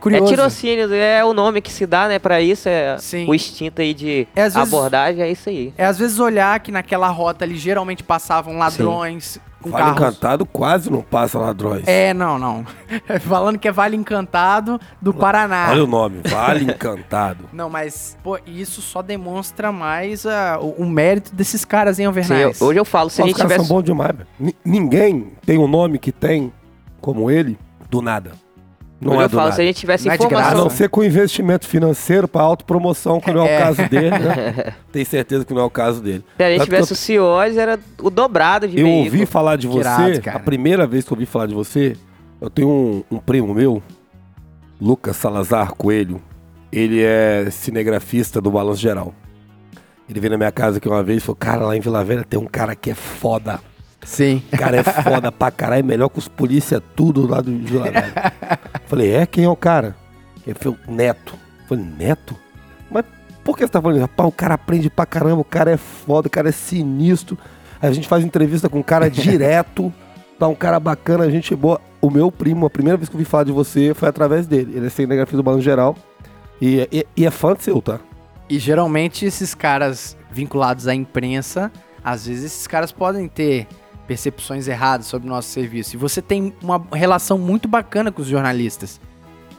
Curioso. 0.00 0.24
É 0.24 0.28
tirocínio, 0.28 0.94
é 0.94 1.22
o 1.22 1.34
nome 1.34 1.60
que 1.60 1.70
se 1.70 1.84
dá, 1.86 2.08
né, 2.08 2.18
pra 2.18 2.40
isso, 2.40 2.66
é 2.70 2.96
Sim. 2.96 3.28
o 3.28 3.34
instinto 3.34 3.82
aí 3.82 3.92
de 3.92 4.26
É, 4.34 4.44
às 4.44 4.54
vezes- 4.54 4.72
abordagem, 4.72 5.22
é 5.22 5.30
isso 5.30 5.50
aí. 5.50 5.74
É 5.76 5.84
às 5.84 5.98
vezes 5.98 6.18
olhar 6.18 6.58
que 6.60 6.72
naquela 6.72 7.08
rota 7.08 7.44
ali 7.44 7.54
geralmente 7.58 8.02
passavam 8.02 8.56
ladrões 8.56 9.38
com 9.60 9.70
Vale 9.70 9.84
carros. 9.84 10.00
Encantado 10.00 10.46
quase 10.46 10.90
não 10.90 11.02
passa 11.02 11.38
ladrões. 11.38 11.86
É, 11.86 12.14
não, 12.14 12.38
não. 12.38 12.64
Falando 13.20 13.58
que 13.58 13.68
é 13.68 13.72
Vale 13.72 13.96
Encantado 13.96 14.80
do 15.00 15.12
Paraná. 15.12 15.68
Olha 15.70 15.84
o 15.84 15.86
nome, 15.86 16.20
Vale 16.28 16.64
Encantado. 16.64 17.44
Não, 17.52 17.68
mas 17.68 18.16
pô, 18.22 18.38
isso 18.46 18.80
só 18.80 19.02
demonstra 19.02 19.70
mais 19.72 20.24
ah, 20.26 20.58
o, 20.60 20.82
o 20.82 20.88
mérito 20.88 21.34
desses 21.34 21.64
caras 21.64 21.98
em 21.98 22.02
Sim, 22.02 22.06
Alvernais. 22.06 22.60
eu- 22.60 22.66
hoje 22.68 22.78
eu 22.80 22.84
falo, 22.84 23.10
se 23.10 23.20
a 23.20 23.24
Os 23.24 23.28
gente 23.30 23.36
caras 23.36 23.52
tivesse... 23.52 23.68
são 23.68 23.76
bons 23.76 23.84
demais. 23.84 24.14
Ni- 24.38 24.56
Ninguém 24.64 25.32
tem 25.44 25.58
um 25.58 25.68
nome 25.68 25.98
que 25.98 26.10
tem 26.12 26.52
como 27.00 27.30
ele 27.30 27.58
do 27.90 28.00
nada. 28.00 28.32
Não 29.00 29.20
é 29.20 29.24
eu 29.24 29.30
falo, 29.30 29.44
nada. 29.44 29.52
se 29.56 29.62
a 29.62 29.64
gente 29.64 29.76
tivesse 29.76 30.06
Não 30.06 30.12
é 30.14 30.18
de 30.18 30.24
A 30.24 30.28
graça. 30.28 30.42
informação... 30.48 30.64
não 30.68 30.76
ser 30.76 30.88
com 30.90 31.02
investimento 31.02 31.66
financeiro 31.66 32.28
para 32.28 32.42
autopromoção, 32.42 33.18
que 33.20 33.32
não 33.32 33.46
é, 33.46 33.52
É. 33.54 33.56
o 33.56 33.62
caso 33.64 33.88
dele, 33.88 34.10
né? 34.10 34.74
Tenho 34.92 35.06
certeza 35.06 35.44
que 35.44 35.54
não 35.54 35.62
é 35.62 35.64
o 35.64 35.70
caso 35.70 36.02
dele. 36.02 36.22
Se 36.36 36.42
a 36.42 36.50
gente 36.50 36.58
que 36.60 36.64
tivesse 36.66 36.92
o 36.92 36.96
CIOs, 36.96 37.56
era 37.56 37.78
o 38.02 38.10
dobrado 38.10 38.68
de 38.68 38.78
Eu 38.78 38.84
veículo. 38.86 39.04
ouvi 39.06 39.24
falar 39.26 39.56
de 39.56 39.66
você, 39.66 39.78
irado, 39.80 40.20
a 40.36 40.38
primeira 40.38 40.86
vez 40.86 41.04
que 41.06 41.12
eu 41.12 41.16
ouvi 41.16 41.24
falar 41.24 41.46
de 41.46 41.54
você, 41.54 41.96
eu 42.40 42.50
tenho 42.50 42.68
um, 42.68 43.04
um 43.10 43.18
primo 43.18 43.54
meu, 43.54 43.82
Lucas 44.80 45.16
Salazar 45.16 45.72
Coelho. 45.74 46.20
Ele 46.72 47.02
é 47.02 47.48
cinegrafista 47.50 48.40
do 48.40 48.50
Balanço 48.50 48.80
Geral. 48.80 49.14
Ele 50.08 50.20
veio 50.20 50.32
na 50.32 50.36
minha 50.36 50.52
casa 50.52 50.78
aqui 50.78 50.88
uma 50.88 51.02
vez 51.02 51.18
e 51.18 51.20
falou: 51.20 51.36
Cara, 51.36 51.64
lá 51.64 51.76
em 51.76 51.80
Vila 51.80 52.04
Velha 52.04 52.24
tem 52.24 52.38
um 52.38 52.46
cara 52.46 52.74
que 52.76 52.90
é 52.90 52.94
foda. 52.94 53.60
Sim. 54.02 54.42
O 54.52 54.56
cara 54.56 54.78
é 54.78 54.82
foda 54.82 55.30
pra 55.30 55.50
caralho, 55.50 55.80
é 55.80 55.82
melhor 55.82 56.08
que 56.08 56.18
os 56.18 56.28
polícia 56.28 56.80
tudo 56.80 57.26
lá 57.26 57.40
do 57.40 57.56
Velha. 57.58 58.32
Falei: 58.86 59.14
É, 59.14 59.26
quem 59.26 59.44
é 59.44 59.48
o 59.48 59.56
cara? 59.56 59.96
Ele 60.46 60.54
falou: 60.58 60.78
Neto. 60.88 61.34
Falei: 61.68 61.84
Neto? 61.84 62.36
Mas 62.90 63.04
por 63.44 63.56
que 63.56 63.64
você 63.64 63.72
tá 63.72 63.80
falando 63.80 63.98
isso? 63.98 64.06
Rapaz, 64.06 64.28
o 64.28 64.32
cara 64.32 64.54
aprende 64.54 64.90
pra 64.90 65.06
caramba, 65.06 65.40
o 65.40 65.44
cara 65.44 65.70
é 65.70 65.76
foda, 65.76 66.28
o 66.28 66.30
cara 66.30 66.48
é 66.48 66.52
sinistro. 66.52 67.38
A 67.80 67.90
gente 67.90 68.08
faz 68.08 68.24
entrevista 68.24 68.68
com 68.68 68.80
o 68.80 68.84
cara 68.84 69.08
direto, 69.08 69.92
tá 70.38 70.46
um 70.48 70.54
cara 70.54 70.78
bacana, 70.80 71.24
a 71.24 71.30
gente 71.30 71.54
boa. 71.54 71.80
O 72.00 72.10
meu 72.10 72.32
primo, 72.32 72.64
a 72.64 72.70
primeira 72.70 72.96
vez 72.96 73.10
que 73.10 73.14
eu 73.14 73.18
ouvi 73.18 73.30
falar 73.30 73.44
de 73.44 73.52
você 73.52 73.92
foi 73.94 74.08
através 74.08 74.46
dele. 74.46 74.74
Ele 74.74 74.86
é 74.86 74.90
cinegrafista 74.90 75.36
do 75.36 75.42
Balanço 75.42 75.62
Geral. 75.62 75.94
E, 76.60 76.88
e, 76.90 77.06
e 77.16 77.26
é 77.26 77.30
fã 77.30 77.54
seu, 77.58 77.80
tá? 77.80 78.00
E 78.48 78.58
geralmente 78.58 79.24
esses 79.24 79.54
caras 79.54 80.16
vinculados 80.30 80.88
à 80.88 80.94
imprensa, 80.94 81.70
às 82.02 82.26
vezes 82.26 82.44
esses 82.44 82.66
caras 82.66 82.90
podem 82.90 83.28
ter 83.28 83.66
percepções 84.10 84.66
erradas 84.66 85.06
sobre 85.06 85.28
o 85.28 85.30
nosso 85.30 85.50
serviço. 85.50 85.94
E 85.94 85.96
você 85.96 86.20
tem 86.20 86.52
uma 86.60 86.82
relação 86.92 87.38
muito 87.38 87.68
bacana 87.68 88.10
com 88.10 88.20
os 88.20 88.26
jornalistas. 88.26 89.00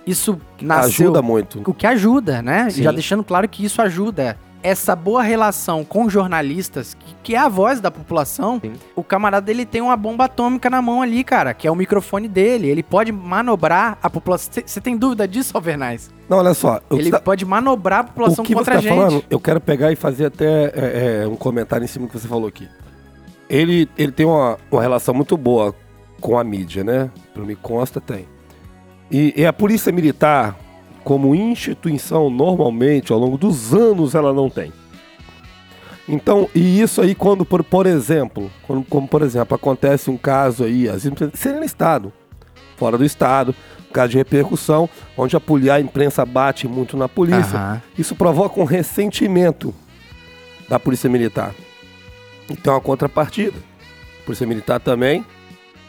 Isso 0.06 0.38
nasceu... 0.62 1.06
Ajuda 1.06 1.22
muito. 1.22 1.62
O 1.66 1.74
que 1.74 1.88
ajuda, 1.88 2.41
né? 2.41 2.70
Sim. 2.70 2.84
Já 2.84 2.91
deixando 2.91 3.24
claro 3.24 3.47
que 3.47 3.64
isso 3.64 3.82
ajuda. 3.82 4.38
Essa 4.62 4.93
boa 4.93 5.24
relação 5.24 5.86
com 5.86 6.10
jornalistas, 6.10 6.93
que, 6.93 7.16
que 7.24 7.36
é 7.36 7.38
a 7.38 7.47
voz 7.47 7.80
da 7.80 7.89
população, 7.89 8.60
Sim. 8.62 8.74
o 8.93 9.02
camarada 9.02 9.45
dele 9.45 9.66
tem 9.66 9.82
uma 9.82 9.95
bomba 9.95 10.26
atômica 10.26 10.70
na 10.70 10.82
mão 10.82 11.02
ali, 11.02 11.24
cara, 11.24 11.54
que 11.54 11.66
é 11.66 11.72
o 11.72 11.76
microfone 11.76 12.28
dele. 12.28 12.68
Ele 12.68 12.84
pode 12.84 13.12
manobrar 13.14 13.97
a 14.04 14.10
população. 14.10 14.52
Você 14.66 14.82
tem 14.82 14.97
dúvida 14.97 15.26
disso, 15.26 15.56
Alvernais? 15.56 16.12
Não, 16.28 16.39
olha 16.39 16.54
só. 16.54 16.82
Ele 16.91 17.10
tá- 17.10 17.22
pode 17.22 17.45
manobrar 17.45 18.02
a 18.02 18.04
população 18.04 18.43
o 18.43 18.47
que 18.47 18.54
contra 18.54 18.74
você 18.74 18.88
a 18.88 18.89
tá 18.91 18.95
gente. 18.95 19.08
falando, 19.08 19.24
eu 19.30 19.39
quero 19.39 19.62
pegar 19.62 19.93
e 19.93 19.95
fazer 19.95 20.26
até 20.26 20.66
é, 20.76 21.22
é, 21.24 21.28
um 21.28 21.38
comentário 21.38 21.86
em 21.86 21.88
cima 21.88 22.06
do 22.06 22.12
que 22.12 22.20
você 22.20 22.28
falou 22.28 22.47
aqui. 22.49 22.68
Ele, 23.52 23.89
ele 23.97 24.14
tem 24.14 24.26
uma, 24.26 24.58
uma 24.72 24.82
relação 24.82 25.14
muito 25.14 25.36
boa 25.36 25.76
com 26.22 26.39
a 26.39 26.43
mídia, 26.43 26.86
né? 26.86 27.12
Pelo 27.34 27.45
me 27.45 27.54
consta, 27.54 27.99
tem. 27.99 28.26
E, 29.12 29.34
e 29.36 29.45
a 29.45 29.52
polícia 29.52 29.91
militar, 29.91 30.58
como 31.04 31.36
instituição, 31.36 32.30
normalmente, 32.30 33.12
ao 33.12 33.20
longo 33.20 33.38
dos 33.38 33.74
anos, 33.74 34.16
ela 34.16 34.32
não 34.32 34.49
tem. 34.49 34.72
Então, 36.08 36.49
e 36.56 36.80
isso 36.82 37.02
aí 37.02 37.14
quando, 37.14 37.43
por, 37.43 37.62
por 37.62 37.86
exemplo, 37.86 38.49
quando, 38.66 38.86
como 38.86 39.06
por 39.06 39.22
exemplo, 39.22 39.54
acontece 39.54 40.10
um 40.10 40.18
caso 40.18 40.64
aí, 40.64 40.88
às 40.88 41.04
vezes, 41.04 41.18
seria 41.34 41.60
no 41.60 41.66
estado, 41.66 42.14
fora 42.78 42.97
do 42.97 43.04
estado, 43.04 43.54
um 43.89 43.91
caso 43.91 44.12
de 44.12 44.18
repercussão, 44.18 44.89
onde 45.18 45.36
a, 45.36 45.41
a 45.74 45.82
imprensa 45.82 46.26
bate 46.26 46.70
muito 46.70 46.95
na 46.95 47.10
polícia, 47.10 47.58
Aham. 47.58 47.82
isso 47.97 48.16
provoca 48.16 48.62
um 48.62 48.64
ressentimento 48.64 49.76
da 50.70 50.80
Polícia 50.80 51.10
Militar. 51.10 51.54
Tem 52.56 52.72
uma 52.72 52.82
contrapartida. 52.82 53.58
Polícia 54.26 54.45
Militar 54.45 54.80
também 54.80 55.26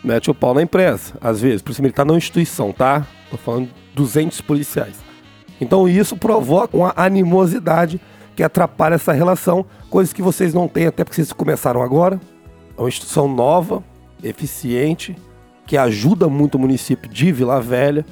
mete 0.02 0.30
o 0.30 0.34
pau 0.34 0.54
na 0.54 0.62
imprensa, 0.62 1.14
às 1.20 1.40
vezes. 1.40 1.62
Polícia 1.62 1.82
militar 1.82 2.04
não 2.04 2.14
é 2.14 2.18
instituição, 2.18 2.72
tá? 2.72 3.06
Tô 3.30 3.36
falando 3.36 3.70
dos 3.94 4.16
entes 4.16 4.40
policiais. 4.40 4.96
Então 5.60 5.88
isso 5.88 6.16
provoca 6.16 6.76
uma 6.76 6.92
animosidade 6.96 8.00
que 8.34 8.42
atrapalha 8.42 8.94
essa 8.94 9.12
relação, 9.12 9.64
coisas 9.90 10.12
que 10.12 10.22
vocês 10.22 10.52
não 10.54 10.66
têm, 10.66 10.86
até 10.86 11.04
porque 11.04 11.16
vocês 11.16 11.32
começaram 11.32 11.82
agora. 11.82 12.20
É 12.76 12.80
uma 12.80 12.88
instituição 12.88 13.28
nova, 13.28 13.84
eficiente, 14.22 15.14
que 15.66 15.76
ajuda 15.76 16.28
muito 16.28 16.56
o 16.56 16.58
município 16.58 17.08
de 17.08 17.30
Vila 17.30 17.60
Velha. 17.60 18.04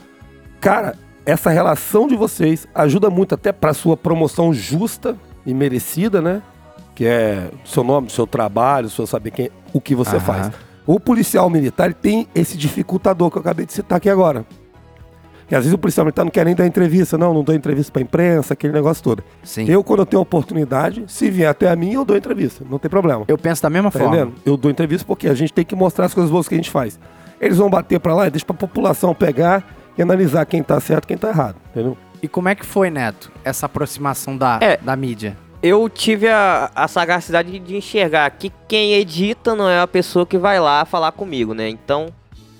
Cara, 0.60 0.96
essa 1.24 1.50
relação 1.50 2.06
de 2.06 2.14
vocês 2.14 2.66
ajuda 2.74 3.10
muito 3.10 3.34
até 3.34 3.50
para 3.50 3.74
sua 3.74 3.96
promoção 3.96 4.52
justa 4.52 5.16
e 5.44 5.54
merecida, 5.54 6.20
né? 6.20 6.42
Que 7.00 7.06
é 7.06 7.48
seu 7.64 7.82
nome, 7.82 8.10
seu 8.10 8.26
trabalho, 8.26 8.90
seu 8.90 9.06
saber 9.06 9.30
quem, 9.30 9.50
o 9.72 9.80
que 9.80 9.94
você 9.94 10.16
Aham. 10.16 10.20
faz. 10.20 10.50
O 10.86 11.00
policial 11.00 11.48
militar 11.48 11.86
ele 11.86 11.94
tem 11.94 12.28
esse 12.34 12.58
dificultador 12.58 13.30
que 13.30 13.38
eu 13.38 13.40
acabei 13.40 13.64
de 13.64 13.72
citar 13.72 13.96
aqui 13.96 14.10
agora. 14.10 14.44
E 15.50 15.54
às 15.54 15.60
vezes 15.62 15.72
o 15.72 15.78
policial 15.78 16.04
militar 16.04 16.24
não 16.24 16.30
quer 16.30 16.44
nem 16.44 16.54
dar 16.54 16.66
entrevista, 16.66 17.16
não, 17.16 17.32
não 17.32 17.42
dou 17.42 17.54
entrevista 17.54 17.90
pra 17.90 18.02
imprensa, 18.02 18.52
aquele 18.52 18.74
negócio 18.74 19.02
todo. 19.02 19.24
Sim. 19.42 19.64
Eu, 19.66 19.82
quando 19.82 20.00
eu 20.00 20.04
tenho 20.04 20.20
oportunidade, 20.20 21.02
se 21.08 21.30
vier 21.30 21.48
até 21.48 21.70
a 21.70 21.74
mim, 21.74 21.94
eu 21.94 22.04
dou 22.04 22.18
entrevista, 22.18 22.66
não 22.68 22.78
tem 22.78 22.90
problema. 22.90 23.24
Eu 23.28 23.38
penso 23.38 23.62
da 23.62 23.70
mesma 23.70 23.90
Tá 23.90 23.98
forma. 23.98 24.14
entendendo? 24.16 24.34
Eu 24.44 24.58
dou 24.58 24.70
entrevista 24.70 25.06
porque 25.06 25.26
a 25.26 25.32
gente 25.32 25.54
tem 25.54 25.64
que 25.64 25.74
mostrar 25.74 26.04
as 26.04 26.12
coisas 26.12 26.30
boas 26.30 26.46
que 26.48 26.54
a 26.54 26.58
gente 26.58 26.70
faz. 26.70 27.00
Eles 27.40 27.56
vão 27.56 27.70
bater 27.70 27.98
pra 27.98 28.14
lá 28.14 28.26
e 28.26 28.30
deixa 28.30 28.44
pra 28.44 28.54
população 28.54 29.14
pegar 29.14 29.64
e 29.96 30.02
analisar 30.02 30.44
quem 30.44 30.62
tá 30.62 30.78
certo 30.80 31.04
e 31.04 31.06
quem 31.06 31.16
tá 31.16 31.30
errado, 31.30 31.56
entendeu? 31.70 31.96
E 32.22 32.28
como 32.28 32.50
é 32.50 32.54
que 32.54 32.66
foi, 32.66 32.90
Neto, 32.90 33.32
essa 33.42 33.64
aproximação 33.64 34.36
da, 34.36 34.58
É. 34.60 34.76
da 34.76 34.94
mídia? 34.94 35.34
Eu 35.62 35.88
tive 35.90 36.26
a, 36.28 36.70
a 36.74 36.88
sagacidade 36.88 37.58
de 37.58 37.76
enxergar 37.76 38.30
que 38.30 38.50
quem 38.66 38.94
edita 38.94 39.54
não 39.54 39.68
é 39.68 39.80
a 39.80 39.86
pessoa 39.86 40.24
que 40.24 40.38
vai 40.38 40.58
lá 40.58 40.84
falar 40.86 41.12
comigo, 41.12 41.52
né? 41.52 41.68
Então, 41.68 42.06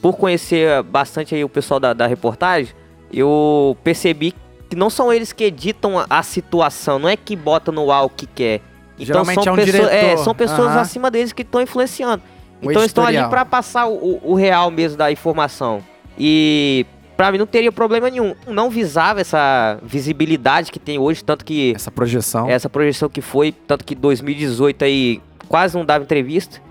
por 0.03 0.16
conhecer 0.18 0.82
bastante 0.82 1.34
aí 1.34 1.42
o 1.42 1.48
pessoal 1.48 1.80
da, 1.80 1.94
da 1.94 2.07
reportagem, 2.07 2.74
eu 3.12 3.76
percebi 3.82 4.34
que 4.68 4.76
não 4.76 4.90
são 4.90 5.11
eles 5.12 5.32
que 5.32 5.44
editam 5.44 5.98
a, 5.98 6.07
a 6.11 6.22
situação, 6.22 6.98
não 6.98 7.09
é 7.09 7.16
que 7.16 7.34
bota 7.34 7.72
no 7.72 7.90
ar 7.90 8.05
o 8.05 8.11
que 8.11 8.26
quer. 8.26 8.61
Então 8.94 9.07
Geralmente 9.24 9.42
são 9.44 9.44
é 9.44 9.53
um 9.53 9.57
pessoas, 9.57 9.88
diretor. 9.90 9.94
é, 9.94 10.16
são 10.18 10.34
pessoas 10.34 10.68
Aham. 10.72 10.80
acima 10.80 11.11
deles 11.11 11.32
que 11.32 11.40
estão 11.42 11.62
influenciando. 11.62 12.22
O 12.62 12.70
então 12.70 12.84
estão 12.84 13.07
ali 13.07 13.26
pra 13.30 13.46
passar 13.46 13.86
o, 13.86 13.94
o- 13.94 14.20
o 14.32 14.34
real 14.34 14.70
mesmo 14.70 14.98
da 14.98 15.11
informação. 15.11 15.82
E 16.18 16.84
pra 17.21 17.31
mim 17.31 17.37
não 17.37 17.47
teria 17.47 17.71
problema 17.71 18.09
nenhum. 18.09 18.35
Não 18.47 18.71
visava 18.71 19.21
essa 19.21 19.79
visibilidade 19.83 20.73
que 20.73 20.79
tem 20.79 20.99
hoje, 20.99 21.23
tanto 21.23 21.45
que 21.45 21.75
Essa 21.77 21.91
projeção. 21.91 22.49
essa 22.49 22.66
projeção 22.66 23.11
que 23.11 23.21
foi, 23.21 23.53
tanto 23.53 23.85
que 23.85 23.95
2018 23.95 24.83
aí 24.87 25.21
quase 25.47 25.77
não 25.77 25.85
dava 25.85 26.03
entrevista. 26.03 26.62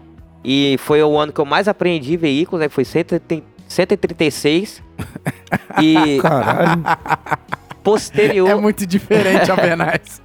E 0.44 0.76
foi 0.80 1.04
o 1.04 1.16
ano 1.20 1.32
que 1.32 1.40
eu 1.40 1.46
mais 1.46 1.68
aprendi 1.68 2.18
veículos, 2.18 2.62
né? 2.62 2.68
Foi 2.68 2.84
130 2.84 3.46
136. 3.68 4.82
e 5.80 6.18
Caralho. 6.20 6.82
posterior, 7.84 8.50
É 8.50 8.56
muito 8.56 8.88
diferente, 8.88 9.52
Albenaz. 9.54 10.20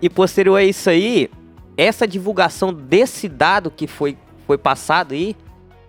e 0.00 0.08
posterior 0.08 0.56
a 0.56 0.64
isso 0.64 0.88
aí, 0.88 1.28
essa 1.76 2.08
divulgação 2.08 2.72
desse 2.72 3.28
dado 3.28 3.70
que 3.70 3.86
foi, 3.86 4.16
foi 4.46 4.56
passado 4.56 5.12
aí, 5.12 5.36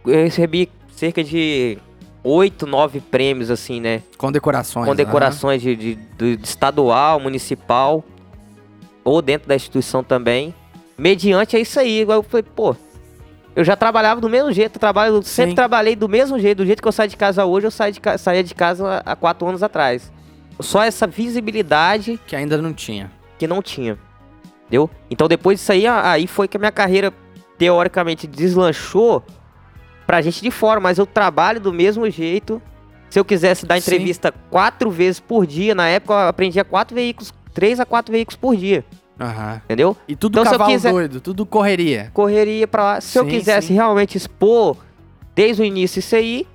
eu 0.06 0.22
recebi 0.26 0.70
cerca 0.98 1.24
de 1.24 1.78
8, 2.24 2.68
9 2.68 3.00
prêmios, 3.02 3.50
assim, 3.50 3.80
né? 3.82 4.04
Condecorações. 4.18 4.86
condecorações 4.88 5.62
de, 5.62 5.76
de- 5.76 5.96
de- 5.96 6.38
de 6.38 6.48
estadual, 6.48 7.20
municipal, 7.20 8.04
ou 9.04 9.22
dentro 9.22 9.48
da 9.48 9.56
instituição 9.56 10.04
também. 10.04 10.54
Mediante 10.98 11.56
é 11.56 11.60
isso 11.60 11.80
aí. 11.80 12.02
Igual 12.02 12.20
Eu 12.20 12.24
falei, 12.24 12.44
pô, 12.44 12.76
eu 13.56 13.64
já 13.64 13.76
trabalhava 13.76 14.22
do 14.22 14.30
mesmo 14.30 14.52
jeito, 14.52 14.76
eu 14.76 14.80
trabalho, 14.80 15.24
sempre 15.24 15.52
Sim. 15.52 15.56
trabalhei 15.56 15.96
do 15.96 16.08
mesmo 16.08 16.38
jeito, 16.40 16.60
do 16.60 16.66
jeito 16.66 16.82
que 16.82 16.88
eu 16.88 16.92
saio 16.92 17.10
de 17.10 17.18
casa 17.18 17.44
hoje, 17.46 17.66
eu 17.68 17.72
saio 17.72 17.92
de 17.94 18.00
ca- 18.00 18.18
saía 18.18 18.44
de 18.44 18.54
casa 18.54 19.02
há 19.06 19.16
quatro 19.16 19.48
anos 19.48 19.64
atrás. 19.64 20.12
Só 20.60 20.84
essa 20.84 21.08
visibilidade 21.08 22.20
Que 22.28 22.36
ainda 22.36 22.58
não 22.62 22.72
tinha. 22.72 23.12
que 23.40 23.48
não 23.48 23.64
tinha. 23.64 23.98
Entendeu? 24.68 24.90
Então 25.10 25.28
depois 25.28 25.60
disso 25.60 25.72
aí, 25.72 25.88
aí 25.88 26.28
foi 26.28 26.48
que 26.48 26.56
a 26.56 26.60
minha 26.60 26.72
carreira 26.72 27.12
teoricamente 27.58 28.28
deslanchou 28.28 29.24
pra 30.12 30.22
gente 30.22 30.42
de 30.42 30.52
fora, 30.52 30.78
mas 30.82 30.98
eu 30.98 31.06
trabalho 31.06 31.58
do 31.62 31.72
mesmo 31.72 32.10
jeito. 32.10 32.62
Se 33.10 33.18
eu 33.18 33.24
quisesse 33.24 33.66
dar 33.66 33.76
Sim. 33.80 33.90
entrevista 33.92 34.34
quatro 34.50 34.92
vezes 34.92 35.22
por 35.22 35.46
dia, 35.48 35.74
na 35.74 35.88
época 35.88 36.14
eu 36.14 36.28
aprendia 36.28 36.66
quatro 36.66 36.94
veículos, 36.94 37.34
três 37.54 37.80
a 37.80 37.86
quatro 37.86 38.12
veículos 38.12 38.36
por 38.36 38.54
dia, 38.58 38.84
Aham. 39.18 39.62
entendeu? 39.64 39.96
E 40.10 40.14
tudo 40.18 40.34
Então, 40.38 40.44
eu 40.44 40.52
cavalo 40.52 40.70
quiser- 40.74 40.92
doido, 40.92 41.22
tudo 41.22 41.46
correria. 41.46 42.10
Correria 42.14 42.68
pra 42.68 42.84
lá. 42.84 43.00
Se 43.02 43.18
eu 43.18 43.24
Sim, 43.24 43.30
quisesse 43.30 43.68
sim. 43.68 43.74
realmente 43.74 44.18
expor 44.18 44.76
desde 45.34 45.62
o 45.62 45.66
início 45.66 46.00
isso 46.00 46.14
aí, 46.14 46.46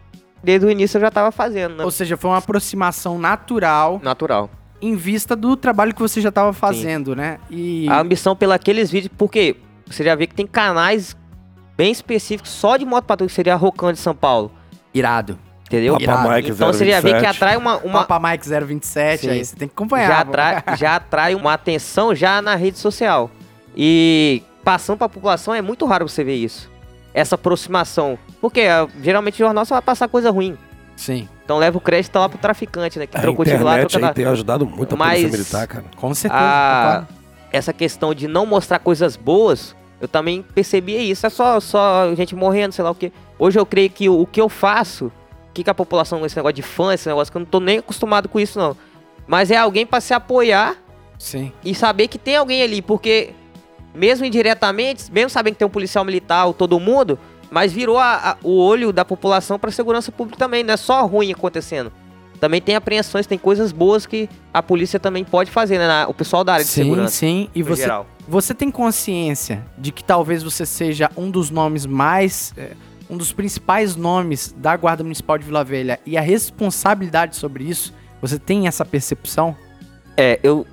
desde 0.44 0.66
o 0.66 0.70
início 0.70 0.98
eu 0.98 1.00
já 1.00 1.10
tava 1.10 1.32
fazendo, 1.32 1.76
né? 1.76 1.84
Ou 1.84 1.90
seja, 1.90 2.14
foi 2.18 2.30
uma 2.30 2.36
aproximação 2.38 3.18
natural 3.18 3.98
Natural. 4.02 4.50
em 4.82 4.94
vista 4.96 5.34
do 5.34 5.56
trabalho 5.56 5.94
que 5.94 6.00
você 6.02 6.20
já 6.20 6.28
estava 6.28 6.52
fazendo, 6.52 7.16
né? 7.16 7.38
E 7.50 7.88
A 7.88 8.00
ambição 8.00 8.36
pelos 8.36 8.90
vídeos, 8.90 9.10
porque 9.16 9.56
você 9.86 10.04
já 10.04 10.14
vê 10.14 10.26
que 10.26 10.34
tem 10.34 10.46
canais 10.46 11.16
bem 11.76 11.90
específicos 11.92 12.50
só 12.50 12.76
de 12.76 12.84
moto 12.84 13.04
patrulha, 13.04 13.28
que 13.28 13.34
seria 13.34 13.54
a 13.54 13.56
Rocan 13.56 13.92
de 13.92 13.98
São 13.98 14.14
Paulo, 14.14 14.50
irado. 14.94 15.38
entendeu? 15.66 15.94
Papa 15.94 16.02
Irado. 16.04 16.28
Mike 16.30 16.50
Então 16.52 16.72
você 16.72 16.86
já 16.90 17.00
vê 17.00 17.08
que 17.10 17.14
027. 17.20 17.36
atrai 17.36 17.56
uma, 17.56 17.76
uma 17.78 18.04
Papa 18.04 18.30
Mike 18.30 18.48
027, 18.48 19.20
Sim. 19.22 19.30
aí 19.30 19.44
você 19.44 19.56
tem 19.56 19.68
que 19.68 19.74
acompanhar. 19.74 20.08
já 20.08 20.18
atrai, 20.20 20.62
já 20.76 20.96
atrai 20.96 21.34
uma 21.34 21.52
atenção 21.52 22.14
já 22.14 22.40
na 22.40 22.54
rede 22.54 22.78
social. 22.78 23.30
E 23.76 24.42
passando 24.64 24.96
para 24.98 25.06
a 25.06 25.10
população 25.10 25.54
é 25.54 25.60
muito 25.62 25.84
raro 25.86 26.08
você 26.08 26.24
ver 26.24 26.34
isso. 26.36 26.70
Essa 27.12 27.34
aproximação. 27.34 28.18
Porque 28.40 28.62
ah, 28.62 28.86
geralmente 29.02 29.34
o 29.34 29.46
jornal 29.46 29.64
só 29.64 29.74
vai 29.74 29.82
passar 29.82 30.08
coisa 30.08 30.30
ruim. 30.30 30.56
Sim, 30.96 31.28
Então 31.44 31.58
leva 31.58 31.76
o 31.76 31.80
crédito 31.80 32.18
lá 32.18 32.26
pro 32.26 32.38
traficante, 32.38 32.98
né? 32.98 33.06
Que 33.06 33.16
A 33.18 33.20
trocou 33.20 33.44
tiro 33.44 33.62
lá, 33.62 33.78
trocou 33.80 33.98
aí 33.98 34.02
lá. 34.02 34.14
tem 34.14 34.24
ajudado 34.24 34.64
muito 34.64 34.94
a 34.94 34.98
Mas- 34.98 35.18
polícia 35.20 35.38
militar, 35.38 35.66
cara. 35.66 35.84
com 35.94 36.14
certeza. 36.14 36.42
a- 36.42 37.04
essa 37.52 37.72
questão 37.72 38.14
de 38.14 38.26
não 38.26 38.46
mostrar 38.46 38.78
coisas 38.78 39.14
boas, 39.14 39.76
eu 40.00 40.06
também 40.08 40.42
percebia 40.42 41.00
isso. 41.00 41.26
É 41.26 41.30
só, 41.30 41.58
só 41.60 42.14
gente 42.14 42.34
morrendo, 42.34 42.72
sei 42.72 42.84
lá 42.84 42.90
o 42.90 42.94
quê. 42.94 43.12
Hoje 43.38 43.58
eu 43.58 43.66
creio 43.66 43.90
que 43.90 44.08
o, 44.08 44.20
o 44.22 44.26
que 44.26 44.40
eu 44.40 44.48
faço, 44.48 45.06
o 45.06 45.52
que, 45.54 45.64
que 45.64 45.70
a 45.70 45.74
população, 45.74 46.24
esse 46.26 46.36
negócio 46.36 46.54
de 46.54 46.62
fã, 46.62 46.92
esse 46.94 47.08
negócio 47.08 47.30
que 47.32 47.36
eu 47.36 47.40
não 47.40 47.46
tô 47.46 47.60
nem 47.60 47.78
acostumado 47.78 48.28
com 48.28 48.38
isso, 48.40 48.58
não. 48.58 48.76
Mas 49.26 49.50
é 49.50 49.56
alguém 49.56 49.84
pra 49.86 50.00
se 50.00 50.14
apoiar 50.14 50.76
Sim. 51.18 51.52
e 51.64 51.74
saber 51.74 52.08
que 52.08 52.18
tem 52.18 52.36
alguém 52.36 52.62
ali, 52.62 52.80
porque 52.82 53.30
mesmo 53.94 54.24
indiretamente, 54.26 55.10
mesmo 55.10 55.30
sabendo 55.30 55.54
que 55.54 55.58
tem 55.60 55.66
um 55.66 55.70
policial 55.70 56.04
militar 56.04 56.44
ou 56.46 56.52
todo 56.54 56.78
mundo, 56.78 57.18
mas 57.50 57.72
virou 57.72 57.98
a- 57.98 58.32
a- 58.32 58.36
o 58.42 58.58
olho 58.58 58.92
da 58.92 59.04
população 59.04 59.58
para 59.58 59.70
segurança 59.70 60.12
pública 60.12 60.38
também, 60.38 60.62
não 60.62 60.74
é 60.74 60.76
só 60.76 61.04
ruim 61.06 61.32
acontecendo. 61.32 61.90
Também 62.38 62.60
tem 62.60 62.74
apreensões, 62.76 63.26
tem 63.26 63.38
coisas 63.38 63.72
boas 63.72 64.04
que 64.04 64.28
a 64.52 64.62
polícia 64.62 65.00
também 65.00 65.24
pode 65.24 65.50
fazer, 65.50 65.78
né? 65.78 65.86
na- 65.88 66.06
O 66.06 66.12
pessoal 66.12 66.44
da 66.44 66.52
área 66.54 66.64
de 66.64 66.70
sim, 66.70 66.82
segurança. 66.82 67.14
sim. 67.16 67.48
E 67.54 67.60
no 67.60 67.64
você, 67.66 67.82
geral. 67.82 68.06
Você 68.28 68.54
tem 68.54 68.70
consciência 68.70 69.64
de 69.78 69.92
que 69.92 70.02
talvez 70.02 70.42
você 70.42 70.64
seja 70.66 71.10
um 71.16 71.30
dos 71.30 71.50
nomes 71.50 71.86
mais. 71.86 72.52
é, 72.56 72.72
um 73.08 73.16
dos 73.16 73.32
principais 73.32 73.94
nomes 73.94 74.52
da 74.58 74.76
Guarda 74.76 75.04
Municipal 75.04 75.38
de 75.38 75.44
Vila 75.44 75.62
Velha 75.62 76.00
e 76.04 76.16
a 76.18 76.20
responsabilidade 76.20 77.36
sobre 77.36 77.62
isso? 77.64 77.94
Você 78.20 78.36
tem 78.38 78.66
essa 78.66 78.84
percepção? 78.84 79.56
É, 80.16 80.40
eu. 80.42 80.66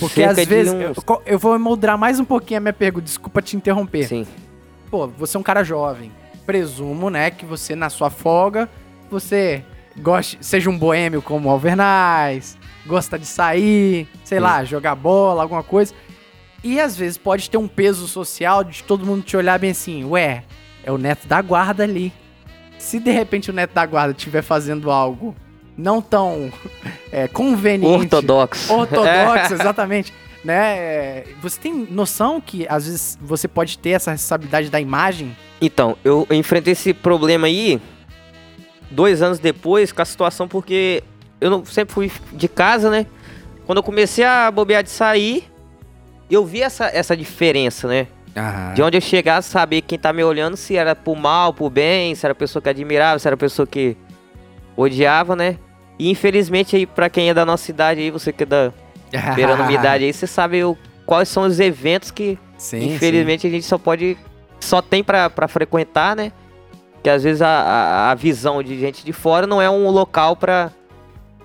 Porque 0.00 0.22
às 0.24 0.36
vezes. 0.44 0.72
uns- 0.72 0.96
Eu, 1.06 1.22
eu 1.24 1.38
vou 1.38 1.56
moldar 1.58 1.96
mais 1.96 2.18
um 2.18 2.24
pouquinho 2.24 2.58
a 2.58 2.60
minha 2.60 2.72
pergunta, 2.72 3.04
desculpa 3.04 3.40
te 3.40 3.56
interromper. 3.56 4.06
Sim. 4.08 4.26
Pô, 4.90 5.06
você 5.06 5.36
é 5.36 5.40
um 5.40 5.42
cara 5.42 5.62
jovem. 5.62 6.10
Presumo, 6.44 7.10
né, 7.10 7.30
que 7.30 7.44
você 7.44 7.76
na 7.76 7.90
sua 7.90 8.08
folga, 8.10 8.68
você 9.10 9.62
goste, 10.00 10.38
seja 10.40 10.68
um 10.70 10.78
boêmio 10.78 11.20
como 11.22 11.48
o 11.48 11.52
Alvernaz, 11.52 12.56
gosta 12.86 13.18
de 13.18 13.26
sair, 13.26 14.08
sei 14.24 14.38
Sim. 14.38 14.44
lá, 14.44 14.64
jogar 14.64 14.94
bola, 14.94 15.42
alguma 15.42 15.62
coisa. 15.62 15.92
E 16.62 16.80
às 16.80 16.96
vezes 16.96 17.16
pode 17.16 17.48
ter 17.48 17.56
um 17.56 17.68
peso 17.68 18.08
social 18.08 18.64
de 18.64 18.82
todo 18.82 19.06
mundo 19.06 19.22
te 19.22 19.36
olhar 19.36 19.58
bem 19.58 19.70
assim, 19.70 20.04
ué, 20.04 20.42
é 20.82 20.90
o 20.90 20.98
neto 20.98 21.26
da 21.28 21.40
guarda 21.40 21.84
ali. 21.84 22.12
Se 22.78 22.98
de 22.98 23.10
repente 23.10 23.50
o 23.50 23.52
neto 23.52 23.72
da 23.72 23.86
guarda 23.86 24.12
estiver 24.12 24.42
fazendo 24.42 24.90
algo 24.90 25.34
não 25.76 26.02
tão 26.02 26.52
é, 27.12 27.28
conveniente, 27.28 28.14
Ortodoxo. 28.14 28.72
ortodoxo, 28.72 29.54
exatamente. 29.60 30.12
Né? 30.44 31.24
Você 31.42 31.60
tem 31.60 31.72
noção 31.90 32.40
que 32.40 32.66
às 32.68 32.86
vezes 32.86 33.18
você 33.20 33.46
pode 33.46 33.78
ter 33.78 33.90
essa 33.90 34.10
responsabilidade 34.12 34.70
da 34.70 34.80
imagem? 34.80 35.36
Então, 35.60 35.96
eu 36.04 36.26
enfrentei 36.30 36.72
esse 36.72 36.94
problema 36.94 37.46
aí 37.46 37.80
dois 38.90 39.20
anos 39.22 39.38
depois 39.38 39.92
com 39.92 40.00
a 40.00 40.04
situação 40.04 40.48
porque 40.48 41.02
eu 41.40 41.50
não, 41.50 41.64
sempre 41.64 41.92
fui 41.92 42.12
de 42.32 42.48
casa, 42.48 42.90
né? 42.90 43.06
Quando 43.66 43.78
eu 43.78 43.82
comecei 43.82 44.24
a 44.24 44.50
bobear 44.50 44.82
de 44.82 44.90
sair, 44.90 45.44
eu 46.34 46.44
vi 46.44 46.62
essa, 46.62 46.86
essa 46.86 47.16
diferença, 47.16 47.88
né? 47.88 48.06
De 48.74 48.82
onde 48.82 48.96
eu 48.96 49.00
chegasse, 49.00 49.48
saber 49.48 49.80
quem 49.82 49.98
tá 49.98 50.12
me 50.12 50.22
olhando, 50.22 50.56
se 50.56 50.76
era 50.76 50.94
por 50.94 51.16
mal, 51.16 51.52
por 51.52 51.70
bem, 51.70 52.14
se 52.14 52.24
era 52.24 52.34
pessoa 52.34 52.62
que 52.62 52.68
admirava, 52.68 53.18
se 53.18 53.26
era 53.26 53.36
pessoa 53.36 53.66
que 53.66 53.96
odiava, 54.76 55.34
né? 55.34 55.58
E 55.98 56.10
infelizmente 56.10 56.76
aí, 56.76 56.86
pra 56.86 57.10
quem 57.10 57.30
é 57.30 57.34
da 57.34 57.44
nossa 57.44 57.70
idade 57.70 58.00
aí, 58.00 58.10
você 58.10 58.32
que 58.32 58.44
é 58.44 58.46
da 58.46 58.72
beirando 59.34 59.64
minha 59.64 59.78
idade 59.78 60.04
aí, 60.04 60.12
você 60.12 60.26
sabe 60.26 60.62
o, 60.62 60.76
quais 61.04 61.28
são 61.28 61.44
os 61.44 61.58
eventos 61.58 62.10
que 62.10 62.38
Sim, 62.56 62.94
Infelizmente 62.94 63.46
a 63.46 63.50
gente 63.50 63.64
só 63.64 63.78
pode. 63.78 64.18
Só 64.58 64.82
tem 64.82 65.04
pra, 65.04 65.30
pra 65.30 65.46
frequentar, 65.46 66.16
né? 66.16 66.32
que 67.02 67.08
às 67.08 67.22
vezes 67.22 67.42
a, 67.42 67.48
a, 67.48 68.10
a 68.10 68.14
visão 68.14 68.62
de 68.62 68.78
gente 68.78 69.04
de 69.04 69.12
fora 69.12 69.46
não 69.46 69.62
é 69.62 69.70
um 69.70 69.88
local 69.90 70.36
pra, 70.36 70.70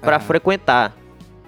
pra 0.02 0.20
frequentar. 0.20 0.94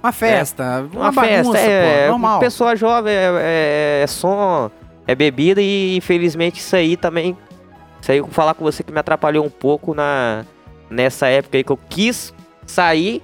Uma 0.06 0.12
festa, 0.12 0.88
uma, 0.94 1.10
Uma, 1.10 1.14
festa, 1.24 1.38
bagunça, 1.44 1.58
é, 1.60 2.06
pô, 2.06 2.12
normal. 2.12 2.40
pessoa 2.40 2.76
jovem, 2.76 3.14
é, 3.14 3.32
é- 3.40 4.02
é 4.04 4.08
som, 4.08 4.70
é 5.08 5.16
bebida 5.16 5.62
e 5.62 5.98
infelizmente 5.98 6.60
isso 6.60 6.76
aí 6.76 6.96
também, 6.96 7.36
isso 8.02 8.12
aí 8.12 8.20
eu 8.20 8.26
vou 8.26 8.34
falar 8.34 8.54
com 8.54 8.64
você 8.64 8.84
que 8.84 8.92
me 8.92 9.00
atrapalhou 9.00 9.44
um 9.46 9.50
pouco 9.50 9.94
na, 9.96 10.46
nessa 10.90 11.28
época 11.28 11.58
aí 11.58 11.64
que 11.64 11.72
eu 11.72 11.80
quis 11.90 12.34
sair 12.66 13.24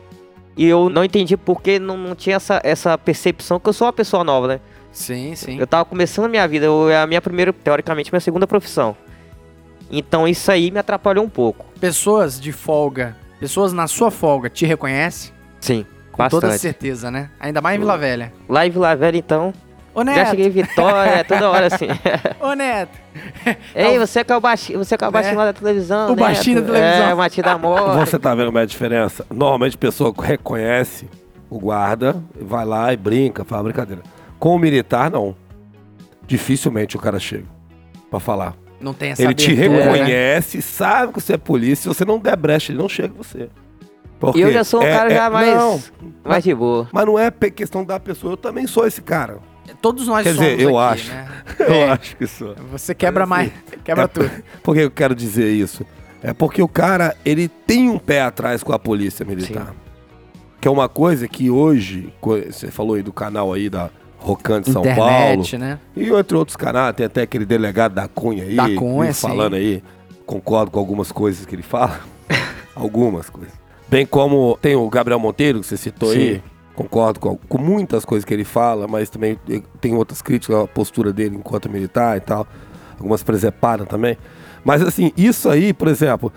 e 0.58 0.66
eu 0.68 0.90
não 0.90 1.04
entendi 1.06 1.38
porque 1.38 1.78
não, 1.80 1.96
não 1.98 2.16
tinha 2.16 2.36
essa, 2.36 2.60
essa 2.64 2.98
percepção 2.98 3.60
que 3.60 3.70
eu 3.70 3.74
sou 3.74 3.86
uma 3.88 3.94
pessoa 3.94 4.24
nova, 4.24 4.48
né? 4.48 4.60
Sim, 4.92 5.34
sim. 5.36 5.58
Eu 5.60 5.66
tava 5.68 5.86
começando 5.86 6.26
a 6.26 6.28
minha 6.28 6.46
vida, 6.48 6.66
é 6.92 6.98
a 7.02 7.08
minha 7.08 7.22
primeira, 7.22 7.54
teoricamente, 7.54 8.12
minha 8.12 8.20
segunda 8.20 8.46
profissão. 8.46 8.96
Então 9.90 10.28
isso 10.28 10.52
aí 10.52 10.72
me 10.72 10.80
atrapalhou 10.80 11.24
um 11.24 11.30
pouco. 11.30 11.66
Pessoas 11.80 12.40
de 12.40 12.52
folga, 12.52 13.16
pessoas 13.40 13.72
na 13.72 13.88
sua 13.88 14.10
folga 14.12 14.50
te 14.50 14.66
reconhecem? 14.66 15.32
Sim, 15.60 15.86
Com 16.12 16.28
toda 16.28 16.48
bastante. 16.48 16.62
certeza, 16.62 17.10
né? 17.10 17.30
Ainda 17.40 17.62
mais 17.62 17.78
em 17.78 17.80
Vila 17.80 17.98
Velha. 17.98 18.34
Lá 18.48 18.66
em 18.66 18.70
Vila 18.70 18.96
Velha, 18.96 19.18
então, 19.18 19.54
Ô, 19.94 20.04
Neto! 20.04 20.18
já 20.18 20.26
cheguei 20.28 20.48
em 20.48 20.50
Vitória, 20.50 21.10
é 21.10 21.24
toda 21.24 21.50
hora 21.50 21.68
assim. 21.68 21.88
Ô, 22.40 22.54
Neto! 22.54 22.98
Ei, 23.76 24.00
você 24.00 24.24
que 24.24 24.32
é 24.32 24.38
o 24.38 24.42
baixinho, 24.42 24.80
você 24.80 24.98
que 24.98 25.04
é 25.04 25.08
o 25.08 25.12
baixinho 25.12 25.38
lá 25.38 25.46
da 25.46 25.54
televisão, 25.54 26.12
O 26.12 26.16
baixinho 26.16 26.62
da 26.62 26.68
televisão. 26.74 27.10
É, 27.10 27.14
o 27.14 27.18
baixinho 27.18 27.44
da 27.44 27.58
moda. 27.58 28.06
Você 28.06 28.18
tá 28.18 28.34
vendo 28.34 28.48
como 28.48 28.60
é 28.60 28.62
a 28.62 28.66
diferença? 28.66 29.26
Normalmente 29.30 29.76
a 29.76 29.80
pessoa 29.80 30.14
reconhece 30.18 31.10
o 31.50 31.60
guarda, 31.60 32.16
vai 32.40 32.66
lá 32.66 32.94
e 32.94 32.98
brinca, 32.98 33.44
fala 33.44 33.64
brincadeira. 33.64 34.02
Com 34.40 34.56
o 34.56 34.60
militar, 34.60 35.12
não. 35.12 35.36
Dificilmente 36.26 36.96
o 36.96 37.00
cara 37.00 37.20
chega 37.20 37.46
pra 38.10 38.20
falar. 38.20 38.56
Não 38.80 38.94
tem 38.94 39.12
essa 39.12 39.22
ele 39.22 39.34
te 39.34 39.52
abertura, 39.52 39.86
né? 39.86 39.92
reconhece, 39.92 40.62
sabe 40.62 41.14
que 41.14 41.22
você 41.22 41.34
é 41.34 41.38
polícia. 41.38 41.84
Se 41.84 41.88
você 41.90 42.06
não 42.06 42.18
der 42.18 42.36
brecha, 42.36 42.72
ele 42.72 42.80
não 42.80 42.90
chega 42.90 43.14
em 43.14 43.18
você. 43.18 43.50
Porque 44.22 44.40
E 44.40 44.42
eu 44.44 44.54
já 44.54 44.64
sou 44.64 44.80
um 44.82 44.84
é- 44.84 44.92
cara 44.96 45.12
é- 45.12 45.16
já 45.16 45.30
mais, 45.30 45.56
Não, 45.56 45.84
mais 46.24 46.44
de 46.44 46.54
boa. 46.56 46.88
mas 46.94 47.06
não 47.06 47.18
é 47.20 47.30
questão 47.32 47.84
da 47.84 48.00
pessoa. 48.00 48.34
Eu 48.34 48.38
também 48.38 48.66
sou 48.68 48.86
esse 48.88 49.02
cara. 49.02 49.40
Todos 49.82 50.08
nós 50.08 50.24
Quer 50.24 50.36
somos 50.36 50.50
dizer, 50.52 50.62
eu 50.62 50.78
aqui, 50.78 51.02
acho. 51.02 51.12
né? 51.12 51.28
Eu 51.60 51.74
É. 51.74 51.90
acho 51.92 52.16
que 52.18 52.28
sou. 52.28 52.56
Você 52.72 52.94
quebra 52.94 53.26
mais, 53.26 53.52
quebra 53.84 54.04
é- 54.04 54.08
tudo. 54.08 54.30
Por 54.62 54.76
que 54.76 54.82
eu 54.82 54.92
quero 54.92 55.16
dizer 55.16 55.50
isso? 55.52 55.84
É 56.22 56.34
porque 56.34 56.62
o 56.62 56.68
cara, 56.68 57.16
ele 57.26 57.48
tem 57.48 57.90
um 57.90 57.98
pé 57.98 58.22
atrás 58.22 58.62
com 58.64 58.72
a 58.74 58.78
polícia 58.80 59.26
militar. 59.26 59.74
Que 60.60 60.68
é 60.68 60.72
uma 60.72 60.88
coisa 60.88 61.28
que 61.28 61.50
hoje, 61.50 62.14
você 62.22 62.70
falou 62.70 62.96
aí 62.96 63.02
do 63.02 63.12
canal 63.12 63.52
aí 63.54 63.70
da 63.72 63.90
Rocan 64.20 64.62
de 64.62 64.72
São 64.72 64.82
Internet, 64.84 65.52
Paulo. 65.52 65.66
né? 65.66 65.80
E 65.96 66.10
entre 66.12 66.38
outros 66.38 66.56
canais, 66.56 66.96
tem 66.96 67.08
até 67.08 67.24
aquele 67.24 67.46
delegado 67.46 67.94
da 67.96 68.08
Cunha 68.08 68.44
aí. 68.44 68.56
Da 68.56 68.70
Cunha, 68.76 69.02
vive 69.08 69.14
sim. 69.16 69.28
falando 69.28 69.56
aí. 69.56 69.82
Concordo 70.28 70.70
com 70.70 70.78
algumas 70.80 71.12
coisas 71.12 71.44
que 71.46 71.56
ele 71.56 71.64
fala. 71.64 72.02
algumas 72.76 73.30
coisas. 73.30 73.54
Bem 73.92 74.06
como 74.06 74.58
tem 74.62 74.74
o 74.74 74.90
Gabriel 74.90 75.20
Monteiro, 75.20 75.60
que 75.60 75.66
você 75.68 75.76
citou 75.76 76.12
aí. 76.12 76.36
Sim. 76.36 76.42
Concordo 76.74 77.20
com, 77.20 77.36
com 77.36 77.58
muitas 77.58 78.06
coisas 78.06 78.24
que 78.24 78.34
ele 78.34 78.46
fala, 78.46 78.88
mas 78.88 79.10
também 79.10 79.38
tem 79.82 79.94
outras 79.94 80.22
críticas 80.22 80.56
à 80.56 80.66
postura 80.66 81.12
dele 81.12 81.36
enquanto 81.36 81.70
militar 81.70 82.16
e 82.16 82.22
tal. 82.22 82.48
Algumas 82.98 83.22
presepadas 83.22 83.86
também. 83.90 84.18
Mas 84.64 84.82
assim, 84.82 85.12
isso 85.18 85.50
aí, 85.50 85.74
por 85.74 85.90
exemplo, 85.90 86.32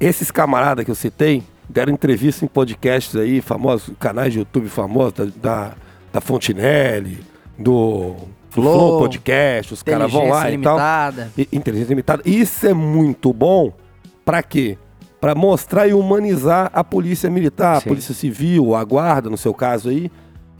esses 0.00 0.30
camaradas 0.30 0.82
que 0.82 0.90
eu 0.90 0.94
citei 0.94 1.42
deram 1.68 1.92
entrevista 1.92 2.46
em 2.46 2.48
podcasts 2.48 3.14
aí, 3.14 3.42
famosos, 3.42 3.94
canais 4.00 4.32
de 4.32 4.38
YouTube 4.38 4.70
famosos, 4.70 5.12
da, 5.12 5.24
da, 5.36 5.72
da 6.14 6.20
Fontinelli, 6.22 7.20
do 7.58 8.16
Flow, 8.48 8.78
Flow, 8.78 8.98
Podcast, 9.00 9.74
os 9.74 9.82
caras 9.82 10.10
vão 10.10 10.30
lá 10.30 10.50
Inteligência 10.50 10.58
e 10.58 10.62
tal. 10.62 10.76
limitada. 10.76 11.32
Inteligência 11.52 11.90
limitada. 11.90 12.22
Isso 12.24 12.66
é 12.66 12.72
muito 12.72 13.34
bom. 13.34 13.70
Pra 14.24 14.42
quê? 14.42 14.78
Pra 15.20 15.34
mostrar 15.34 15.86
e 15.86 15.92
humanizar 15.92 16.70
a 16.72 16.82
polícia 16.82 17.28
militar, 17.28 17.76
a 17.76 17.80
Sim. 17.80 17.88
polícia 17.88 18.14
civil, 18.14 18.74
a 18.74 18.82
guarda, 18.84 19.28
no 19.28 19.36
seu 19.36 19.52
caso 19.52 19.90
aí. 19.90 20.10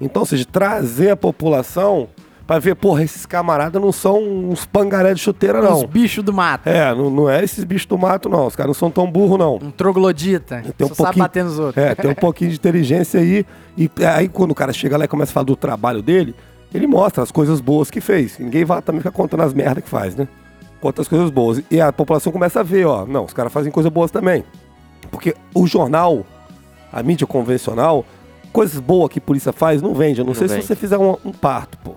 Então, 0.00 0.20
ou 0.22 0.26
seja, 0.26 0.44
trazer 0.44 1.10
a 1.10 1.16
população 1.16 2.08
pra 2.46 2.58
ver, 2.58 2.74
porra, 2.74 3.02
esses 3.04 3.24
camaradas 3.24 3.80
não 3.80 3.92
são 3.92 4.18
uns 4.50 4.66
pangaré 4.66 5.14
de 5.14 5.20
chuteira, 5.20 5.60
Os 5.62 5.82
não. 5.82 5.86
bichos 5.88 6.22
do 6.24 6.32
mato. 6.32 6.68
É, 6.68 6.92
não, 6.94 7.08
não 7.08 7.30
é 7.30 7.42
esses 7.44 7.62
bichos 7.64 7.86
do 7.86 7.96
mato, 7.96 8.28
não. 8.28 8.46
Os 8.46 8.56
caras 8.56 8.68
não 8.68 8.74
são 8.74 8.90
tão 8.90 9.10
burros, 9.10 9.38
não. 9.38 9.54
Um 9.56 9.70
troglodita. 9.70 10.62
Tem 10.76 10.86
um 10.86 10.90
pouquinho- 10.90 11.24
bater 11.24 11.44
nos 11.44 11.58
outros. 11.58 11.82
É, 11.82 11.94
tem 11.94 12.10
um 12.10 12.14
pouquinho 12.16 12.50
de 12.50 12.56
inteligência 12.56 13.20
aí. 13.20 13.46
E 13.78 13.88
aí, 14.04 14.28
quando 14.28 14.50
o 14.50 14.54
cara 14.54 14.72
chega 14.72 14.96
lá 14.98 15.04
e 15.04 15.08
começa 15.08 15.30
a 15.30 15.34
falar 15.34 15.44
do 15.44 15.56
trabalho 15.56 16.02
dele, 16.02 16.34
ele 16.74 16.86
mostra 16.86 17.22
as 17.22 17.30
coisas 17.30 17.60
boas 17.60 17.90
que 17.90 18.00
fez. 18.00 18.38
Ninguém 18.38 18.64
vai 18.64 18.82
também 18.82 19.00
ficar 19.00 19.12
contando 19.12 19.42
as 19.42 19.54
merdas 19.54 19.84
que 19.84 19.88
faz, 19.90 20.16
né? 20.16 20.26
As 20.98 21.08
coisas 21.08 21.30
boas. 21.30 21.62
E 21.70 21.80
a 21.80 21.92
população 21.92 22.32
começa 22.32 22.60
a 22.60 22.62
ver, 22.62 22.86
ó. 22.86 23.04
Não, 23.06 23.24
os 23.24 23.32
caras 23.32 23.52
fazem 23.52 23.70
coisas 23.70 23.92
boas 23.92 24.10
também. 24.10 24.44
Porque 25.10 25.34
o 25.54 25.66
jornal, 25.66 26.24
a 26.92 27.02
mídia 27.02 27.26
convencional, 27.26 28.04
coisas 28.52 28.80
boas 28.80 29.10
que 29.10 29.18
a 29.18 29.22
polícia 29.22 29.52
faz, 29.52 29.82
não 29.82 29.94
vende. 29.94 30.20
A 30.20 30.24
não, 30.24 30.28
Não 30.28 30.34
sei 30.34 30.48
vende. 30.48 30.62
se 30.62 30.68
você 30.68 30.76
fizer 30.76 30.98
um, 30.98 31.16
um 31.24 31.32
parto, 31.32 31.76
pô. 31.78 31.92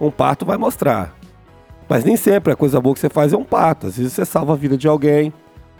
Um 0.00 0.10
parto 0.10 0.44
vai 0.44 0.56
mostrar. 0.56 1.14
Mas 1.88 2.04
nem 2.04 2.16
sempre 2.16 2.52
a 2.52 2.56
coisa 2.56 2.80
boa 2.80 2.94
que 2.94 3.00
você 3.00 3.08
faz 3.08 3.32
é 3.32 3.36
um 3.36 3.44
parto. 3.44 3.86
Às 3.86 3.96
vezes 3.96 4.12
você 4.12 4.24
salva 4.24 4.52
a 4.52 4.56
vida 4.56 4.76
de 4.76 4.86
alguém, 4.86 5.32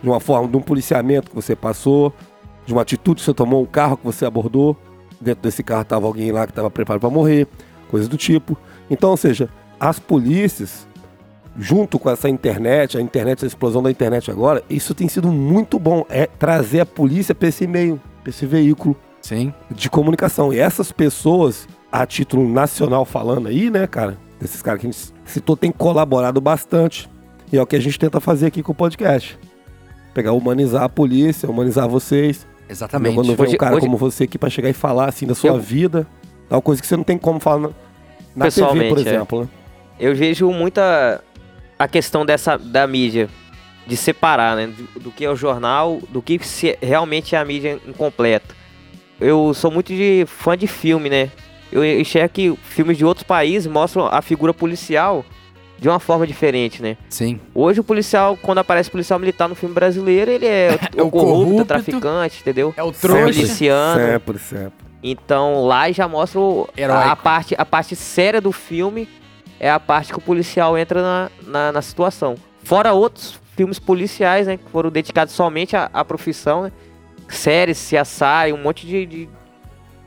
de 0.03 0.09
uma 0.09 0.21
forma, 0.21 0.49
de 0.49 0.57
um 0.57 0.61
policiamento 0.63 1.29
que 1.31 1.37
você 1.37 1.55
passou, 1.55 2.13
de 2.65 2.73
uma 2.73 2.83
atitude 2.83 3.21
que 3.21 3.25
você 3.27 3.35
tomou, 3.35 3.63
um 3.63 3.67
carro 3.67 3.97
que 3.97 4.05
você 4.05 4.25
abordou. 4.25 4.77
Dentro 5.21 5.43
desse 5.43 5.63
carro 5.63 5.83
estava 5.83 6.07
alguém 6.07 6.33
lá 6.33 6.47
que 6.47 6.53
estava 6.53 6.71
preparado 6.71 7.01
para 7.01 7.11
morrer, 7.11 7.47
coisas 7.91 8.09
do 8.09 8.17
tipo. 8.17 8.57
Então, 8.89 9.11
ou 9.11 9.17
seja, 9.17 9.51
as 9.79 9.99
polícias, 9.99 10.88
junto 11.59 11.99
com 11.99 12.09
essa 12.09 12.29
internet, 12.29 12.97
a 12.97 13.01
internet, 13.01 13.45
a 13.45 13.47
explosão 13.49 13.83
da 13.83 13.91
internet 13.91 14.31
agora, 14.31 14.63
isso 14.71 14.95
tem 14.95 15.09
sido 15.09 15.29
muito 15.33 15.79
bom. 15.79 16.05
É 16.09 16.27
trazer 16.27 16.81
a 16.81 16.87
polícia 16.87 17.35
para 17.35 17.49
esse 17.49 17.67
meio, 17.67 18.01
para 18.23 18.31
esse 18.31 18.47
veículo 18.47 18.97
Sim. 19.21 19.53
de 19.71 19.91
comunicação. 19.91 20.53
E 20.53 20.59
essas 20.59 20.93
pessoas, 20.93 21.67
a 21.91 22.07
título 22.07 22.49
nacional 22.49 23.05
falando 23.05 23.49
aí, 23.49 23.71
né, 23.71 23.87
cara? 23.87 24.17
Desses 24.41 24.63
caras 24.63 24.81
que 24.81 24.87
a 24.87 24.91
gente 24.91 25.13
citou, 25.25 25.57
tem 25.57 25.73
colaborado 25.73 26.41
bastante. 26.41 27.09
E 27.53 27.57
é 27.59 27.63
o 27.63 27.67
que 27.67 27.75
a 27.75 27.81
gente 27.81 27.99
tenta 27.99 28.21
fazer 28.21 28.47
aqui 28.47 28.63
com 28.63 28.73
o 28.73 28.75
podcast. 28.75 29.39
Pegar, 30.15 30.33
humanizar 30.33 30.83
a 30.85 30.89
polícia, 30.89 31.49
humanizar 31.51 31.89
vocês. 31.89 32.47
Exatamente. 32.69 33.15
Quando 33.15 33.35
vem 33.35 33.47
Hoje- 33.47 33.55
um 33.55 33.59
cara 33.59 33.77
hoje- 33.77 33.87
como 33.87 33.97
você 33.97 34.25
aqui 34.25 34.39
pra 34.39 34.51
chegar 34.51 34.69
e 34.69 34.73
falar 34.75 35.09
assim 35.09 35.27
da 35.27 35.35
sua 35.35 35.51
Eu- 35.51 35.59
vida, 35.61 36.07
tal 36.49 36.61
coisa 36.63 36.81
que 36.81 36.87
você 36.87 36.97
não 36.97 37.05
tem 37.05 37.17
como 37.19 37.41
falar 37.41 37.61
na, 37.61 38.45
na 38.45 38.51
TV, 38.51 38.89
por 38.91 38.99
é. 38.99 39.01
exemplo, 39.01 39.41
né? 39.43 39.49
Eu 39.99 40.15
vejo 40.15 40.51
muita 40.53 41.21
a 41.79 41.87
questão 41.89 42.25
dessa 42.27 42.57
da 42.59 42.87
mídia 42.87 43.29
de 43.87 43.97
separar, 43.97 44.57
né, 44.57 44.67
do, 44.67 45.01
do 45.01 45.11
que 45.11 45.25
é 45.25 45.31
o 45.31 45.37
jornal, 45.37 45.99
do 46.11 46.21
que 46.21 46.39
se- 46.45 46.77
realmente 46.83 47.35
é 47.35 47.39
a 47.39 47.45
mídia 47.45 47.79
incompleta. 47.87 48.55
Eu 49.21 49.53
sou 49.55 49.71
muito 49.71 49.89
de 49.93 50.25
fã 50.27 50.57
de 50.57 50.67
filme, 50.67 51.09
né? 51.09 51.31
Eu 51.73 51.85
enxergo 52.01 52.33
que 52.33 52.55
filmes 52.63 52.97
de 52.97 53.05
outros 53.05 53.25
países 53.25 53.67
mostram 53.71 54.07
a 54.07 54.23
figura 54.23 54.55
policial 54.55 55.25
de 55.79 55.89
uma 55.89 55.99
forma 56.01 56.27
diferente, 56.27 56.83
né? 56.83 56.97
Sim. 57.09 57.41
Hoje 57.55 57.81
o 57.81 57.85
policial, 57.85 58.37
quando 58.41 58.59
aparece 58.59 58.91
policial 58.91 59.19
militar 59.19 59.49
no 59.49 59.55
filme 59.55 59.75
brasileiro, 59.75 60.31
ele 60.31 60.47
é, 60.47 60.79
É 60.97 61.03
o, 61.03 61.07
o 61.07 61.11
corrupto, 61.11 61.45
corrupto. 61.45 61.65
traficante, 61.67 62.41
entendeu? 62.41 62.75
É 62.77 62.83
o 62.83 62.89
O 62.89 62.93
trouxa. 62.93 63.25
miliciano. 63.25 64.01
Sempre, 64.01 64.39
sempre. 64.39 64.73
Então 65.03 65.65
lá 65.65 65.91
já 65.93 66.07
mostra 66.09 66.41
a, 67.11 67.15
parte, 67.17 67.55
a 67.57 67.65
parte 67.65 67.95
séria 67.97 68.41
do 68.41 68.51
filme 68.53 69.09
é 69.61 69.71
a 69.71 69.81
parte 69.81 70.13
que 70.13 70.19
o 70.19 70.23
policial 70.23 70.77
entra 70.79 71.03
na, 71.03 71.31
na, 71.47 71.73
na 71.73 71.83
situação. 71.83 72.35
Fora 72.63 72.93
outros 72.93 73.39
filmes 73.57 73.79
policiais, 73.79 74.47
né? 74.47 74.57
Que 74.57 74.71
foram 74.71 74.91
dedicados 74.91 75.35
somente 75.35 75.77
à, 75.77 75.91
à 75.93 76.05
profissão, 76.05 76.63
né? 76.63 76.73
Séries, 77.29 77.79
CSI, 77.79 78.53
um 78.53 78.59
monte 78.63 78.87
de. 78.87 79.05
de- 79.07 79.29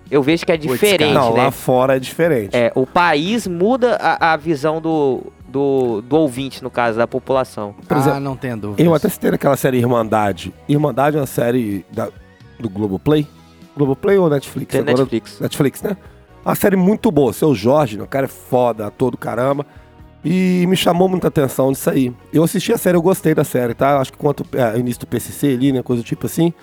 Eu 0.10 0.24
vejo 0.24 0.46
que 0.46 0.52
é 0.52 0.58
diferente, 0.58 1.14
Não, 1.14 1.34
né? 1.34 1.44
lá 1.44 1.52
fora 1.52 1.96
é 1.98 2.00
diferente. 2.00 2.56
É, 2.56 2.72
o 2.76 2.86
país 2.88 3.46
muda 3.48 3.96
a, 4.02 4.34
a 4.34 4.38
visão 4.38 4.82
do, 4.82 5.22
do, 5.48 6.02
do 6.02 6.16
ouvinte, 6.18 6.64
no 6.64 6.70
caso, 6.72 6.98
da 6.98 7.06
população. 7.08 7.76
Por 7.88 7.98
exemplo, 7.98 8.18
ah, 8.18 8.20
não 8.20 8.36
tenho 8.36 8.58
dúvida. 8.58 8.82
Eu 8.82 8.94
até 8.96 9.08
citei 9.10 9.30
aquela 9.32 9.56
série 9.56 9.78
Irmandade. 9.78 10.54
Irmandade 10.68 11.16
é 11.18 11.20
uma 11.20 11.26
série 11.28 11.86
da, 11.92 12.10
do 12.60 12.70
Globoplay. 12.70 13.28
Globoplay 13.78 14.18
ou 14.18 14.30
Netflix? 14.30 14.72
Tem 14.72 14.82
Agora- 14.82 14.98
Netflix. 14.98 15.40
Netflix, 15.40 15.82
né? 15.84 15.96
Uma 16.44 16.56
série 16.56 16.76
muito 16.76 17.12
boa. 17.12 17.34
Seu 17.34 17.54
Jorge, 17.54 18.00
o 18.02 18.08
cara 18.08 18.26
é 18.26 18.30
foda, 18.30 18.88
ator 18.88 19.16
caramba. 19.18 19.66
E 20.24 20.66
me 20.68 20.76
chamou 20.76 21.10
muita 21.10 21.28
atenção 21.30 21.72
disso 21.72 21.90
aí. 21.90 22.14
Eu 22.32 22.44
assisti 22.44 22.72
a 22.72 22.78
série, 22.78 22.96
eu 22.98 23.02
gostei 23.02 23.34
da 23.34 23.44
série, 23.44 23.74
tá? 23.74 24.00
Acho 24.00 24.12
que 24.12 24.18
quanto 24.18 24.46
é, 24.56 24.78
início 24.78 25.00
do 25.02 25.08
PCC 25.08 25.48
ali, 25.54 25.72
né? 25.72 25.82
Coisa 25.82 26.04
tipo 26.04 26.26
assim. 26.28 26.54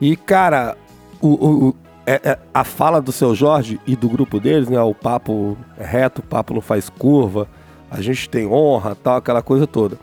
E, 0.00 0.16
cara, 0.16 0.76
o, 1.20 1.28
o- 1.28 1.68
o- 1.68 1.76
é- 2.06 2.20
é- 2.24 2.38
a 2.52 2.64
fala 2.64 3.00
do 3.00 3.10
seu 3.12 3.34
Jorge 3.34 3.80
e 3.86 3.96
do 3.96 4.08
grupo 4.08 4.38
deles, 4.38 4.68
né? 4.68 4.80
O 4.82 4.94
papo 4.94 5.56
é 5.78 5.84
reto, 5.84 6.20
o 6.20 6.24
papo 6.24 6.52
não 6.52 6.60
faz 6.60 6.88
curva. 6.90 7.48
A 7.90 8.00
gente 8.02 8.28
tem 8.28 8.46
honra, 8.46 8.94
tal, 8.94 9.16
aquela 9.16 9.42
coisa 9.42 9.66
toda. 9.66 9.96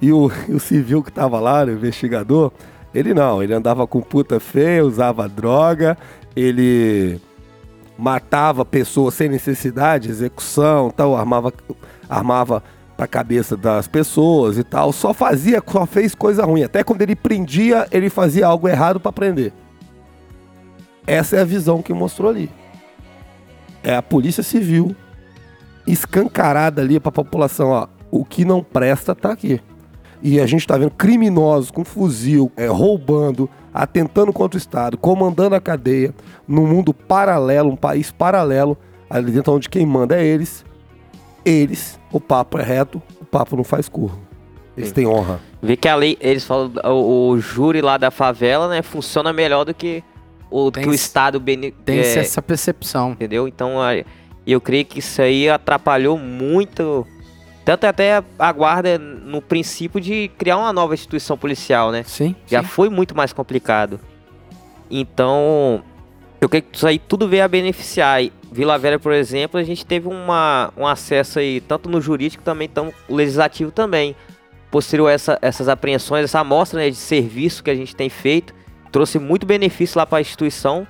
E 0.00 0.12
o, 0.12 0.30
o 0.48 0.60
civil 0.60 1.02
que 1.02 1.10
tava 1.12 1.40
lá, 1.40 1.64
o 1.64 1.70
investigador, 1.70 2.52
ele 2.94 3.14
não, 3.14 3.42
ele 3.42 3.54
andava 3.54 3.86
com 3.86 4.00
puta 4.02 4.38
feia, 4.38 4.84
usava 4.84 5.26
droga, 5.28 5.96
ele 6.36 7.18
matava 7.98 8.64
pessoas 8.64 9.14
sem 9.14 9.28
necessidade, 9.28 10.08
execução, 10.08 10.90
tal, 10.90 11.16
armava, 11.16 11.52
armava 12.08 12.62
pra 12.96 13.06
cabeça 13.06 13.56
das 13.56 13.86
pessoas 13.86 14.58
e 14.58 14.64
tal. 14.64 14.92
Só 14.92 15.12
fazia, 15.12 15.62
só 15.66 15.86
fez 15.86 16.14
coisa 16.14 16.44
ruim. 16.44 16.62
Até 16.62 16.82
quando 16.84 17.02
ele 17.02 17.16
prendia, 17.16 17.86
ele 17.90 18.10
fazia 18.10 18.46
algo 18.46 18.68
errado 18.68 19.00
pra 19.00 19.12
prender. 19.12 19.52
Essa 21.06 21.36
é 21.36 21.40
a 21.40 21.44
visão 21.44 21.82
que 21.82 21.92
mostrou 21.92 22.30
ali. 22.30 22.50
É 23.82 23.96
a 23.96 24.02
polícia 24.02 24.42
civil 24.42 24.94
escancarada 25.86 26.80
ali 26.80 27.00
pra 27.00 27.10
população, 27.10 27.70
ó. 27.70 27.88
O 28.10 28.24
que 28.24 28.44
não 28.44 28.62
presta 28.62 29.14
tá 29.14 29.32
aqui. 29.32 29.60
E 30.22 30.40
a 30.40 30.46
gente 30.46 30.66
tá 30.66 30.78
vendo 30.78 30.92
criminosos 30.92 31.70
com 31.70 31.84
fuzil, 31.84 32.50
é, 32.56 32.66
roubando, 32.66 33.50
atentando 33.74 34.32
contra 34.32 34.56
o 34.56 34.58
Estado, 34.58 34.96
comandando 34.96 35.56
a 35.56 35.60
cadeia, 35.60 36.14
num 36.46 36.66
mundo 36.66 36.94
paralelo, 36.94 37.70
um 37.70 37.76
país 37.76 38.12
paralelo, 38.12 38.78
ali 39.10 39.32
dentro 39.32 39.52
onde 39.52 39.68
quem 39.68 39.84
manda 39.84 40.16
é 40.16 40.24
eles. 40.24 40.64
Eles, 41.44 41.98
o 42.12 42.20
papo 42.20 42.56
é 42.58 42.62
reto, 42.62 43.02
o 43.20 43.24
papo 43.24 43.56
não 43.56 43.64
faz 43.64 43.88
curva. 43.88 44.16
Eles 44.76 44.92
têm 44.92 45.06
honra. 45.06 45.40
Vê 45.60 45.76
que 45.76 45.88
a 45.88 45.94
lei, 45.94 46.16
eles 46.20 46.44
falam, 46.44 46.72
o, 46.84 47.30
o 47.30 47.40
júri 47.40 47.80
lá 47.82 47.98
da 47.98 48.10
favela, 48.10 48.68
né, 48.68 48.80
funciona 48.80 49.32
melhor 49.32 49.64
do 49.64 49.74
que 49.74 50.02
o, 50.50 50.70
Tem 50.70 50.84
que 50.84 50.88
o 50.88 50.94
Estado 50.94 51.40
bene, 51.40 51.72
Tem 51.72 51.98
é, 51.98 52.18
essa 52.18 52.40
percepção. 52.40 53.12
entendeu? 53.12 53.48
Então, 53.48 53.74
eu 54.46 54.60
creio 54.60 54.84
que 54.84 54.98
isso 55.00 55.20
aí 55.20 55.48
atrapalhou 55.48 56.16
muito, 56.18 57.06
tanto 57.64 57.84
até 57.84 58.22
a 58.38 58.52
guarda 58.52 58.98
no 58.98 59.40
princípio 59.40 60.00
de 60.00 60.30
criar 60.36 60.58
uma 60.58 60.72
nova 60.72 60.94
instituição 60.94 61.38
policial, 61.38 61.92
né? 61.92 62.02
Sim. 62.02 62.34
Já 62.46 62.62
sim. 62.62 62.68
foi 62.68 62.88
muito 62.88 63.16
mais 63.16 63.32
complicado. 63.32 64.00
Então, 64.90 65.82
eu 66.40 66.48
creio 66.48 66.64
que 66.64 66.76
isso 66.76 66.86
aí 66.86 66.98
tudo 66.98 67.28
veio 67.28 67.44
a 67.44 67.48
beneficiar. 67.48 68.22
E 68.22 68.32
Vila 68.50 68.76
Velha, 68.78 68.98
por 68.98 69.12
exemplo, 69.12 69.58
a 69.58 69.62
gente 69.62 69.86
teve 69.86 70.08
uma, 70.08 70.72
um 70.76 70.86
acesso 70.86 71.38
aí, 71.38 71.60
tanto 71.60 71.88
no 71.88 72.00
jurídico 72.00 72.42
também, 72.42 72.68
tão 72.68 72.92
no 73.08 73.16
legislativo 73.16 73.70
também. 73.70 74.16
Posterior 74.70 75.08
a 75.08 75.12
essa, 75.12 75.38
essas 75.40 75.68
apreensões, 75.68 76.24
essa 76.24 76.40
amostra 76.40 76.80
né, 76.80 76.90
de 76.90 76.96
serviço 76.96 77.62
que 77.62 77.70
a 77.70 77.74
gente 77.74 77.94
tem 77.94 78.08
feito, 78.08 78.52
trouxe 78.90 79.18
muito 79.18 79.46
benefício 79.46 79.98
lá 79.98 80.04
para 80.04 80.18
a 80.18 80.20
instituição. 80.20 80.86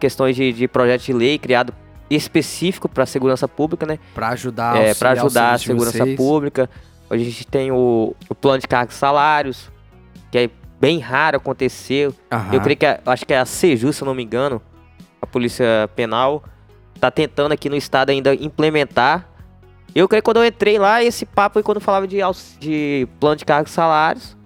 Questões 0.00 0.34
de, 0.34 0.52
de 0.52 0.66
projeto 0.66 1.02
de 1.02 1.12
lei 1.12 1.38
criado 1.38 1.74
específico 2.10 2.88
para 2.88 3.04
a 3.04 3.06
segurança 3.06 3.46
pública, 3.48 3.86
né? 3.86 3.98
Pra 4.14 4.28
ajudar, 4.28 4.76
é, 4.76 4.94
para 4.94 5.10
ajudar 5.12 5.52
a 5.54 5.58
segurança 5.58 6.04
pública. 6.16 6.70
Hoje 7.10 7.22
a 7.22 7.26
gente 7.26 7.46
tem 7.46 7.70
o, 7.72 8.14
o 8.28 8.34
plano 8.34 8.58
de 8.60 8.68
cargos 8.68 8.94
e 8.94 8.98
salários, 8.98 9.70
que 10.30 10.38
é 10.38 10.50
bem 10.80 10.98
raro 10.98 11.36
acontecer. 11.38 12.12
Aham. 12.30 12.54
Eu 12.54 12.60
creio 12.60 12.76
que 12.78 12.86
é- 12.86 13.00
acho 13.06 13.26
que 13.26 13.32
é 13.32 13.38
a 13.38 13.44
Seju, 13.44 13.92
se 13.92 14.02
eu 14.02 14.06
não 14.06 14.14
me 14.14 14.22
engano, 14.22 14.60
a 15.20 15.26
Polícia 15.26 15.88
Penal, 15.96 16.44
tá 17.00 17.10
tentando 17.10 17.52
aqui 17.52 17.68
no 17.68 17.76
estado 17.76 18.10
ainda 18.10 18.34
implementar. 18.34 19.28
Eu 19.94 20.06
creio 20.06 20.22
que 20.22 20.24
quando 20.24 20.36
eu 20.38 20.44
entrei 20.44 20.78
lá, 20.78 21.02
esse 21.02 21.24
papo 21.24 21.58
aí, 21.58 21.62
quando 21.62 21.80
falava 21.80 22.06
de, 22.06 22.18
de 22.60 23.08
plano 23.18 23.36
de 23.36 23.44
cargos 23.44 23.72
e 23.72 23.74
salários, 23.74 24.36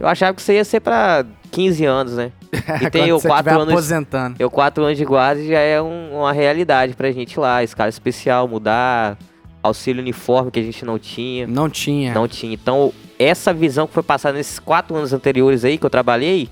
eu 0.00 0.08
achava 0.08 0.34
que 0.34 0.40
isso 0.40 0.52
ia 0.52 0.64
ser 0.64 0.80
para 0.80 1.24
15 1.50 1.84
anos, 1.84 2.14
né? 2.14 2.32
E 2.82 2.90
tem 2.90 3.02
Quando 3.02 3.08
eu 3.08 3.18
você 3.20 3.28
quatro 3.28 3.54
anos. 3.60 3.72
aposentando. 3.74 4.36
Eu 4.38 4.50
quatro 4.50 4.84
anos 4.84 4.96
de 4.98 5.04
guarda 5.04 5.42
já 5.44 5.58
é 5.58 5.80
um- 5.82 6.18
uma 6.20 6.32
realidade 6.32 6.94
pra 6.94 7.10
gente 7.12 7.38
lá. 7.38 7.62
Escala 7.62 7.88
especial, 7.90 8.46
mudar, 8.48 9.16
auxílio 9.62 10.00
uniforme 10.02 10.50
que 10.50 10.60
a 10.60 10.62
gente 10.62 10.84
não 10.84 10.98
tinha. 10.98 11.46
Não 11.46 11.68
tinha. 11.68 12.12
Não 12.14 12.28
tinha. 12.28 12.54
Então, 12.54 12.92
essa 13.18 13.52
visão 13.52 13.86
que 13.86 13.94
foi 13.94 14.02
passada 14.02 14.36
nesses 14.36 14.58
quatro 14.58 14.96
anos 14.96 15.12
anteriores 15.12 15.64
aí 15.64 15.78
que 15.78 15.84
eu 15.86 15.90
trabalhei, 15.90 16.48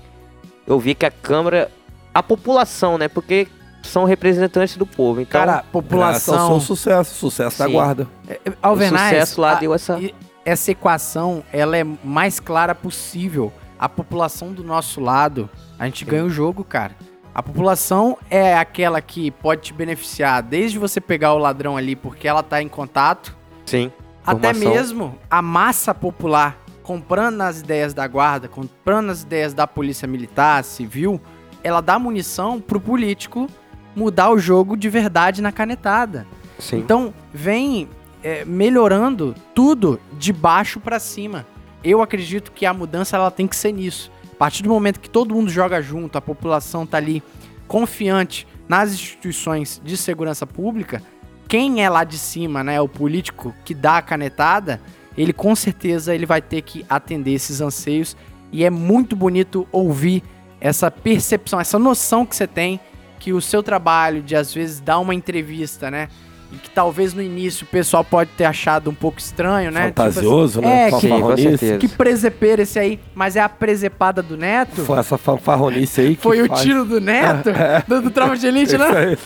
eu 0.65 0.79
vi 0.79 0.95
que 0.95 1.05
a 1.05 1.11
Câmara, 1.11 1.69
a 2.13 2.23
população, 2.23 2.97
né? 2.97 3.07
Porque 3.07 3.47
são 3.83 4.05
representantes 4.05 4.77
do 4.77 4.85
povo. 4.85 5.19
Então, 5.19 5.39
Cara, 5.41 5.51
Graças 5.51 5.65
ao 5.65 5.71
população. 5.71 6.47
seu 6.51 6.59
sucesso, 6.61 7.15
sucesso 7.15 7.59
da 7.59 7.65
Sim. 7.65 7.71
guarda. 7.73 8.07
Alvernaz, 8.61 9.09
sucesso 9.09 9.41
lá 9.41 9.51
a- 9.51 9.55
deu 9.55 9.73
essa- 9.73 9.99
e- 9.99 10.13
essa 10.45 10.71
equação, 10.71 11.43
ela 11.51 11.77
é 11.77 11.83
mais 12.03 12.39
clara 12.39 12.73
possível. 12.73 13.51
A 13.83 13.89
população 13.89 14.53
do 14.53 14.63
nosso 14.63 15.01
lado, 15.01 15.49
a 15.77 15.83
gente 15.83 16.05
ganha 16.05 16.23
o 16.23 16.29
jogo, 16.29 16.63
cara. 16.63 16.95
A 17.35 17.43
população 17.43 18.17
é 18.29 18.55
aquela 18.55 19.01
que 19.01 19.29
pode 19.29 19.63
te 19.63 19.73
beneficiar 19.73 20.41
desde 20.41 20.79
você 20.79 21.01
pegar 21.01 21.33
o 21.33 21.37
ladrão 21.37 21.75
ali 21.75 21.93
porque 21.93 22.25
ela 22.25 22.41
tá 22.41 22.61
em 22.61 22.69
contato, 22.69 23.35
sim. 23.65 23.91
até 24.25 24.53
mesmo 24.53 25.19
a 25.29 25.41
massa 25.41 25.93
popular 25.93 26.57
comprando 26.81 27.41
as 27.41 27.59
ideias 27.59 27.93
da 27.93 28.07
guarda, 28.07 28.47
comprando 28.47 29.09
as 29.09 29.23
ideias 29.23 29.53
da 29.53 29.67
polícia 29.67 30.07
militar, 30.07 30.63
civil, 30.63 31.19
ela 31.61 31.81
dá 31.81 31.99
munição 31.99 32.61
pro 32.61 32.79
político 32.79 33.49
mudar 33.93 34.29
o 34.29 34.39
jogo 34.39 34.77
de 34.77 34.87
verdade 34.87 35.41
na 35.41 35.51
canetada. 35.51 36.25
Sim. 36.57 36.77
Então, 36.77 37.13
vem 37.33 37.89
é, 38.23 38.45
melhorando 38.45 39.35
tudo 39.53 39.99
de 40.13 40.31
baixo 40.31 40.79
pra 40.79 41.01
cima. 41.01 41.45
Eu 41.83 42.01
acredito 42.01 42.51
que 42.51 42.65
a 42.65 42.73
mudança 42.73 43.17
ela 43.17 43.29
tem 43.29 43.47
que 43.47 43.55
ser 43.55 43.71
nisso. 43.71 44.11
A 44.31 44.35
partir 44.35 44.63
do 44.63 44.69
momento 44.69 44.99
que 44.99 45.09
todo 45.09 45.35
mundo 45.35 45.49
joga 45.49 45.81
junto, 45.81 46.17
a 46.17 46.21
população 46.21 46.85
tá 46.85 46.97
ali 46.97 47.21
confiante 47.67 48.47
nas 48.67 48.93
instituições 48.93 49.81
de 49.83 49.97
segurança 49.97 50.45
pública, 50.47 51.01
quem 51.47 51.83
é 51.83 51.89
lá 51.89 52.03
de 52.03 52.17
cima, 52.17 52.63
né, 52.63 52.81
o 52.81 52.87
político 52.87 53.53
que 53.63 53.73
dá 53.73 53.97
a 53.97 54.01
canetada, 54.01 54.81
ele 55.17 55.33
com 55.33 55.55
certeza 55.55 56.15
ele 56.15 56.25
vai 56.25 56.41
ter 56.41 56.61
que 56.61 56.85
atender 56.89 57.33
esses 57.33 57.61
anseios 57.61 58.17
e 58.51 58.63
é 58.63 58.69
muito 58.69 59.15
bonito 59.15 59.67
ouvir 59.71 60.23
essa 60.59 60.89
percepção, 60.89 61.59
essa 61.59 61.77
noção 61.77 62.25
que 62.25 62.35
você 62.35 62.47
tem 62.47 62.79
que 63.19 63.33
o 63.33 63.41
seu 63.41 63.61
trabalho 63.61 64.21
de 64.21 64.35
às 64.35 64.53
vezes 64.53 64.79
dar 64.79 64.99
uma 64.99 65.13
entrevista, 65.13 65.91
né, 65.91 66.09
e 66.53 66.57
que 66.57 66.69
talvez 66.69 67.13
no 67.13 67.21
início 67.21 67.65
o 67.65 67.67
pessoal 67.67 68.03
pode 68.03 68.29
ter 68.37 68.45
achado 68.45 68.89
um 68.89 68.93
pouco 68.93 69.19
estranho, 69.19 69.71
né? 69.71 69.87
Fantasioso, 69.87 70.59
Tipo 70.61 70.71
né? 70.73 70.87
É, 70.87 70.91
que, 70.91 71.07
Fanfarronice. 71.09 71.77
que 71.79 71.87
presepeiro 71.87 72.61
esse 72.61 72.77
aí, 72.79 72.99
mas 73.15 73.35
é 73.35 73.41
a 73.41 73.49
presepada 73.49 74.21
do 74.21 74.37
Neto? 74.37 74.83
Foi 74.85 74.99
essa 74.99 75.17
fanfarronice 75.17 76.01
aí 76.01 76.15
que 76.15 76.21
Foi 76.21 76.41
o 76.41 76.47
faz- 76.47 76.61
tiro 76.61 76.85
do 76.85 77.01
Neto? 77.01 77.49
do, 77.87 78.01
do 78.03 78.11
Tropa 78.11 78.37
de 78.37 78.47
Elite, 78.47 78.77
né? 78.77 79.17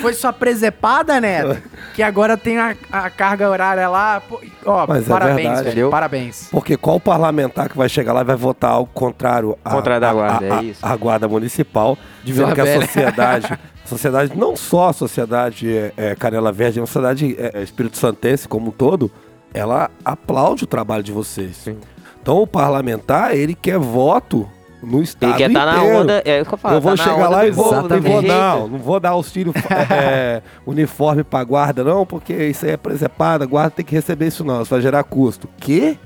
Foi 0.00 0.14
sua 0.14 0.32
presepada, 0.32 1.20
Neto? 1.20 1.60
que 1.94 2.02
agora 2.02 2.34
tem 2.36 2.56
a, 2.58 2.74
a 2.90 3.10
carga 3.10 3.50
horária 3.50 3.86
lá. 3.90 4.22
Pô, 4.26 4.40
ó, 4.64 4.86
Mas 4.88 5.04
é 5.04 5.08
parabéns, 5.08 5.48
verdade. 5.48 5.64
velho. 5.76 5.90
Parabéns. 5.90 6.48
Porque 6.50 6.78
qual 6.78 6.98
parlamentar 6.98 7.68
que 7.68 7.76
vai 7.76 7.88
chegar 7.90 8.14
lá 8.14 8.22
e 8.22 8.24
vai 8.24 8.36
votar 8.36 8.70
ao 8.70 8.86
contrário 8.86 9.58
à, 9.62 9.70
Contrário 9.70 10.00
da 10.00 10.12
guarda, 10.14 10.54
à- 10.54 10.58
é 10.60 10.64
isso. 10.64 10.80
à 10.86 10.96
guarda 10.96 11.28
municipal, 11.28 11.98
De 12.24 12.32
dizendo 12.32 12.54
que 12.54 12.60
a 12.62 12.80
sociedade, 12.80 13.46
a 13.52 13.58
sociedade, 13.92 14.36
não 14.36 14.56
só 14.56 14.88
a 14.88 14.92
sociedade 14.92 15.70
é, 15.76 15.92
é, 15.96 16.14
Canela 16.14 16.52
Verde, 16.52 16.80
a 16.80 16.86
sociedade 16.86 17.36
é, 17.38 17.58
é, 17.58 17.62
Espírito 17.62 17.96
Santense 17.96 18.48
como 18.48 18.68
um 18.68 18.72
todo, 18.72 19.10
ela 19.54 19.90
aplaude 20.04 20.64
o 20.64 20.66
trabalho 20.66 21.02
de 21.02 21.12
vocês. 21.12 21.56
Sim. 21.56 21.76
Então 22.20 22.40
o 22.40 22.46
parlamentar, 22.46 23.34
ele 23.34 23.54
quer 23.54 23.78
voto 23.78 24.48
no 24.82 25.02
estado 25.02 25.30
Ele 25.30 25.38
quer 25.38 25.48
estar 25.48 25.66
na 25.66 25.78
inteiro. 25.78 25.98
onda. 25.98 26.22
É 26.24 26.44
que 26.44 26.52
eu 26.54 26.58
falo. 26.58 26.74
eu 26.76 26.80
vou 26.80 26.96
tá 26.96 27.04
na 27.04 27.12
chegar 27.12 27.28
lá 27.28 27.46
e 27.46 27.50
vou, 27.50 27.72
e 27.72 28.00
vou 28.00 28.20
jeito. 28.20 28.26
não, 28.26 28.68
vou 28.78 28.98
dar 28.98 29.10
auxílio 29.10 29.52
é, 29.90 30.42
uniforme 30.66 31.22
pra 31.22 31.44
guarda, 31.44 31.84
não, 31.84 32.04
porque 32.04 32.32
isso 32.32 32.64
aí 32.64 32.72
é 32.72 32.76
presepada, 32.76 33.44
a 33.44 33.46
guarda 33.46 33.70
tem 33.70 33.84
que 33.84 33.94
receber 33.94 34.26
isso 34.26 34.44
não, 34.44 34.62
isso 34.62 34.70
vai 34.70 34.80
gerar 34.80 35.04
custo. 35.04 35.48
Quê? 35.58 35.96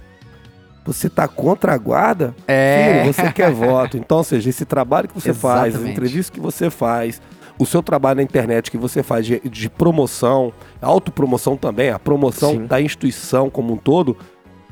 Você 0.85 1.11
tá 1.11 1.27
contra 1.27 1.75
a 1.75 1.79
guarda? 1.79 2.33
É. 2.47 3.01
Filho, 3.03 3.13
você 3.13 3.33
quer 3.33 3.51
voto. 3.51 3.97
Então, 4.07 4.19
ou 4.19 4.25
seja, 4.25 4.49
esse 4.49 4.65
trabalho 4.65 5.09
que 5.09 5.15
você 5.15 5.35
faz, 5.35 5.61
as 5.61 5.67
Exatamente. 5.69 5.93
entrevistas 5.93 6.31
que 6.31 6.39
você 6.39 6.71
faz, 6.71 7.21
o 7.59 7.67
seu 7.67 7.83
trabalho 7.83 8.17
na 8.17 8.23
internet 8.23 8.71
que 8.71 8.77
você 8.77 9.03
faz 9.03 9.25
de, 9.25 9.41
de 9.41 9.71
promoção, 9.71 10.53
autopromoção 10.81 11.57
também, 11.57 11.91
a 11.91 11.99
promoção 11.99 12.53
Sim. 12.53 12.67
da 12.67 12.81
instituição 12.81 13.49
como 13.49 13.73
um 13.73 13.77
todo, 13.77 14.17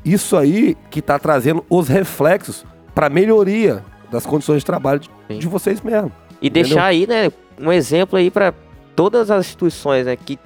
isso 0.03 0.37
aí 0.37 0.77
que 0.89 1.01
tá 1.01 1.17
trazendo 1.17 1.65
os 1.69 1.87
reflexos 1.87 2.65
para 2.93 3.09
melhoria 3.09 3.83
das 4.11 4.25
condições 4.25 4.59
de 4.59 4.65
trabalho 4.65 4.99
de, 4.99 5.09
de 5.39 5.47
vocês 5.47 5.81
mesmo. 5.81 6.11
E 6.41 6.47
Entendeu? 6.47 6.69
deixar 6.69 6.85
aí, 6.85 7.07
né, 7.07 7.31
um 7.59 7.71
exemplo 7.71 8.17
aí 8.17 8.29
pra 8.29 8.53
todas 8.95 9.31
as 9.31 9.45
instituições, 9.45 10.05
né, 10.05 10.15
que 10.15 10.39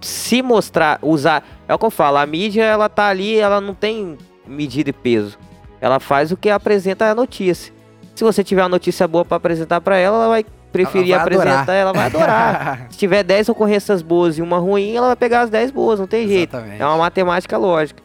se 0.00 0.42
mostrar, 0.42 0.98
usar, 1.02 1.42
é 1.66 1.74
o 1.74 1.78
que 1.78 1.84
eu 1.86 1.90
falo, 1.90 2.18
a 2.18 2.26
mídia, 2.26 2.62
ela 2.62 2.88
tá 2.88 3.08
ali, 3.08 3.38
ela 3.38 3.60
não 3.60 3.74
tem 3.74 4.16
medida 4.46 4.90
e 4.90 4.92
peso. 4.92 5.38
Ela 5.80 5.98
faz 5.98 6.30
o 6.30 6.36
que 6.36 6.50
apresenta 6.50 7.10
a 7.10 7.14
notícia. 7.14 7.72
Se 8.14 8.24
você 8.24 8.42
tiver 8.44 8.62
uma 8.62 8.68
notícia 8.68 9.06
boa 9.06 9.24
pra 9.24 9.36
apresentar 9.36 9.80
pra 9.80 9.96
ela, 9.98 10.16
ela 10.16 10.28
vai 10.28 10.46
preferir 10.76 11.12
Ela 11.14 11.22
apresentar, 11.22 11.60
adorar. 11.62 11.76
ela 11.76 11.92
vai 11.92 12.06
adorar. 12.06 12.86
Se 12.90 12.98
tiver 12.98 13.22
10 13.22 13.48
ocorrências 13.50 14.02
boas 14.02 14.38
e 14.38 14.42
uma 14.42 14.58
ruim, 14.58 14.94
ela 14.94 15.08
vai 15.08 15.16
pegar 15.16 15.42
as 15.42 15.50
10 15.50 15.70
boas, 15.70 15.98
não 16.00 16.06
tem 16.06 16.26
jeito. 16.28 16.54
Exatamente. 16.56 16.82
É 16.82 16.86
uma 16.86 16.96
matemática 16.98 17.56
lógica. 17.56 18.02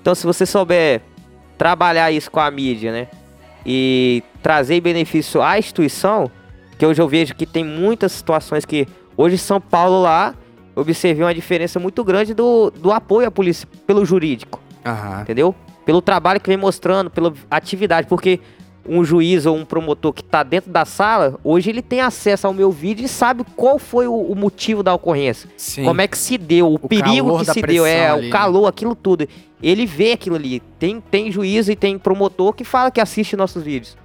Então, 0.00 0.14
se 0.14 0.26
você 0.26 0.44
souber 0.46 1.00
trabalhar 1.56 2.10
isso 2.10 2.30
com 2.30 2.40
a 2.40 2.50
mídia, 2.50 2.90
né? 2.92 3.06
E 3.64 4.22
trazer 4.42 4.80
benefício 4.80 5.40
à 5.40 5.58
instituição, 5.58 6.30
que 6.76 6.84
hoje 6.84 7.00
eu 7.00 7.08
vejo 7.08 7.34
que 7.34 7.46
tem 7.46 7.64
muitas 7.64 8.10
situações 8.12 8.64
que 8.64 8.88
hoje 9.16 9.38
São 9.38 9.60
Paulo 9.60 10.02
lá, 10.02 10.34
observei 10.74 11.24
uma 11.24 11.34
diferença 11.34 11.78
muito 11.78 12.02
grande 12.02 12.34
do, 12.34 12.70
do 12.70 12.90
apoio 12.90 13.28
à 13.28 13.30
polícia 13.30 13.68
pelo 13.86 14.04
jurídico, 14.04 14.58
Aham. 14.84 15.20
entendeu? 15.22 15.54
Pelo 15.84 16.02
trabalho 16.02 16.40
que 16.40 16.48
vem 16.48 16.56
mostrando, 16.56 17.10
pela 17.10 17.32
atividade, 17.50 18.08
porque 18.08 18.40
um 18.88 19.04
juiz 19.04 19.46
ou 19.46 19.56
um 19.56 19.64
promotor 19.64 20.12
que 20.12 20.24
tá 20.24 20.42
dentro 20.42 20.70
da 20.70 20.84
sala, 20.84 21.38
hoje 21.44 21.70
ele 21.70 21.82
tem 21.82 22.00
acesso 22.00 22.46
ao 22.46 22.54
meu 22.54 22.70
vídeo 22.70 23.04
e 23.04 23.08
sabe 23.08 23.44
qual 23.56 23.78
foi 23.78 24.06
o, 24.06 24.14
o 24.14 24.34
motivo 24.34 24.82
da 24.82 24.94
ocorrência. 24.94 25.48
Sim. 25.56 25.84
Como 25.84 26.00
é 26.00 26.08
que 26.08 26.18
se 26.18 26.36
deu, 26.36 26.74
o, 26.74 26.78
perigo 26.78 27.28
calor 27.28 27.44
que 27.44 27.52
se 27.52 27.62
deu, 27.62 27.86
é, 27.86 28.10
ali, 28.10 28.20
o 28.20 28.24
né? 28.24 28.30
calor, 28.30 28.66
aquilo 28.66 28.94
tudo. 28.94 29.28
Ele 29.62 29.86
vê 29.86 30.12
aquilo 30.12 30.36
ali. 30.36 30.60
Tem, 30.78 31.00
tem 31.00 31.30
juiz 31.30 31.68
e 31.68 31.76
tem 31.76 31.98
promotor 31.98 32.52
que 32.52 32.64
fala 32.64 32.90
que 32.90 33.00
assiste 33.00 33.36
nossos 33.36 33.62
vídeos. 33.62 33.96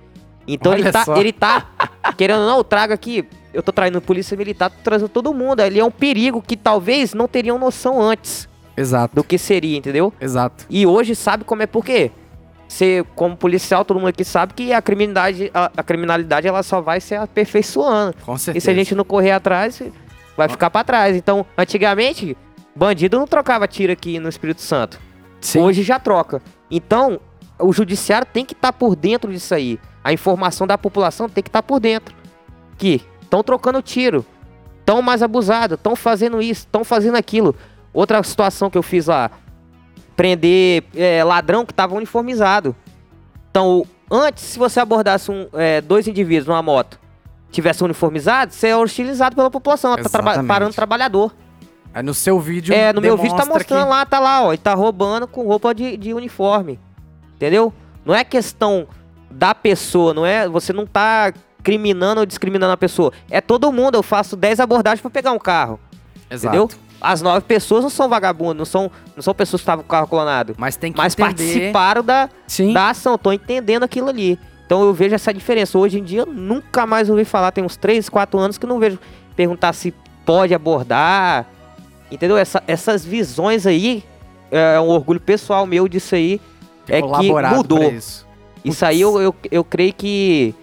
Então 0.48 0.72
Olha 0.72 0.82
ele 0.82 0.91
tá, 0.91 1.06
só. 1.06 1.18
ele 1.18 1.34
tá 1.34 1.68
querendo 2.16 2.41
ou 2.41 2.48
não, 2.48 2.58
eu 2.58 2.64
trago 2.64 2.94
aqui, 2.94 3.26
eu 3.54 3.62
tô 3.62 3.72
traindo 3.72 3.99
polícia 3.99 4.38
militar, 4.38 4.70
tô 4.70 4.78
trazendo 4.84 5.10
todo 5.10 5.34
mundo. 5.34 5.60
Ali 5.60 5.80
é 5.80 5.84
um 5.84 5.91
perigo 5.91 6.41
que 6.41 6.56
talvez 6.56 7.14
não 7.14 7.28
teriam 7.28 7.60
noção 7.60 8.02
antes 8.02 8.48
Exato, 8.78 9.16
do 9.16 9.24
que 9.24 9.40
seria, 9.40 9.76
entendeu? 9.76 10.14
exato. 10.22 10.66
E 10.70 10.86
hoje 10.86 11.16
sabe 11.16 11.44
como 11.44 11.64
é 11.64 11.68
por 11.68 11.84
quê? 11.84 12.12
Você, 12.68 13.06
como 13.15 13.35
policial, 13.35 13.85
todo 13.85 13.98
mundo 13.98 14.10
aqui 14.10 14.26
sabe 14.26 14.53
que 14.53 14.73
a 14.73 14.81
criminalidade, 14.81 15.49
a, 15.53 15.72
a 15.77 15.84
criminalidade 15.84 16.48
ela 16.48 16.61
só 16.64 16.81
vai 16.81 16.99
se 16.99 17.15
aperfeiçoando. 17.15 18.15
Com 18.26 18.38
certeza. 18.38 18.57
E 18.57 18.61
se 18.61 18.69
a 18.69 18.73
gente 18.73 18.94
não 18.94 19.06
correr 19.06 19.31
atrás, 19.31 19.81
vai 20.35 20.49
ficar 20.49 20.69
pra 20.69 20.84
trás. 20.84 21.15
Então, 21.15 21.45
antigamente, 21.57 22.35
bandido 22.76 23.18
não 23.18 23.26
trocava 23.26 23.68
tiro 23.68 23.94
aqui 23.94 24.19
no 24.19 24.27
Espírito 24.27 24.61
Santo. 24.61 24.99
Sim. 25.39 25.60
Hoje 25.60 25.81
já 25.81 25.98
troca. 25.98 26.41
Então, 26.69 27.19
o 27.57 27.72
judiciário 27.72 28.27
tem 28.31 28.44
que 28.45 28.53
estar 28.53 28.73
por 28.73 28.95
dentro 28.95 29.31
disso 29.31 29.56
aí. 29.56 29.80
A 30.03 30.11
informação 30.11 30.68
da 30.68 30.77
população 30.77 31.30
tem 31.30 31.44
que 31.44 31.49
estar 31.49 31.64
por 31.64 31.80
dentro. 31.80 32.15
Que 32.77 33.02
estão 33.22 33.41
trocando 33.44 33.81
tiro, 33.81 34.26
estão 34.80 35.02
mais 35.02 35.23
abusados, 35.23 35.77
estão 35.77 35.95
fazendo 35.95 36.41
isso, 36.41 36.61
estão 36.61 36.84
fazendo 36.84 37.15
aquilo. 37.15 37.56
Outra 37.94 38.22
situação 38.23 38.69
que 38.69 38.77
eu 38.77 38.84
fiz 38.84 39.07
lá, 39.07 39.31
prender 40.18 40.84
é, 40.95 41.23
ladrão 41.23 41.65
que 41.65 41.72
estava 41.72 41.95
uniformizado. 41.95 42.76
Então, 43.49 43.85
antes, 44.11 44.44
se 44.44 44.60
você 44.60 44.80
abordasse 44.81 45.31
um, 45.31 45.48
é, 45.53 45.80
dois 45.80 46.07
indivíduos 46.07 46.48
numa 46.48 46.61
moto, 46.61 46.99
tivesse 47.52 47.84
uniformizado, 47.84 48.52
você 48.53 48.68
é 48.69 48.76
hostilizado 48.76 49.35
pela 49.35 49.49
população, 49.49 49.95
tá 49.95 50.10
traba- 50.10 50.44
parando 50.44 50.73
trabalhador. 50.73 51.34
Aí 51.94 52.03
no 52.03 52.14
seu 52.14 52.39
vídeo. 52.39 52.73
É, 52.76 52.91
no 52.91 52.99
meu 52.99 53.15
vídeo 53.15 53.35
tá 53.38 53.45
mostrando 53.45 53.84
que- 53.85 53.89
lá, 53.89 54.06
tá 54.06 54.19
lá, 54.19 54.41
ó. 54.44 54.52
Ele 54.52 54.57
tá 54.61 54.73
roubando 54.73 55.27
com 55.27 55.45
roupa 55.48 55.73
de, 55.73 55.95
de 55.95 56.14
uniforme. 56.14 56.80
Entendeu? 57.35 57.73
Não 58.06 58.14
é 58.14 58.23
questão 58.23 58.88
da 59.31 59.56
pessoa, 59.56 60.14
não 60.14 60.26
é. 60.26 60.48
Você 60.49 60.73
não 60.73 60.85
tá 60.85 61.31
criminando 61.64 62.19
ou 62.19 62.26
discriminando 62.26 62.73
a 62.73 62.77
pessoa. 62.77 63.11
É 63.31 63.41
todo 63.41 63.72
mundo. 63.72 63.95
Eu 63.95 64.03
faço 64.03 64.35
10 64.35 64.60
abordagens 64.60 65.02
pra 65.02 65.10
pegar 65.10 65.31
um 65.31 65.39
carro. 65.39 65.80
Exato. 66.30 66.56
Entendeu? 66.56 66.69
As 66.99 67.22
nove 67.22 67.41
pessoas 67.41 67.84
não 67.84 67.90
são 67.90 68.10
vagabundos, 68.10 68.57
não 68.57 68.65
são, 68.65 68.91
não 69.15 69.22
são 69.22 69.34
pessoas 69.34 69.61
que 69.61 69.64
estavam 69.64 69.84
com 69.84 69.88
o 69.88 69.91
carro 69.91 70.07
clonado. 70.07 70.56
Mas 70.57 70.76
tem 70.76 70.91
que 70.91 70.98
Mas 70.98 71.14
entender. 71.14 71.28
participaram 71.36 72.03
da, 72.03 72.30
Sim. 72.48 72.74
da 72.74 72.90
ação, 72.90 73.18
tô 73.18 73.32
entendendo 73.32 73.84
aquilo 73.84 74.10
ali. 74.10 74.40
Então 74.65 74.82
eu 74.82 74.94
vejo 74.94 75.14
essa 75.15 75.34
diferença. 75.34 75.78
Hoje 75.78 75.99
em 75.99 76.03
dia 76.03 76.22
eu 76.22 76.26
nunca 76.26 76.86
mais 76.86 77.10
ouvi 77.10 77.24
falar, 77.24 77.52
tem 77.52 77.64
uns 77.64 77.78
3, 77.78 78.10
4 78.10 78.40
anos 78.40 78.57
que 78.57 78.65
não 78.65 78.80
vejo 78.80 78.98
perguntar 79.36 79.74
se 79.74 79.94
pode 80.26 80.53
abordar. 80.53 81.45
Entendeu? 82.11 82.38
Essa- 82.38 82.64
essas 82.68 83.06
visões 83.06 83.65
aí, 83.68 84.03
é 84.49 84.80
um 84.80 84.88
orgulho 84.90 85.19
pessoal 85.19 85.65
meu 85.65 85.88
disso 85.88 86.15
aí, 86.15 86.41
é 86.90 87.02
que 87.02 87.56
mudou. 87.56 87.84
Isso. 87.91 88.26
Isso 88.65 88.86
aí 88.86 88.99
eu, 89.02 89.22
eu, 89.22 89.36
eu 89.52 89.64
creio 89.64 89.94
que 89.94 90.56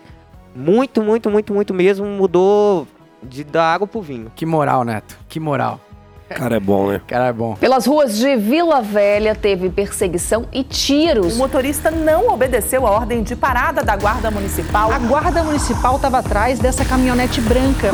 muito, 0.54 1.02
muito, 1.02 1.30
muito, 1.30 1.52
muito 1.54 1.72
mesmo 1.74 2.06
mudou 2.06 2.86
de 3.22 3.44
da 3.44 3.72
água 3.72 3.86
pro 3.86 4.00
vinho. 4.02 4.30
Que 4.34 4.44
moral, 4.44 4.84
Neto. 4.84 5.18
Que 5.28 5.38
moral. 5.40 5.80
Cara, 6.28 6.56
é 6.56 6.60
bom, 6.60 6.88
né? 6.90 7.00
Cara, 7.06 7.26
é 7.26 7.32
bom. 7.32 7.54
Pelas 7.54 7.86
ruas 7.86 8.16
de 8.16 8.34
Vila 8.36 8.80
Velha 8.80 9.34
teve 9.34 9.68
perseguição 9.70 10.46
e 10.52 10.60
O 10.60 10.64
tiros. 10.64 11.36
motorista 11.36 11.90
não 11.90 12.28
obedeceu 12.32 12.86
a 12.86 12.90
ordem 12.90 13.22
de 13.22 13.36
parada 13.36 13.82
da 13.82 13.94
Guarda 13.96 14.30
Municipal. 14.30 14.90
A 14.90 14.98
guarda 14.98 15.42
municipal 15.44 15.96
estava 15.96 16.18
atrás 16.18 16.58
dessa 16.58 16.84
caminhonete 16.84 17.40
branca. 17.42 17.90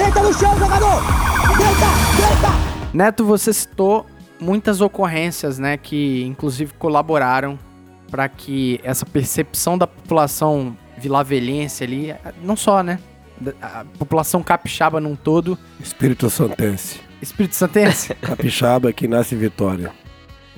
Neto, 2.93 3.24
você 3.24 3.52
citou 3.52 4.07
muitas 4.40 4.81
ocorrências, 4.81 5.59
né, 5.59 5.77
que 5.77 6.24
inclusive 6.24 6.73
colaboraram 6.78 7.59
para 8.11 8.28
que 8.28 8.81
essa 8.82 9.05
percepção 9.07 9.77
da 9.78 9.86
população 9.86 10.77
vilavelhense 10.98 11.85
ali, 11.85 12.15
não 12.43 12.57
só, 12.57 12.82
né, 12.82 12.98
da- 13.40 13.52
a 13.62 13.85
população 13.98 14.43
capixaba 14.43 15.01
num 15.01 15.15
todo, 15.15 15.59
Espírito 15.78 16.28
Santense. 16.31 17.01
Espírito 17.21 17.55
Santense, 17.55 18.15
Capixaba 18.23 18.91
é 18.91 18.93
que 18.93 19.07
nasce 19.07 19.35
em 19.35 19.39
Vitória. 19.39 19.93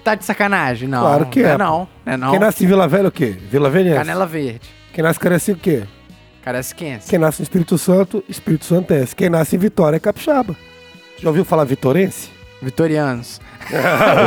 tá 0.05 0.15
de 0.15 0.25
sacanagem, 0.25 0.89
não. 0.89 1.01
Claro 1.01 1.27
que 1.27 1.43
é, 1.43 1.57
Não, 1.59 1.89
é 2.07 2.17
não. 2.17 2.31
Quem 2.31 2.41
nasce 2.41 2.65
em 2.65 2.67
Vila 2.67 2.87
Velha 2.89 3.09
o 3.09 3.13
quê? 3.13 3.37
Vila 3.51 3.69
Velha. 3.71 3.97
Canela 3.97 4.27
Verde, 4.27 4.69
Quem 4.93 5.03
nasce 5.03 5.19
em 5.19 5.23
Caraci 5.23 5.53
o 5.53 5.57
quê? 5.57 5.85
Caresquense. 6.43 7.09
Quem 7.09 7.19
nasce 7.21 7.41
no 7.41 7.45
Espírito 7.45 7.79
Santo, 7.79 8.25
Espírito 8.29 8.65
Santense. 8.65 9.15
Quem 9.15 9.31
nasce 9.31 9.55
em 9.55 9.59
Vitória 9.59 9.97
é 9.97 10.01
Capixaba. 10.01 10.57
Já 11.19 11.29
ouviu 11.29 11.45
falar 11.45 11.63
vitorense? 11.65 12.31
Vitorianos. 12.61 13.41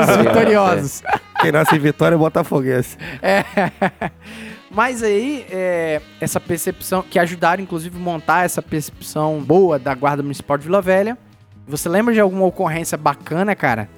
Os 0.09 0.17
vitoriosos. 0.17 1.03
Quem 1.41 1.51
nasce 1.51 1.75
em 1.75 1.79
Vitória 1.79 2.15
é 2.15 2.17
botafoguense. 2.17 2.97
É. 3.21 3.43
Mas 4.71 5.03
aí, 5.03 5.45
é, 5.49 6.01
essa 6.21 6.39
percepção, 6.39 7.01
que 7.01 7.19
ajudaram 7.19 7.61
inclusive 7.63 7.97
a 7.97 7.99
montar 7.99 8.45
essa 8.45 8.61
percepção 8.61 9.41
boa 9.41 9.77
da 9.77 9.93
Guarda 9.93 10.23
Municipal 10.23 10.57
de 10.57 10.65
Vila 10.65 10.81
Velha. 10.81 11.17
Você 11.67 11.89
lembra 11.89 12.13
de 12.13 12.19
alguma 12.19 12.45
ocorrência 12.45 12.97
bacana, 12.97 13.55
cara? 13.55 13.89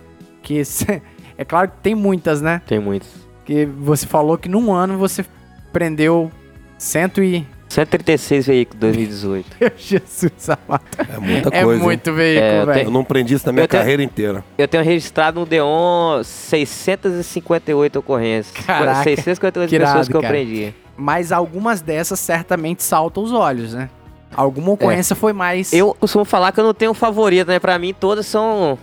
Que 0.41 0.63
cê- 0.63 1.01
é 1.37 1.43
claro 1.45 1.69
que 1.69 1.77
tem 1.81 1.93
muitas, 1.95 2.41
né? 2.41 2.61
Tem 2.65 2.79
muitos. 2.79 3.09
Que 3.45 3.65
você 3.65 4.05
falou 4.05 4.37
que 4.37 4.49
num 4.49 4.73
ano 4.73 4.97
você 4.97 5.25
prendeu 5.71 6.31
cento 6.77 7.21
e. 7.23 7.45
136 7.69 8.47
veículos 8.47 8.79
2018. 8.79 9.57
Meu 9.59 9.71
Jesus 9.77 10.49
amado. 10.49 10.83
É 10.97 11.17
muita 11.19 11.49
É 11.49 11.63
coisa. 11.63 11.79
hein? 11.81 11.85
muito 11.85 12.13
veículo, 12.13 12.45
É, 12.45 12.55
eu 12.57 12.61
Eu 12.61 12.65
velho. 12.67 12.91
não 12.91 13.01
aprendi 13.01 13.33
isso 13.33 13.45
na 13.45 13.51
minha 13.51 13.65
Eu 13.65 13.67
tenho- 13.67 13.83
carreira 13.83 14.01
inteira. 14.03 14.43
Eu 14.57 14.67
tenho 14.69 14.83
registrado 14.85 15.41
no 15.41 15.45
Deon 15.45 16.23
658 16.23 17.99
ocorrências. 17.99 18.65
Caraca, 18.65 19.03
658 19.03 19.69
que 19.69 19.77
pessoas 19.79 19.95
irado, 19.95 20.09
que 20.11 20.15
eu 20.17 20.21
cara. 20.21 20.33
aprendi. 20.33 20.73
Mas 20.95 21.31
algumas 21.33 21.81
dessas 21.81 22.19
certamente 22.21 22.81
saltam 22.83 23.21
os 23.21 23.31
olhos, 23.33 23.73
né? 23.73 23.89
Alguma 24.35 24.71
ocorrência 24.71 25.15
foi 25.15 25.33
mais. 25.33 25.71
Eu 25.73 25.93
costumo 25.93 26.25
falar 26.25 26.51
que 26.51 26.59
eu 26.59 26.63
não 26.63 26.73
tenho 26.73 26.91
um 26.91 26.93
favorito, 26.93 27.47
né? 27.47 27.59
Pra 27.59 27.77
mim, 27.79 27.93
todas 27.93 28.25
são. 28.25 28.77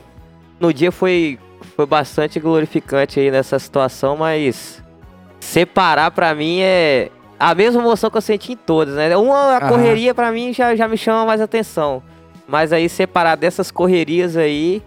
No 0.58 0.72
dia 0.72 0.90
foi, 0.90 1.38
foi 1.76 1.86
bastante 1.86 2.40
glorificante 2.40 3.20
aí 3.20 3.30
nessa 3.30 3.58
situação, 3.58 4.16
mas. 4.16 4.82
Separar 5.40 6.10
pra 6.10 6.34
mim 6.34 6.60
é. 6.60 7.10
A 7.38 7.54
mesma 7.54 7.82
emoção 7.82 8.10
que 8.10 8.16
eu 8.16 8.20
senti 8.22 8.52
em 8.52 8.56
todas, 8.56 8.94
né? 8.94 9.14
Uma 9.16 9.56
a 9.56 9.68
correria 9.68 10.14
pra 10.14 10.30
mim 10.32 10.52
já, 10.52 10.74
já 10.74 10.88
me 10.88 10.96
chama 10.96 11.26
mais 11.26 11.40
atenção. 11.40 12.02
Mas 12.48 12.72
aí 12.72 12.88
separar 12.88 13.36
dessas 13.36 13.70
correrias 13.70 14.36
aí, 14.36 14.82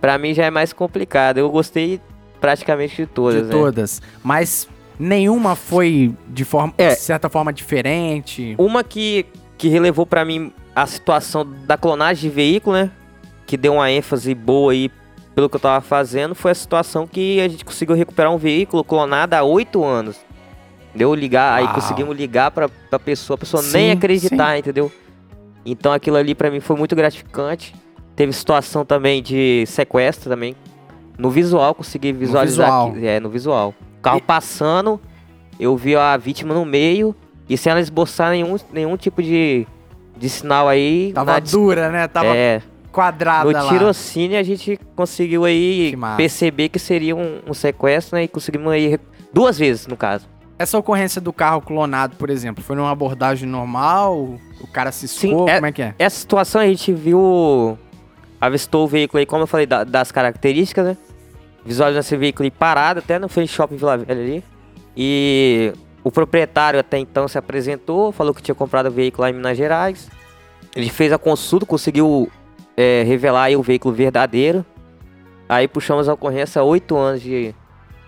pra 0.00 0.18
mim 0.18 0.34
já 0.34 0.44
é 0.44 0.50
mais 0.50 0.72
complicado. 0.72 1.38
Eu 1.38 1.50
gostei 1.50 2.00
praticamente 2.40 2.96
de 2.96 3.06
todas, 3.06 3.42
de 3.42 3.48
né? 3.48 3.50
todas. 3.50 4.02
Mas 4.22 4.68
nenhuma 4.98 5.56
foi 5.56 6.14
de, 6.28 6.44
forma, 6.44 6.72
É. 6.76 6.90
de 6.90 7.00
certa 7.00 7.28
forma 7.28 7.52
diferente. 7.52 8.54
Uma 8.58 8.84
que, 8.84 9.26
que 9.62 9.68
relevou 9.68 10.04
pra 10.04 10.24
mim 10.24 10.52
a 10.74 10.84
situação 10.88 11.46
da 11.46 11.76
clonagem 11.76 12.28
de 12.28 12.34
veículo, 12.34 12.74
né? 12.74 12.90
Que 13.46 13.56
deu 13.56 13.74
uma 13.74 13.88
ênfase 13.92 14.34
boa 14.34 14.72
aí 14.72 14.90
pelo 15.36 15.48
que 15.48 15.54
eu 15.54 15.60
tava 15.60 15.80
fazendo, 15.80 16.34
foi 16.34 16.50
a 16.50 16.54
situação 16.54 17.06
que 17.06 17.40
a 17.40 17.46
gente 17.46 17.64
conseguiu 17.64 17.94
recuperar 17.94 18.32
um 18.32 18.36
veículo 18.36 18.82
clonado 18.82 19.34
há 19.34 19.42
oito 19.44 19.84
anos. 19.84 20.16
Deu 20.92 21.14
ligar, 21.14 21.54
aí 21.54 21.64
Uau. 21.64 21.74
conseguimos 21.74 22.16
ligar 22.16 22.50
pra, 22.50 22.68
pra 22.68 22.98
pessoa, 22.98 23.36
a 23.36 23.38
pessoa 23.38 23.62
Sim, 23.62 23.72
nem 23.72 23.90
acreditar, 23.92 24.58
entendeu? 24.58 24.90
Então 25.64 25.92
aquilo 25.92 26.16
ali 26.16 26.34
pra 26.34 26.50
mim 26.50 26.58
foi 26.58 26.74
muito 26.74 26.96
gratificante. 26.96 27.72
Teve 28.16 28.32
situação 28.32 28.84
também 28.84 29.22
de 29.22 29.62
sequestro 29.68 30.28
também. 30.28 30.56
No 31.16 31.30
visual, 31.30 31.72
consegui 31.72 32.12
visualizar 32.12 32.66
visual. 32.66 32.88
aqui. 32.88 33.06
É, 33.06 33.20
no 33.20 33.30
visual. 33.30 33.72
Carro 34.02 34.20
passando, 34.20 35.00
eu 35.60 35.76
vi 35.76 35.94
a 35.94 36.16
vítima 36.16 36.52
no 36.52 36.64
meio 36.64 37.14
e 37.48 37.56
sem 37.56 37.70
ela 37.70 37.80
esboçar 37.80 38.30
nenhum, 38.30 38.56
nenhum 38.72 38.96
tipo 38.96 39.22
de, 39.22 39.66
de 40.16 40.28
sinal 40.28 40.68
aí. 40.68 41.12
Tava 41.14 41.40
dis- 41.40 41.52
dura, 41.52 41.90
né? 41.90 42.08
Tava 42.08 42.34
é, 42.36 42.62
quadrada 42.90 43.44
no 43.50 43.52
lá. 43.64 43.68
tirocínio 43.68 44.38
a 44.38 44.42
gente 44.42 44.78
conseguiu 44.96 45.44
aí 45.44 45.90
Que 45.92 46.16
perceber 46.16 46.68
que 46.68 46.78
seria 46.78 47.14
um, 47.16 47.40
um 47.46 47.54
sequestro, 47.54 48.16
né? 48.16 48.24
E 48.24 48.28
conseguimos 48.28 48.72
aí 48.72 48.98
duas 49.32 49.58
vezes, 49.58 49.86
no 49.86 49.96
caso. 49.96 50.26
Essa 50.58 50.78
ocorrência 50.78 51.20
do 51.20 51.32
carro 51.32 51.60
clonado, 51.60 52.14
por 52.16 52.30
exemplo, 52.30 52.62
foi 52.62 52.76
numa 52.76 52.90
abordagem 52.90 53.48
normal? 53.48 54.16
O 54.60 54.66
cara 54.72 54.92
se 54.92 55.06
escou? 55.06 55.48
é- 55.48 55.54
Como 55.56 55.66
é 55.66 55.72
que 55.72 55.82
é? 55.82 55.94
Essa 55.98 56.20
situação 56.20 56.60
a 56.60 56.66
gente 56.66 56.92
viu, 56.92 57.76
avistou 58.40 58.84
o 58.84 58.88
veículo 58.88 59.18
aí, 59.18 59.26
como 59.26 59.42
eu 59.42 59.46
falei, 59.46 59.66
da- 59.66 59.82
das 59.82 60.12
características, 60.12 60.84
né? 60.86 60.96
Visualizou 61.64 62.00
esse 62.00 62.16
veículo 62.16 62.44
aí 62.44 62.50
parado, 62.50 63.00
até 63.00 63.18
no 63.18 63.28
frente 63.28 63.50
shopping 63.52 63.76
Vila 63.76 63.96
Velha 63.96 64.20
ali. 64.20 64.44
E 64.96 65.72
o 66.04 66.10
proprietário 66.10 66.80
até 66.80 66.98
então 66.98 67.28
se 67.28 67.38
apresentou, 67.38 68.12
falou 68.12 68.34
que 68.34 68.42
tinha 68.42 68.54
comprado 68.54 68.86
o 68.86 68.90
veículo 68.90 69.22
lá 69.22 69.30
em 69.30 69.34
Minas 69.34 69.56
Gerais. 69.56 70.08
Ele 70.74 70.88
fez 70.88 71.12
a 71.12 71.18
consulta, 71.18 71.66
conseguiu 71.66 72.30
é, 72.76 73.02
revelar 73.06 73.50
o 73.52 73.62
veículo 73.62 73.94
verdadeiro. 73.94 74.64
Aí 75.48 75.68
puxamos 75.68 76.08
a 76.08 76.14
ocorrência 76.14 76.62
oito 76.62 76.96
anos 76.96 77.20
de, 77.20 77.54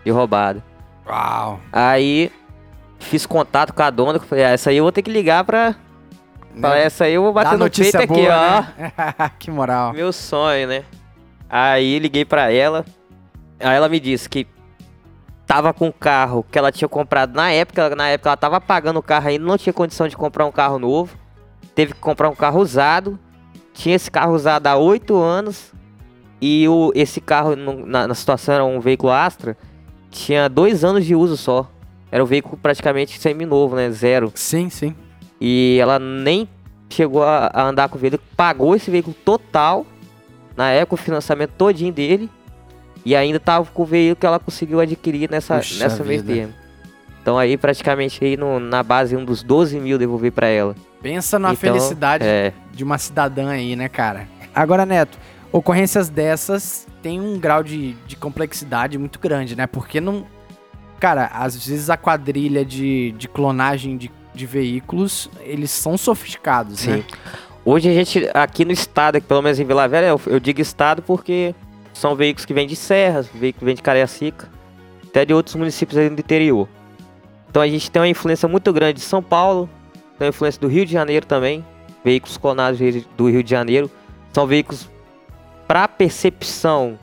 de 0.05 0.11
roubada. 0.11 0.65
Uau. 1.07 1.61
Aí 1.71 2.33
fiz 2.99 3.27
contato 3.27 3.73
com 3.75 3.83
a 3.83 3.91
dona, 3.91 4.19
que 4.19 4.27
falei, 4.27 4.45
ah, 4.45 4.51
essa 4.51 4.71
aí 4.71 4.79
eu 4.79 4.85
vou 4.85 4.93
ter 4.93 5.03
que 5.03 5.11
ligar 5.11 5.45
pra. 5.45 5.75
Falar, 6.59 6.77
Né? 6.77 6.85
essa 6.85 7.05
aí 7.05 7.13
eu 7.15 7.23
vou 7.23 7.33
Dá 7.33 7.43
bater 7.45 7.59
no 7.59 7.65
notícia 7.65 7.99
peito 7.99 8.13
aqui, 8.13 8.23
boa, 8.23 8.35
ó. 8.35 8.81
né? 8.81 9.31
que 9.39 9.51
moral. 9.51 9.93
Meu 9.93 10.13
sonho, 10.13 10.67
né? 10.69 10.85
Aí 11.51 11.99
liguei 11.99 12.25
pra 12.25 12.51
ela. 12.51 12.85
Aí 13.61 13.77
ela 13.77 13.89
me 13.89 14.01
disse 14.01 14.29
que 14.29 14.47
tava 15.47 15.73
com 15.73 15.89
o 15.89 15.93
carro 15.93 16.45
que 16.51 16.59
ela 16.59 16.73
tinha 16.73 16.89
comprado 16.89 17.35
na 17.35 17.51
época. 17.51 17.95
Na 17.95 18.09
época 18.09 18.31
ela 18.31 18.37
tava 18.37 18.61
pagando 18.61 18.99
o 18.99 19.03
carro 19.03 19.29
ainda, 19.29 19.45
não 19.45 19.59
tinha 19.59 19.73
condição 19.73 20.09
de 20.09 20.17
comprar 20.17 20.47
um 20.47 20.53
carro 20.53 20.79
novo. 20.79 21.17
Teve 21.75 21.95
que 21.95 22.01
comprar 22.01 22.29
um 22.29 22.35
carro 22.35 22.61
usado. 22.61 23.19
Tinha 23.73 23.97
esse 23.97 24.11
carro 24.11 24.35
usado 24.35 24.67
há 24.67 24.77
oito 24.77 25.17
anos. 25.17 25.73
E 26.41 26.69
o, 26.69 26.93
esse 26.95 27.21
carro, 27.21 27.57
na, 27.57 28.07
na 28.07 28.15
situação, 28.15 28.55
era 28.55 28.65
um 28.65 28.81
veículo 28.81 29.13
Astra. 29.13 29.57
Tinha 30.11 30.49
dois 30.49 30.85
anos 30.85 31.05
de 31.05 31.15
uso 31.15 31.37
só. 31.37 31.69
Era 32.11 32.23
um 32.23 32.27
veículo 32.27 32.57
praticamente 32.57 33.19
semi-novo, 33.19 33.75
né? 33.75 33.91
Zero. 33.91 34.31
Sim, 34.35 34.71
sim. 34.71 34.95
E 35.41 35.79
ela 35.81 35.99
nem 35.99 36.49
chegou 36.89 37.23
a, 37.23 37.51
a 37.53 37.65
andar 37.65 37.89
com 37.89 37.97
o 37.97 38.01
veículo, 38.01 38.23
pagou 38.37 38.77
esse 38.77 38.91
veículo 38.91 39.15
total, 39.25 39.85
na 40.57 40.71
época 40.71 40.95
o 40.95 40.99
financiamento 40.99 41.51
todinho 41.59 41.93
dele, 41.93 42.31
e 43.05 43.15
ainda 43.15 43.39
tava 43.41 43.67
com 43.73 43.83
o 43.83 43.87
veículo 43.87 44.17
que 44.17 44.27
ela 44.27 44.39
conseguiu 44.39 44.81
adquirir 44.81 45.31
nessa, 45.31 45.57
Puxa 45.59 45.83
nessa 45.83 46.03
vida. 46.03 46.33
termo. 46.33 46.55
Então 47.23 47.39
aí 47.39 47.57
praticamente 47.57 48.23
aí 48.25 48.37
no- 48.37 48.61
na 48.61 48.83
base 48.83 49.17
um 49.17 49.25
dos 49.25 49.43
12 49.43 49.79
mil 49.81 49.99
devolver 49.99 50.31
pra 50.33 50.47
ela. 50.47 50.75
Pensa 51.03 51.39
na 51.39 51.49
Então, 51.53 51.61
felicidade 51.61 52.25
É, 52.25 52.53
de 52.73 52.83
uma 52.85 52.99
cidadã 52.99 53.49
aí, 53.51 53.77
né, 53.77 53.89
cara? 53.89 54.27
Agora, 54.55 54.87
Neto, 54.87 55.19
ocorrências 55.53 56.09
dessas 56.09 56.87
têm 57.03 57.21
um 57.21 57.39
grau 57.39 57.63
de, 57.63 57.93
de 58.07 58.17
complexidade 58.17 58.97
muito 58.99 59.19
grande, 59.19 59.55
né? 59.57 59.67
Porque 59.67 60.01
não. 60.01 60.25
Cara, 61.01 61.27
às 61.35 61.67
vezes 61.67 61.91
a 61.91 61.97
quadrilha 61.97 62.65
de, 62.65 63.13
de 63.19 63.29
clonagem 63.29 63.97
de, 63.99 64.11
de 64.35 64.47
veículos, 64.47 65.29
eles 65.41 65.71
são 65.71 65.99
sofisticados, 65.99 66.81
sim. 66.81 66.91
né? 66.91 67.05
Hoje 67.65 67.89
a 67.89 67.93
gente, 67.93 68.31
aqui 68.35 68.65
no 68.65 68.73
estado, 68.73 69.21
pelo 69.21 69.43
menos 69.43 69.59
em 69.59 69.65
Vila 69.65 69.89
Velha, 69.89 70.07
eu, 70.07 70.21
eu 70.27 70.39
digo 70.41 70.61
estado 70.61 71.03
porque 71.03 71.55
são 71.95 72.15
veículos 72.15 72.45
que 72.45 72.53
vêm 72.53 72.67
de 72.67 72.77
Serras, 72.77 73.27
veículos 73.29 73.61
que 73.61 73.65
vêm 73.65 73.75
de 73.75 73.83
Cariacica, 73.83 74.49
até 75.07 75.25
de 75.25 75.33
outros 75.33 75.55
municípios 75.55 75.97
aí 75.97 76.11
do 76.11 76.21
interior. 76.21 76.69
Então 77.49 77.63
a 77.63 77.69
gente 77.69 77.91
tem 77.91 78.03
uma 78.03 78.09
influência 78.09 78.47
muito 78.49 78.73
grande 78.73 78.95
de 78.95 79.05
São 79.05 79.23
Paulo, 79.23 79.71
tem 80.19 80.27
uma 80.27 80.31
influência 80.31 80.61
do 80.61 80.67
Rio 80.67 80.85
de 80.85 80.93
Janeiro 80.93 81.25
também, 81.25 81.65
veículos 82.05 82.37
clonados 82.37 82.79
do 83.17 83.31
Rio 83.31 83.43
de 83.43 83.51
Janeiro. 83.51 83.91
São 84.33 84.47
veículos 84.47 84.91
para 85.67 85.87
percepção 85.89 86.99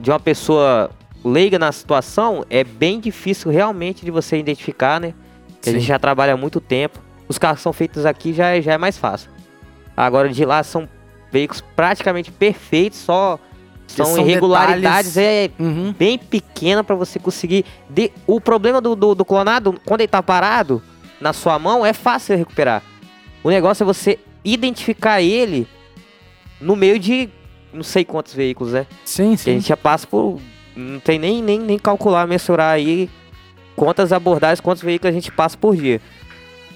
de 0.00 0.10
uma 0.10 0.18
pessoa 0.18 0.90
leiga 1.24 1.58
na 1.58 1.70
situação, 1.70 2.44
é 2.50 2.64
bem 2.64 2.98
difícil 2.98 3.50
realmente 3.52 4.04
de 4.04 4.10
você 4.10 4.36
identificar, 4.38 4.98
né? 4.98 5.14
Que 5.60 5.70
a 5.70 5.72
gente 5.74 5.84
já 5.84 5.98
trabalha 5.98 6.32
há 6.32 6.36
muito 6.36 6.60
tempo. 6.60 6.98
Os 7.28 7.38
carros 7.38 7.58
que 7.58 7.62
são 7.62 7.72
feitos 7.72 8.04
aqui 8.04 8.32
já, 8.32 8.48
é- 8.56 8.60
já 8.60 8.72
é 8.72 8.78
mais 8.78 8.98
fácil. 8.98 9.30
Agora 9.96 10.28
de 10.28 10.44
lá 10.44 10.62
são 10.64 10.88
veículos 11.30 11.62
praticamente 11.76 12.32
perfeitos, 12.32 12.98
só 12.98 13.38
são, 13.96 14.06
são 14.06 14.26
irregularidades 14.26 15.16
é 15.16 15.50
Uhum. 15.58 15.92
bem 15.96 16.18
pequena 16.18 16.82
para 16.84 16.94
você 16.96 17.18
conseguir. 17.18 17.64
de- 17.88 18.10
O 18.26 18.40
problema 18.40 18.80
do, 18.80 18.94
do, 18.96 19.14
do 19.14 19.24
clonado, 19.24 19.74
quando 19.84 20.00
ele 20.00 20.08
tá 20.08 20.22
parado 20.22 20.82
na 21.20 21.32
sua 21.32 21.58
mão, 21.58 21.84
é 21.84 21.92
fácil 21.92 22.36
recuperar. 22.36 22.82
O 23.44 23.50
negócio 23.50 23.82
é 23.82 23.86
você 23.86 24.18
identificar 24.44 25.20
ele 25.22 25.66
no 26.60 26.74
meio 26.76 26.98
de 26.98 27.28
não 27.72 27.82
sei 27.82 28.04
quantos 28.04 28.34
veículos, 28.34 28.72
né? 28.72 28.86
Sim, 29.04 29.28
Que 29.30 29.34
a 29.34 29.36
sim. 29.38 29.52
gente 29.54 29.68
já 29.68 29.76
passa 29.76 30.06
por. 30.06 30.38
Não 30.76 31.00
tem 31.00 31.18
nem, 31.18 31.42
nem, 31.42 31.58
nem 31.58 31.78
calcular, 31.78 32.26
mensurar 32.26 32.74
aí 32.74 33.08
quantas 33.76 34.12
abordagens, 34.12 34.60
quantos 34.60 34.82
veículos 34.82 35.10
a 35.10 35.14
gente 35.14 35.30
passa 35.32 35.56
por 35.56 35.74
dia. 35.76 36.00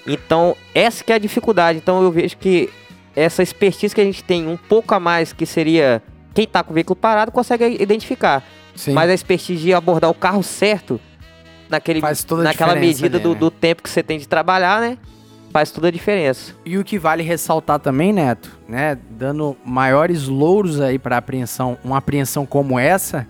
Então, 0.06 0.56
essa 0.74 1.02
que 1.02 1.12
é 1.12 1.16
a 1.16 1.18
dificuldade. 1.18 1.78
Então, 1.78 2.02
eu 2.02 2.10
vejo 2.12 2.36
que 2.36 2.68
essa 3.14 3.42
expertise 3.42 3.94
que 3.94 4.00
a 4.00 4.04
gente 4.04 4.22
tem 4.22 4.46
um 4.46 4.56
pouco 4.56 4.94
a 4.94 5.00
mais, 5.00 5.32
que 5.32 5.44
seria 5.46 6.02
quem 6.36 6.46
tá 6.46 6.62
com 6.62 6.70
o 6.70 6.74
veículo 6.74 6.94
parado, 6.94 7.32
consegue 7.32 7.82
identificar. 7.82 8.44
sim. 8.74 8.92
Mas 8.92 9.08
a 9.08 9.14
expertise 9.14 9.62
de 9.62 9.72
abordar 9.72 10.10
o 10.10 10.14
carro 10.14 10.42
certo, 10.42 11.00
naquele, 11.66 11.98
Faz 11.98 12.22
toda 12.22 12.42
a 12.42 12.44
naquela 12.44 12.76
medida 12.76 13.16
ali, 13.16 13.22
do, 13.22 13.32
né? 13.32 13.40
do 13.40 13.50
tempo 13.50 13.82
que 13.82 13.88
você 13.88 14.02
tem 14.02 14.18
de 14.18 14.28
trabalhar, 14.28 14.82
né? 14.82 14.98
Faz 15.50 15.70
toda 15.70 15.88
a 15.88 15.90
diferença. 15.90 16.54
E 16.62 16.76
o 16.76 16.84
que 16.84 16.98
vale 16.98 17.22
ressaltar 17.22 17.78
também, 17.78 18.12
Neto, 18.12 18.58
né, 18.68 18.98
dando 19.08 19.56
maiores 19.64 20.28
louros 20.28 20.78
aí 20.78 20.98
para 20.98 21.16
apreensão, 21.16 21.78
uma 21.82 21.96
apreensão 21.96 22.44
como 22.44 22.78
essa, 22.78 23.26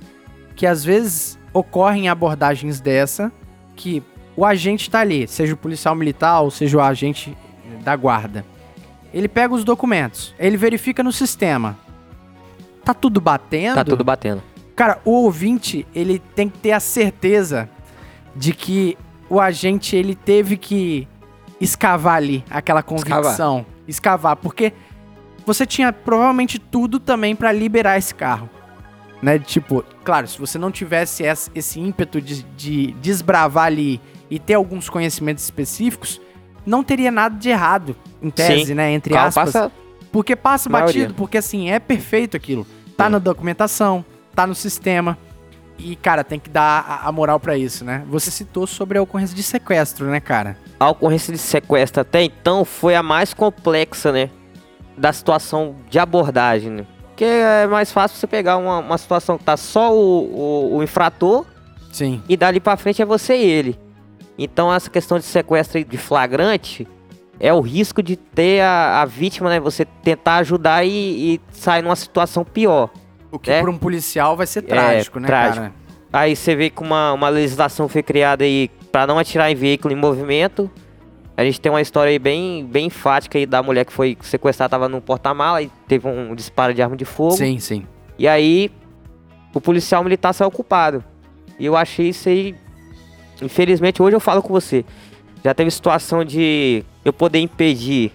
que 0.57 0.66
às 0.66 0.83
vezes 0.85 1.39
ocorrem 1.53 2.09
abordagens 2.09 2.81
dessa 2.81 3.31
que 3.77 4.03
o 4.35 4.45
agente 4.45 4.91
tá 4.91 4.99
ali, 4.99 5.28
seja 5.28 5.55
o 5.55 5.57
policial 5.57 5.95
militar 5.95 6.41
ou 6.41 6.51
seja 6.51 6.77
o 6.77 6.81
agente 6.81 7.37
da 7.85 7.95
guarda. 7.95 8.45
Ele 9.15 9.28
pega 9.28 9.55
os 9.55 9.62
documentos, 9.62 10.35
ele 10.41 10.57
verifica 10.57 11.05
no 11.05 11.12
sistema. 11.12 11.78
Tá 12.86 12.94
tudo 12.94 13.20
batendo? 13.20 13.74
Tá 13.74 13.84
tudo 13.84 14.04
batendo. 14.04 14.40
Cara, 14.76 15.00
o 15.04 15.10
ouvinte, 15.10 15.84
ele 15.92 16.20
tem 16.36 16.48
que 16.48 16.56
ter 16.58 16.70
a 16.70 16.78
certeza 16.78 17.68
de 18.36 18.52
que 18.52 18.96
o 19.28 19.40
agente, 19.40 19.96
ele 19.96 20.14
teve 20.14 20.56
que 20.56 21.08
escavar 21.60 22.14
ali 22.14 22.44
aquela 22.48 22.84
convicção. 22.84 23.66
Escavar. 23.88 24.36
porque 24.36 24.72
você 25.44 25.66
tinha 25.66 25.92
provavelmente 25.92 26.60
tudo 26.60 27.00
também 27.00 27.34
pra 27.34 27.50
liberar 27.50 27.98
esse 27.98 28.14
carro. 28.14 28.48
Né? 29.20 29.36
Tipo, 29.40 29.84
claro, 30.04 30.28
se 30.28 30.38
você 30.38 30.56
não 30.56 30.70
tivesse 30.70 31.24
esse, 31.54 31.80
ímpeto 31.80 32.20
de, 32.20 32.44
de 32.56 32.92
desbravar 33.00 33.66
ali 33.66 34.00
e 34.30 34.38
ter 34.38 34.54
alguns 34.54 34.88
conhecimentos 34.88 35.42
específicos, 35.42 36.20
não 36.64 36.84
teria 36.84 37.10
nada 37.10 37.36
de 37.36 37.48
errado, 37.48 37.96
em 38.22 38.30
tese, 38.30 38.66
Sim. 38.66 38.74
né? 38.74 38.92
Entre 38.92 39.16
aspas. 39.16 39.52
passa 39.52 39.72
Porque 40.12 40.36
passa 40.36 40.68
batido, 40.68 41.14
porque 41.14 41.38
assim, 41.38 41.68
é 41.68 41.80
perfeito 41.80 42.36
aquilo. 42.36 42.64
Tá 42.97 43.10
na 43.10 43.18
documentação, 43.18 44.05
tá 44.35 44.47
no 44.47 44.55
sistema. 44.55 45.18
E, 45.78 45.94
cara, 45.97 46.24
tem 46.24 46.39
que 46.40 46.48
dar 46.48 47.02
a, 47.05 47.12
moral 47.12 47.39
pra 47.39 47.56
isso, 47.56 47.85
né? 47.85 48.02
Você 48.09 48.31
citou 48.31 48.66
sobre 48.66 48.97
a 48.97 49.02
ocorrência 49.02 49.36
de 49.36 49.43
sequestro, 49.43 50.06
né, 50.06 50.20
cara? 50.20 50.56
a 50.78 50.90
ocorrência 50.90 51.32
de 51.32 51.39
sequestro 51.39 52.02
até 52.02 52.23
então 52.23 52.64
foi 52.64 52.94
a 52.94 53.02
mais 53.02 53.32
complexa, 53.35 54.12
né? 54.12 54.31
Da 54.97 55.12
situação 55.12 55.77
de 55.90 55.98
abordagem, 55.98 56.70
né? 56.70 56.86
Porque 57.09 57.24
é 57.24 57.66
mais 57.66 57.90
fácil 57.90 58.18
você 58.18 58.27
pegar 58.27 58.59
uma, 58.59 58.78
uma 58.78 58.98
situação 58.98 59.39
que 59.39 59.44
tá 59.44 59.56
só 59.56 59.94
o, 59.94 60.70
o, 60.70 60.77
o 60.77 60.82
infrator 60.82 61.47
Sim. 61.90 62.23
e 62.28 62.36
dali 62.36 62.60
pra 62.60 62.77
frente 62.77 63.01
é 63.01 63.06
você 63.06 63.36
e 63.36 63.44
ele. 63.44 63.78
Então 64.39 64.73
essa 64.73 64.90
questão 64.90 65.18
de 65.18 65.24
sequestro 65.24 65.82
de 65.82 65.97
flagrante 65.97 66.86
é 67.38 67.52
o 67.52 67.60
risco 67.60 68.02
de 68.02 68.16
ter 68.16 68.60
a, 68.62 69.02
a 69.02 69.04
vítima, 69.04 69.48
né? 69.50 69.60
Você 69.60 69.84
tentar 69.84 70.36
ajudar 70.36 70.84
e, 70.84 71.34
e 71.34 71.40
sair 71.50 71.82
numa 71.82 71.96
situação 71.96 72.44
pior. 72.44 72.90
O 73.30 73.38
que 73.38 73.50
É. 73.50 73.60
pra 73.60 73.70
um 73.70 73.76
policial 73.78 74.36
vai 74.36 74.46
ser 74.46 74.62
trágico, 74.62 75.20
né, 75.20 75.26
trágico. 75.26 75.56
cara? 75.66 75.74
Aí 76.12 76.34
você 76.34 76.54
vê 76.56 76.70
que 76.70 76.80
uma, 76.82 77.12
uma 77.12 77.28
legislação 77.28 77.88
foi 77.88 78.02
criada 78.02 78.44
aí 78.44 78.70
para 78.90 79.06
não 79.06 79.18
atirar 79.18 79.50
em 79.50 79.54
veículo 79.54 79.92
em 79.92 79.96
movimento. 79.96 80.70
A 81.36 81.44
gente 81.44 81.60
tem 81.60 81.70
uma 81.70 81.82
história 81.82 82.10
aí 82.10 82.18
bem, 82.18 82.64
bem 82.64 82.86
enfática 82.86 83.36
aí 83.36 83.44
da 83.44 83.62
mulher 83.62 83.84
que 83.84 83.92
foi 83.92 84.16
sequestrada, 84.22 84.70
tava 84.70 84.88
no 84.88 85.02
porta-mala 85.02 85.60
e 85.60 85.70
teve 85.86 86.08
um 86.08 86.34
disparo 86.34 86.72
de 86.72 86.80
arma 86.80 86.96
de 86.96 87.04
fogo. 87.04 87.32
Sim, 87.36 87.58
sim. 87.58 87.84
E 88.18 88.26
aí 88.26 88.70
o 89.52 89.60
policial 89.60 90.02
militar 90.02 90.32
saiu 90.32 90.50
culpado. 90.50 91.04
E 91.58 91.66
eu 91.66 91.76
achei 91.76 92.08
isso 92.08 92.28
aí. 92.30 92.54
Infelizmente, 93.42 94.00
hoje 94.02 94.16
eu 94.16 94.20
falo 94.20 94.42
com 94.42 94.48
você. 94.48 94.84
Já 95.44 95.52
teve 95.52 95.70
situação 95.70 96.24
de 96.24 96.82
eu 97.07 97.12
poder 97.12 97.39
impedir 97.39 98.11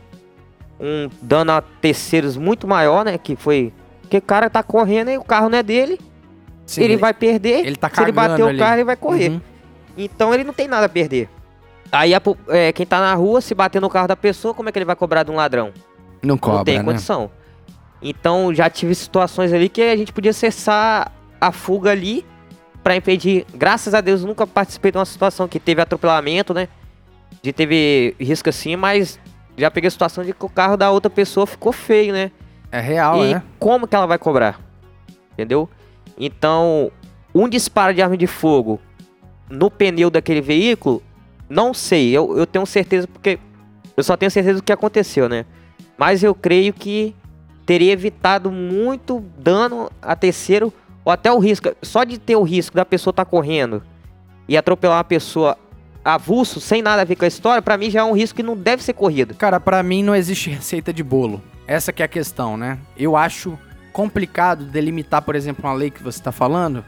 um 0.77 1.09
dano 1.21 1.53
a 1.53 1.61
terceiros 1.61 2.35
muito 2.35 2.67
maior, 2.67 3.05
né? 3.05 3.17
Que 3.17 3.37
foi. 3.37 3.71
Porque 4.01 4.17
o 4.17 4.21
cara 4.21 4.49
tá 4.49 4.61
correndo 4.61 5.09
e 5.09 5.17
o 5.17 5.23
carro 5.23 5.47
não 5.47 5.57
é 5.57 5.63
dele. 5.63 5.97
Sim, 6.65 6.83
ele 6.83 6.97
vai 6.97 7.13
perder. 7.13 7.65
ele 7.65 7.77
tá 7.77 7.89
Se 7.89 8.01
ele 8.01 8.11
bater 8.11 8.43
o 8.43 8.47
ali. 8.47 8.59
carro, 8.59 8.75
ele 8.75 8.83
vai 8.83 8.97
correr. 8.97 9.29
Uhum. 9.29 9.41
Então 9.97 10.33
ele 10.33 10.43
não 10.43 10.53
tem 10.53 10.67
nada 10.67 10.87
a 10.87 10.89
perder. 10.89 11.29
Aí 11.89 12.13
a 12.13 12.21
é, 12.49 12.73
quem 12.73 12.85
tá 12.85 12.99
na 12.99 13.13
rua, 13.13 13.39
se 13.39 13.55
bater 13.55 13.79
no 13.79 13.89
carro 13.89 14.09
da 14.09 14.15
pessoa, 14.17 14.53
como 14.53 14.67
é 14.67 14.73
que 14.73 14.77
ele 14.77 14.85
vai 14.85 14.95
cobrar 14.95 15.23
de 15.23 15.31
um 15.31 15.35
ladrão? 15.35 15.71
Não 16.21 16.37
cobra, 16.37 16.57
não 16.57 16.65
tem 16.65 16.77
né? 16.79 16.83
condição. 16.83 17.31
Então 18.01 18.53
já 18.53 18.69
tive 18.69 18.93
situações 18.93 19.53
ali 19.53 19.69
que 19.69 19.81
a 19.81 19.95
gente 19.95 20.11
podia 20.11 20.33
cessar 20.33 21.13
a 21.39 21.51
fuga 21.53 21.91
ali 21.91 22.25
pra 22.83 22.93
impedir. 22.93 23.45
Graças 23.53 23.93
a 23.93 24.01
Deus 24.01 24.25
nunca 24.25 24.45
participei 24.45 24.91
de 24.91 24.97
uma 24.97 25.05
situação 25.05 25.47
que 25.47 25.61
teve 25.61 25.81
atropelamento, 25.81 26.53
né? 26.53 26.67
De 27.41 27.51
teve 27.51 28.15
risco 28.19 28.49
assim, 28.49 28.75
mas 28.75 29.19
já 29.57 29.69
peguei 29.71 29.87
a 29.87 29.91
situação 29.91 30.23
de 30.23 30.33
que 30.33 30.45
o 30.45 30.49
carro 30.49 30.77
da 30.77 30.91
outra 30.91 31.09
pessoa 31.09 31.47
ficou 31.47 31.71
feio, 31.71 32.13
né? 32.13 32.31
É 32.71 32.79
real, 32.79 33.25
e 33.25 33.33
né? 33.33 33.43
como 33.59 33.87
que 33.87 33.95
ela 33.95 34.05
vai 34.05 34.17
cobrar? 34.17 34.59
Entendeu? 35.33 35.69
Então, 36.17 36.91
um 37.33 37.49
disparo 37.49 37.93
de 37.93 38.01
arma 38.01 38.15
de 38.15 38.27
fogo 38.27 38.79
no 39.49 39.69
pneu 39.69 40.09
daquele 40.09 40.41
veículo, 40.41 41.01
não 41.49 41.73
sei. 41.73 42.11
Eu, 42.11 42.37
eu 42.37 42.45
tenho 42.45 42.65
certeza 42.65 43.07
porque 43.07 43.39
eu 43.97 44.03
só 44.03 44.15
tenho 44.15 44.31
certeza 44.31 44.59
do 44.59 44.63
que 44.63 44.71
aconteceu, 44.71 45.27
né? 45.27 45.45
Mas 45.97 46.23
eu 46.23 46.33
creio 46.33 46.73
que 46.73 47.15
teria 47.65 47.91
evitado 47.91 48.51
muito 48.51 49.23
dano 49.37 49.89
a 50.01 50.15
terceiro 50.15 50.73
ou 51.03 51.11
até 51.11 51.31
o 51.31 51.39
risco. 51.39 51.69
Só 51.81 52.03
de 52.03 52.17
ter 52.17 52.35
o 52.35 52.43
risco 52.43 52.75
da 52.75 52.85
pessoa 52.85 53.11
estar 53.11 53.25
correndo 53.25 53.83
e 54.47 54.57
atropelar 54.57 54.97
uma 54.97 55.03
pessoa 55.03 55.57
avulso, 56.03 56.59
sem 56.59 56.81
nada 56.81 57.01
a 57.01 57.05
ver 57.05 57.15
com 57.15 57.25
a 57.25 57.27
história, 57.27 57.61
pra 57.61 57.77
mim 57.77 57.89
já 57.89 58.01
é 58.01 58.03
um 58.03 58.13
risco 58.13 58.37
que 58.37 58.43
não 58.43 58.55
deve 58.55 58.83
ser 58.83 58.93
corrido. 58.93 59.35
Cara, 59.35 59.59
pra 59.59 59.81
mim 59.83 60.03
não 60.03 60.15
existe 60.15 60.49
receita 60.49 60.91
de 60.93 61.03
bolo. 61.03 61.41
Essa 61.67 61.93
que 61.93 62.01
é 62.01 62.05
a 62.05 62.09
questão, 62.09 62.57
né? 62.57 62.77
Eu 62.97 63.15
acho 63.15 63.57
complicado 63.93 64.65
delimitar, 64.65 65.21
por 65.21 65.35
exemplo, 65.35 65.65
uma 65.65 65.73
lei 65.73 65.91
que 65.91 66.01
você 66.01 66.21
tá 66.21 66.31
falando, 66.31 66.83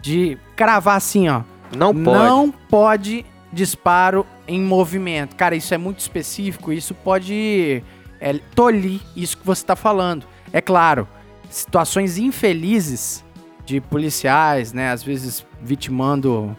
de 0.00 0.38
cravar 0.54 0.96
assim, 0.96 1.28
ó. 1.28 1.42
Não 1.76 1.94
pode. 1.94 2.18
Não 2.18 2.50
pode 2.50 3.26
disparo 3.52 4.26
em 4.48 4.60
movimento. 4.60 5.36
Cara, 5.36 5.54
isso 5.54 5.74
é 5.74 5.78
muito 5.78 6.00
específico, 6.00 6.72
isso 6.72 6.94
pode 6.94 7.82
é, 8.20 8.34
tolir 8.54 9.00
isso 9.14 9.36
que 9.36 9.46
você 9.46 9.64
tá 9.64 9.76
falando. 9.76 10.26
É 10.52 10.60
claro, 10.60 11.06
situações 11.50 12.18
infelizes 12.18 13.24
de 13.64 13.80
policiais, 13.80 14.72
né, 14.72 14.90
às 14.90 15.02
vezes 15.02 15.46
vitimando, 15.60 16.56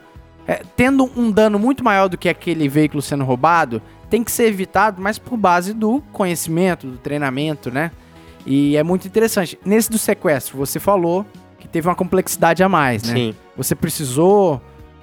é, 0.47 0.61
tendo 0.75 1.09
um 1.15 1.31
dano 1.31 1.57
muito 1.57 1.83
maior 1.83 2.07
do 2.07 2.17
que 2.17 2.27
aquele 2.29 2.67
veículo 2.67 3.01
sendo 3.01 3.23
roubado, 3.23 3.81
tem 4.09 4.23
que 4.23 4.31
ser 4.31 4.45
evitado, 4.45 5.01
mas 5.01 5.17
por 5.17 5.37
base 5.37 5.73
do 5.73 6.01
conhecimento, 6.11 6.85
do 6.87 6.97
treinamento, 6.97 7.71
né? 7.71 7.91
E 8.45 8.75
é 8.75 8.83
muito 8.83 9.07
interessante. 9.07 9.57
Nesse 9.65 9.89
do 9.89 9.97
sequestro, 9.97 10.57
você 10.57 10.79
falou 10.79 11.25
que 11.59 11.67
teve 11.67 11.87
uma 11.87 11.95
complexidade 11.95 12.61
a 12.61 12.69
mais, 12.69 13.03
né? 13.03 13.13
Sim. 13.15 13.35
Você 13.55 13.73
precisou 13.73 14.61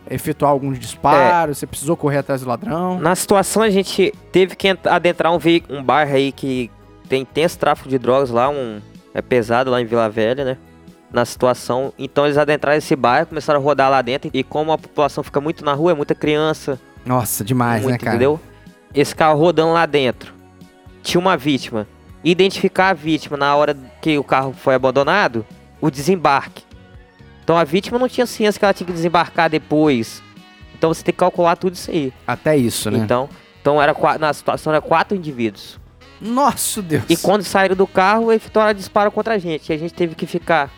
efetuar 0.09 0.51
alguns 0.53 0.79
disparos, 0.79 1.59
você 1.59 1.67
precisou 1.67 1.97
correr 1.97 2.19
atrás 2.19 2.43
do 2.43 2.49
ladrão. 2.49 2.99
Na 3.01 3.15
situação, 3.15 3.63
a 3.63 3.71
gente 3.71 4.13
teve 4.33 4.55
que 4.57 4.69
ent- 4.69 4.87
adentrar 4.87 5.33
um, 5.33 5.39
um 5.71 5.83
bairro 5.83 6.15
aí 6.15 6.33
que 6.33 6.71
tem 7.09 7.23
intenso 7.23 7.59
tráfico 7.59 7.89
de 7.89 7.99
drogas 7.99 8.31
lá, 8.31 8.49
um 8.49 8.81
é 9.15 9.21
pesado 9.23 9.71
lá 9.71 9.81
em 9.81 9.85
Vila 9.85 10.09
Velha, 10.09 10.45
né? 10.45 10.57
Na 11.13 11.25
situação. 11.25 11.93
Então 11.99 12.25
eles 12.25 12.39
adentraram 12.39 12.79
esse 12.79 12.95
bairro, 12.95 13.27
começaram 13.27 13.61
a 13.61 13.63
rodar 13.63 13.91
lá 13.91 14.01
dentro. 14.01 14.31
E 14.33 14.45
como 14.45 14.71
a 14.73 14.79
população 14.79 15.25
fica 15.25 15.41
muito 15.41 15.65
na 15.65 15.73
rua, 15.73 15.93
é 15.93 15.95
muita 15.95 16.15
criança, 16.15 16.79
Nossa, 17.05 17.43
demais, 17.45 17.83
muito, 17.83 17.93
né, 17.93 17.99
cara? 17.99 18.11
entendeu? 18.17 18.41
Esse 18.95 19.15
carro 19.15 19.39
rodando 19.39 19.73
lá 19.73 19.87
dentro. 19.87 20.33
Tinha 21.03 21.21
uma 21.21 21.37
vítima. 21.37 21.87
Identificar 22.23 22.91
a 22.91 22.93
vítima 22.93 23.37
na 23.37 23.55
hora 23.57 23.77
que 24.01 24.19
o 24.19 24.25
carro 24.25 24.53
foi 24.53 24.75
abandonado, 24.75 25.45
o 25.81 25.91
desembarque. 25.91 26.63
Então 27.43 27.57
a 27.57 27.65
vítima 27.65 27.99
não 27.99 28.09
tinha 28.09 28.27
ciência 28.27 28.59
que 28.59 28.65
ela 28.65 28.75
tinha 28.75 28.87
que 28.87 28.93
desembarcar 28.93 29.49
depois. 29.51 30.23
Então 30.77 30.93
você 30.93 31.03
tem 31.03 31.13
que 31.13 31.19
calcular 31.19 31.57
tudo 31.57 31.75
isso 31.75 31.91
aí. 31.91 32.13
Até 32.27 32.57
isso, 32.57 32.91
né? 32.91 32.99
Então, 32.99 33.29
então 33.61 33.83
era 33.83 33.95
na 34.19 34.33
situação 34.33 34.73
era 34.73 34.81
quatro 34.81 35.17
indivíduos. 35.17 35.81
Nossa, 36.21 36.83
Deus. 36.83 37.05
E 37.09 37.17
quando 37.17 37.43
saíram 37.43 37.75
do 37.75 37.87
carro, 37.87 38.31
efetuaram 38.31 38.75
disparo 38.75 39.11
contra 39.11 39.35
a 39.35 39.39
gente. 39.39 39.71
E 39.71 39.73
a 39.73 39.79
gente 39.79 39.95
teve 39.95 40.15
que 40.15 40.27
ficar 40.27 40.71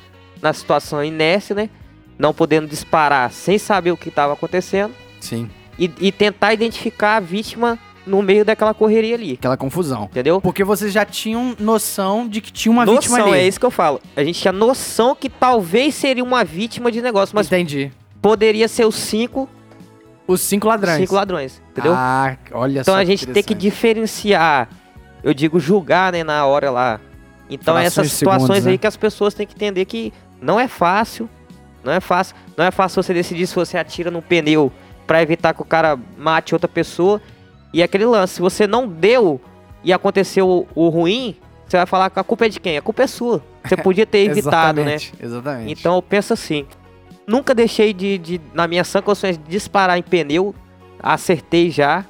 na 0.43 0.53
situação 0.53 1.03
inércia, 1.05 1.55
né? 1.55 1.71
Não 2.19 2.35
podendo 2.35 2.67
disparar 2.67 3.31
sem 3.33 3.57
saber 3.59 3.93
o 3.93 3.97
que 3.97 4.09
estava 4.11 4.33
acontecendo. 4.35 4.93
Sim, 5.21 5.49
E, 5.79 5.91
e 6.01 6.13
tentar 6.13 6.53
identificar 6.53 7.17
a 7.17 7.21
vítima 7.21 7.79
no 8.05 8.21
meio 8.21 8.45
daquela 8.45 8.75
correria 8.75 9.15
ali. 9.15 9.35
aquela 9.35 9.57
confusão. 9.57 10.05
Entendeu? 10.11 10.41
Porque 10.41 10.65
vocês 10.65 10.93
já 10.93 11.05
tinham 11.05 11.55
noção 11.61 12.27
de 12.29 12.41
que 12.41 12.51
tinha 12.53 12.73
uma 12.73 12.85
vítima 12.85 13.19
noção, 13.19 13.33
ali. 13.33 13.41
é 13.43 13.47
isso 13.47 13.61
que 13.61 13.65
eu 13.67 13.71
falo. 13.71 14.01
A 14.17 14.25
gente 14.25 14.41
tinha 14.41 14.51
noção 14.53 15.15
que 15.15 15.29
talvez 15.31 15.95
seria 15.95 16.25
uma 16.25 16.43
vítima 16.45 16.91
de 16.91 17.01
negócio, 17.01 17.35
mas 17.35 17.47
Entendi. 17.47 17.93
poderia 18.21 18.67
ser 18.67 18.85
os 18.85 18.97
cinco, 18.97 19.49
Os 20.27 20.41
cinco 20.41 20.67
ladrões. 20.67 20.97
cinco 20.99 21.15
ladrões. 21.15 21.63
Entendeu? 21.71 21.93
Ah, 21.95 22.37
olha 22.53 22.81
Então 22.81 22.95
só 22.95 22.99
a 23.01 23.05
gente 23.05 23.25
tem 23.27 23.43
que 23.43 23.55
diferenciar, 23.55 24.69
eu 25.23 25.33
digo 25.33 25.61
julgar, 25.61 26.13
né, 26.13 26.25
na 26.25 26.45
hora 26.45 26.71
lá. 26.71 27.01
Então 27.49 27.75
Frações 27.75 27.87
essas 27.87 28.13
situações 28.13 28.43
segundos, 28.49 28.67
aí 28.67 28.73
né? 28.73 28.79
que 28.79 28.87
as 28.87 28.97
pessoas 28.97 29.33
têm 29.35 29.47
que 29.47 29.55
entender 29.55 29.85
que 29.85 30.13
não 30.43 30.59
é 30.59 30.67
fácil, 30.67 31.31
não 31.85 31.93
é 31.93 32.01
fácil, 32.01 32.35
não 32.57 32.65
é 32.65 32.71
fácil 32.71 33.03
você 33.03 33.15
decidir 33.15 33.47
se 33.47 33.55
você 33.55 33.79
atira 33.79 34.11
no 34.11 34.21
pneu 34.21 34.73
pra 35.07 35.23
evitar 35.23 35.55
que 35.55 35.63
o 35.63 35.65
cara 35.65 35.99
mate 36.19 36.55
outra 36.55 36.69
pessoa. 36.69 37.23
E 37.73 37.83
aquele 37.83 38.05
lance, 38.05 38.35
se 38.35 38.41
você 38.41 38.67
não 38.67 38.87
deu 38.87 39.41
e 39.83 39.93
aconteceu 39.93 40.49
o, 40.49 40.69
o 40.75 40.89
ruim, 40.89 41.37
você 41.67 41.77
vai 41.77 41.87
falar 41.87 42.11
que 42.11 42.19
a 42.19 42.25
culpa 42.25 42.47
é 42.47 42.49
de 42.49 42.61
quem? 42.61 42.77
A 42.77 42.83
culpa 42.83 43.05
é 43.05 43.07
sua. 43.07 43.43
Você 43.65 43.77
podia 43.81 44.05
ter 44.05 44.19
evitado, 44.31 44.85
né? 44.85 44.97
Exatamente. 45.21 45.73
Então 45.73 45.95
eu 45.95 46.03
penso 46.03 46.33
assim, 46.33 46.67
nunca 47.27 47.55
deixei 47.55 47.93
de, 47.93 48.19
de- 48.19 48.41
na 48.53 48.67
minha 48.67 48.85
sã 48.85 49.01
consciência, 49.01 49.41
de 49.43 49.49
disparar 49.49 49.97
em 49.97 50.03
pneu, 50.03 50.55
acertei 51.01 51.71
já, 51.71 52.05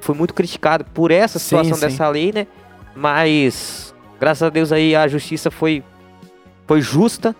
fui 0.00 0.14
muito 0.14 0.32
criticado 0.32 0.84
por 0.84 1.10
essa 1.10 1.38
situação 1.38 1.74
sim. 1.74 1.80
dessa 1.80 2.08
lei, 2.08 2.32
né? 2.32 2.46
Mas, 2.94 3.94
graças 4.20 4.42
a 4.42 4.50
Deus 4.50 4.72
aí 4.72 4.94
a 4.94 5.06
justiça 5.08 5.50
foi, 5.50 5.82
foi 6.66 6.80
justa 6.80 7.34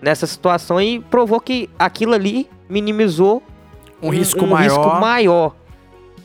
nessa 0.00 0.26
situação 0.26 0.80
e 0.80 1.00
provou 1.00 1.40
que 1.40 1.68
aquilo 1.78 2.14
ali 2.14 2.48
minimizou 2.68 3.42
um, 4.02 4.10
risco 4.10 4.44
um 4.44 4.48
maior. 4.48 4.76
risco 4.80 5.00
maior. 5.00 5.54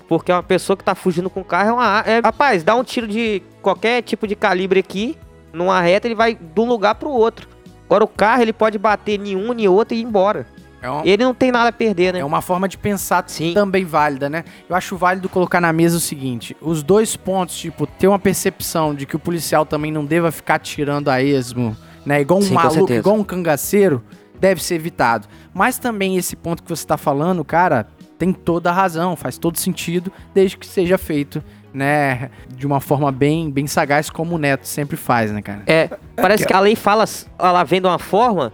Porque 0.07 0.31
uma 0.31 0.43
pessoa 0.43 0.76
que 0.76 0.84
tá 0.84 0.93
fugindo 0.93 1.30
com 1.30 1.39
o 1.39 1.45
carro 1.45 1.69
é 1.69 1.73
uma. 1.73 2.03
É, 2.06 2.19
rapaz, 2.19 2.64
dá 2.64 2.76
um 2.76 2.84
tiro 2.84 3.07
de 3.07 3.41
qualquer 3.61 4.02
tipo 4.02 4.27
de 4.27 4.35
calibre 4.35 4.80
aqui, 4.80 5.18
numa 5.53 5.80
reta, 5.80 6.07
ele 6.07 6.15
vai 6.15 6.35
de 6.35 6.60
um 6.60 6.65
lugar 6.65 6.95
pro 6.95 7.10
outro. 7.10 7.48
Agora 7.85 8.03
o 8.03 8.07
carro, 8.07 8.41
ele 8.41 8.53
pode 8.53 8.77
bater 8.77 9.19
em 9.26 9.35
um, 9.35 9.53
em 9.53 9.68
outro 9.68 9.95
e 9.95 9.99
ir 9.99 10.03
embora. 10.03 10.45
É, 10.81 10.89
um- 10.89 11.02
Ele 11.06 11.23
não 11.23 11.34
tem 11.34 11.52
nada 11.52 11.69
a 11.69 11.72
perder, 11.72 12.11
né? 12.14 12.19
é 12.19 12.26
uma 12.26 12.41
forma 12.41 12.68
de 12.68 12.76
pensar 12.77 13.23
Sim. 13.27 13.53
também 13.53 13.85
válida, 13.85 14.27
né? 14.30 14.43
Eu 14.68 14.76
acho 14.76 14.98
válido 14.98 15.30
colocar 15.30 15.61
na 15.61 15.72
mesa 15.72 15.98
o 15.98 15.99
seguinte: 15.99 16.57
os 16.60 16.81
dois 16.81 17.15
pontos, 17.15 17.56
tipo, 17.56 17.85
ter 17.85 18.07
uma 18.07 18.18
percepção 18.18 18.95
de 18.95 19.06
que 19.06 19.15
o 19.15 19.19
policial 19.19 19.64
também 19.65 19.91
não 19.91 20.03
deva 20.03 20.31
ficar 20.31 20.57
tirando 20.60 21.10
a 21.10 21.22
esmo, 21.22 21.77
né? 22.06 22.22
Igual 22.22 22.40
um 22.40 22.44
Sim, 22.44 22.53
maluco, 22.53 22.91
igual 22.91 23.15
um 23.15 23.23
cangaceiro, 23.23 24.03
deve 24.40 24.61
ser 24.64 24.76
evitado. 24.76 25.28
Mas 25.53 25.78
também 25.78 26.18
esse 26.18 26.36
ponto 26.36 26.64
que 26.64 26.69
você 26.69 26.86
tá 26.86 26.98
falando, 26.98 27.44
cara, 27.45 27.88
tem 28.18 28.34
toda 28.34 28.69
a 28.69 28.73
razão, 28.73 29.15
faz 29.15 29.38
todo 29.38 29.57
sentido, 29.57 30.11
desde 30.34 30.57
que 30.57 30.65
seja 30.65 30.98
feito, 30.98 31.44
né, 31.73 32.30
de 32.56 32.68
uma 32.68 32.80
forma 32.80 33.11
bem, 33.11 33.49
bem 33.49 33.65
sagaz, 33.68 34.10
como 34.10 34.36
o 34.36 34.38
Neto 34.38 34.68
sempre 34.68 34.98
faz, 34.98 35.32
né, 35.32 35.41
cara? 35.41 35.64
É, 35.65 35.90
parece 36.15 36.45
que 36.45 36.53
a 36.53 36.60
lei 36.60 36.76
fala, 36.76 37.06
ela 37.40 37.64
vem 37.64 37.82
de 37.82 37.88
uma 37.88 37.99
forma 37.99 38.52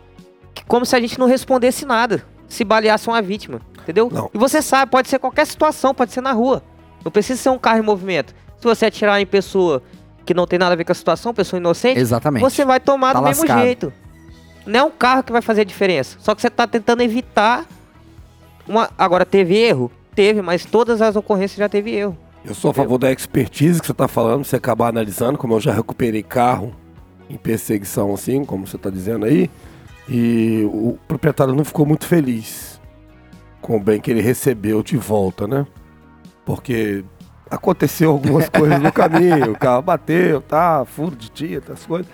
que 0.53 0.63
como 0.65 0.85
se 0.85 0.95
a 0.95 0.99
gente 0.99 1.19
não 1.19 1.27
respondesse 1.27 1.85
nada, 1.85 2.23
se 2.47 2.63
baleasse 2.63 3.07
uma 3.07 3.21
vítima, 3.21 3.61
entendeu? 3.81 4.09
Não. 4.11 4.29
E 4.33 4.37
você 4.37 4.61
sabe, 4.61 4.91
pode 4.91 5.09
ser 5.09 5.19
qualquer 5.19 5.45
situação, 5.45 5.93
pode 5.93 6.11
ser 6.11 6.21
na 6.21 6.31
rua. 6.31 6.63
Não 7.03 7.11
precisa 7.11 7.41
ser 7.41 7.49
um 7.49 7.59
carro 7.59 7.79
em 7.79 7.83
movimento. 7.83 8.33
Se 8.57 8.63
você 8.63 8.87
atirar 8.87 9.21
em 9.21 9.25
pessoa 9.25 9.83
que 10.27 10.33
não 10.33 10.45
tem 10.45 10.59
nada 10.59 10.73
a 10.73 10.75
ver 10.75 10.83
com 10.83 10.91
a 10.91 10.95
situação, 10.95 11.33
pessoa 11.33 11.57
inocente, 11.59 11.99
Exatamente. 11.99 12.41
você 12.41 12.63
vai 12.65 12.79
tomar 12.79 13.13
Tá 13.13 13.19
do 13.19 13.25
mesmo 13.25 13.43
lascado. 13.43 13.63
jeito. 13.63 13.93
Não 14.65 14.79
é 14.79 14.83
um 14.83 14.91
carro 14.91 15.23
que 15.23 15.31
vai 15.31 15.41
fazer 15.41 15.61
a 15.61 15.63
diferença. 15.63 16.17
Só 16.19 16.35
que 16.35 16.41
você 16.41 16.49
tá 16.49 16.67
tentando 16.67 17.01
evitar 17.01 17.65
uma. 18.67 18.89
Agora, 18.97 19.25
teve 19.25 19.55
erro? 19.55 19.89
Teve, 20.13 20.41
mas 20.41 20.65
todas 20.65 21.01
as 21.01 21.15
ocorrências 21.15 21.57
já 21.57 21.69
teve 21.69 21.91
erro. 21.91 22.17
Eu 22.43 22.53
sou 22.53 22.71
a 22.71 22.73
favor 22.73 22.97
da 22.97 23.11
expertise 23.11 23.79
que 23.79 23.85
você 23.85 23.91
está 23.93 24.07
falando, 24.07 24.43
você 24.43 24.55
acabar 24.57 24.89
analisando, 24.89 25.37
como 25.37 25.53
eu 25.53 25.59
já 25.61 25.71
recuperei 25.71 26.21
carro 26.23 26.73
em 27.29 27.37
perseguição, 27.37 28.13
assim, 28.13 28.43
como 28.43 28.65
você 28.67 28.75
está 28.77 28.89
dizendo 28.89 29.25
aí, 29.25 29.49
e 30.09 30.63
o 30.65 30.97
proprietário 31.07 31.53
não 31.53 31.63
ficou 31.65 31.85
muito 31.85 32.05
feliz 32.05 32.79
com 33.61 33.75
o 33.77 33.79
bem 33.79 33.99
que 33.99 34.09
ele 34.11 34.21
recebeu 34.21 34.81
de 34.81 34.95
volta, 34.97 35.45
né? 35.47 35.65
Porque 36.45 37.03
aconteceu 37.49 38.11
algumas 38.11 38.49
coisas 38.49 38.81
no 38.81 38.91
caminho, 38.91 39.51
o 39.51 39.57
carro 39.57 39.81
bateu, 39.81 40.41
tá, 40.41 40.85
furo 40.85 41.15
de 41.15 41.29
tinta, 41.29 41.73
essas 41.73 41.85
coisas. 41.85 42.07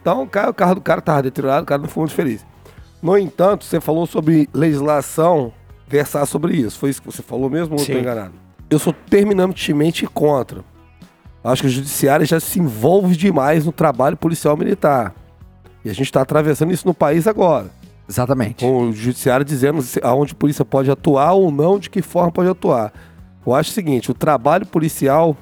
Então 0.00 0.22
o 0.22 0.26
carro, 0.26 0.50
o 0.50 0.54
carro 0.54 0.74
do 0.76 0.80
cara 0.80 1.00
estava 1.00 1.22
deteriorado, 1.22 1.64
o 1.64 1.66
cara 1.66 1.80
não 1.80 1.88
ficou 1.88 2.02
muito 2.02 2.14
feliz. 2.14 2.44
No 3.02 3.16
entanto, 3.16 3.64
você 3.64 3.80
falou 3.80 4.06
sobre 4.06 4.48
legislação, 4.52 5.52
versar 5.86 6.26
sobre 6.26 6.56
isso. 6.56 6.78
Foi 6.78 6.90
isso 6.90 7.00
que 7.00 7.06
você 7.06 7.22
falou 7.22 7.50
mesmo 7.50 7.74
ou 7.74 7.80
estou 7.80 7.98
enganado? 7.98 8.32
Eu 8.68 8.78
sou 8.78 8.92
terminantemente 8.92 10.06
contra. 10.06 10.64
Acho 11.44 11.62
que 11.62 11.68
o 11.68 11.70
judiciário 11.70 12.26
já 12.26 12.40
se 12.40 12.58
envolve 12.58 13.14
demais 13.14 13.64
no 13.64 13.70
trabalho 13.70 14.16
policial 14.16 14.56
militar. 14.56 15.14
E 15.84 15.90
a 15.90 15.92
gente 15.92 16.06
está 16.06 16.20
atravessando 16.20 16.72
isso 16.72 16.86
no 16.86 16.94
país 16.94 17.28
agora. 17.28 17.70
Exatamente. 18.08 18.64
Com 18.64 18.88
o 18.88 18.92
judiciário 18.92 19.44
dizendo 19.44 19.84
aonde 20.02 20.32
a 20.32 20.36
polícia 20.36 20.64
pode 20.64 20.90
atuar 20.90 21.32
ou 21.34 21.50
não, 21.50 21.78
de 21.78 21.88
que 21.88 22.02
forma 22.02 22.32
pode 22.32 22.48
atuar. 22.48 22.92
Eu 23.46 23.54
acho 23.54 23.70
o 23.70 23.72
seguinte, 23.74 24.10
o 24.10 24.14
trabalho 24.14 24.66
policial, 24.66 25.36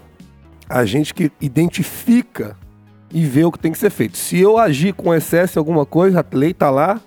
a 0.68 0.84
gente 0.84 1.14
que 1.14 1.32
identifica 1.40 2.56
e 3.12 3.24
vê 3.24 3.44
o 3.44 3.52
que 3.52 3.58
tem 3.58 3.72
que 3.72 3.78
ser 3.78 3.90
feito. 3.90 4.16
Se 4.18 4.38
eu 4.38 4.58
agir 4.58 4.92
com 4.92 5.14
excesso 5.14 5.58
em 5.58 5.60
alguma 5.60 5.86
coisa, 5.86 6.20
a 6.20 6.36
lei 6.36 6.52
tá 6.52 6.68
lá 6.70 7.00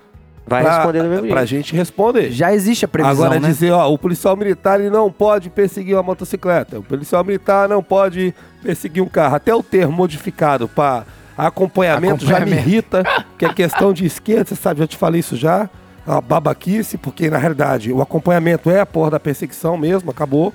Vai 0.48 0.64
pra, 0.64 0.78
responder 0.78 1.04
do 1.04 1.10
mesmo 1.10 1.28
pra 1.28 1.46
jeito. 1.46 1.66
gente 1.66 1.76
responder. 1.76 2.32
Já 2.32 2.54
existe 2.54 2.86
a 2.86 2.88
previsão, 2.88 3.26
Agora 3.26 3.40
né? 3.40 3.48
dizer, 3.48 3.72
ó, 3.72 3.92
o 3.92 3.98
policial 3.98 4.36
militar 4.38 4.80
ele 4.80 4.90
não 4.90 5.12
pode 5.12 5.50
perseguir 5.50 5.96
uma 5.96 6.04
motocicleta, 6.04 6.80
o 6.80 6.84
policial 6.84 7.24
militar 7.24 7.68
não 7.68 7.84
pode 7.84 8.34
perseguir 8.64 9.04
um 9.04 9.08
carro. 9.10 9.36
Até 9.36 9.54
o 9.54 9.62
termo 9.62 9.92
modificado 9.92 10.68
para 10.70 11.06
acompanhamento, 11.38 12.26
já 12.26 12.40
me 12.40 12.54
Acompanhamento. 12.54 12.70
irrita, 12.70 13.04
que 13.38 13.46
é 13.46 13.54
questão 13.54 13.92
de 13.94 14.06
esquerda, 14.06 14.46
você 14.46 14.56
sabe, 14.56 14.80
já 14.80 14.88
te 14.88 14.98
falei 14.98 15.20
isso 15.20 15.36
já. 15.36 15.70
É 16.08 16.12
uma 16.12 16.22
babaquice, 16.22 16.98
porque 16.98 17.30
na 17.30 17.38
realidade 17.38 17.92
o 17.92 18.02
acompanhamento 18.02 18.70
é 18.72 18.80
a 18.80 18.86
porra 18.86 19.12
da 19.12 19.20
perseguição 19.20 19.78
mesmo, 19.78 20.10
acabou. 20.10 20.54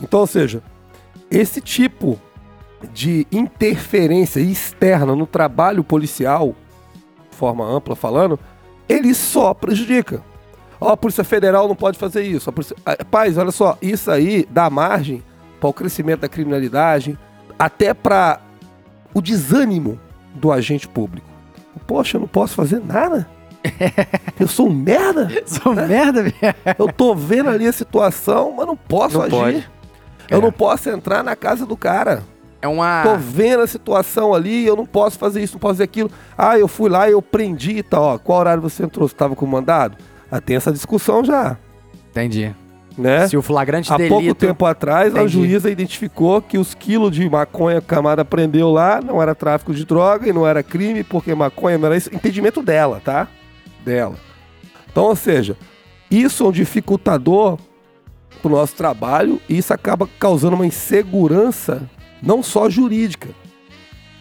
Então, 0.00 0.20
ou 0.20 0.26
seja, 0.26 0.62
esse 1.30 1.60
tipo 1.60 2.18
de 2.92 3.26
interferência 3.32 4.40
externa 4.40 5.16
no 5.16 5.26
trabalho 5.26 5.82
policial, 5.82 6.54
de 7.30 7.36
forma 7.36 7.64
ampla 7.64 7.96
falando, 7.96 8.38
ele 8.88 9.14
só 9.14 9.54
prejudica. 9.54 10.22
Ó, 10.80 10.90
a 10.90 10.96
Polícia 10.96 11.24
Federal 11.24 11.66
não 11.66 11.76
pode 11.76 11.98
fazer 11.98 12.22
isso. 12.22 12.50
A 12.50 12.52
polícia... 12.52 12.76
Paz, 13.10 13.38
olha 13.38 13.50
só, 13.50 13.78
isso 13.80 14.10
aí 14.10 14.46
dá 14.50 14.68
margem 14.68 15.22
para 15.58 15.68
o 15.70 15.72
crescimento 15.72 16.20
da 16.20 16.28
criminalidade, 16.28 17.18
até 17.58 17.94
para 17.94 18.40
o 19.14 19.22
desânimo 19.22 19.98
do 20.34 20.52
agente 20.52 20.86
público. 20.86 21.26
Poxa, 21.86 22.16
eu 22.16 22.20
não 22.20 22.28
posso 22.28 22.54
fazer 22.54 22.82
nada? 22.84 23.26
Eu 24.38 24.46
sou 24.46 24.68
um 24.68 24.74
merda? 24.74 25.28
Sou 25.46 25.74
merda, 25.74 26.22
velho. 26.24 26.34
Eu 26.78 26.92
tô 26.92 27.14
vendo 27.14 27.48
ali 27.48 27.66
a 27.66 27.72
situação, 27.72 28.52
mas 28.54 28.66
não 28.66 28.76
posso 28.76 29.16
Não 29.16 29.24
agir. 29.24 29.30
pode. 29.30 29.70
Eu 30.30 30.38
É. 30.38 30.42
não 30.42 30.52
posso 30.52 30.88
entrar 30.90 31.22
na 31.22 31.34
casa 31.36 31.64
do 31.66 31.76
cara. 31.76 32.22
É 32.62 32.68
uma. 32.68 33.02
Tô 33.02 33.16
vendo 33.16 33.60
a 33.62 33.66
situação 33.66 34.32
ali, 34.32 34.66
eu 34.66 34.74
não 34.74 34.86
posso 34.86 35.18
fazer 35.18 35.42
isso, 35.42 35.54
não 35.54 35.60
posso 35.60 35.74
fazer 35.74 35.84
aquilo. 35.84 36.10
Ah, 36.36 36.58
eu 36.58 36.66
fui 36.66 36.88
lá 36.88 37.08
e 37.08 37.12
eu 37.12 37.20
prendi 37.20 37.72
e 37.78 37.82
tal. 37.82 38.02
Ó, 38.04 38.18
qual 38.18 38.38
horário 38.40 38.62
você 38.62 38.84
entrou? 38.84 39.06
Você 39.06 39.14
tava 39.14 39.36
com 39.36 39.44
mandado? 39.46 39.98
Ah, 40.30 40.40
tem 40.40 40.56
essa 40.56 40.72
discussão 40.72 41.22
já, 41.22 41.58
Entendi. 42.10 42.54
né? 42.96 43.28
Se 43.28 43.36
o 43.36 43.42
flagrante 43.42 43.92
Há 43.92 43.96
delito. 43.98 44.14
pouco 44.14 44.34
tempo 44.34 44.64
atrás, 44.64 45.14
a 45.14 45.18
Entendi. 45.18 45.32
juíza 45.34 45.70
identificou 45.70 46.40
que 46.40 46.56
os 46.56 46.72
quilos 46.74 47.10
de 47.14 47.28
maconha 47.28 47.80
que 47.82 47.86
a 47.86 47.96
Camada 47.96 48.24
prendeu 48.24 48.70
lá 48.72 48.98
não 49.04 49.20
era 49.20 49.34
tráfico 49.34 49.74
de 49.74 49.84
droga 49.84 50.26
e 50.28 50.32
não 50.32 50.46
era 50.46 50.62
crime, 50.62 51.04
porque 51.04 51.34
maconha 51.34 51.76
não 51.76 51.86
era 51.86 51.96
isso. 51.98 52.08
Entendimento 52.14 52.62
dela, 52.62 53.00
tá? 53.04 53.28
Dela. 53.84 54.14
Então, 54.90 55.04
ou 55.04 55.14
seja, 55.16 55.54
isso 56.10 56.44
é 56.44 56.48
um 56.48 56.52
dificultador 56.52 57.58
pro 58.44 58.50
nosso 58.54 58.74
trabalho 58.76 59.40
e 59.48 59.56
isso 59.56 59.72
acaba 59.72 60.06
causando 60.18 60.54
uma 60.54 60.66
insegurança, 60.66 61.88
não 62.22 62.42
só 62.42 62.68
jurídica, 62.68 63.30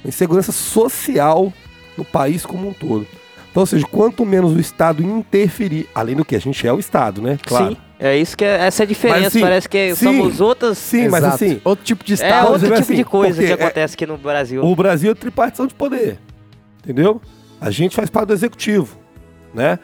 uma 0.03 0.07
insegurança 0.09 0.51
social 0.53 1.51
no 1.97 2.05
país 2.05 2.45
como 2.45 2.69
um 2.69 2.73
todo. 2.73 3.05
Então, 3.51 3.61
ou 3.61 3.67
seja, 3.67 3.85
quanto 3.85 4.25
menos 4.25 4.53
o 4.53 4.59
Estado 4.59 5.03
interferir, 5.03 5.87
além 5.93 6.15
do 6.15 6.23
que 6.25 6.35
a 6.35 6.39
gente 6.39 6.65
é 6.65 6.71
o 6.73 6.79
Estado, 6.79 7.21
né? 7.21 7.37
Claro. 7.45 7.71
Sim. 7.73 7.77
É 7.99 8.17
isso 8.17 8.35
que 8.35 8.43
é, 8.43 8.65
essa 8.65 8.83
é 8.83 8.85
a 8.85 8.87
diferença. 8.87 9.21
Mas, 9.21 9.33
sim, 9.33 9.39
Parece 9.41 9.69
que 9.69 9.95
sim, 9.95 10.05
somos 10.05 10.41
outras. 10.41 10.77
Sim, 10.77 11.07
mas 11.09 11.23
Exato. 11.23 11.35
assim, 11.35 11.61
Outro 11.63 11.85
tipo 11.85 12.03
de 12.03 12.13
É 12.13 12.15
estado. 12.15 12.45
outro 12.47 12.59
dizer 12.61 12.71
tipo 12.71 12.81
assim, 12.81 12.95
de 12.95 13.03
coisa 13.03 13.43
que 13.43 13.49
é- 13.51 13.53
acontece 13.53 13.93
aqui 13.95 14.05
no 14.05 14.17
Brasil. 14.17 14.63
O 14.65 14.75
Brasil 14.75 15.11
é 15.11 15.15
tripartição 15.15 15.67
de 15.67 15.73
poder. 15.73 16.17
Entendeu? 16.83 17.21
A 17.61 17.69
gente 17.69 17.95
faz 17.95 18.09
parte 18.09 18.27
do 18.29 18.33
executivo, 18.33 18.97
né? 19.53 19.77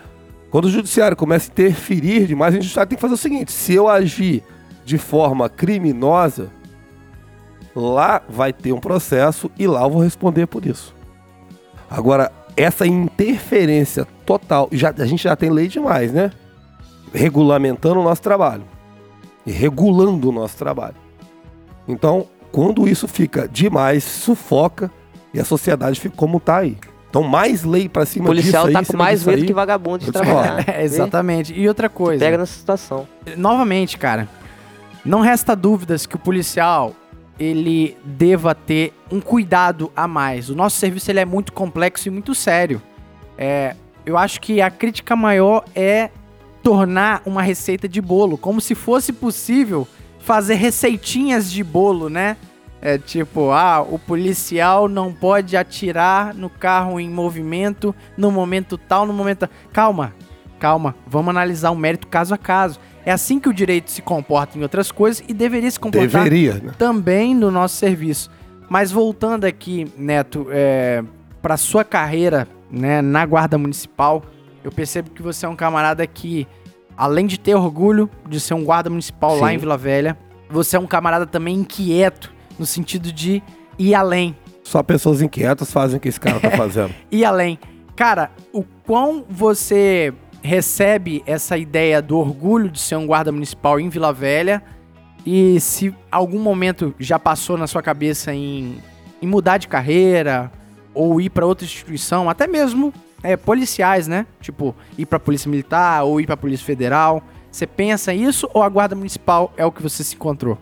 Quando 0.49 0.65
o 0.65 0.69
judiciário 0.69 1.15
começa 1.15 1.49
a 1.49 1.51
interferir 1.51 2.25
demais, 2.25 2.55
a 2.55 2.59
gente 2.59 2.73
tem 2.73 2.87
que 2.87 2.97
fazer 2.97 3.13
o 3.13 3.17
seguinte: 3.17 3.51
se 3.51 3.73
eu 3.73 3.87
agir 3.87 4.43
de 4.83 4.97
forma 4.97 5.47
criminosa, 5.47 6.49
lá 7.75 8.21
vai 8.27 8.51
ter 8.51 8.73
um 8.73 8.79
processo 8.79 9.51
e 9.57 9.67
lá 9.67 9.83
eu 9.83 9.89
vou 9.89 10.01
responder 10.01 10.47
por 10.47 10.65
isso. 10.65 10.95
Agora, 11.89 12.31
essa 12.57 12.85
interferência 12.85 14.05
total, 14.25 14.67
já, 14.71 14.93
a 14.97 15.05
gente 15.05 15.23
já 15.23 15.35
tem 15.35 15.49
lei 15.49 15.67
demais, 15.67 16.11
né? 16.11 16.31
Regulamentando 17.13 17.99
o 17.99 18.03
nosso 18.03 18.21
trabalho 18.21 18.63
e 19.45 19.51
regulando 19.51 20.29
o 20.29 20.31
nosso 20.31 20.57
trabalho. 20.57 20.95
Então, 21.87 22.27
quando 22.51 22.87
isso 22.87 23.07
fica 23.07 23.47
demais, 23.47 24.03
sufoca 24.03 24.91
e 25.33 25.39
a 25.39 25.45
sociedade 25.45 25.99
fica 25.99 26.15
como 26.15 26.39
tá 26.39 26.57
aí. 26.57 26.77
Então, 27.09 27.23
mais 27.23 27.63
lei 27.63 27.89
pra 27.89 28.03
O 28.03 28.05
cima 28.05 28.25
policial 28.27 28.63
disso 28.65 28.73
tá 28.73 28.79
aí, 28.79 28.85
com 28.85 28.97
mais 28.97 29.19
disso 29.19 29.29
medo 29.29 29.41
aí. 29.41 29.47
que 29.47 29.53
vagabundo 29.53 29.99
de 29.99 30.07
eu 30.07 30.13
te 30.13 30.19
trabalhar. 30.21 30.63
É, 30.69 30.83
exatamente. 30.83 31.53
E 31.53 31.67
outra 31.67 31.89
coisa. 31.89 32.23
Pega 32.23 32.37
nessa 32.37 32.53
situação. 32.53 33.07
novamente, 33.35 33.97
cara, 33.97 34.27
não 35.03 35.21
resta 35.21 35.55
dúvidas 35.55 36.05
que 36.05 36.15
o 36.15 36.19
policial 36.19 36.93
ele 37.39 37.97
deva 38.03 38.53
ter 38.53 38.93
um 39.11 39.19
cuidado 39.19 39.91
a 39.95 40.07
mais. 40.07 40.49
O 40.49 40.55
nosso 40.55 40.77
serviço 40.77 41.09
ele 41.09 41.19
é 41.19 41.25
muito 41.25 41.51
complexo 41.53 42.07
e 42.07 42.11
muito 42.11 42.35
sério. 42.35 42.81
É, 43.37 43.75
eu 44.05 44.17
acho 44.17 44.39
que 44.41 44.61
a 44.61 44.69
crítica 44.69 45.15
maior 45.15 45.63
é 45.73 46.09
tornar 46.61 47.21
uma 47.25 47.41
receita 47.41 47.87
de 47.87 48.01
bolo, 48.01 48.37
como 48.37 48.59
se 48.59 48.75
fosse 48.75 49.13
possível 49.13 49.87
fazer 50.19 50.55
receitinhas 50.55 51.49
de 51.49 51.63
bolo, 51.63 52.09
né? 52.09 52.35
É 52.81 52.97
tipo, 52.97 53.51
ah, 53.51 53.81
o 53.81 53.99
policial 53.99 54.87
não 54.87 55.13
pode 55.13 55.57
atirar 55.57 56.33
no 56.33 56.49
carro 56.49 56.99
em 56.99 57.09
movimento 57.09 57.93
no 58.17 58.31
momento 58.31 58.77
tal, 58.77 59.05
no 59.05 59.13
momento. 59.13 59.39
tal. 59.39 59.49
Calma, 59.73 60.13
calma, 60.59 60.95
vamos 61.05 61.29
analisar 61.29 61.71
o 61.71 61.75
mérito 61.75 62.07
caso 62.07 62.33
a 62.33 62.37
caso. 62.37 62.79
É 63.05 63.11
assim 63.11 63.39
que 63.39 63.49
o 63.49 63.53
direito 63.53 63.91
se 63.91 64.01
comporta 64.01 64.57
em 64.57 64.61
outras 64.61 64.91
coisas 64.91 65.23
e 65.27 65.33
deveria 65.33 65.69
se 65.69 65.79
comportar 65.79 66.23
Deveria, 66.23 66.53
né? 66.55 66.73
também 66.77 67.33
no 67.35 67.49
nosso 67.49 67.75
serviço. 67.75 68.29
Mas 68.69 68.91
voltando 68.91 69.45
aqui, 69.45 69.91
Neto, 69.97 70.47
é, 70.51 71.03
para 71.41 71.57
sua 71.57 71.83
carreira 71.83 72.47
né, 72.69 73.01
na 73.01 73.25
Guarda 73.25 73.57
Municipal, 73.57 74.23
eu 74.63 74.71
percebo 74.71 75.09
que 75.09 75.21
você 75.21 75.45
é 75.45 75.49
um 75.49 75.55
camarada 75.55 76.05
que, 76.05 76.47
além 76.95 77.25
de 77.25 77.39
ter 77.39 77.55
orgulho 77.55 78.09
de 78.27 78.39
ser 78.39 78.53
um 78.53 78.63
guarda 78.63 78.89
municipal 78.89 79.37
lá 79.37 79.47
Sim. 79.49 79.55
em 79.55 79.57
Vila 79.57 79.77
Velha, 79.77 80.17
você 80.49 80.75
é 80.75 80.79
um 80.79 80.85
camarada 80.85 81.25
também 81.25 81.55
inquieto, 81.55 82.31
no 82.59 82.65
sentido 82.65 83.11
de 83.11 83.41
ir 83.77 83.95
além. 83.95 84.35
Só 84.63 84.83
pessoas 84.83 85.21
inquietas 85.21 85.71
fazem 85.71 85.97
o 85.97 85.99
que 85.99 86.09
esse 86.09 86.19
cara 86.19 86.39
tá 86.39 86.51
fazendo. 86.57 86.93
ir 87.11 87.25
além. 87.25 87.57
Cara, 87.95 88.29
o 88.53 88.63
quão 88.85 89.25
você 89.27 90.13
recebe 90.41 91.23
essa 91.25 91.57
ideia 91.57 92.01
do 92.01 92.17
orgulho 92.17 92.69
de 92.69 92.79
ser 92.79 92.95
um 92.95 93.07
guarda 93.07 93.31
municipal 93.31 93.79
em 93.79 93.89
Vila 93.89 94.13
Velha 94.13 94.61
e 95.25 95.59
se 95.59 95.93
algum 96.11 96.39
momento 96.39 96.93
já 96.99 97.19
passou 97.19 97.57
na 97.57 97.67
sua 97.67 97.81
cabeça 97.81 98.33
em, 98.33 98.77
em 99.21 99.27
mudar 99.27 99.57
de 99.57 99.67
carreira 99.67 100.51
ou 100.93 101.19
ir 101.19 101.29
pra 101.29 101.45
outra 101.45 101.65
instituição, 101.65 102.29
até 102.29 102.47
mesmo 102.47 102.93
é, 103.21 103.35
policiais, 103.35 104.07
né? 104.07 104.25
Tipo, 104.39 104.75
ir 104.97 105.05
pra 105.05 105.19
Polícia 105.19 105.49
Militar 105.49 106.03
ou 106.03 106.21
ir 106.21 106.25
pra 106.25 106.37
Polícia 106.37 106.65
Federal. 106.65 107.21
Você 107.51 107.67
pensa 107.67 108.13
isso 108.13 108.49
ou 108.53 108.63
a 108.63 108.69
guarda 108.69 108.95
municipal 108.95 109.51
é 109.57 109.65
o 109.65 109.71
que 109.71 109.81
você 109.81 110.03
se 110.03 110.15
encontrou? 110.15 110.57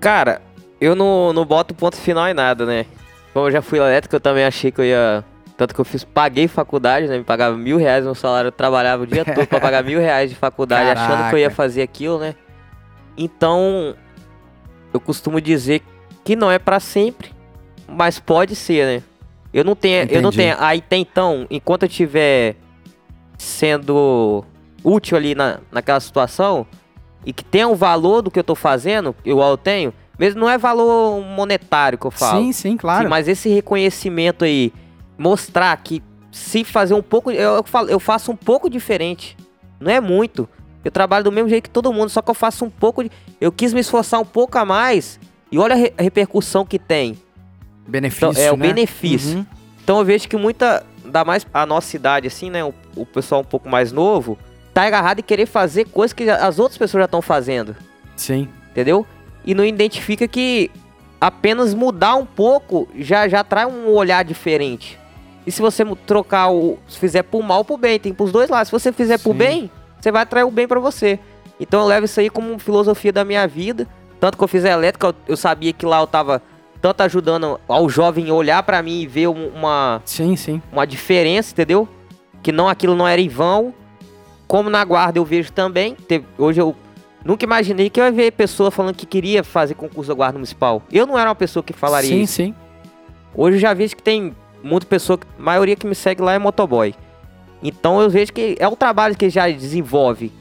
Cara, 0.00 0.42
eu 0.82 0.96
não, 0.96 1.32
não 1.32 1.44
boto 1.44 1.74
ponto 1.74 1.96
final 1.96 2.28
em 2.28 2.34
nada, 2.34 2.66
né? 2.66 2.86
Como 3.32 3.46
eu 3.46 3.52
já 3.52 3.62
fui 3.62 3.78
elétrico, 3.78 4.16
eu 4.16 4.20
também 4.20 4.44
achei 4.44 4.72
que 4.72 4.80
eu 4.80 4.84
ia. 4.84 5.24
Tanto 5.56 5.74
que 5.74 5.80
eu 5.80 5.84
fiz, 5.84 6.02
paguei 6.02 6.48
faculdade, 6.48 7.06
né? 7.06 7.18
Me 7.18 7.24
pagava 7.24 7.56
mil 7.56 7.76
reais 7.76 8.04
no 8.04 8.16
salário, 8.16 8.48
eu 8.48 8.52
trabalhava 8.52 9.04
o 9.04 9.06
dia 9.06 9.24
todo 9.24 9.46
pra 9.46 9.60
pagar 9.60 9.84
mil 9.84 10.00
reais 10.00 10.28
de 10.28 10.34
faculdade, 10.34 10.90
achando 10.98 11.28
que 11.28 11.34
eu 11.36 11.38
ia 11.38 11.44
Caraca. 11.44 11.54
fazer 11.54 11.82
aquilo, 11.82 12.18
né? 12.18 12.34
Então, 13.16 13.94
eu 14.92 14.98
costumo 14.98 15.40
dizer 15.40 15.82
que 16.24 16.34
não 16.34 16.50
é 16.50 16.58
pra 16.58 16.80
sempre, 16.80 17.30
mas 17.86 18.18
pode 18.18 18.56
ser, 18.56 18.86
né? 18.86 19.02
Eu 19.54 19.62
não 19.62 19.76
tenho, 19.76 20.02
eu 20.10 20.20
não 20.20 20.30
Entendi. 20.30 20.36
tenho. 20.38 20.56
Aí 20.58 20.80
tem 20.80 21.02
então, 21.02 21.46
enquanto 21.48 21.84
eu 21.84 21.88
tiver 21.88 22.56
sendo 23.38 24.44
útil 24.82 25.16
ali 25.16 25.34
na, 25.34 25.60
naquela 25.70 26.00
situação 26.00 26.66
e 27.24 27.32
que 27.32 27.44
tenha 27.44 27.68
um 27.68 27.74
valor 27.76 28.20
do 28.22 28.32
que 28.32 28.38
eu 28.38 28.44
tô 28.44 28.56
fazendo, 28.56 29.14
igual 29.24 29.50
eu 29.50 29.56
tenho, 29.56 29.94
mesmo 30.18 30.40
não 30.40 30.48
é 30.50 30.56
valor 30.58 31.22
monetário 31.24 31.98
que 31.98 32.06
eu 32.06 32.10
falo. 32.10 32.40
Sim, 32.42 32.52
sim, 32.52 32.76
claro. 32.76 33.04
Sim, 33.04 33.08
mas 33.10 33.28
esse 33.28 33.48
reconhecimento 33.48 34.44
aí, 34.44 34.72
mostrar 35.18 35.76
que 35.78 36.02
se 36.30 36.64
fazer 36.64 36.94
um 36.94 37.02
pouco, 37.02 37.30
eu, 37.30 37.56
eu 37.56 37.64
falo, 37.64 37.88
eu 37.90 38.00
faço 38.00 38.30
um 38.32 38.36
pouco 38.36 38.68
diferente. 38.70 39.36
Não 39.80 39.90
é 39.90 40.00
muito. 40.00 40.48
Eu 40.84 40.90
trabalho 40.90 41.24
do 41.24 41.32
mesmo 41.32 41.48
jeito 41.48 41.64
que 41.64 41.70
todo 41.70 41.92
mundo, 41.92 42.08
só 42.08 42.20
que 42.22 42.30
eu 42.30 42.34
faço 42.34 42.64
um 42.64 42.70
pouco 42.70 43.04
de, 43.04 43.10
eu 43.40 43.52
quis 43.52 43.72
me 43.72 43.80
esforçar 43.80 44.20
um 44.20 44.24
pouco 44.24 44.56
a 44.58 44.64
mais 44.64 45.18
e 45.50 45.58
olha 45.58 45.74
a, 45.74 45.78
re- 45.78 45.92
a 45.98 46.02
repercussão 46.02 46.64
que 46.64 46.78
tem. 46.78 47.16
Benefício, 47.86 48.30
Então, 48.30 48.42
é 48.42 48.52
o 48.52 48.56
né? 48.56 48.68
benefício. 48.68 49.38
Uhum. 49.38 49.46
Então 49.82 49.98
eu 49.98 50.04
vejo 50.04 50.28
que 50.28 50.36
muita, 50.36 50.84
ainda 51.04 51.24
mais 51.24 51.46
a 51.52 51.66
nossa 51.66 51.94
idade 51.96 52.26
assim, 52.28 52.48
né, 52.50 52.64
o, 52.64 52.72
o 52.96 53.04
pessoal 53.04 53.40
um 53.40 53.44
pouco 53.44 53.68
mais 53.68 53.92
novo, 53.92 54.38
tá 54.72 54.84
agarrado 54.84 55.18
em 55.18 55.22
querer 55.22 55.46
fazer 55.46 55.84
coisas 55.86 56.12
que 56.12 56.28
as 56.30 56.58
outras 56.58 56.78
pessoas 56.78 57.00
já 57.02 57.04
estão 57.06 57.20
fazendo 57.20 57.76
Sim. 58.16 58.48
entendeu? 58.70 59.04
E 59.44 59.54
não 59.54 59.64
identifica 59.64 60.26
que 60.28 60.70
apenas 61.20 61.74
mudar 61.74 62.14
um 62.16 62.26
pouco 62.26 62.88
já 62.96 63.28
já 63.28 63.42
traz 63.44 63.72
um 63.72 63.88
olhar 63.88 64.24
diferente. 64.24 64.98
E 65.46 65.50
se 65.50 65.60
você 65.60 65.84
trocar 66.06 66.50
o, 66.52 66.78
se 66.86 66.98
fizer 66.98 67.22
pro 67.22 67.42
mal 67.42 67.58
ou 67.58 67.64
pro 67.64 67.76
bem, 67.76 67.98
tem 67.98 68.12
pros 68.14 68.30
dois 68.30 68.48
lados. 68.48 68.68
Se 68.68 68.72
você 68.72 68.92
fizer 68.92 69.18
pro 69.18 69.32
Sim. 69.32 69.38
bem, 69.38 69.70
você 70.00 70.12
vai 70.12 70.22
atrair 70.22 70.44
o 70.44 70.50
bem 70.50 70.68
pra 70.68 70.78
você. 70.78 71.18
Então 71.58 71.80
eu 71.80 71.86
levo 71.86 72.04
isso 72.04 72.18
aí 72.20 72.30
como 72.30 72.58
filosofia 72.58 73.12
da 73.12 73.24
minha 73.24 73.46
vida. 73.48 73.86
Tanto 74.20 74.38
que 74.38 74.44
eu 74.44 74.48
fiz 74.48 74.64
a 74.64 74.70
elétrica, 74.70 75.08
eu, 75.08 75.14
eu 75.28 75.36
sabia 75.36 75.72
que 75.72 75.84
lá 75.84 76.00
eu 76.00 76.06
tava 76.06 76.40
tanto 76.80 77.00
ajudando 77.02 77.60
ao 77.68 77.88
jovem 77.88 78.30
olhar 78.30 78.62
pra 78.62 78.82
mim 78.82 79.00
e 79.00 79.06
ver 79.06 79.28
um- 79.28 79.48
uma 79.48 80.00
Sim, 80.04 80.34
sim. 80.36 80.62
uma 80.72 80.84
diferença, 80.86 81.52
entendeu? 81.52 81.88
Que 82.42 82.50
não 82.52 82.68
aquilo 82.68 82.94
não 82.94 83.06
era 83.06 83.20
em 83.20 83.28
vão. 83.28 83.74
Como 84.46 84.68
na 84.70 84.84
guarda 84.84 85.18
eu 85.18 85.24
vejo 85.24 85.50
também. 85.52 85.94
teve- 85.94 86.26
hoje 86.38 86.60
eu 86.60 86.74
nunca 87.24 87.44
imaginei 87.44 87.88
que 87.90 88.00
eu 88.00 88.04
ia 88.04 88.12
ver 88.12 88.32
pessoa 88.32 88.70
falando 88.70 88.94
que 88.96 89.06
queria 89.06 89.42
fazer 89.44 89.74
concurso 89.74 90.08
da 90.08 90.14
guarda 90.14 90.34
municipal. 90.38 90.82
Eu 90.90 91.06
não 91.06 91.18
era 91.18 91.28
uma 91.28 91.34
pessoa 91.34 91.62
que 91.62 91.72
falaria 91.72 92.10
sim, 92.10 92.22
isso. 92.22 92.34
sim. 92.34 92.54
Hoje 93.34 93.56
eu 93.56 93.60
já 93.60 93.72
vejo 93.74 93.96
que 93.96 94.02
tem 94.02 94.34
muita 94.62 94.86
pessoa, 94.86 95.18
a 95.38 95.42
maioria 95.42 95.74
que 95.76 95.86
me 95.86 95.94
segue 95.94 96.22
lá 96.22 96.32
é 96.34 96.38
motoboy. 96.38 96.94
Então 97.62 98.00
eu 98.00 98.10
vejo 98.10 98.32
que 98.32 98.56
é 98.58 98.66
o 98.68 98.76
trabalho 98.76 99.16
que 99.16 99.30
já 99.30 99.48
desenvolve. 99.48 100.32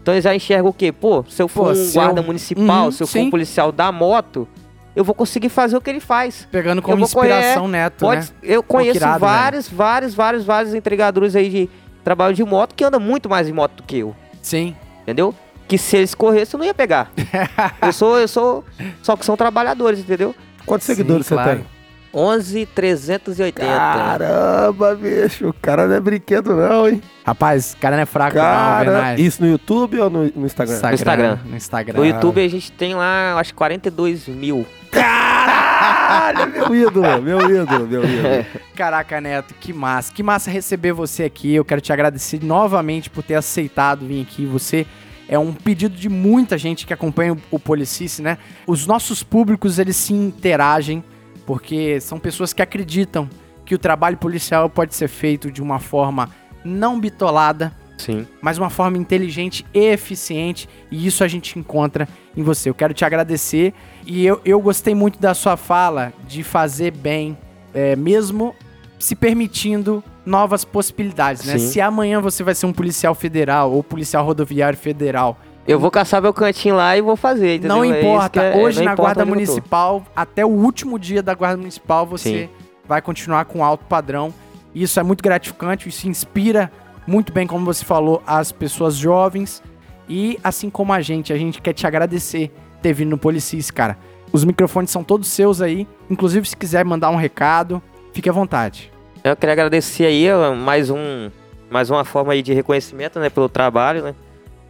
Então 0.00 0.14
eles 0.14 0.24
já 0.24 0.34
enxergam 0.34 0.70
o 0.70 0.72
quê? 0.72 0.92
Pô, 0.92 1.24
se 1.28 1.42
eu 1.42 1.48
for 1.48 1.64
Pô, 1.66 1.70
um 1.72 1.74
se 1.74 1.96
eu- 1.98 2.02
guarda 2.02 2.22
municipal, 2.22 2.84
Uhum, 2.86 2.92
se 2.92 3.02
eu 3.02 3.06
for 3.06 3.12
sim. 3.14 3.26
um 3.26 3.30
policial 3.30 3.72
da 3.72 3.90
moto, 3.90 4.46
eu 4.94 5.02
vou 5.02 5.14
conseguir 5.14 5.48
fazer 5.48 5.76
o 5.76 5.80
que 5.80 5.90
ele 5.90 5.98
faz. 6.00 6.46
Pegando 6.50 6.80
como 6.80 6.98
vou 6.98 7.08
correr, 7.08 7.32
inspiração 7.34 7.66
Neto, 7.66 8.00
Pode, 8.00 8.20
né? 8.26 8.36
Eu 8.42 8.62
conheço 8.62 8.98
irado, 8.98 9.18
vários, 9.18 9.68
vários, 9.68 10.14
vários, 10.14 10.44
vários 10.44 10.74
entregadores 10.74 11.34
aí 11.34 11.48
de 11.48 11.70
trabalho 12.04 12.34
de 12.34 12.44
moto 12.44 12.74
que 12.74 12.84
andam 12.84 13.00
muito 13.00 13.28
mais 13.28 13.46
de 13.48 13.52
moto 13.52 13.72
do 13.78 13.82
que 13.82 13.98
eu. 13.98 14.14
Sim. 14.40 14.76
entendeu? 15.02 15.34
Que 15.68 15.76
se 15.76 15.96
eles 15.96 16.14
corressem, 16.14 16.54
eu 16.54 16.58
não 16.58 16.66
ia 16.66 16.74
pegar. 16.74 17.10
eu 17.82 17.92
sou, 17.92 18.18
eu 18.18 18.28
sou. 18.28 18.64
Só 19.02 19.16
que 19.16 19.24
são 19.24 19.36
trabalhadores, 19.36 20.00
entendeu? 20.00 20.34
Quantos 20.64 20.86
Sim, 20.86 20.94
seguidores 20.94 21.28
claro. 21.28 21.50
você 21.50 21.56
tem? 21.56 21.76
11,380. 22.16 23.60
Caramba, 23.60 24.94
bicho. 24.94 25.48
O 25.48 25.52
cara 25.52 25.86
não 25.86 25.96
é 25.96 26.00
brinquedo, 26.00 26.56
não, 26.56 26.88
hein? 26.88 27.02
Rapaz, 27.26 27.74
o 27.74 27.76
cara 27.76 27.96
não 27.96 28.04
é 28.04 28.06
fraco, 28.06 28.36
não, 28.36 28.42
Cara, 28.42 28.90
Vernais. 28.90 29.20
isso 29.20 29.42
no 29.42 29.48
YouTube 29.50 30.00
ou 30.00 30.08
no, 30.08 30.32
no 30.34 30.46
Instagram? 30.46 30.74
Instagram. 30.74 30.94
Instagram. 30.94 31.38
No 31.44 31.56
Instagram. 31.56 31.98
No 31.98 32.06
YouTube 32.06 32.42
a 32.42 32.48
gente 32.48 32.72
tem 32.72 32.94
lá, 32.94 33.38
acho, 33.38 33.54
42 33.54 34.28
mil. 34.28 34.64
Caralho, 34.90 36.46
meu 36.56 36.74
ídolo, 36.74 37.22
meu 37.22 37.40
ídolo, 37.50 37.86
meu 37.86 38.04
ídolo. 38.04 38.46
Caraca, 38.74 39.20
Neto, 39.20 39.54
que 39.60 39.74
massa. 39.74 40.10
Que 40.10 40.22
massa 40.22 40.50
receber 40.50 40.92
você 40.92 41.24
aqui. 41.24 41.54
Eu 41.54 41.66
quero 41.66 41.82
te 41.82 41.92
agradecer 41.92 42.42
novamente 42.42 43.10
por 43.10 43.22
ter 43.22 43.34
aceitado 43.34 44.06
vir 44.06 44.22
aqui. 44.22 44.46
Você 44.46 44.86
é 45.28 45.38
um 45.38 45.52
pedido 45.52 45.96
de 45.96 46.08
muita 46.08 46.56
gente 46.56 46.86
que 46.86 46.92
acompanha 46.92 47.34
o, 47.34 47.38
o 47.50 47.58
Policice, 47.58 48.22
né? 48.22 48.38
Os 48.66 48.86
nossos 48.86 49.22
públicos, 49.22 49.78
eles 49.78 49.96
se 49.96 50.12
interagem 50.12 51.02
porque 51.44 52.00
são 52.00 52.18
pessoas 52.18 52.52
que 52.52 52.60
acreditam 52.60 53.28
que 53.64 53.74
o 53.74 53.78
trabalho 53.78 54.16
policial 54.16 54.68
pode 54.68 54.94
ser 54.94 55.08
feito 55.08 55.50
de 55.50 55.62
uma 55.62 55.78
forma 55.78 56.30
não 56.64 56.98
bitolada, 56.98 57.72
Sim. 57.96 58.26
mas 58.42 58.58
uma 58.58 58.68
forma 58.68 58.98
inteligente 58.98 59.64
e 59.72 59.86
eficiente, 59.86 60.68
e 60.90 61.06
isso 61.06 61.24
a 61.24 61.28
gente 61.28 61.58
encontra 61.58 62.08
em 62.36 62.42
você. 62.42 62.68
Eu 62.68 62.74
quero 62.74 62.92
te 62.92 63.04
agradecer 63.04 63.72
e 64.04 64.26
eu, 64.26 64.40
eu 64.44 64.60
gostei 64.60 64.94
muito 64.94 65.20
da 65.20 65.34
sua 65.34 65.56
fala 65.56 66.12
de 66.26 66.42
fazer 66.42 66.92
bem, 66.92 67.38
é, 67.72 67.96
mesmo 67.96 68.54
se 68.98 69.14
permitindo 69.14 70.02
novas 70.26 70.64
possibilidades, 70.64 71.44
né? 71.46 71.56
Sim. 71.58 71.68
Se 71.68 71.80
amanhã 71.80 72.20
você 72.20 72.42
vai 72.42 72.54
ser 72.54 72.66
um 72.66 72.72
policial 72.72 73.14
federal 73.14 73.72
ou 73.72 73.82
policial 73.82 74.24
rodoviário 74.26 74.76
federal, 74.78 75.38
Eu 75.68 75.80
vou 75.80 75.90
caçar 75.90 76.20
meu 76.22 76.32
cantinho 76.34 76.76
lá 76.76 76.96
e 76.96 77.00
vou 77.00 77.16
fazer, 77.16 77.56
entendeu? 77.56 77.76
não 77.76 77.84
É 77.84 78.00
importa. 78.00 78.40
é- 78.42 78.56
Hoje 78.62 78.78
não 78.78 78.84
na 78.86 78.92
importa 78.92 79.14
Guarda. 79.14 79.24
Municipal, 79.24 80.04
até 80.14 80.44
o 80.44 80.48
último 80.48 80.96
dia 80.98 81.22
da 81.22 81.34
Guarda 81.34 81.56
Municipal, 81.56 82.06
você 82.06 82.42
Sim. 82.44 82.48
vai 82.86 83.00
continuar 83.02 83.44
com 83.46 83.64
alto 83.64 83.84
padrão. 83.86 84.32
Isso 84.74 85.00
é 85.00 85.02
muito 85.02 85.24
gratificante, 85.24 85.88
isso 85.88 86.08
inspira 86.08 86.70
muito 87.06 87.32
bem, 87.32 87.46
como 87.48 87.64
você 87.64 87.84
falou, 87.84 88.22
as 88.26 88.52
pessoas 88.52 88.94
jovens. 88.94 89.60
E 90.08 90.38
assim 90.44 90.70
como 90.70 90.92
a 90.92 91.00
gente, 91.00 91.32
a 91.32 91.36
gente 91.38 91.60
quer 91.60 91.72
te 91.72 91.84
agradecer 91.86 92.52
ter 92.82 92.92
vindo 92.92 93.10
no 93.10 93.18
Policis, 93.18 93.70
cara. 93.70 93.96
Os 94.32 94.44
microfones 94.44 94.90
são 94.90 95.02
todos 95.02 95.28
seus 95.28 95.60
aí. 95.60 95.86
Inclusive, 96.10 96.46
se 96.48 96.56
quiser 96.56 96.84
mandar 96.84 97.10
um 97.10 97.16
recado, 97.16 97.82
fique 98.12 98.28
à 98.28 98.32
vontade. 98.32 98.92
Eu 99.30 99.36
queria 99.36 99.52
agradecer 99.54 100.06
aí 100.06 100.28
mais 100.56 100.88
um 100.88 101.30
mais 101.68 101.90
uma 101.90 102.04
forma 102.04 102.32
aí 102.32 102.42
de 102.42 102.52
reconhecimento, 102.54 103.18
né, 103.18 103.28
pelo 103.28 103.48
trabalho, 103.48 104.00
né? 104.02 104.14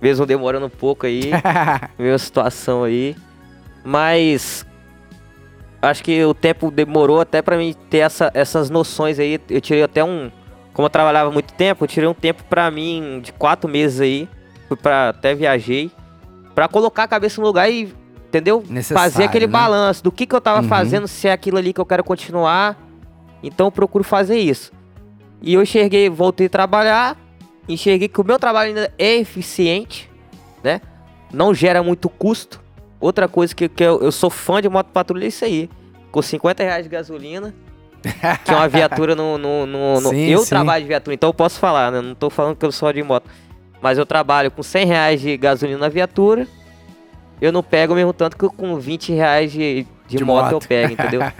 Mesmo 0.00 0.24
demorando 0.24 0.64
um 0.64 0.70
pouco 0.70 1.04
aí, 1.04 1.30
minha 1.98 2.16
situação 2.16 2.84
aí. 2.84 3.14
Mas 3.84 4.64
acho 5.82 6.02
que 6.02 6.24
o 6.24 6.32
tempo 6.32 6.70
demorou 6.70 7.20
até 7.20 7.42
pra 7.42 7.58
mim 7.58 7.74
ter 7.90 7.98
essa, 7.98 8.30
essas 8.32 8.70
noções 8.70 9.18
aí. 9.18 9.38
Eu 9.50 9.60
tirei 9.60 9.82
até 9.82 10.02
um, 10.02 10.30
como 10.72 10.86
eu 10.86 10.90
trabalhava 10.90 11.30
muito 11.30 11.52
tempo, 11.52 11.84
eu 11.84 11.88
tirei 11.88 12.08
um 12.08 12.14
tempo 12.14 12.42
pra 12.44 12.70
mim 12.70 13.20
de 13.22 13.32
quatro 13.34 13.68
meses 13.68 14.00
aí. 14.00 14.26
Fui 14.68 14.76
para 14.76 15.10
até 15.10 15.34
viajei 15.34 15.90
Pra 16.54 16.66
colocar 16.66 17.02
a 17.04 17.08
cabeça 17.08 17.40
no 17.42 17.46
lugar 17.46 17.70
e, 17.70 17.94
entendeu? 18.26 18.64
Necessário, 18.68 19.12
Fazer 19.12 19.24
aquele 19.24 19.46
né? 19.46 19.52
balanço 19.52 20.02
do 20.02 20.10
que 20.10 20.24
que 20.26 20.34
eu 20.34 20.40
tava 20.40 20.62
Uhum. 20.62 20.68
fazendo, 20.68 21.06
se 21.06 21.28
é 21.28 21.32
aquilo 21.32 21.58
ali 21.58 21.74
que 21.74 21.80
eu 21.80 21.84
quero 21.84 22.02
continuar. 22.02 22.85
Então 23.46 23.66
eu 23.68 23.70
procuro 23.72 24.02
fazer 24.04 24.38
isso. 24.38 24.72
E 25.40 25.54
eu 25.54 25.62
enxerguei, 25.62 26.08
voltei 26.10 26.46
a 26.46 26.50
trabalhar, 26.50 27.16
enxerguei 27.68 28.08
que 28.08 28.20
o 28.20 28.24
meu 28.24 28.38
trabalho 28.38 28.68
ainda 28.68 28.92
é 28.98 29.16
eficiente, 29.16 30.10
né? 30.64 30.80
Não 31.32 31.54
gera 31.54 31.82
muito 31.82 32.08
custo. 32.08 32.60
Outra 32.98 33.28
coisa 33.28 33.54
que, 33.54 33.68
que 33.68 33.82
eu, 33.84 34.00
eu 34.00 34.10
sou 34.10 34.30
fã 34.30 34.60
de 34.60 34.68
moto 34.68 34.88
patrulha 34.88 35.24
é 35.24 35.28
isso 35.28 35.44
aí. 35.44 35.68
Com 36.10 36.22
50 36.22 36.62
reais 36.62 36.84
de 36.84 36.88
gasolina, 36.88 37.54
que 38.44 38.50
é 38.50 38.54
uma 38.56 38.68
viatura 38.68 39.14
no. 39.14 39.36
no, 39.36 39.66
no- 39.66 40.00
no- 40.00 40.08
Sim, 40.10 40.26
eu 40.30 40.38
sim. 40.40 40.48
trabalho 40.48 40.82
de 40.82 40.88
viatura, 40.88 41.14
então 41.14 41.28
eu 41.28 41.34
posso 41.34 41.58
falar, 41.60 41.92
né? 41.92 42.00
Não 42.00 42.14
tô 42.14 42.30
falando 42.30 42.56
que 42.56 42.64
eu 42.64 42.72
sou 42.72 42.90
de 42.92 43.02
moto. 43.02 43.28
Mas 43.82 43.98
eu 43.98 44.06
trabalho 44.06 44.50
com 44.50 44.62
100 44.62 44.86
reais 44.86 45.20
de 45.20 45.36
gasolina 45.36 45.78
na 45.78 45.88
viatura. 45.88 46.48
Eu 47.40 47.52
não 47.52 47.62
pego 47.62 47.92
o 47.92 47.96
mesmo 47.96 48.14
tanto 48.14 48.36
que 48.36 48.48
com 48.48 48.76
20 48.78 49.12
reais 49.12 49.52
de, 49.52 49.86
de, 50.08 50.16
De 50.16 50.24
moto, 50.24 50.46
eu 50.46 50.52
moto. 50.54 50.66
pego, 50.66 50.94
entendeu? 50.94 51.20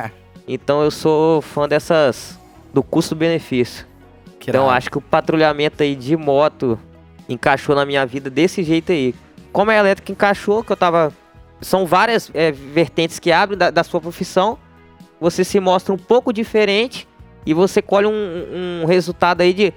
então 0.47 0.83
eu 0.83 0.91
sou 0.91 1.43
fã 1.43 1.69
dessas. 1.69 2.39
do 2.73 2.83
custo-benefício. 2.83 3.87
Então 4.49 4.71
acho 4.71 4.91
que 4.91 4.99
o 4.99 5.01
patrulhamento 5.01 5.83
aí 5.83 5.97
de 5.97 6.17
moto 6.17 6.79
encaixou 7.29 7.75
na 7.75 7.85
minha 7.85 8.07
vida 8.07 8.31
desse 8.31 8.63
jeito 8.63 8.93
aí. 8.93 9.15
Como 9.53 9.71
a 9.71 9.75
elétrica 9.75 10.13
encaixou, 10.13 10.63
que 10.63 10.71
eu 10.71 10.77
tava. 10.77 11.13
São 11.61 11.87
várias 11.87 12.31
é, 12.35 12.53
vertentes 12.53 13.19
que 13.19 13.33
abrem 13.33 13.59
da, 13.59 13.71
da 13.71 13.83
sua 13.83 14.01
profissão. 14.01 14.59
Você 15.21 15.43
se 15.43 15.59
mostra 15.59 15.93
um 15.95 15.99
pouco 15.99 16.33
diferente 16.33 17.09
e 17.45 17.55
você 17.55 17.81
colhe 17.81 18.07
um, 18.07 18.83
um 18.83 18.87
resultado 18.87 19.41
aí 19.41 19.53
de. 19.53 19.73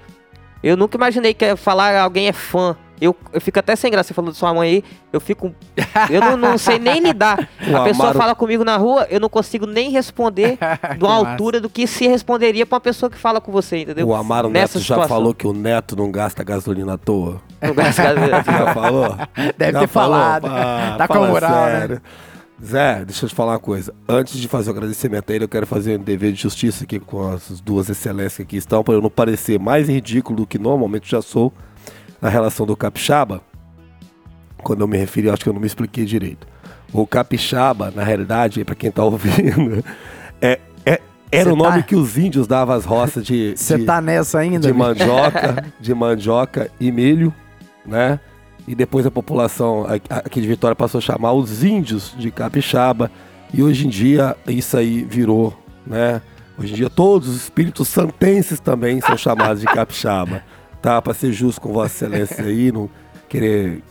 Eu 0.62 0.76
nunca 0.76 0.96
imaginei 0.96 1.32
que 1.32 1.56
falar 1.56 1.98
alguém 1.98 2.28
é 2.28 2.32
fã. 2.32 2.76
Eu, 3.00 3.16
eu 3.32 3.40
fico 3.40 3.58
até 3.58 3.74
sem 3.74 3.90
graça, 3.90 4.08
você 4.08 4.14
falou 4.14 4.30
de 4.30 4.36
sua 4.36 4.52
mãe 4.52 4.68
aí. 4.70 4.84
Eu 5.12 5.20
fico. 5.20 5.54
Eu 6.10 6.20
não, 6.20 6.36
não 6.36 6.58
sei 6.58 6.78
nem 6.78 7.00
lidar. 7.00 7.48
O 7.70 7.76
a 7.76 7.84
pessoa 7.84 8.06
Amaro- 8.08 8.18
fala 8.18 8.34
comigo 8.34 8.64
na 8.64 8.76
rua, 8.76 9.06
eu 9.10 9.18
não 9.20 9.28
consigo 9.28 9.66
nem 9.66 9.90
responder 9.90 10.58
de 10.98 11.04
uma 11.04 11.18
massa. 11.20 11.30
altura 11.30 11.60
do 11.60 11.68
que 11.70 11.86
se 11.86 12.06
responderia 12.08 12.66
pra 12.66 12.76
uma 12.76 12.80
pessoa 12.80 13.08
que 13.08 13.16
fala 13.16 13.40
com 13.40 13.50
você, 13.52 13.82
entendeu? 13.82 14.06
O 14.08 14.14
Amaro 14.14 14.48
Nessa 14.48 14.78
Neto 14.78 14.84
já 14.86 14.94
situação. 14.94 15.08
falou 15.16 15.32
que 15.34 15.46
o 15.46 15.52
Neto 15.52 15.94
não 15.96 16.10
gasta 16.10 16.42
gasolina 16.44 16.94
à 16.94 16.98
toa. 16.98 17.40
Não 17.62 17.74
gasta 17.74 18.02
gasolina. 18.02 18.42
Já 18.44 18.74
falou? 18.74 19.16
Deve 19.56 19.72
Já 19.72 19.80
ter 19.80 19.86
falou? 19.88 20.16
falado. 20.16 20.46
Ah, 20.46 20.94
tá 20.98 21.06
com 21.08 21.14
moral, 21.26 21.50
né? 21.66 21.78
sério. 21.80 22.02
Zé, 22.62 23.04
deixa 23.06 23.24
eu 23.24 23.28
te 23.30 23.34
falar 23.34 23.52
uma 23.52 23.58
coisa. 23.58 23.94
Antes 24.08 24.38
de 24.38 24.46
fazer 24.48 24.70
o 24.70 24.72
agradecimento 24.74 25.30
a 25.30 25.34
ele, 25.34 25.44
eu 25.44 25.48
quero 25.48 25.66
fazer 25.66 25.98
um 25.98 26.02
dever 26.02 26.32
de 26.32 26.42
justiça 26.42 26.84
aqui 26.84 26.98
com 27.00 27.30
as 27.30 27.60
duas 27.60 27.88
excelências 27.88 28.34
que 28.36 28.42
aqui 28.42 28.56
estão, 28.58 28.82
para 28.84 28.94
eu 28.94 29.00
não 29.00 29.08
parecer 29.10 29.58
mais 29.58 29.88
ridículo 29.88 30.36
do 30.38 30.46
que 30.46 30.58
normalmente 30.58 31.10
já 31.10 31.22
sou 31.22 31.52
na 32.20 32.28
relação 32.28 32.66
do 32.66 32.76
capixaba. 32.76 33.40
Quando 34.62 34.80
eu 34.82 34.88
me 34.88 34.96
referi, 34.98 35.26
eu 35.28 35.32
acho 35.32 35.42
que 35.42 35.48
eu 35.48 35.52
não 35.54 35.60
me 35.60 35.66
expliquei 35.66 36.04
direito. 36.04 36.46
O 36.92 37.06
capixaba, 37.06 37.90
na 37.94 38.02
realidade, 38.02 38.64
para 38.64 38.74
quem 38.74 38.90
tá 38.90 39.02
ouvindo, 39.04 39.82
é, 40.40 40.58
é- 40.84 41.00
era 41.32 41.44
Cê 41.44 41.50
o 41.52 41.56
nome 41.56 41.78
tá- 41.78 41.82
que 41.82 41.96
os 41.96 42.18
índios 42.18 42.46
davam 42.46 42.74
às 42.74 42.84
roças 42.84 43.24
de, 43.24 43.54
Você 43.56 43.78
tá 43.84 44.00
nessa 44.00 44.38
ainda? 44.40 44.66
de 44.66 44.72
bicho? 44.72 44.78
mandioca, 44.78 45.64
de 45.80 45.94
mandioca 45.94 46.70
e 46.80 46.90
milho, 46.92 47.32
né? 47.86 48.18
E 48.68 48.74
depois 48.74 49.06
a 49.06 49.10
população 49.10 49.86
aqui 50.10 50.40
de 50.40 50.46
Vitória 50.46 50.76
passou 50.76 50.98
a 50.98 51.00
chamar 51.02 51.32
os 51.32 51.64
índios 51.64 52.14
de 52.18 52.30
capixaba. 52.30 53.10
E 53.54 53.62
hoje 53.62 53.86
em 53.86 53.90
dia 53.90 54.36
isso 54.46 54.76
aí 54.76 55.02
virou, 55.02 55.56
né? 55.86 56.20
Hoje 56.58 56.72
em 56.72 56.76
dia 56.76 56.90
todos 56.90 57.28
os 57.28 57.36
espíritos 57.36 57.88
santenses 57.88 58.60
também 58.60 59.00
são 59.00 59.16
chamados 59.16 59.60
de 59.60 59.66
capixaba. 59.66 60.42
Tá? 60.80 61.00
Pra 61.00 61.12
ser 61.14 61.32
justo 61.32 61.60
com 61.60 61.72
Vossa 61.72 62.06
Excelência 62.06 62.44
aí, 62.44 62.72
não 62.72 62.88
querer 63.28 63.82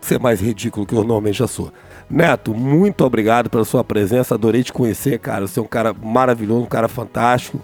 ser 0.00 0.18
mais 0.20 0.40
ridículo 0.40 0.84
que 0.84 0.92
eu 0.94 0.98
normalmente 0.98 1.38
já 1.38 1.46
sou. 1.46 1.72
Neto, 2.10 2.52
muito 2.54 3.04
obrigado 3.04 3.48
pela 3.48 3.64
sua 3.64 3.82
presença. 3.82 4.34
Adorei 4.34 4.62
te 4.62 4.72
conhecer, 4.72 5.18
cara. 5.18 5.46
Você 5.46 5.58
é 5.58 5.62
um 5.62 5.66
cara 5.66 5.94
maravilhoso, 5.94 6.62
um 6.62 6.66
cara 6.68 6.88
fantástico. 6.88 7.60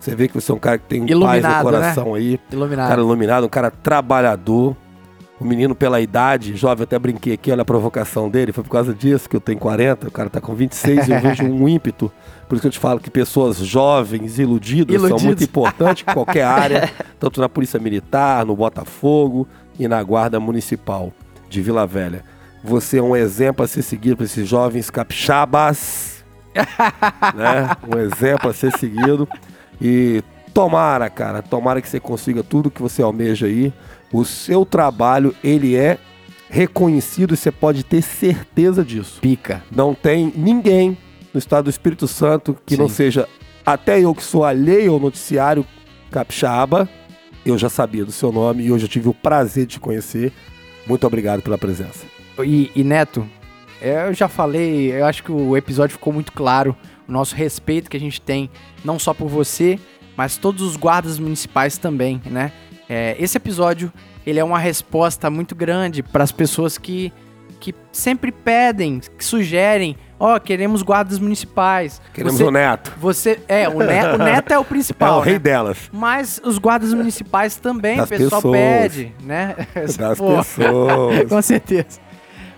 Você 0.00 0.14
vê 0.14 0.28
que 0.28 0.34
você 0.34 0.50
é 0.50 0.54
um 0.54 0.58
cara 0.58 0.76
que 0.78 0.84
tem 0.84 1.02
um 1.02 1.06
paz 1.06 1.10
no 1.12 1.20
Iluminado, 1.22 1.54
né? 1.56 1.62
coração 1.62 2.14
aí. 2.14 2.40
Um 2.50 2.54
Iluminado. 2.56 2.88
cara 2.88 3.00
iluminado, 3.00 3.44
um 3.46 3.48
cara 3.48 3.70
trabalhador. 3.70 4.76
O 5.44 5.46
menino, 5.46 5.74
pela 5.74 6.00
idade, 6.00 6.56
jovem, 6.56 6.84
até 6.84 6.98
brinquei 6.98 7.34
aqui, 7.34 7.52
olha 7.52 7.60
a 7.60 7.66
provocação 7.66 8.30
dele. 8.30 8.50
Foi 8.50 8.64
por 8.64 8.70
causa 8.70 8.94
disso 8.94 9.28
que 9.28 9.36
eu 9.36 9.40
tenho 9.42 9.58
40, 9.58 10.08
o 10.08 10.10
cara 10.10 10.30
tá 10.30 10.40
com 10.40 10.54
26 10.54 11.06
e 11.06 11.12
eu 11.12 11.20
vejo 11.20 11.44
um 11.44 11.68
ímpeto. 11.68 12.10
Por 12.48 12.54
isso 12.54 12.62
que 12.62 12.68
eu 12.68 12.72
te 12.72 12.78
falo 12.78 12.98
que 12.98 13.10
pessoas 13.10 13.58
jovens, 13.58 14.38
iludidas, 14.38 14.96
são 14.96 15.08
Iludidos. 15.08 15.22
muito 15.22 15.44
importantes 15.44 16.02
em 16.08 16.14
qualquer 16.14 16.44
área, 16.44 16.90
tanto 17.20 17.42
na 17.42 17.48
Polícia 17.50 17.78
Militar, 17.78 18.46
no 18.46 18.56
Botafogo 18.56 19.46
e 19.78 19.86
na 19.86 20.02
Guarda 20.02 20.40
Municipal 20.40 21.12
de 21.50 21.60
Vila 21.60 21.86
Velha. 21.86 22.24
Você 22.62 22.96
é 22.96 23.02
um 23.02 23.14
exemplo 23.14 23.62
a 23.62 23.68
ser 23.68 23.82
seguido 23.82 24.16
para 24.16 24.24
esses 24.24 24.48
jovens 24.48 24.88
capixabas, 24.88 26.24
né? 27.34 27.76
Um 27.86 27.98
exemplo 27.98 28.48
a 28.48 28.54
ser 28.54 28.72
seguido. 28.78 29.28
E 29.78 30.24
tomara, 30.54 31.10
cara, 31.10 31.42
tomara 31.42 31.82
que 31.82 31.88
você 31.88 32.00
consiga 32.00 32.42
tudo 32.42 32.70
que 32.70 32.80
você 32.80 33.02
almeja 33.02 33.44
aí. 33.44 33.74
O 34.14 34.24
seu 34.24 34.64
trabalho, 34.64 35.34
ele 35.42 35.74
é 35.74 35.98
reconhecido 36.48 37.34
e 37.34 37.36
você 37.36 37.50
pode 37.50 37.82
ter 37.82 38.00
certeza 38.00 38.84
disso. 38.84 39.20
Pica. 39.20 39.64
Não 39.74 39.92
tem 39.92 40.32
ninguém 40.36 40.96
no 41.32 41.38
estado 41.38 41.64
do 41.64 41.70
Espírito 41.70 42.06
Santo 42.06 42.56
que 42.64 42.76
não 42.76 42.88
Sim. 42.88 42.94
seja, 42.94 43.28
até 43.66 43.98
eu 43.98 44.14
que 44.14 44.22
sou 44.22 44.44
alheio 44.44 44.92
ao 44.92 45.00
noticiário 45.00 45.66
capixaba, 46.12 46.88
eu 47.44 47.58
já 47.58 47.68
sabia 47.68 48.04
do 48.04 48.12
seu 48.12 48.30
nome 48.30 48.62
e 48.62 48.70
hoje 48.70 48.84
eu 48.84 48.88
tive 48.88 49.08
o 49.08 49.12
prazer 49.12 49.66
de 49.66 49.72
te 49.72 49.80
conhecer. 49.80 50.32
Muito 50.86 51.04
obrigado 51.04 51.42
pela 51.42 51.58
presença. 51.58 52.06
E, 52.38 52.70
e, 52.72 52.84
Neto, 52.84 53.28
é, 53.82 54.06
eu 54.06 54.14
já 54.14 54.28
falei, 54.28 54.92
eu 54.92 55.06
acho 55.06 55.24
que 55.24 55.32
o 55.32 55.56
episódio 55.56 55.94
ficou 55.94 56.12
muito 56.12 56.30
claro, 56.30 56.76
o 57.08 57.10
nosso 57.10 57.34
respeito 57.34 57.90
que 57.90 57.96
a 57.96 58.00
gente 58.00 58.20
tem, 58.20 58.48
não 58.84 58.96
só 58.96 59.12
por 59.12 59.26
você, 59.28 59.76
mas 60.16 60.36
todos 60.36 60.62
os 60.62 60.76
guardas 60.76 61.18
municipais 61.18 61.76
também, 61.78 62.22
né? 62.30 62.52
É, 62.88 63.16
esse 63.18 63.36
episódio 63.36 63.92
ele 64.26 64.38
é 64.38 64.44
uma 64.44 64.58
resposta 64.58 65.28
muito 65.30 65.54
grande 65.54 66.02
para 66.02 66.24
as 66.24 66.32
pessoas 66.32 66.76
que, 66.78 67.12
que 67.60 67.74
sempre 67.92 68.30
pedem, 68.32 69.00
que 69.18 69.24
sugerem, 69.24 69.96
ó, 70.18 70.38
queremos 70.38 70.82
guardas 70.82 71.18
municipais. 71.18 72.00
Queremos 72.12 72.34
Você- 72.38 72.44
o 72.44 72.50
neto. 72.50 72.92
Você 72.98 73.40
é 73.48 73.68
o 73.68 73.78
neto, 73.78 74.14
o 74.14 74.18
neto 74.18 74.52
é 74.52 74.58
o 74.58 74.62
É 74.62 74.64
principal. 74.64 75.18
o 75.18 75.20
rei 75.22 75.34
né? 75.34 75.38
delas. 75.38 75.78
Mas 75.92 76.40
os 76.44 76.58
guardas 76.58 76.92
municipais 76.94 77.56
também, 77.56 77.96
Das 77.98 78.06
o 78.06 78.08
pessoal 78.10 78.42
pessoas. 78.42 78.58
pede, 78.60 79.12
né? 79.22 79.54
Das 79.74 79.96
Pô, 80.18 80.36
pessoas. 80.36 81.28
Com 81.28 81.42
certeza. 81.42 82.00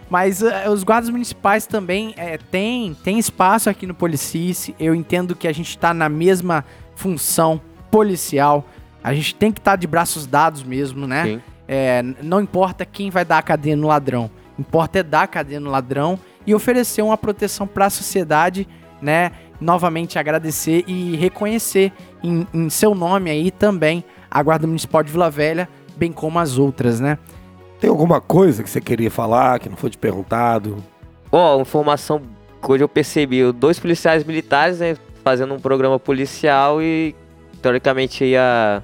Mas 0.09 0.41
eh, 0.41 0.69
os 0.71 0.85
guardas 0.85 1.11
municipais 1.11 1.67
também 1.67 2.15
eh, 2.17 2.39
têm 2.51 2.97
tem 3.03 3.19
espaço 3.19 3.69
aqui 3.69 3.89
no 3.89 3.95
Policice. 3.95 4.73
Eu 4.79 4.95
entendo 4.95 5.35
que 5.35 5.49
a 5.49 5.53
gente 5.53 5.71
está 5.71 5.93
na 5.93 6.09
mesma 6.09 6.65
função 6.95 7.61
policial. 7.91 8.65
A 9.07 9.15
gente 9.15 9.37
tem 9.37 9.53
que 9.53 9.61
estar 9.61 9.77
de 9.77 9.87
braços 9.87 10.27
dados 10.27 10.65
mesmo, 10.65 11.07
né? 11.07 11.41
É, 11.69 12.03
não 12.21 12.41
importa 12.41 12.85
quem 12.85 13.09
vai 13.09 13.25
dar 13.25 13.39
a 13.39 13.43
cadeia 13.43 13.77
no 13.77 13.87
ladrão. 13.87 14.29
Importa 14.59 14.99
é 14.99 15.03
dar 15.05 15.23
a 15.23 15.27
cadeia 15.29 15.61
no 15.61 15.71
ladrão 15.71 16.19
e 16.45 16.53
oferecer 16.53 17.03
uma 17.03 17.17
proteção 17.17 17.69
para 17.69 17.87
a 17.87 17.91
sociedade, 17.91 18.67
né? 19.01 19.31
Novamente 19.61 20.19
agradecer 20.19 20.83
e 20.89 21.15
reconhecer 21.15 21.93
em, 22.21 22.49
em 22.53 22.69
seu 22.69 22.97
nome 22.97 23.31
aí 23.31 23.53
também 23.53 24.03
a 24.29 24.43
Guarda 24.43 24.67
Municipal 24.67 25.05
de 25.05 25.13
Vila 25.13 25.31
Velha, 25.31 25.69
bem 25.97 26.11
como 26.11 26.41
as 26.41 26.59
outras, 26.59 26.99
né? 26.99 27.17
Tem 27.79 27.89
alguma 27.89 28.21
coisa 28.21 28.61
que 28.61 28.69
você 28.69 28.81
queria 28.81 29.09
falar, 29.11 29.61
que 29.61 29.69
não 29.69 29.77
foi 29.77 29.91
te 29.91 29.99
perguntado? 29.99 30.79
Ó, 31.31 31.61
informação 31.61 32.21
que 32.61 32.73
hoje 32.73 32.83
eu 32.83 32.89
percebi, 32.89 33.53
dois 33.53 33.79
policiais 33.79 34.25
militares, 34.25 34.81
né, 34.81 34.97
fazendo 35.23 35.55
um 35.55 35.61
programa 35.61 35.97
policial 35.97 36.83
e 36.83 37.15
teoricamente 37.63 38.25
ia 38.25 38.83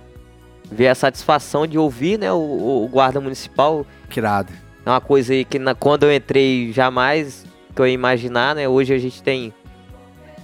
ver 0.73 0.89
a 0.89 0.94
satisfação 0.94 1.66
de 1.66 1.78
ouvir, 1.78 2.19
né, 2.19 2.32
o, 2.32 2.36
o 2.85 2.89
guarda 2.89 3.20
municipal. 3.20 3.86
Que 4.09 4.20
irado. 4.20 4.53
É 4.85 4.90
uma 4.90 5.01
coisa 5.01 5.32
aí 5.32 5.44
que 5.44 5.59
na- 5.59 5.74
quando 5.74 6.05
eu 6.05 6.12
entrei 6.15 6.73
jamais 6.73 7.44
que 7.74 7.81
eu 7.81 7.86
ia 7.86 7.93
imaginar, 7.93 8.55
né? 8.55 8.69
Hoje 8.69 8.93
a 8.93 8.99
gente 8.99 9.23
tem 9.23 9.53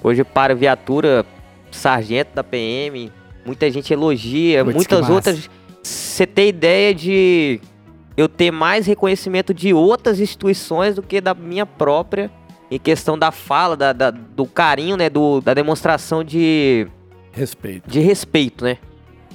hoje 0.03 0.23
para 0.25 0.55
viatura 0.55 1.27
sargento 1.71 2.31
da 2.35 2.43
PM, 2.45 3.13
muita 3.45 3.71
gente 3.71 3.93
elogia, 3.93 4.65
que 4.65 4.73
muitas 4.73 5.11
outras 5.11 5.51
você 5.83 6.27
tem 6.27 6.49
ideia 6.49 6.95
de 6.95 7.61
eu 8.17 8.29
ter 8.29 8.51
mais 8.51 8.87
reconhecimento 8.87 9.53
de 9.55 9.73
outras 9.75 10.21
instituições 10.21 10.95
do 10.97 11.03
que 11.03 11.21
da 11.21 11.35
minha 11.35 11.65
própria 11.67 12.31
em 12.71 12.79
questão 12.79 13.19
da 13.19 13.31
fala, 13.31 13.77
da, 13.77 13.93
da- 13.93 14.11
do 14.11 14.45
carinho, 14.47 14.97
né, 14.97 15.09
do, 15.11 15.41
da 15.41 15.55
demonstração 15.55 16.23
de 16.25 16.87
Respeito. 17.33 17.89
de 17.89 18.01
respeito, 18.01 18.65
né? 18.65 18.79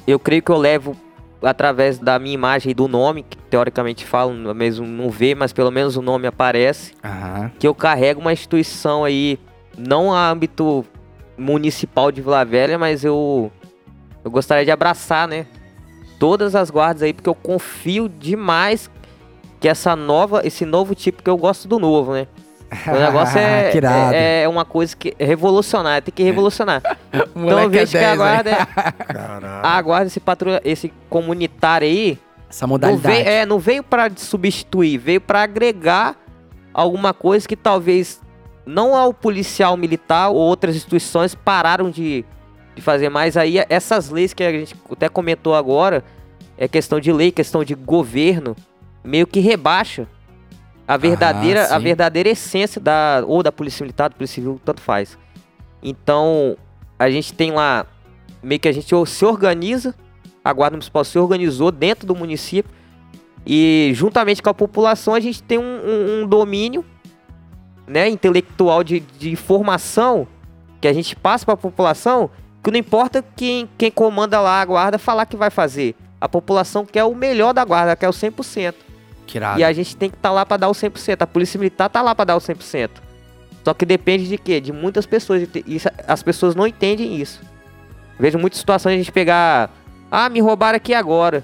Eu 0.08 0.20
creio 0.20 0.42
que 0.42 0.52
eu 0.52 0.58
levo 0.58 0.96
através 1.42 1.98
da 2.00 2.18
minha 2.20 2.34
imagem 2.34 2.72
e 2.72 2.74
do 2.74 2.88
nome, 2.88 3.24
que 3.24 3.38
teoricamente 3.38 4.06
falam, 4.06 4.54
mesmo 4.54 4.86
não 4.86 5.10
vê, 5.10 5.36
mas 5.36 5.52
pelo 5.52 5.72
menos 5.72 5.98
o 5.98 6.02
nome 6.02 6.26
aparece, 6.28 6.94
Aham. 7.04 7.52
que 7.60 7.68
eu 7.68 7.76
carrego 7.76 8.22
uma 8.22 8.32
instituição 8.32 9.04
aí, 9.04 9.38
não 9.78 10.14
a 10.14 10.30
âmbito 10.30 10.86
municipal 11.38 12.12
de 12.12 12.22
Vila 12.22 12.46
Velha, 12.46 12.78
mas 12.78 13.04
eu, 13.04 13.52
eu 14.24 14.32
gostaria 14.32 14.64
de 14.64 14.72
abraçar, 14.72 15.28
né? 15.28 15.46
Todas 16.20 16.56
as 16.56 16.70
guardas 16.70 17.04
aí, 17.04 17.14
porque 17.14 17.30
eu 17.30 17.36
confio 17.36 18.08
demais 18.08 18.90
que 19.60 19.68
essa 19.68 19.96
nova, 19.96 20.42
esse 20.46 20.66
novo 20.66 20.96
tipo, 20.96 21.24
que 21.24 21.30
eu 21.30 21.38
gosto 21.38 21.68
do 21.68 21.80
novo, 21.80 22.14
né? 22.14 22.28
O 22.88 23.00
negócio 23.00 23.38
é, 23.40 23.72
é, 24.14 24.42
é 24.44 24.50
uma 24.50 24.66
coisa 24.66 24.96
que 24.96 25.14
é 25.18 25.26
revolucionária, 25.26 26.02
tem 26.02 26.14
que 26.14 26.24
revolucionar. 26.24 26.82
Então 27.36 27.60
é 27.60 27.68
vejo 27.68 27.92
que 27.92 27.98
10, 27.98 28.12
a 28.12 28.16
guarda 28.16 28.50
é, 28.50 28.66
Caralho. 29.14 29.66
a 29.66 29.82
guarda, 29.82 30.08
esse 30.08 30.20
patrulha, 30.20 30.62
esse 30.66 30.92
comunitário 31.10 31.88
aí, 31.88 32.18
Essa 32.50 32.66
não 32.66 32.70
modalidade. 32.70 33.16
veio, 33.16 33.28
é, 33.28 33.46
não 33.46 33.60
veio 33.60 33.84
para 33.84 34.10
substituir, 34.16 34.98
veio 34.98 35.22
para 35.22 35.44
agregar 35.44 36.16
alguma 36.74 37.14
coisa 37.14 37.48
que 37.48 37.56
talvez 37.56 38.20
não 38.66 38.96
ao 38.96 39.14
policial 39.14 39.78
militar 39.78 40.30
ou 40.30 40.38
outras 40.38 40.76
instituições 40.76 41.36
pararam 41.36 41.92
de, 41.92 42.26
de 42.76 42.82
fazer 42.82 43.10
mais. 43.10 43.38
Aí 43.38 43.58
essas 43.70 44.10
leis 44.10 44.34
que 44.34 44.44
a 44.44 44.52
gente 44.52 44.76
até 44.92 45.08
comentou 45.10 45.54
agora, 45.54 46.04
é 46.58 46.68
questão 46.68 47.00
de 47.00 47.12
lei, 47.12 47.32
questão 47.32 47.64
de 47.64 47.76
governo, 47.76 48.56
meio 49.04 49.28
que 49.28 49.40
rebaixa 49.40 50.08
a 50.88 50.98
verdadeira, 50.98 51.64
a 51.66 51.78
sim. 51.78 51.84
verdadeira 51.84 52.30
essência 52.30 52.80
da 52.82 53.24
ou 53.26 53.42
da 53.42 53.52
polícia 53.52 53.84
militar, 53.84 54.10
da 54.10 54.16
polícia 54.16 54.36
civil, 54.36 54.60
tanto 54.64 54.82
faz. 54.82 55.18
Então, 55.82 56.58
a 56.98 57.10
gente 57.10 57.34
tem 57.34 57.52
lá 57.52 57.86
meio 58.42 58.60
que 58.60 58.68
a 58.68 58.72
gente 58.72 58.94
se 59.08 59.26
organiza, 59.26 59.96
a 60.44 60.52
Guarda 60.52 60.76
Municipal 60.76 61.04
se 61.04 61.18
organizou 61.18 61.72
dentro 61.72 62.06
do 62.06 62.16
município 62.16 62.72
e 63.46 63.92
juntamente 63.94 64.42
com 64.42 64.50
a 64.50 64.54
população 64.54 65.14
a 65.16 65.20
gente 65.20 65.42
tem 65.44 65.58
um, 65.58 65.64
um- 65.64 66.22
um 66.24 66.28
domínio 66.28 66.84
né, 67.88 68.10
intelectual 68.10 68.84
de, 68.84 69.00
de 69.02 69.32
informação 69.32 70.28
que 70.80 70.88
a 70.88 70.94
gente 70.94 71.16
passa 71.16 71.46
para 71.46 71.54
a 71.54 71.58
população 71.58 72.30
que 72.64 72.72
não 72.72 72.78
importa 72.78 73.24
quem, 73.36 73.70
quem 73.78 73.92
comanda 73.92 74.40
lá 74.40 74.62
a 74.62 74.66
guarda 74.66 74.98
falar 74.98 75.26
que 75.26 75.36
vai 75.36 75.50
fazer. 75.50 75.96
A 76.20 76.30
população 76.30 76.86
quer 76.86 77.04
o 77.04 77.14
melhor 77.14 77.54
da 77.54 77.66
guarda, 77.66 77.94
quer 77.96 78.08
o 78.08 78.14
100%. 78.14 78.74
E 79.58 79.64
a 79.64 79.74
gente 79.74 79.96
tem 79.96 80.10
que 80.10 80.16
estar 80.16 80.32
lá 80.32 80.46
para 80.46 80.58
dar 80.58 80.70
o 80.70 80.74
100%. 80.74 81.22
A 81.22 81.28
polícia 81.28 81.58
militar 81.58 81.90
tá 81.90 82.02
lá 82.02 82.14
para 82.14 82.26
dar 82.26 82.36
o 82.36 82.40
100%. 82.40 82.90
Só 83.64 83.74
que 83.74 83.86
depende 83.86 84.28
de 84.28 84.38
quê? 84.38 84.60
De 84.60 84.72
muitas 84.74 85.06
pessoas. 85.06 85.48
Isso, 85.66 85.90
as 86.08 86.22
pessoas 86.22 86.56
não 86.56 86.68
entendem 86.68 87.16
isso. 87.16 87.42
Vejo 88.20 88.38
muitas 88.38 88.60
situações 88.60 88.94
de 88.94 88.96
a 88.96 89.04
gente 89.04 89.12
pegar. 89.12 89.70
Ah, 90.12 90.30
me 90.30 90.42
roubaram 90.42 90.78
aqui 90.78 90.94
agora. 90.94 91.44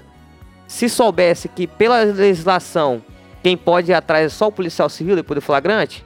Se 0.68 0.88
soubesse 0.88 1.48
que 1.48 1.66
pela 1.66 2.02
legislação 2.04 3.02
quem 3.42 3.56
pode 3.56 3.90
ir 3.90 3.94
atrás 3.94 4.26
é 4.26 4.28
só 4.28 4.48
o 4.48 4.52
policial 4.52 4.88
civil 4.88 5.16
depois 5.16 5.36
do 5.36 5.40
flagrante, 5.40 6.04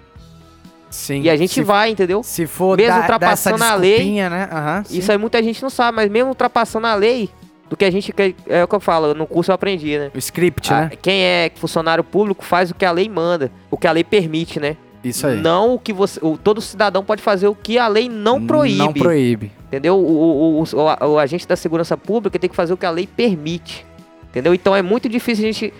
Sim. 0.88 1.22
e 1.22 1.30
a 1.30 1.36
gente 1.36 1.62
vai, 1.62 1.90
entendeu? 1.90 2.22
Se 2.22 2.46
for 2.46 2.76
mesmo 2.76 2.92
dar 2.92 3.00
ultrapassando 3.00 3.64
a 3.64 3.74
lei, 3.74 4.12
né? 4.28 4.48
Sim. 4.86 4.98
Isso 4.98 5.10
aí 5.10 5.18
muita 5.18 5.42
gente 5.42 5.62
não 5.62 5.70
sabe, 5.70 5.96
mas 5.96 6.10
mesmo 6.10 6.28
ultrapassando 6.28 6.86
a 6.86 6.94
lei, 6.94 7.28
do 7.68 7.76
que 7.76 7.84
a 7.84 7.90
gente. 7.90 8.12
quer- 8.12 8.34
É 8.48 8.62
o 8.64 8.68
que 8.68 8.74
eu 8.74 8.80
falo, 8.80 9.14
no 9.14 9.26
curso 9.26 9.50
eu 9.50 9.54
aprendi, 9.54 9.98
né? 9.98 10.10
O 10.14 10.18
script, 10.18 10.72
Ah, 10.72 10.82
né? 10.82 10.90
Quem 11.00 11.22
é 11.22 11.50
funcionário 11.56 12.04
público 12.04 12.44
faz 12.44 12.70
o 12.70 12.74
que 12.74 12.84
a 12.84 12.90
lei 12.90 13.08
manda, 13.08 13.50
o 13.70 13.76
que 13.76 13.86
a 13.86 13.92
lei 13.92 14.04
permite, 14.04 14.60
né? 14.60 14.76
Isso 15.02 15.26
aí. 15.26 15.38
Não 15.40 15.74
o 15.74 15.78
que 15.78 15.92
você. 15.92 16.18
O, 16.22 16.38
todo 16.38 16.60
cidadão 16.62 17.04
pode 17.04 17.20
fazer 17.22 17.46
o 17.46 17.54
que 17.54 17.76
a 17.78 17.86
lei 17.88 18.08
não 18.08 18.46
proíbe. 18.46 18.78
Não 18.78 18.92
proíbe. 18.92 19.52
Entendeu? 19.66 19.96
O, 19.98 20.00
o, 20.00 20.60
o, 20.60 20.62
o- 20.62 21.12
o 21.14 21.18
agente 21.18 21.46
da 21.46 21.56
segurança 21.56 21.94
pública 21.96 22.38
tem 22.38 22.48
que 22.48 22.56
fazer 22.56 22.72
o 22.72 22.76
que 22.76 22.86
a 22.86 22.90
lei 22.90 23.06
permite. 23.06 23.84
Entendeu? 24.30 24.54
Então 24.54 24.74
é 24.74 24.80
muito 24.80 25.08
difícil 25.08 25.44
a 25.44 25.52
gente 25.52 25.74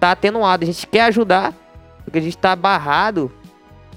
tá 0.00 0.10
atenuado. 0.12 0.64
A 0.64 0.66
gente 0.66 0.84
quer 0.86 1.02
ajudar, 1.02 1.54
porque 2.04 2.18
a 2.18 2.22
gente 2.22 2.36
tá 2.36 2.56
barrado 2.56 3.30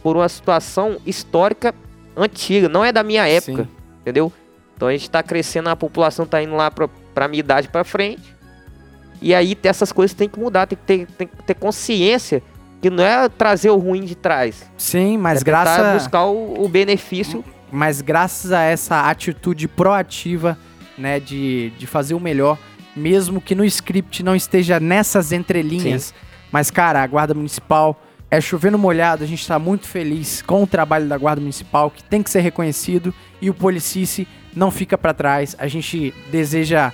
por 0.03 0.15
uma 0.15 0.29
situação 0.29 0.97
histórica 1.05 1.73
antiga. 2.15 2.69
Não 2.69 2.85
é 2.85 2.91
da 2.91 3.01
minha 3.01 3.27
época. 3.27 3.63
Sim. 3.63 3.69
Entendeu? 4.01 4.31
Então 4.75 4.87
a 4.87 4.91
gente 4.91 5.09
tá 5.09 5.21
crescendo, 5.23 5.67
a 5.69 5.75
população 5.75 6.25
tá 6.27 6.41
indo 6.43 6.55
lá 6.55 6.69
pra, 6.71 6.87
pra 7.19 7.27
minha 7.27 7.41
idade 7.41 7.67
pra 7.67 7.83
frente. 7.83 8.33
E 9.21 9.35
aí 9.35 9.57
essas 9.63 9.91
coisas 9.91 10.15
tem 10.15 10.29
que 10.29 10.39
mudar, 10.39 10.65
tem 10.65 10.77
que 10.77 10.85
ter, 10.85 11.07
tem 11.17 11.27
que 11.27 11.43
ter 11.43 11.53
consciência 11.53 12.41
que 12.81 12.89
não 12.89 13.03
é 13.03 13.27
trazer 13.27 13.69
o 13.69 13.75
ruim 13.75 14.05
de 14.05 14.15
trás. 14.15 14.63
Sim, 14.77 15.17
mas 15.17 15.41
é 15.41 15.43
graças, 15.43 16.03
buscar 16.03 16.23
o, 16.23 16.63
o 16.63 16.69
benefício. 16.69 17.43
mas 17.69 17.99
graças 17.99 18.53
a 18.53 18.61
essa 18.61 19.09
atitude 19.09 19.67
proativa, 19.67 20.57
né, 20.97 21.19
de, 21.19 21.71
de 21.71 21.85
fazer 21.85 22.13
o 22.13 22.21
melhor, 22.21 22.57
mesmo 22.95 23.41
que 23.41 23.53
no 23.53 23.65
script 23.65 24.23
não 24.23 24.33
esteja 24.33 24.79
nessas 24.79 25.33
entrelinhas. 25.33 26.13
Mas, 26.49 26.71
cara, 26.71 27.03
a 27.03 27.07
Guarda 27.07 27.33
Municipal 27.33 28.01
é 28.31 28.39
chovendo 28.39 28.77
molhado, 28.77 29.25
a 29.25 29.27
gente 29.27 29.45
tá 29.45 29.59
muito 29.59 29.89
feliz 29.89 30.41
com 30.41 30.63
o 30.63 30.67
trabalho 30.67 31.05
da 31.05 31.17
Guarda 31.17 31.41
Municipal, 31.41 31.91
que 31.91 32.01
tem 32.01 32.23
que 32.23 32.29
ser 32.29 32.39
reconhecido, 32.39 33.13
e 33.41 33.49
o 33.49 33.53
Policice 33.53 34.25
não 34.55 34.71
fica 34.71 34.97
pra 34.97 35.13
trás. 35.13 35.53
A 35.59 35.67
gente 35.67 36.13
deseja 36.31 36.93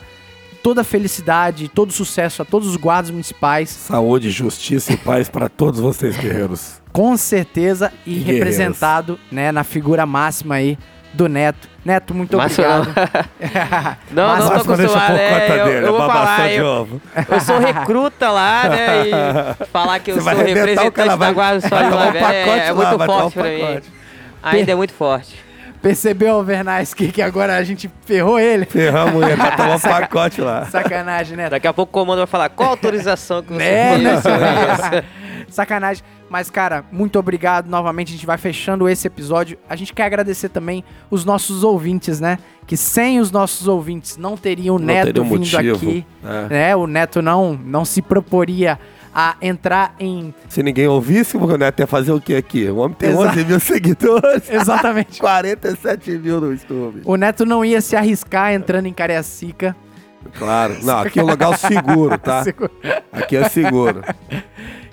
toda 0.66 0.82
a 0.82 0.84
felicidade, 0.84 1.68
todo 1.68 1.92
o 1.92 1.94
sucesso 1.94 2.42
a 2.42 2.46
todos 2.46 2.68
os 2.68 2.76
guardas 2.76 3.12
municipais, 3.12 3.70
Saúde, 3.70 4.32
justiça 4.32 4.94
e 4.94 4.98
paz 4.98 5.30
para 5.30 5.48
todos 5.48 5.80
vocês, 5.80 6.18
guerreiros. 6.18 6.82
com 6.92 7.16
certeza, 7.16 7.94
e 8.04 8.16
Guerreiros. 8.16 8.34
representado, 8.40 9.20
né, 9.32 9.52
na 9.52 9.64
figura 9.64 10.08
máxima 10.08 10.56
aí 10.56 10.76
do 11.14 11.30
Neto. 11.30 11.70
Neto, 11.86 12.16
muito 12.16 12.36
obrigado. 12.36 12.88
Não, 14.10 14.28
Mas- 14.28 14.40
não 14.40 14.50
tô 14.50 14.74
acostumado. 14.74 15.16
é, 15.18 15.60
eu, 15.62 15.66
dele, 15.66 15.86
eu 15.88 15.92
vou 15.92 16.08
falar, 16.08 16.48
de 16.48 16.56
eu, 16.56 17.02
eu 17.30 17.42
sou 17.42 17.60
recruta 17.60 18.32
lá, 18.32 18.68
né? 18.68 19.08
E 19.08 19.66
falar 19.72 20.00
que 20.00 20.10
eu 20.10 20.16
Você 20.16 20.22
sou 20.32 20.40
representante 20.44 21.08
da 21.10 21.16
vai- 21.16 21.32
Guarda 21.34 21.52
Municipal 21.54 21.84
de 21.84 21.90
Vila 21.90 22.12
Velha, 22.12 22.26
é, 22.26 22.46
pacote 22.46 22.60
é 22.66 22.74
muito 22.74 23.06
forte 23.06 23.28
um 23.28 23.42
pra 23.42 23.50
mim. 23.52 23.82
Ainda 24.42 24.72
é 24.72 24.76
muito 24.76 24.94
forte. 24.96 25.44
Percebeu, 25.86 26.34
Alvernais, 26.34 26.95
que, 26.95 27.12
que 27.12 27.22
agora 27.22 27.56
a 27.56 27.64
gente 27.64 27.91
ferrou 28.07 28.40
ele? 28.40 28.66
Ferramos 28.66 29.22
ele, 29.24 29.36
vai 29.36 29.56
tomar 29.56 29.76
um 29.76 29.80
pacote 29.80 30.41
lá. 30.41 30.66
Sacanagem, 30.66 31.38
Neto. 31.38 31.52
Daqui 31.52 31.68
a 31.68 31.74
pouco 31.74 31.91
o 31.91 31.94
comando 31.94 32.18
vai 32.18 32.26
falar 32.26 32.49
qual 32.49 32.70
autorização 32.72 33.44
que 33.44 33.53
você 33.53 33.60
Né, 33.60 33.94
tem 33.94 34.03
né? 34.03 34.14
isso? 34.16 35.45
Sacanagem. 35.53 36.03
Mas, 36.28 36.49
cara, 36.49 36.84
muito 36.91 37.20
obrigado. 37.20 37.68
Novamente, 37.68 38.07
a 38.10 38.12
gente 38.14 38.26
vai 38.26 38.40
fechando 38.40 38.90
esse 38.90 39.06
episódio. 39.06 39.60
A 39.70 39.76
gente 39.76 39.94
quer 39.94 40.06
agradecer 40.06 40.49
também 40.49 40.84
os 41.12 41.24
nossos 41.24 41.64
ouvintes, 41.64 42.20
né? 42.20 42.40
Que 42.66 42.76
sem 42.76 43.20
os 43.20 43.30
nossos 43.30 43.68
ouvintes 43.68 44.18
não 44.18 44.36
teria 44.36 44.74
o 44.74 44.80
Não 44.80 44.88
Neto 44.88 45.06
teria 45.06 45.22
um 45.22 45.26
vindo 45.26 45.40
motivo, 45.41 45.76
aqui. 45.76 46.06
é. 46.24 46.49
Né? 46.49 46.76
O 46.76 46.88
Neto 46.88 47.22
não, 47.22 47.53
não 47.64 47.86
se 47.86 48.02
proporia 48.02 48.80
a 49.16 49.38
entrar 49.42 49.96
em. 49.98 50.36
Se 50.50 50.62
ninguém 50.62 50.88
ouvisse, 50.88 51.38
o 51.38 51.58
Neto 51.58 51.80
ia 51.80 51.88
fazer 51.88 52.12
o 52.12 52.20
que 52.20 52.36
aqui? 52.36 52.68
O 52.70 52.76
homem 52.76 52.98
tem 52.98 53.12
Exato. 53.12 53.30
11 53.30 53.46
mil 53.46 53.60
seguidores. 53.62 54.50
Exatamente. 54.50 55.22
47 55.24 56.12
mil 56.18 56.42
no 56.42 56.52
YouTube. 56.52 57.02
O 57.06 57.16
Neto 57.16 57.46
não 57.46 57.64
ia 57.64 57.80
se 57.80 57.96
arriscar 57.96 58.54
entrando 58.54 58.88
em 58.88 58.94
Cariacica. 58.94 59.74
Claro. 60.38 60.76
Não, 60.84 61.00
aqui 61.00 61.20
é 61.20 61.24
um 61.24 61.28
lugar 61.28 61.56
seguro, 61.58 62.18
tá? 62.18 62.44
Seguro. 62.44 62.72
Aqui 63.14 63.38
é 63.38 63.48
seguro. 63.48 64.02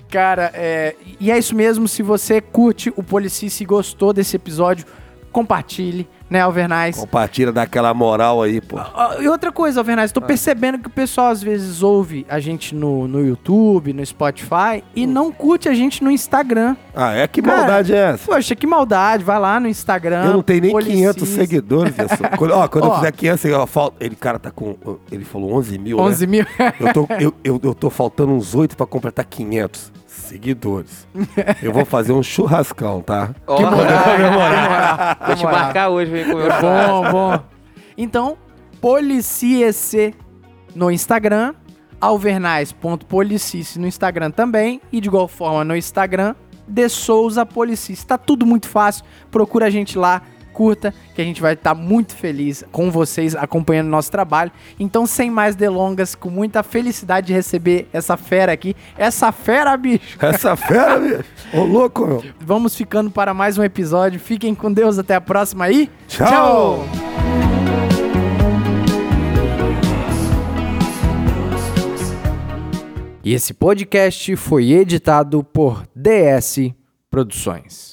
Cara, 0.09 0.51
é, 0.53 0.95
e 1.19 1.29
é 1.29 1.37
isso 1.37 1.55
mesmo. 1.55 1.87
Se 1.87 2.01
você 2.01 2.39
curte 2.39 2.93
o 2.95 3.03
Policice 3.03 3.63
e 3.63 3.65
gostou 3.65 4.13
desse 4.13 4.35
episódio, 4.35 4.85
compartilhe, 5.33 6.07
né, 6.29 6.39
Alvernais? 6.41 6.95
Compartilha, 6.95 7.51
dá 7.51 7.63
aquela 7.63 7.93
moral 7.93 8.41
aí, 8.41 8.61
pô. 8.61 8.77
E 9.19 9.27
outra 9.27 9.51
coisa, 9.51 9.79
Alvernais, 9.81 10.11
Ah. 10.11 10.13
tô 10.13 10.21
percebendo 10.21 10.77
que 10.79 10.87
o 10.87 10.89
pessoal 10.91 11.27
às 11.27 11.43
vezes 11.43 11.83
ouve 11.83 12.25
a 12.29 12.39
gente 12.39 12.73
no, 12.73 13.07
no 13.07 13.25
YouTube, 13.25 13.91
no 13.91 14.05
Spotify 14.05 14.83
e 14.95 15.05
não 15.05 15.31
curte 15.31 15.67
a 15.67 15.73
gente 15.73 16.03
no 16.03 16.09
Instagram. 16.11 16.75
Ah, 16.95 17.13
é? 17.13 17.27
Que 17.27 17.41
Cara, 17.41 17.57
maldade 17.57 17.93
é 17.93 18.11
essa? 18.11 18.25
Poxa, 18.25 18.55
que 18.55 18.65
maldade. 18.67 19.23
Vai 19.23 19.39
lá 19.39 19.59
no 19.59 19.67
Instagram. 19.67 20.23
Eu 20.25 20.33
não 20.33 20.43
tenho 20.43 20.61
nem 20.61 20.71
Policice. 20.71 20.97
500 20.97 21.27
seguidores. 21.29 21.93
Quando, 22.37 22.51
ó, 22.51 22.67
quando 22.67 22.85
Ó. 22.87 22.91
eu 22.91 22.95
fizer 22.95 23.11
500, 23.11 23.51
ó, 23.53 23.65
falta, 23.65 23.97
ele, 24.05 24.15
cara, 24.15 24.37
tá 24.39 24.51
com. 24.51 24.75
Ele 25.11 25.25
falou 25.25 25.53
11 25.55 25.77
mil. 25.77 25.97
né? 25.97 26.03
11 26.03 26.27
mil. 26.27 26.45
Eu 26.79 26.93
tô, 26.93 27.07
eu, 27.19 27.33
eu, 27.43 27.59
eu 27.63 27.73
tô 27.73 27.89
faltando 27.89 28.31
uns 28.31 28.53
8 28.55 28.77
pra 28.77 28.85
completar 28.85 29.25
500 29.25 29.91
seguidores. 30.33 31.07
Eu 31.61 31.71
vou 31.71 31.85
fazer 31.85 32.11
um 32.11 32.23
churrascão, 32.23 33.01
tá? 33.01 33.35
Ó, 33.45 33.57
Que 33.57 33.63
moral, 33.63 34.03
que 34.17 34.35
moral. 34.35 35.17
Vou 35.27 35.35
te 35.35 35.43
marcar 35.43 35.89
hoje, 35.89 36.11
vem 36.11 36.25
comer 36.25 36.49
Bom, 36.59 37.11
bom. 37.11 37.39
Então, 37.97 38.37
Policiece 38.81 40.13
no 40.75 40.91
Instagram, 40.91 41.53
alvernais.policice 42.01 43.79
no 43.79 43.87
Instagram 43.87 44.31
também, 44.31 44.81
e 44.91 44.99
de 44.99 45.07
igual 45.07 45.27
forma 45.27 45.63
no 45.63 45.75
Instagram, 45.75 46.35
de 46.67 46.89
Souza 46.89 47.45
Policice. 47.45 48.05
Tá 48.05 48.17
tudo 48.17 48.45
muito 48.45 48.67
fácil, 48.67 49.05
procura 49.29 49.67
a 49.67 49.69
gente 49.69 49.97
lá, 49.97 50.21
curta, 50.53 50.93
que 51.15 51.21
a 51.21 51.25
gente 51.25 51.41
vai 51.41 51.53
estar 51.53 51.73
muito 51.73 52.15
feliz 52.15 52.63
com 52.71 52.91
vocês 52.91 53.35
acompanhando 53.35 53.87
o 53.87 53.91
nosso 53.91 54.11
trabalho. 54.11 54.51
Então, 54.79 55.05
sem 55.05 55.29
mais 55.29 55.55
delongas, 55.55 56.15
com 56.15 56.29
muita 56.29 56.61
felicidade 56.61 57.27
de 57.27 57.33
receber 57.33 57.87
essa 57.91 58.15
fera 58.15 58.53
aqui, 58.53 58.75
essa 58.97 59.31
fera, 59.31 59.75
bicho! 59.75 60.17
Essa 60.23 60.55
fera, 60.55 60.99
bicho. 60.99 61.25
Ô, 61.53 61.63
louco, 61.63 62.05
meu. 62.05 62.23
Vamos 62.39 62.75
ficando 62.75 63.11
para 63.11 63.33
mais 63.33 63.57
um 63.57 63.63
episódio. 63.63 64.19
Fiquem 64.19 64.53
com 64.55 64.71
Deus, 64.71 64.97
até 64.97 65.15
a 65.15 65.21
próxima 65.21 65.65
aí. 65.65 65.89
Tchau. 66.07 66.85
E 73.23 73.33
esse 73.33 73.53
podcast 73.53 74.35
foi 74.35 74.71
editado 74.71 75.43
por 75.43 75.87
DS 75.95 76.73
Produções. 77.09 77.92